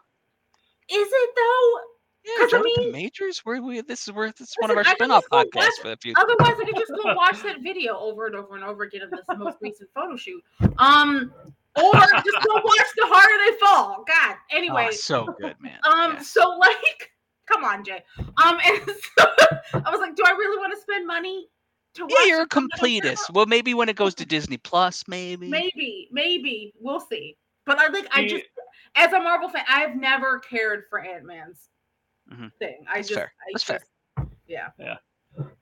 is 0.89 1.07
it 1.11 1.29
though 1.35 1.79
Yeah, 2.27 2.47
'Cause, 2.47 2.61
I 2.79 2.89
Majors. 2.91 3.39
Where 3.39 3.61
we 3.61 3.79
this 3.81 4.07
is 4.07 4.13
where 4.13 4.31
this 4.31 4.49
is 4.49 4.55
one 4.59 4.69
of 4.69 4.75
our 4.77 4.83
Listen, 4.83 4.95
I 5.01 5.05
can 5.07 5.21
spin-off 5.21 5.25
podcasts 5.31 5.55
watch- 5.55 5.81
for 5.81 5.87
the 5.89 5.97
future. 5.97 6.19
Otherwise, 6.19 6.59
I 6.59 6.65
could 6.65 6.75
just 6.75 6.91
go 7.03 7.13
watch 7.13 7.41
that 7.43 7.61
video 7.61 7.97
over 7.97 8.27
and 8.27 8.35
over 8.35 8.55
and 8.55 8.63
over 8.63 8.83
again 8.83 9.03
of 9.03 9.11
this 9.11 9.21
most 9.37 9.57
recent 9.61 9.89
photo 9.95 10.15
shoot. 10.17 10.43
Um, 10.77 11.31
or 11.75 11.91
just 11.93 12.37
go 12.45 12.53
watch 12.55 12.87
The 12.97 13.05
Harder 13.05 13.51
They 13.51 13.57
Fall. 13.59 14.03
God. 14.07 14.35
Anyway, 14.51 14.87
Oh, 14.91 14.91
so 14.91 15.35
good, 15.39 15.55
man. 15.61 15.79
um, 15.83 16.13
Yeah. 16.13 16.19
so 16.19 16.49
like, 16.59 17.11
come 17.45 17.63
on, 17.63 17.83
Jay. 17.85 18.03
Um, 18.17 18.59
and 18.65 18.81
so 19.17 19.25
I 19.73 19.89
was 19.91 19.99
like, 20.01 20.15
do 20.15 20.23
I 20.25 20.31
really 20.31 20.57
want 20.57 20.73
to 20.73 20.81
spend 20.81 21.07
money 21.07 21.47
to 21.93 22.03
watch? 22.03 22.13
Yeah, 22.19 22.25
you're 22.25 22.41
a 22.41 22.47
something 22.51 22.69
like 22.81 23.03
that? 23.03 23.15
completist. 23.17 23.33
Well, 23.33 23.45
maybe 23.45 23.73
when 23.73 23.87
it 23.89 23.95
goes 23.95 24.13
to 24.15 24.25
Disney 24.25 24.57
Plus, 24.57 25.03
maybe. 25.07 25.47
Maybe, 25.47 26.09
maybe 26.11 26.73
we'll 26.79 26.99
see. 26.99 27.37
But 27.65 27.79
I 27.79 27.87
like, 27.87 28.07
I 28.11 28.27
just, 28.27 28.45
as 28.95 29.13
a 29.13 29.19
Marvel 29.19 29.49
fan, 29.49 29.63
I've 29.69 29.95
never 29.95 30.39
cared 30.39 30.85
for 30.89 30.99
Ant 30.99 31.25
Man's 31.25 31.69
Mhm. 32.31 32.51
thing. 32.59 32.85
I 32.89 32.95
That's 32.97 33.07
just, 33.09 33.19
fair. 33.19 33.31
I 33.39 33.45
That's 33.53 33.65
just, 33.65 33.83
fair. 34.17 34.27
yeah. 34.47 34.67
Yeah. 34.79 34.95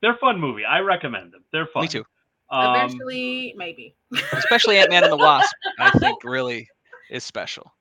they're 0.01 0.17
fun 0.17 0.39
movie. 0.39 0.65
I 0.65 0.79
recommend 0.79 1.31
them. 1.33 1.43
They're 1.51 1.67
fun. 1.67 1.83
Me 1.83 1.87
too. 1.87 2.05
Um, 2.49 2.75
Eventually, 2.75 3.53
maybe. 3.57 3.95
Especially 4.33 4.77
Ant 4.77 4.89
Man 4.91 5.03
and 5.03 5.11
the 5.11 5.17
Wasp. 5.17 5.51
I 5.79 5.89
think 5.99 6.23
really 6.23 6.67
is 7.09 7.23
special. 7.23 7.71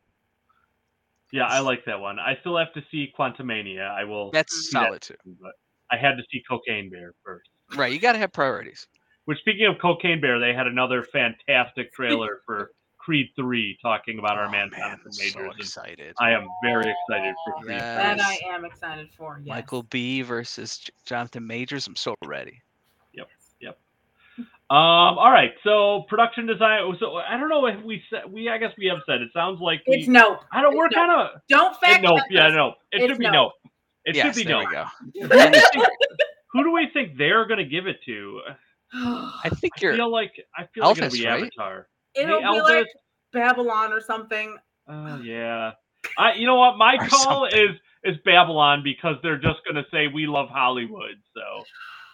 yeah, 1.33 1.47
I 1.47 1.61
like 1.61 1.85
that 1.87 2.01
one. 2.01 2.19
I 2.19 2.37
still 2.41 2.57
have 2.57 2.73
to 2.75 2.83
see 2.91 3.13
Quantumania. 3.19 3.91
I 3.91 4.05
will. 4.05 4.31
That's 4.31 4.71
see 4.71 4.79
that 4.79 5.01
too. 5.03 5.15
soon, 5.25 5.37
but 5.41 5.53
I 5.91 5.97
had 5.97 6.17
to 6.17 6.23
see 6.31 6.43
Cocaine 6.49 6.89
Bear 6.91 7.13
first. 7.25 7.49
Right, 7.77 7.93
you 7.93 7.99
got 7.99 8.13
to 8.13 8.19
have 8.19 8.33
priorities. 8.33 8.87
Which, 9.27 9.39
speaking 9.39 9.67
of 9.67 9.77
Cocaine 9.81 10.21
Bear, 10.21 10.39
they 10.39 10.53
had 10.55 10.67
another 10.67 11.03
fantastic 11.03 11.93
trailer 11.93 12.41
for 12.47 12.73
Creed 13.05 13.29
Three, 13.37 13.77
talking 13.83 14.19
about 14.19 14.39
our 14.39 14.47
Oh, 14.47 14.51
man, 14.51 14.71
man, 14.71 14.81
Jonathan 14.81 15.13
Majors. 15.19 15.35
and 15.37 15.61
excited. 15.61 16.15
I 16.21 16.31
am 16.31 16.47
very 16.63 16.91
excited 16.91 17.35
for 17.45 17.53
Creed. 17.63 17.77
Yeah. 17.77 18.15
That 18.15 18.21
I 18.21 18.39
am 18.49 18.65
excited 18.65 19.09
for. 19.17 19.41
Yes. 19.45 19.55
Michael 19.55 19.83
B 19.85 20.23
versus 20.23 20.89
Jonathan 21.05 21.47
Majors. 21.47 21.87
I'm 21.87 21.97
so 21.97 22.15
ready. 22.25 22.63
Yep. 23.13 23.29
Yep. 23.61 23.79
um. 24.39 24.47
All 24.71 25.31
right. 25.31 25.53
So 25.63 26.05
production 26.09 26.47
design. 26.47 26.81
So 26.99 27.17
I 27.17 27.37
don't 27.37 27.49
know 27.51 27.67
if 27.67 27.83
we 27.85 28.03
said 28.09 28.23
we. 28.31 28.49
I 28.49 28.57
guess 28.59 28.73
we 28.79 28.87
have 28.87 28.99
said. 29.07 29.21
It 29.21 29.29
sounds 29.35 29.61
like 29.61 29.83
we. 29.87 29.97
It's 29.99 30.09
no. 30.09 30.39
I 30.53 30.63
don't. 30.63 30.75
We're 30.77 30.87
it's 30.87 30.95
kind 30.95 31.13
of. 31.13 31.41
Don't 31.49 31.77
fact 31.81 32.03
No. 32.03 32.17
check 32.17 32.27
Yeah. 32.31 32.49
No. 32.49 32.69
It 32.93 33.03
It's 33.03 33.07
should 33.09 33.19
be 33.19 33.25
no. 33.27 33.33
no. 33.33 33.53
It 34.07 34.17
yes, 34.17 34.27
should 34.27 34.47
be 34.47 34.53
there 34.53 34.63
no. 34.63 34.87
we 35.15 35.21
go. 35.21 35.29
Who 35.29 35.29
do 35.29 35.51
we 35.53 35.61
think- 35.61 35.87
Who 36.53 36.63
do 36.65 36.73
we 36.73 36.89
think 36.93 37.19
they're 37.19 37.47
gonna 37.47 37.65
give 37.65 37.87
it 37.87 37.97
to? 38.07 38.41
I 38.95 39.51
think 39.61 39.75
I 39.77 39.81
you're. 39.83 39.95
feel 39.97 40.11
like 40.11 40.33
I 40.57 40.67
feel 40.75 40.85
like 40.85 40.99
it'll 40.99 41.11
be 41.11 41.27
right? 41.27 41.43
Avatar. 41.43 41.89
It'll 42.15 42.41
Hey, 42.41 42.43
be 42.43 42.61
Elvis. 42.61 42.63
like 42.63 42.87
Babylon 43.33 43.93
or 43.93 44.01
something. 44.01 44.57
Oh 44.89 45.21
yeah. 45.23 45.73
I. 46.19 46.35
You 46.35 46.47
know 46.47 46.57
what? 46.57 46.77
My 46.77 46.97
call 46.99 47.49
something. 47.49 47.59
is 47.61 47.77
is 48.05 48.17
Babylon 48.25 48.83
because 48.85 49.17
they're 49.23 49.39
just 49.39 49.61
gonna 49.67 49.85
say 49.91 50.07
we 50.09 50.27
love 50.27 50.49
Hollywood. 50.51 51.17
So 51.35 51.65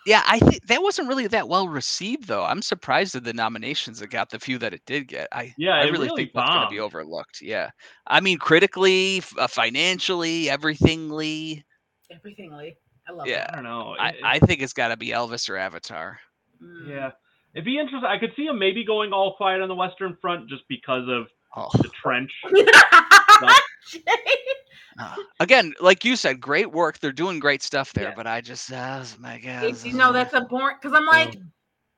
Yeah, 0.06 0.22
I 0.26 0.38
think 0.38 0.66
that 0.68 0.82
wasn't 0.82 1.08
really 1.08 1.26
that 1.26 1.48
well 1.48 1.68
received, 1.68 2.26
though. 2.26 2.44
I'm 2.44 2.62
surprised 2.62 3.14
at 3.16 3.24
the 3.24 3.32
nominations 3.34 4.00
it 4.00 4.08
got, 4.10 4.30
the 4.30 4.38
few 4.38 4.56
that 4.58 4.72
it 4.72 4.82
did 4.86 5.08
get. 5.08 5.28
I 5.32 5.52
Yeah, 5.58 5.72
I 5.74 5.82
really, 5.84 6.06
really 6.08 6.22
think 6.22 6.30
that's 6.34 6.48
going 6.48 6.62
to 6.62 6.70
be 6.70 6.80
overlooked. 6.80 7.42
Yeah, 7.42 7.70
I 8.06 8.20
mean, 8.20 8.38
critically, 8.38 9.18
f- 9.18 9.34
uh, 9.38 9.46
financially, 9.48 10.48
everythingly. 10.48 11.64
Everythingly. 12.10 12.76
I 13.08 13.12
love 13.12 13.26
Yeah. 13.26 13.46
I 13.50 13.54
don't 13.56 13.64
know. 13.64 13.94
I, 13.98 14.08
It- 14.10 14.20
I 14.24 14.38
think 14.38 14.62
it's 14.62 14.72
got 14.72 14.88
to 14.88 14.96
be 14.96 15.08
Elvis 15.08 15.50
or 15.50 15.56
Avatar. 15.56 16.18
Mm. 16.62 16.88
Yeah. 16.88 17.10
It'd 17.54 17.64
be 17.64 17.78
interesting. 17.78 18.08
I 18.08 18.18
could 18.18 18.32
see 18.36 18.46
him 18.46 18.58
maybe 18.58 18.84
going 18.84 19.12
all 19.12 19.34
quiet 19.36 19.60
on 19.60 19.68
the 19.68 19.74
Western 19.74 20.16
Front 20.20 20.48
just 20.48 20.62
because 20.68 21.08
of 21.08 21.26
Oh, 21.56 21.68
the 21.82 21.88
trench. 21.88 22.30
Jay, 23.90 24.00
Uh, 25.00 25.16
again, 25.40 25.72
like 25.80 26.04
you 26.04 26.14
said, 26.14 26.40
great 26.40 26.70
work. 26.70 26.98
They're 27.00 27.10
doing 27.12 27.40
great 27.40 27.62
stuff 27.62 27.92
there, 27.92 28.10
Yeah. 28.10 28.14
but 28.14 28.26
I 28.26 28.40
just, 28.40 28.70
uh, 28.72 29.02
my 29.18 29.38
God. 29.38 29.64
It's, 29.64 29.84
you 29.84 29.94
know, 29.94 30.12
that's 30.12 30.34
a 30.34 30.42
boring 30.42 30.76
because 30.80 30.96
I'm 30.96 31.06
like, 31.06 31.36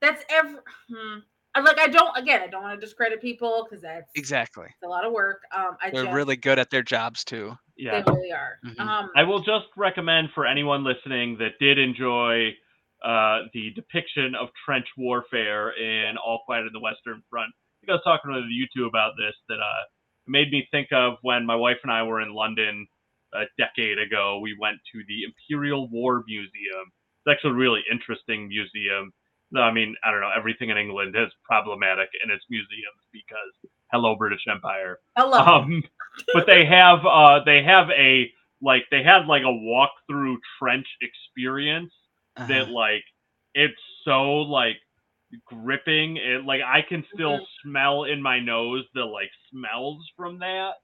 that's 0.00 0.24
every. 0.30 0.58
Hmm. 0.88 1.18
I 1.54 1.60
like 1.60 1.78
I 1.78 1.86
don't 1.88 2.16
again. 2.16 2.40
I 2.42 2.46
don't 2.46 2.62
want 2.62 2.80
to 2.80 2.86
discredit 2.86 3.20
people 3.20 3.66
because 3.68 3.82
that's 3.82 4.10
exactly. 4.14 4.68
a 4.82 4.88
lot 4.88 5.04
of 5.04 5.12
work. 5.12 5.42
Um, 5.54 5.76
I 5.82 5.90
They're 5.90 6.04
just, 6.04 6.14
really 6.14 6.36
good 6.36 6.58
at 6.58 6.70
their 6.70 6.82
jobs 6.82 7.24
too. 7.24 7.56
Yeah. 7.76 8.00
They 8.00 8.10
really 8.12 8.32
are. 8.32 8.58
Mhm. 8.64 8.80
Um, 8.80 9.10
I 9.16 9.22
will 9.22 9.40
just 9.40 9.66
recommend 9.76 10.30
for 10.34 10.46
anyone 10.46 10.82
listening 10.82 11.36
that 11.38 11.58
did 11.60 11.78
enjoy 11.78 12.54
uh, 13.04 13.40
the 13.52 13.70
depiction 13.74 14.34
of 14.34 14.48
trench 14.64 14.86
warfare 14.96 15.70
in 15.70 16.16
All 16.16 16.42
Quiet 16.44 16.66
on 16.66 16.72
the 16.72 16.80
Western 16.80 17.22
Front. 17.30 17.50
I 17.50 17.74
think 17.80 17.90
I 17.90 17.94
was 17.94 18.04
talking 18.04 18.32
to 18.32 18.46
you 18.48 18.66
two 18.74 18.86
about 18.86 19.12
this 19.18 19.34
that 19.48 19.58
uh, 19.58 19.82
made 20.26 20.50
me 20.50 20.68
think 20.70 20.88
of 20.92 21.14
when 21.22 21.44
my 21.44 21.56
wife 21.56 21.78
and 21.82 21.92
I 21.92 22.02
were 22.02 22.20
in 22.20 22.32
London 22.32 22.86
a 23.34 23.44
decade 23.58 23.98
ago. 23.98 24.38
We 24.40 24.56
went 24.58 24.78
to 24.92 25.02
the 25.08 25.24
Imperial 25.24 25.88
War 25.88 26.22
Museum. 26.26 26.92
It's 27.24 27.32
actually 27.32 27.52
a 27.52 27.54
really 27.54 27.82
interesting 27.90 28.48
museum. 28.48 29.12
No, 29.50 29.62
I 29.62 29.72
mean, 29.72 29.94
I 30.04 30.10
don't 30.10 30.20
know. 30.20 30.30
Everything 30.36 30.70
in 30.70 30.78
England 30.78 31.14
is 31.16 31.30
problematic 31.44 32.08
in 32.24 32.30
its 32.30 32.44
museums 32.48 33.02
because 33.12 33.70
hello, 33.92 34.16
British 34.16 34.44
Empire 34.48 34.98
hello. 35.16 35.38
um, 35.38 35.82
but 36.32 36.46
they 36.46 36.64
have 36.64 37.04
uh 37.04 37.40
they 37.44 37.62
have 37.62 37.90
a 37.90 38.30
like 38.62 38.84
they 38.90 39.02
had 39.02 39.26
like 39.26 39.42
a 39.42 39.46
walkthrough 39.46 40.36
trench 40.58 40.86
experience 41.02 41.92
Uh-huh. 42.36 42.46
that 42.48 42.70
like 42.70 43.04
it's 43.54 43.74
so 44.04 44.22
like 44.40 44.76
gripping 45.46 46.16
it 46.18 46.44
like 46.44 46.60
i 46.66 46.82
can 46.82 47.04
still 47.14 47.38
Mhm. 47.38 47.46
smell 47.62 48.04
in 48.04 48.20
my 48.20 48.38
nose 48.40 48.84
the 48.94 49.04
like 49.04 49.30
smells 49.50 50.04
from 50.16 50.38
that 50.40 50.74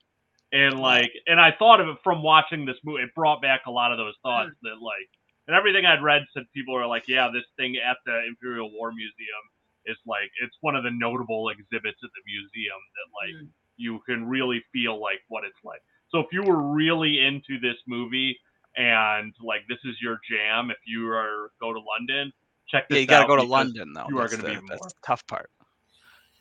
and 0.52 0.80
like 0.80 1.10
and 1.26 1.40
i 1.40 1.52
thought 1.52 1.80
of 1.80 1.88
it 1.88 1.98
from 2.02 2.22
watching 2.22 2.64
this 2.64 2.76
movie 2.84 3.02
it 3.02 3.14
brought 3.14 3.42
back 3.42 3.62
a 3.66 3.70
lot 3.70 3.92
of 3.92 3.98
those 3.98 4.14
thoughts 4.22 4.52
that 4.62 4.80
like 4.80 5.08
and 5.46 5.56
everything 5.56 5.84
i'd 5.86 6.02
read 6.02 6.22
said 6.32 6.44
people 6.54 6.74
are 6.74 6.86
like 6.86 7.04
yeah 7.08 7.28
this 7.32 7.44
thing 7.56 7.76
at 7.76 7.96
the 8.06 8.24
imperial 8.26 8.70
war 8.72 8.90
museum 8.92 9.44
is 9.86 9.96
like 10.06 10.30
it's 10.42 10.56
one 10.60 10.76
of 10.76 10.82
the 10.84 10.90
notable 10.90 11.48
exhibits 11.50 11.98
at 12.02 12.10
the 12.14 12.22
museum 12.26 12.80
that 12.96 13.08
like 13.26 13.34
Mm. 13.44 13.50
you 13.76 14.00
can 14.06 14.26
really 14.28 14.62
feel 14.72 15.00
like 15.00 15.20
what 15.28 15.44
it's 15.44 15.62
like. 15.64 15.80
So 16.10 16.18
if 16.18 16.26
you 16.32 16.42
were 16.42 16.60
really 16.74 17.20
into 17.24 17.60
this 17.60 17.76
movie 17.86 18.36
and 18.78 19.34
like 19.44 19.62
this 19.68 19.78
is 19.84 19.96
your 20.00 20.18
jam, 20.30 20.70
if 20.70 20.78
you 20.86 21.08
are 21.10 21.50
go 21.60 21.72
to 21.74 21.80
London, 21.80 22.32
check 22.68 22.88
this 22.88 22.96
yeah, 22.96 23.00
you 23.02 23.06
got 23.06 23.18
to 23.18 23.24
out 23.24 23.28
go 23.28 23.36
to 23.36 23.42
London 23.42 23.92
though. 23.92 24.06
you 24.08 24.18
are 24.18 24.28
gonna 24.28 24.42
be 24.42 24.48
the- 24.48 24.52
even 24.54 24.66
that's 24.66 24.80
more. 24.80 24.88
the 24.88 24.94
tough 25.06 25.26
part. 25.26 25.50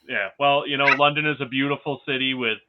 Yeah, 0.07 0.29
well, 0.39 0.65
you 0.65 0.77
know, 0.77 0.85
London 0.85 1.25
is 1.27 1.35
a 1.41 1.45
beautiful 1.45 2.01
city 2.07 2.33
with 2.33 2.59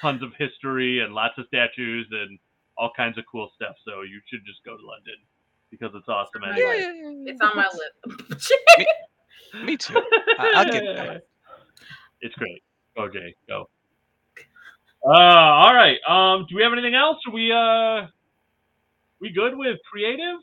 tons 0.00 0.20
of 0.20 0.32
history 0.36 0.98
and 1.00 1.14
lots 1.14 1.38
of 1.38 1.46
statues 1.46 2.08
and 2.10 2.38
all 2.76 2.90
kinds 2.96 3.16
of 3.18 3.24
cool 3.30 3.50
stuff. 3.54 3.76
So 3.84 4.02
you 4.02 4.20
should 4.28 4.40
just 4.44 4.64
go 4.64 4.76
to 4.76 4.84
London 4.84 5.14
because 5.70 5.92
it's 5.94 6.08
awesome 6.08 6.42
Yeah, 6.42 6.52
anyway. 6.72 7.30
It's 7.30 7.40
on 7.40 7.54
my 7.54 7.68
list. 8.32 8.52
Me 9.64 9.76
too. 9.76 9.94
I- 10.38 10.52
I'll 10.56 10.64
get 10.72 10.82
there. 10.82 11.20
It's 12.20 12.34
great. 12.34 12.64
Go 12.96 13.08
Jay, 13.08 13.32
go. 13.48 13.70
Uh, 15.06 15.10
all 15.12 15.72
right. 15.72 15.98
Um, 16.08 16.46
do 16.50 16.56
we 16.56 16.62
have 16.62 16.72
anything 16.72 16.96
else? 16.96 17.18
Are 17.28 17.32
we 17.32 17.52
uh, 17.52 18.08
we 19.20 19.30
good 19.30 19.56
with 19.56 19.78
creative? 19.90 20.40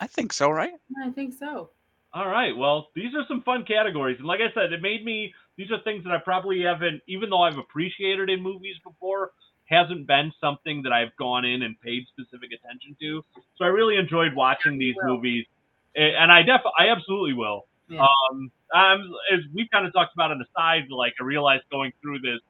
I 0.00 0.06
think 0.06 0.32
so, 0.32 0.50
right? 0.50 0.72
I 1.04 1.10
think 1.10 1.34
so. 1.38 1.70
All 2.12 2.28
right. 2.28 2.56
Well, 2.56 2.88
these 2.94 3.14
are 3.14 3.24
some 3.28 3.42
fun 3.42 3.64
categories, 3.64 4.16
and 4.18 4.26
like 4.26 4.40
I 4.40 4.52
said, 4.52 4.72
it 4.72 4.82
made 4.82 5.04
me. 5.04 5.32
These 5.56 5.70
are 5.70 5.80
things 5.82 6.02
that 6.04 6.12
I 6.12 6.18
probably 6.18 6.62
haven't, 6.62 7.02
even 7.06 7.30
though 7.30 7.42
I've 7.42 7.58
appreciated 7.58 8.30
in 8.30 8.42
movies 8.42 8.76
before, 8.82 9.32
hasn't 9.66 10.06
been 10.06 10.32
something 10.40 10.82
that 10.82 10.92
I've 10.92 11.14
gone 11.16 11.44
in 11.44 11.62
and 11.62 11.80
paid 11.80 12.04
specific 12.08 12.50
attention 12.52 12.96
to. 13.00 13.22
So 13.56 13.64
I 13.64 13.68
really 13.68 13.96
enjoyed 13.96 14.34
watching 14.34 14.78
these 14.78 14.96
movies, 15.02 15.46
and 15.94 16.32
I 16.32 16.42
def 16.42 16.62
I 16.78 16.88
absolutely 16.88 17.34
will. 17.34 17.66
Yeah. 17.88 18.00
Um, 18.02 18.50
um, 18.74 19.14
as 19.32 19.40
we've 19.54 19.70
kind 19.70 19.86
of 19.86 19.92
talked 19.92 20.14
about 20.14 20.30
on 20.30 20.38
the 20.38 20.46
side, 20.56 20.90
like 20.90 21.14
I 21.20 21.24
realized 21.24 21.64
going 21.70 21.92
through 22.00 22.20
this 22.20 22.40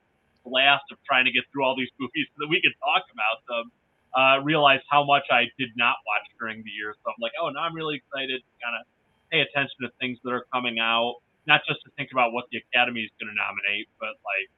blast 0.44 0.84
of 0.92 0.98
trying 1.06 1.24
to 1.24 1.32
get 1.32 1.44
through 1.52 1.64
all 1.64 1.76
these 1.76 1.88
movies 2.00 2.26
so 2.32 2.44
that 2.44 2.48
we 2.48 2.60
could 2.60 2.74
talk 2.80 3.04
about 3.12 3.44
them, 3.48 3.72
uh, 4.16 4.40
realized 4.42 4.82
how 4.90 5.04
much 5.04 5.24
I 5.30 5.46
did 5.58 5.70
not 5.76 5.96
watch 6.06 6.26
during 6.38 6.62
the 6.62 6.70
year. 6.70 6.94
So 7.04 7.10
I'm 7.10 7.20
like, 7.20 7.32
oh, 7.40 7.48
now 7.50 7.60
I'm 7.60 7.74
really 7.74 7.96
excited 7.96 8.42
to 8.42 8.52
kind 8.62 8.74
of 8.78 8.86
pay 9.30 9.40
attention 9.40 9.76
to 9.82 9.88
things 10.00 10.18
that 10.24 10.30
are 10.32 10.46
coming 10.52 10.78
out, 10.78 11.22
not 11.46 11.62
just 11.66 11.82
to 11.84 11.90
think 11.96 12.10
about 12.12 12.32
what 12.32 12.46
the 12.50 12.58
Academy 12.58 13.02
is 13.02 13.10
going 13.20 13.30
to 13.30 13.38
nominate, 13.38 13.88
but 13.98 14.18
like, 14.26 14.50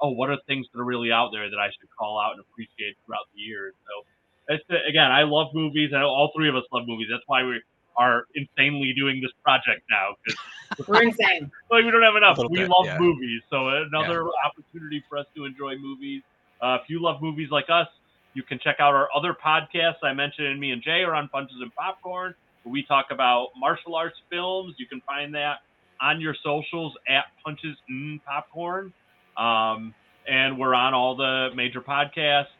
oh, 0.00 0.10
what 0.10 0.30
are 0.30 0.38
things 0.46 0.66
that 0.72 0.80
are 0.80 0.84
really 0.84 1.10
out 1.10 1.30
there 1.32 1.48
that 1.48 1.58
I 1.58 1.68
should 1.72 1.88
call 1.96 2.20
out 2.20 2.36
and 2.36 2.40
appreciate 2.40 2.96
throughout 3.04 3.26
the 3.34 3.40
year. 3.40 3.72
So, 3.88 3.92
it's, 4.48 4.64
again, 4.88 5.10
I 5.10 5.24
love 5.24 5.48
movies. 5.52 5.92
I 5.94 6.00
know 6.00 6.08
all 6.08 6.30
three 6.34 6.48
of 6.48 6.56
us 6.56 6.64
love 6.72 6.86
movies. 6.86 7.08
That's 7.10 7.24
why 7.26 7.44
we 7.44 7.60
are 7.98 8.24
insanely 8.34 8.94
doing 8.96 9.20
this 9.20 9.32
project 9.42 9.82
now 9.90 10.14
because 10.24 10.86
We're 10.88 11.02
insane. 11.02 11.50
like 11.70 11.84
we 11.84 11.90
don't 11.90 12.02
have 12.02 12.16
enough. 12.16 12.38
We 12.38 12.58
bit, 12.58 12.68
love 12.68 12.86
yeah. 12.86 12.98
movies, 12.98 13.42
so 13.50 13.68
another 13.68 14.24
opportunity 14.44 15.02
for 15.08 15.18
us 15.18 15.26
to 15.34 15.44
enjoy 15.44 15.76
movies. 15.76 16.22
Uh, 16.60 16.78
if 16.82 16.88
you 16.88 17.02
love 17.02 17.20
movies 17.20 17.48
like 17.50 17.66
us, 17.70 17.88
you 18.38 18.44
can 18.44 18.58
check 18.62 18.76
out 18.78 18.94
our 18.94 19.08
other 19.14 19.34
podcasts. 19.34 20.00
I 20.04 20.14
mentioned 20.14 20.60
me 20.60 20.70
and 20.70 20.80
Jay 20.80 21.02
are 21.02 21.14
on 21.14 21.28
Punches 21.28 21.58
and 21.60 21.74
Popcorn, 21.74 22.34
we 22.68 22.84
talk 22.84 23.06
about 23.10 23.48
martial 23.58 23.94
arts 23.94 24.16
films. 24.30 24.74
You 24.78 24.86
can 24.86 25.00
find 25.06 25.34
that 25.34 25.56
on 26.00 26.20
your 26.20 26.34
socials 26.44 26.94
at 27.08 27.24
Punches 27.44 27.76
and 27.88 28.20
Popcorn, 28.24 28.92
um, 29.36 29.94
and 30.28 30.58
we're 30.58 30.74
on 30.74 30.94
all 30.94 31.16
the 31.16 31.48
major 31.56 31.80
podcast 31.80 32.52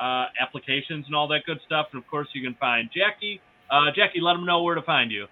uh, 0.00 0.26
applications 0.40 1.06
and 1.06 1.14
all 1.14 1.28
that 1.28 1.42
good 1.46 1.58
stuff. 1.64 1.86
And 1.92 2.02
of 2.02 2.08
course, 2.08 2.28
you 2.34 2.42
can 2.42 2.56
find 2.58 2.90
Jackie. 2.92 3.40
Uh, 3.70 3.90
Jackie, 3.94 4.20
let 4.20 4.34
them 4.34 4.44
know 4.44 4.62
where 4.62 4.74
to 4.74 4.82
find 4.82 5.10
you. 5.10 5.26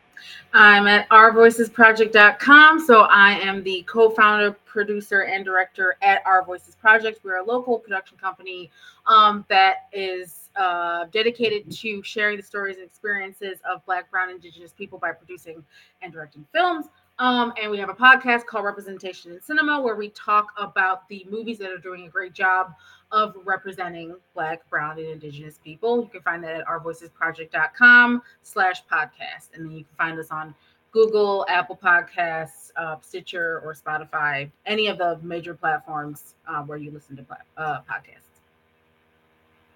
I'm 0.53 0.86
at 0.86 1.09
ourvoicesproject.com. 1.09 2.81
So 2.81 3.03
I 3.03 3.32
am 3.32 3.62
the 3.62 3.82
co-founder, 3.82 4.53
producer, 4.65 5.23
and 5.23 5.45
director 5.45 5.97
at 6.03 6.23
Our 6.27 6.45
Voices 6.45 6.74
Project. 6.74 7.20
We're 7.24 7.39
a 7.39 7.45
local 7.45 7.78
production 7.78 8.16
company 8.19 8.70
um, 9.07 9.45
that 9.49 9.89
is 9.93 10.51
uh, 10.57 11.07
dedicated 11.12 11.70
to 11.70 12.03
sharing 12.03 12.36
the 12.36 12.43
stories 12.43 12.77
and 12.77 12.86
experiences 12.86 13.59
of 13.70 13.85
Black, 13.86 14.11
Brown, 14.11 14.31
Indigenous 14.31 14.73
people 14.73 14.99
by 14.99 15.12
producing 15.12 15.65
and 16.03 16.12
directing 16.12 16.47
films. 16.53 16.86
Um, 17.19 17.53
and 17.61 17.70
we 17.70 17.78
have 17.78 17.91
a 17.91 17.95
podcast 17.95 18.47
called 18.47 18.65
Representation 18.65 19.32
in 19.32 19.41
Cinema 19.41 19.81
where 19.81 19.95
we 19.95 20.09
talk 20.11 20.49
about 20.59 21.09
the 21.09 21.24
movies 21.31 21.59
that 21.59 21.70
are 21.70 21.78
doing 21.78 22.07
a 22.07 22.09
great 22.09 22.32
job 22.32 22.74
of 23.15 23.36
representing 23.45 24.16
Black, 24.35 24.69
Brown, 24.69 24.99
and 24.99 25.07
Indigenous 25.07 25.61
people. 25.62 26.03
You 26.03 26.09
can 26.09 26.20
find 26.23 26.43
that 26.43 26.57
at 26.57 26.66
ourvoicesproject.com 26.66 28.23
slash 28.43 28.82
podcast. 28.93 29.55
And 29.55 29.65
then 29.65 29.70
you 29.73 29.85
can 29.85 29.97
find 29.97 30.19
us 30.19 30.32
on 30.32 30.53
Google, 30.91 31.47
Apple 31.49 31.78
Podcasts, 31.82 32.73
uh, 32.77 32.97
Stitcher, 33.03 33.61
or 33.65 33.73
Spotify, 33.74 34.51
any 34.66 34.89
of 34.89 34.99
the 34.99 35.19
major 35.23 35.55
platforms 35.55 36.35
uh, 36.49 36.62
where 36.62 36.77
you 36.77 36.91
listen 36.91 37.16
to 37.16 37.24
uh, 37.57 37.81
podcasts. 37.89 38.19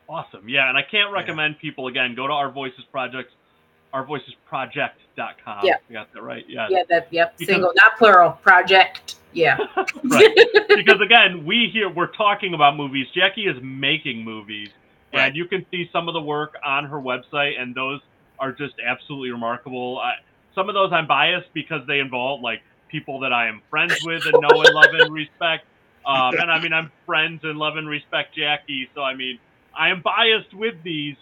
Awesome. 0.09 0.49
Yeah, 0.49 0.69
and 0.69 0.77
I 0.77 0.83
can't 0.83 1.13
recommend 1.13 1.59
people 1.61 1.87
again 1.87 2.15
go 2.17 2.27
to 2.27 2.33
our 2.33 2.51
Voices 2.51 2.85
Project, 2.91 3.31
ourvoicesproject.com. 3.95 5.61
Yeah. 5.65 5.75
I 5.89 5.93
got 5.93 6.13
that 6.13 6.23
right. 6.23 6.45
Yeah. 6.49 6.67
Yeah, 6.71 6.83
that, 6.89 7.09
yep, 7.13 7.37
Because- 7.39 7.55
single, 7.55 7.73
not 7.77 7.97
plural, 7.99 8.33
project. 8.33 9.17
Yeah. 9.33 9.57
right. 10.05 10.37
Because 10.75 11.01
again, 11.01 11.45
we 11.45 11.71
here 11.73 11.89
we're 11.91 12.13
talking 12.13 12.55
about 12.55 12.77
movies. 12.77 13.07
Jackie 13.15 13.47
is 13.47 13.57
making 13.63 14.25
movies, 14.25 14.71
Right. 15.13 15.27
and 15.29 15.37
you 15.37 15.47
can 15.47 15.67
see 15.71 15.89
some 15.93 16.09
of 16.09 16.15
the 16.15 16.21
work 16.21 16.55
on 16.65 16.85
her 16.87 16.99
website, 17.01 17.61
and 17.61 17.75
those 17.75 18.01
are 18.39 18.53
just 18.53 18.75
absolutely 18.85 19.31
remarkable. 19.33 19.99
I, 19.99 20.15
some 20.55 20.69
of 20.69 20.75
those 20.75 20.93
I'm 20.93 21.07
biased 21.07 21.49
because 21.55 21.83
they 21.89 21.99
involve 22.01 22.43
like 22.43 22.61
people 22.89 23.21
that 23.21 23.33
I 23.33 23.49
am 23.49 23.63
friends 23.71 23.99
with 24.05 24.25
and 24.27 24.35
know 24.41 24.63
and 24.63 24.75
love 24.75 24.91
and 24.95 25.13
respect. 25.13 25.65
Um, 26.07 26.35
and 26.39 26.51
I 26.51 26.61
mean, 26.61 26.73
I'm 26.73 26.93
friends 27.07 27.41
and 27.45 27.59
love 27.59 27.77
and 27.77 27.89
respect 27.89 28.35
Jackie, 28.37 28.89
so 28.95 29.03
I 29.03 29.15
mean, 29.15 29.41
I 29.77 29.91
am 29.91 30.03
biased 30.03 30.55
with 30.55 30.77
these, 30.85 31.17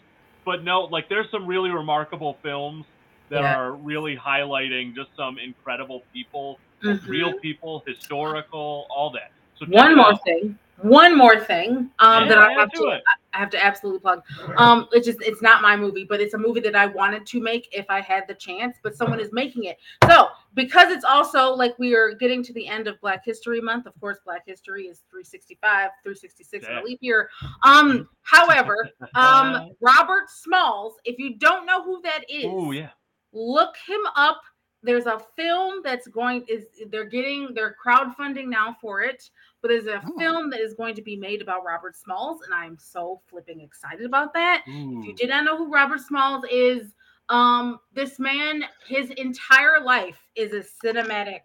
but 0.44 0.62
no, 0.64 0.82
like 0.82 1.08
there's 1.08 1.30
some 1.30 1.46
really 1.46 1.70
remarkable 1.70 2.38
films 2.42 2.84
that 3.30 3.42
Yeah. 3.42 3.56
are 3.56 3.72
really 3.72 4.16
highlighting 4.16 4.94
just 4.94 5.10
some 5.16 5.38
incredible 5.38 6.04
people, 6.12 6.60
Mhm. 6.82 7.08
real 7.08 7.32
people, 7.40 7.82
historical, 7.86 8.86
all 8.90 9.10
that. 9.10 9.32
So 9.58 9.66
One 9.66 9.96
more 9.96 10.16
thing. 10.18 10.58
One 10.82 11.16
more 11.16 11.40
thing 11.40 11.90
um, 12.00 12.24
Yeah, 12.24 12.28
that 12.28 12.38
I 12.38 12.52
have 12.52 12.70
to. 12.72 13.00
I 13.32 13.38
have 13.38 13.48
to 13.50 13.64
absolutely 13.64 14.00
plug. 14.00 14.22
Um, 14.58 14.88
it's 14.92 15.06
just 15.06 15.22
it's 15.22 15.40
not 15.40 15.62
my 15.62 15.74
movie, 15.74 16.04
but 16.04 16.20
it's 16.20 16.34
a 16.34 16.38
movie 16.38 16.60
that 16.60 16.76
I 16.76 16.84
wanted 16.84 17.24
to 17.26 17.40
make 17.40 17.68
if 17.72 17.86
I 17.88 18.00
had 18.02 18.24
the 18.28 18.34
chance, 18.34 18.76
but 18.82 18.94
someone 18.94 19.18
is 19.18 19.32
making 19.32 19.64
it. 19.64 19.78
So 20.06 20.28
because 20.52 20.92
it's 20.92 21.04
also 21.04 21.50
like 21.54 21.78
we 21.78 21.94
are 21.94 22.12
getting 22.14 22.42
to 22.44 22.52
the 22.52 22.66
end 22.66 22.88
of 22.88 23.00
Black 23.00 23.24
History 23.24 23.60
Month. 23.60 23.86
Of 23.86 23.98
course, 24.00 24.18
Black 24.24 24.42
History 24.46 24.84
is 24.84 25.02
365, 25.10 25.90
366 26.02 26.66
in 26.66 26.72
Yeah. 26.74 26.82
a 26.82 26.84
leap 26.84 26.98
year. 27.00 27.30
Um, 27.62 28.06
however, 28.22 28.90
um, 29.14 29.70
Robert 29.80 30.28
Smalls, 30.28 30.96
if 31.06 31.18
you 31.18 31.36
don't 31.38 31.64
know 31.64 31.82
who 31.82 32.02
that 32.02 32.24
is, 32.28 32.44
Oh 32.46 32.72
yeah. 32.72 32.90
look 33.32 33.76
him 33.86 34.00
up 34.14 34.42
there's 34.82 35.06
a 35.06 35.18
film 35.34 35.80
that's 35.82 36.06
going 36.06 36.44
is 36.48 36.66
they're 36.90 37.04
getting 37.04 37.52
they're 37.54 37.74
crowdfunding 37.84 38.46
now 38.46 38.76
for 38.80 39.02
it, 39.02 39.30
but 39.62 39.68
there's 39.68 39.86
a 39.86 40.00
Oh. 40.06 40.18
film 40.18 40.50
that 40.50 40.60
is 40.60 40.74
going 40.74 40.94
to 40.94 41.02
be 41.02 41.16
made 41.16 41.42
about 41.42 41.64
Robert 41.64 41.96
Smalls, 41.96 42.42
and 42.42 42.54
I'm 42.54 42.78
so 42.78 43.20
flipping 43.26 43.60
excited 43.60 44.04
about 44.06 44.32
that. 44.34 44.62
If 44.66 45.06
you 45.06 45.14
did 45.14 45.30
not 45.30 45.44
know 45.44 45.56
who 45.56 45.72
Robert 45.72 46.00
Smalls 46.00 46.44
is, 46.50 46.94
um, 47.28 47.80
this 47.92 48.18
man, 48.20 48.64
his 48.86 49.10
entire 49.10 49.80
life 49.80 50.18
is 50.36 50.52
a 50.52 50.60
cinematic, 50.86 51.40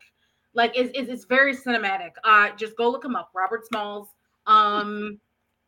like 0.53 0.77
is 0.77 0.91
is 0.91 1.07
it's 1.07 1.25
very 1.25 1.55
cinematic. 1.55 2.11
Uh, 2.23 2.51
just 2.55 2.75
go 2.77 2.89
look 2.91 3.03
him 3.05 3.15
up, 3.15 3.31
Robert 3.33 3.65
Smalls. 3.65 4.09
Um, 4.45 5.19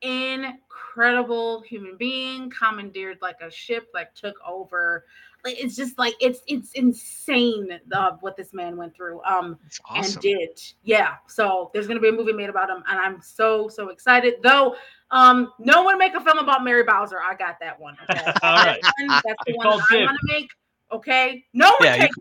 incredible 0.02 1.62
human 1.62 1.96
being, 1.98 2.50
commandeered 2.52 3.18
like 3.22 3.38
a 3.42 3.50
ship, 3.50 3.88
like 3.94 4.14
took 4.14 4.36
over. 4.48 5.06
Like 5.44 5.62
it's 5.62 5.76
just 5.76 5.98
like 6.00 6.14
it's 6.22 6.40
it's 6.48 6.72
insane 6.72 7.80
uh, 7.92 8.12
what 8.22 8.38
this 8.38 8.54
man 8.54 8.78
went 8.78 8.96
through. 8.96 9.22
Um, 9.24 9.60
It's 9.66 10.14
and 10.16 10.22
did. 10.22 10.62
Yeah. 10.84 11.16
So 11.28 11.70
there's 11.74 11.86
gonna 11.88 12.00
be 12.00 12.08
a 12.10 12.14
movie 12.14 12.32
made 12.34 12.50
about 12.50 12.70
him, 12.70 12.82
and 12.88 12.98
I'm 13.00 13.22
so 13.22 13.68
so 13.68 13.90
excited. 13.90 14.36
Though, 14.42 14.76
um, 15.12 15.52
no 15.60 15.84
one 15.84 15.98
make 15.98 16.14
a 16.16 16.22
film 16.22 16.38
about 16.40 16.64
Mary 16.64 16.84
Bowser. 16.84 17.20
I 17.20 17.36
got 17.36 17.58
that 17.60 17.78
one. 17.80 17.98
Okay. 18.10 18.24
All 18.44 18.56
right. 18.64 18.82
One, 18.82 19.08
that's 19.10 19.24
the 19.26 19.36
It's 19.48 19.58
one 19.58 19.68
called 19.68 19.82
I 19.90 19.94
Dibs. 19.96 20.06
want 20.08 20.20
to 20.22 20.34
make. 20.34 20.50
Okay. 20.94 21.46
No 21.54 21.70
one 21.72 21.78
Yeah, 21.82 21.96
you 21.96 22.02
take. 22.04 22.12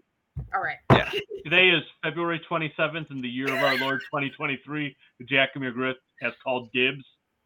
All 0.54 0.62
right. 0.62 0.78
Today 1.44 1.68
is 1.68 1.82
February 2.02 2.40
27th 2.50 3.10
in 3.10 3.20
the 3.20 3.28
year 3.28 3.46
of 3.46 3.62
our 3.62 3.76
Lord 3.78 4.00
2023. 4.10 4.96
Jackie 5.28 5.58
McGriff 5.60 5.94
has 6.20 6.32
called 6.42 6.70
dibs. 6.72 7.04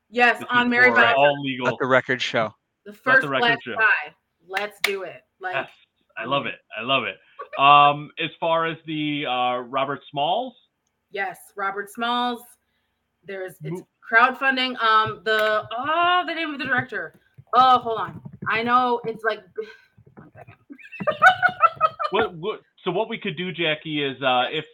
Yes, 0.09 0.39
This 0.39 0.47
on 0.51 0.71
Mary 0.71 0.91
for 0.91 0.97
Bowser, 0.97 1.15
all 1.17 1.43
legal. 1.43 1.67
Let 1.67 1.75
the 1.81 1.87
record 1.87 2.23
show. 2.23 2.55
the 2.85 2.93
first 2.93 3.23
the 3.23 3.29
record 3.29 3.41
black 3.41 3.63
show. 3.63 3.75
guy. 3.75 4.15
Let's 4.49 4.79
do 4.83 5.03
it. 5.03 5.23
Like 5.41 5.55
Yes, 5.55 5.69
I 6.19 6.25
love 6.25 6.47
it. 6.47 6.57
I 6.79 6.83
love 6.83 7.05
it. 7.05 7.17
Um, 7.61 8.11
as 8.23 8.31
far 8.41 8.67
as 8.67 8.77
the 8.87 9.27
uh, 9.27 9.59
Robert 9.61 10.01
Smalls, 10.11 10.55
yes, 11.11 11.39
Robert 11.57 11.91
Smalls. 11.91 12.41
There's 13.25 13.55
it's 13.65 13.83
crowdfunding. 14.11 14.81
Um, 14.81 15.23
the 15.25 15.65
oh, 15.77 16.23
the 16.27 16.35
name 16.35 16.53
of 16.53 16.59
the 16.61 16.65
director. 16.65 17.19
Oh, 17.55 17.79
hold 17.79 17.99
on. 17.99 18.21
I 18.49 18.63
know 18.63 19.01
it's 19.05 19.25
like. 19.25 19.41
One 20.17 20.31
second. 20.33 20.55
what, 22.11 22.35
what? 22.35 22.61
So 22.85 22.91
what 22.93 23.09
we 23.09 23.19
could 23.19 23.37
do, 23.37 23.51
Jackie, 23.53 24.03
is 24.03 24.21
uh, 24.23 24.45
if 24.53 24.65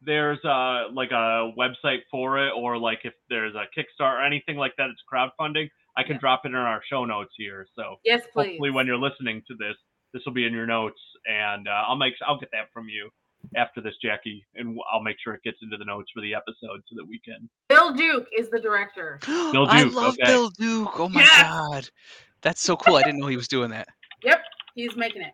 there's 0.00 0.42
uh, 0.44 0.84
like 0.92 1.10
a 1.10 1.52
website 1.58 2.00
for 2.10 2.38
it, 2.46 2.50
or 2.56 2.78
like 2.78 3.00
if 3.04 3.12
there's 3.28 3.54
a 3.54 3.64
Kickstarter 3.78 4.14
or 4.20 4.24
anything 4.24 4.56
like 4.56 4.72
that, 4.78 4.88
it's 4.90 5.02
crowdfunding. 5.12 5.68
I 5.96 6.02
can 6.02 6.12
Yeah. 6.12 6.18
drop 6.20 6.42
it 6.46 6.48
in 6.48 6.54
our 6.54 6.80
show 6.88 7.04
notes 7.04 7.32
here. 7.36 7.66
So 7.76 7.96
Yes, 8.04 8.22
please. 8.32 8.46
hopefully, 8.52 8.70
when 8.70 8.86
you're 8.86 8.96
listening 8.96 9.42
to 9.48 9.54
this, 9.56 9.76
this 10.12 10.22
will 10.26 10.32
be 10.32 10.46
in 10.46 10.52
your 10.52 10.66
notes, 10.66 11.00
and 11.26 11.68
uh, 11.68 11.84
I'll 11.86 11.96
make 11.96 12.14
I'll 12.26 12.38
get 12.38 12.50
that 12.52 12.72
from 12.72 12.88
you 12.88 13.10
after 13.56 13.80
this, 13.80 13.94
Jackie, 14.02 14.44
and 14.56 14.76
I'll 14.92 15.02
make 15.02 15.16
sure 15.22 15.34
it 15.34 15.42
gets 15.44 15.58
into 15.62 15.76
the 15.76 15.84
notes 15.84 16.10
for 16.14 16.20
the 16.20 16.34
episode 16.34 16.82
so 16.88 16.96
that 16.96 17.04
we 17.06 17.20
can. 17.24 17.48
Bill 17.68 17.92
Duke 17.92 18.26
is 18.36 18.50
the 18.50 18.58
director. 18.60 19.18
Bill 19.26 19.52
Duke. 19.52 19.68
I 19.68 19.82
love 19.84 20.14
okay. 20.14 20.24
Bill 20.26 20.50
Duke. 20.50 20.98
Oh 20.98 21.08
my 21.08 21.20
Yes! 21.20 21.42
god. 21.42 21.88
That's 22.42 22.62
so 22.62 22.76
cool. 22.76 22.96
I 22.96 23.02
didn't 23.02 23.20
know 23.20 23.26
he 23.26 23.36
was 23.36 23.48
doing 23.48 23.70
that. 23.70 23.88
Yep, 24.24 24.40
he's 24.74 24.96
making 24.96 25.22
it. 25.22 25.32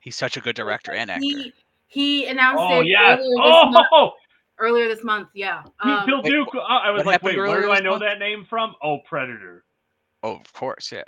He's 0.00 0.16
such 0.16 0.36
a 0.36 0.40
good 0.40 0.54
director 0.56 0.92
and 0.92 1.10
actor. 1.10 1.24
He 1.24 1.52
he 1.86 2.26
announced 2.26 2.62
Oh 2.62 2.80
it 2.80 2.86
yes! 2.86 3.20
earlier, 3.20 3.42
this 3.44 3.72
month, 3.72 3.86
Oh, 3.92 4.10
earlier 4.58 4.88
this 4.88 5.04
month. 5.04 5.28
Yeah. 5.34 5.62
Um, 5.80 6.04
Bill 6.06 6.22
Duke. 6.22 6.48
uh, 6.54 6.60
I 6.60 6.90
was 6.90 7.04
like, 7.04 7.22
wait, 7.22 7.36
where 7.36 7.46
earlier 7.46 7.62
do 7.62 7.70
I 7.70 7.76
this 7.76 7.84
know 7.84 7.90
month? 7.90 8.02
that 8.02 8.18
name 8.18 8.44
from? 8.48 8.74
Oh, 8.82 8.98
Predator. 9.08 9.64
Oh, 10.22 10.36
of 10.36 10.52
course, 10.52 10.90
yeah. 10.92 11.02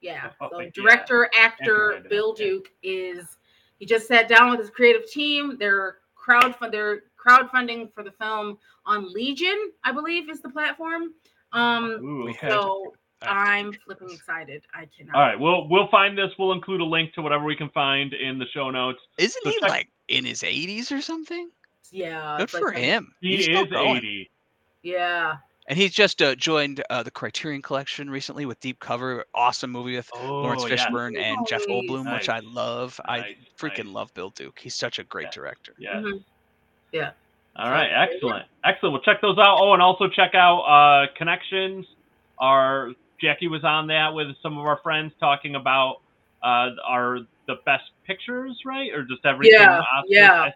Yeah. 0.00 0.30
Oh, 0.40 0.48
So 0.50 0.60
yeah. 0.60 0.70
director, 0.74 1.30
actor 1.38 1.94
Actor, 1.94 2.08
Bill 2.08 2.34
yeah. 2.38 2.44
Duke 2.44 2.68
is 2.82 3.36
he 3.78 3.86
just 3.86 4.06
sat 4.08 4.28
down 4.28 4.50
with 4.50 4.60
his 4.60 4.70
creative 4.70 5.10
team. 5.10 5.56
They're 5.58 5.98
crowdfund 6.16 6.70
they're 6.72 7.02
crowdfunding 7.24 7.92
for 7.94 8.02
the 8.02 8.12
film 8.12 8.58
on 8.86 9.12
Legion, 9.12 9.70
I 9.84 9.92
believe 9.92 10.28
is 10.30 10.40
the 10.40 10.50
platform. 10.50 11.14
Um 11.52 11.90
Ooh. 12.02 12.24
We 12.26 12.34
so 12.40 12.92
I 13.22 13.26
have 13.26 13.28
to 13.28 13.28
I'm 13.28 13.72
flipping 13.84 14.10
excited. 14.10 14.62
I 14.74 14.86
cannot. 14.96 15.14
All 15.14 15.20
right, 15.22 15.38
we'll 15.38 15.68
we'll 15.68 15.88
find 15.88 16.16
this. 16.16 16.30
We'll 16.38 16.52
include 16.52 16.80
a 16.80 16.84
link 16.84 17.12
to 17.14 17.22
whatever 17.22 17.44
we 17.44 17.54
can 17.56 17.68
find 17.70 18.14
in 18.14 18.38
the 18.38 18.46
show 18.54 18.70
notes. 18.70 19.00
Isn't 19.18 19.42
So 19.44 19.50
he 19.50 19.60
check- 19.60 19.68
like 19.68 19.88
in 20.08 20.24
his 20.24 20.42
80s 20.42 20.90
or 20.90 21.00
something? 21.02 21.50
Yeah. 21.90 22.36
Good 22.38 22.44
it's 22.44 22.54
like 22.54 22.62
for 22.62 22.72
him. 22.72 23.12
He 23.20 23.36
He's 23.36 23.44
still 23.46 23.64
is 23.64 23.70
going. 23.70 23.96
80. 23.98 24.30
Yeah. 24.82 25.36
And 25.68 25.78
he's 25.78 25.92
just 25.92 26.20
uh, 26.20 26.34
joined 26.34 26.82
uh, 26.90 27.02
the 27.02 27.10
Criterion 27.10 27.62
Collection 27.62 28.10
recently 28.10 28.44
with 28.46 28.58
Deep 28.60 28.80
Cover. 28.80 29.24
Awesome 29.34 29.70
movie 29.70 29.94
with 29.94 30.10
Oh, 30.14 30.40
Lawrence 30.42 30.64
yes. 30.68 30.84
Fishburne 30.84 31.16
and 31.16 31.46
Jeff 31.46 31.60
Nice. 31.68 31.68
Goldblum, 31.68 32.12
which 32.12 32.28
I 32.28 32.40
Nice. 32.40 32.44
love. 32.52 33.00
I 33.06 33.18
Nice, 33.18 33.36
freaking 33.58 33.84
nice. 33.86 33.94
love 33.94 34.14
Bill 34.14 34.30
Duke. 34.30 34.58
He's 34.58 34.74
such 34.74 34.98
a 34.98 35.04
great 35.04 35.26
Yeah. 35.26 35.30
director. 35.32 35.74
Yeah. 35.78 35.94
Mhm. 36.00 36.24
All 37.56 37.68
right, 37.70 37.88
So, 37.88 37.90
there 37.90 38.06
you 38.10 38.14
excellent, 38.14 38.46
excellent. 38.64 38.92
We'll 38.94 39.02
check 39.02 39.20
those 39.20 39.36
out. 39.38 39.58
Oh, 39.60 39.72
and 39.74 39.82
also 39.82 40.08
check 40.08 40.34
out 40.34 40.60
uh, 40.60 41.06
Connections. 41.16 41.84
Our 42.38 42.92
Jackie 43.20 43.48
was 43.48 43.64
on 43.64 43.86
that 43.88 44.14
with 44.14 44.28
some 44.42 44.56
of 44.56 44.64
our 44.66 44.78
friends 44.82 45.12
talking 45.20 45.56
about 45.56 45.96
uh, 46.42 46.70
our 46.86 47.18
the 47.46 47.56
best 47.66 47.90
pictures, 48.06 48.56
right, 48.64 48.90
or 48.92 49.02
just 49.02 49.26
everything. 49.26 49.60
Yeah, 49.60 49.80
Oscars. 49.80 50.04
yeah. 50.08 50.50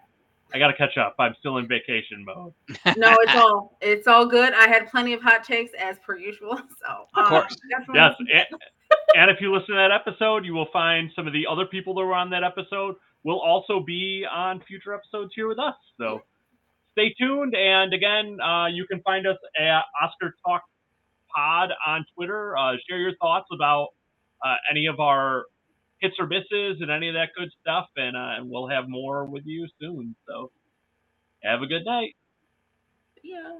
I, 0.55 0.57
I 0.57 0.59
got 0.59 0.67
to 0.67 0.73
catch 0.73 0.97
up. 0.97 1.15
I'm 1.19 1.35
still 1.39 1.57
in 1.57 1.67
vacation 1.67 2.23
mode. 2.25 2.53
no, 2.97 3.15
it's 3.21 3.35
all 3.35 3.77
it's 3.81 4.07
all 4.07 4.25
good. 4.25 4.53
I 4.53 4.67
had 4.67 4.89
plenty 4.89 5.13
of 5.13 5.21
hot 5.21 5.43
takes 5.43 5.71
as 5.79 5.97
per 6.05 6.17
usual. 6.17 6.59
So 6.85 7.05
Of 7.15 7.25
um, 7.25 7.29
course. 7.29 7.55
Yes, 7.93 8.13
and, 8.19 8.29
and 9.15 9.31
if 9.31 9.41
you 9.41 9.53
listen 9.53 9.69
to 9.69 9.75
that 9.75 9.91
episode, 9.91 10.45
you 10.45 10.53
will 10.53 10.67
find 10.71 11.09
some 11.15 11.25
of 11.25 11.33
the 11.33 11.45
other 11.49 11.65
people 11.65 11.93
that 11.95 12.05
were 12.05 12.13
on 12.13 12.29
that 12.31 12.43
episode 12.43 12.95
will 13.23 13.39
also 13.39 13.79
be 13.79 14.25
on 14.31 14.61
future 14.67 14.93
episodes 14.93 15.31
here 15.35 15.47
with 15.47 15.57
us. 15.57 15.73
So 15.99 16.21
stay 16.91 17.13
tuned. 17.19 17.55
And 17.55 17.93
again, 17.93 18.37
uh, 18.39 18.67
you 18.67 18.85
can 18.87 19.01
find 19.01 19.25
us 19.25 19.37
at 19.59 19.83
Oscar 20.01 20.35
Talk 20.45 20.63
Pod 21.35 21.69
on 21.87 22.05
Twitter. 22.15 22.57
Uh, 22.57 22.73
share 22.87 22.99
your 22.99 23.15
thoughts 23.21 23.47
about 23.51 23.87
uh, 24.45 24.55
any 24.69 24.85
of 24.85 24.99
our 24.99 25.45
hits 26.05 26.15
or 26.19 26.27
misses 26.27 26.77
and 26.81 26.91
any 26.91 27.09
of 27.09 27.15
that 27.15 27.29
good 27.37 27.49
stuff. 27.61 27.87
And, 27.95 28.15
uh, 28.15 28.37
and 28.37 28.49
we'll 28.49 28.69
have 28.69 28.85
more 28.87 29.25
with 29.25 29.43
you 29.45 29.67
soon. 29.81 30.15
So 30.27 30.51
have 31.43 31.61
a 31.61 31.67
good 31.67 31.85
night. 31.85 32.15
Yeah. 33.23 33.59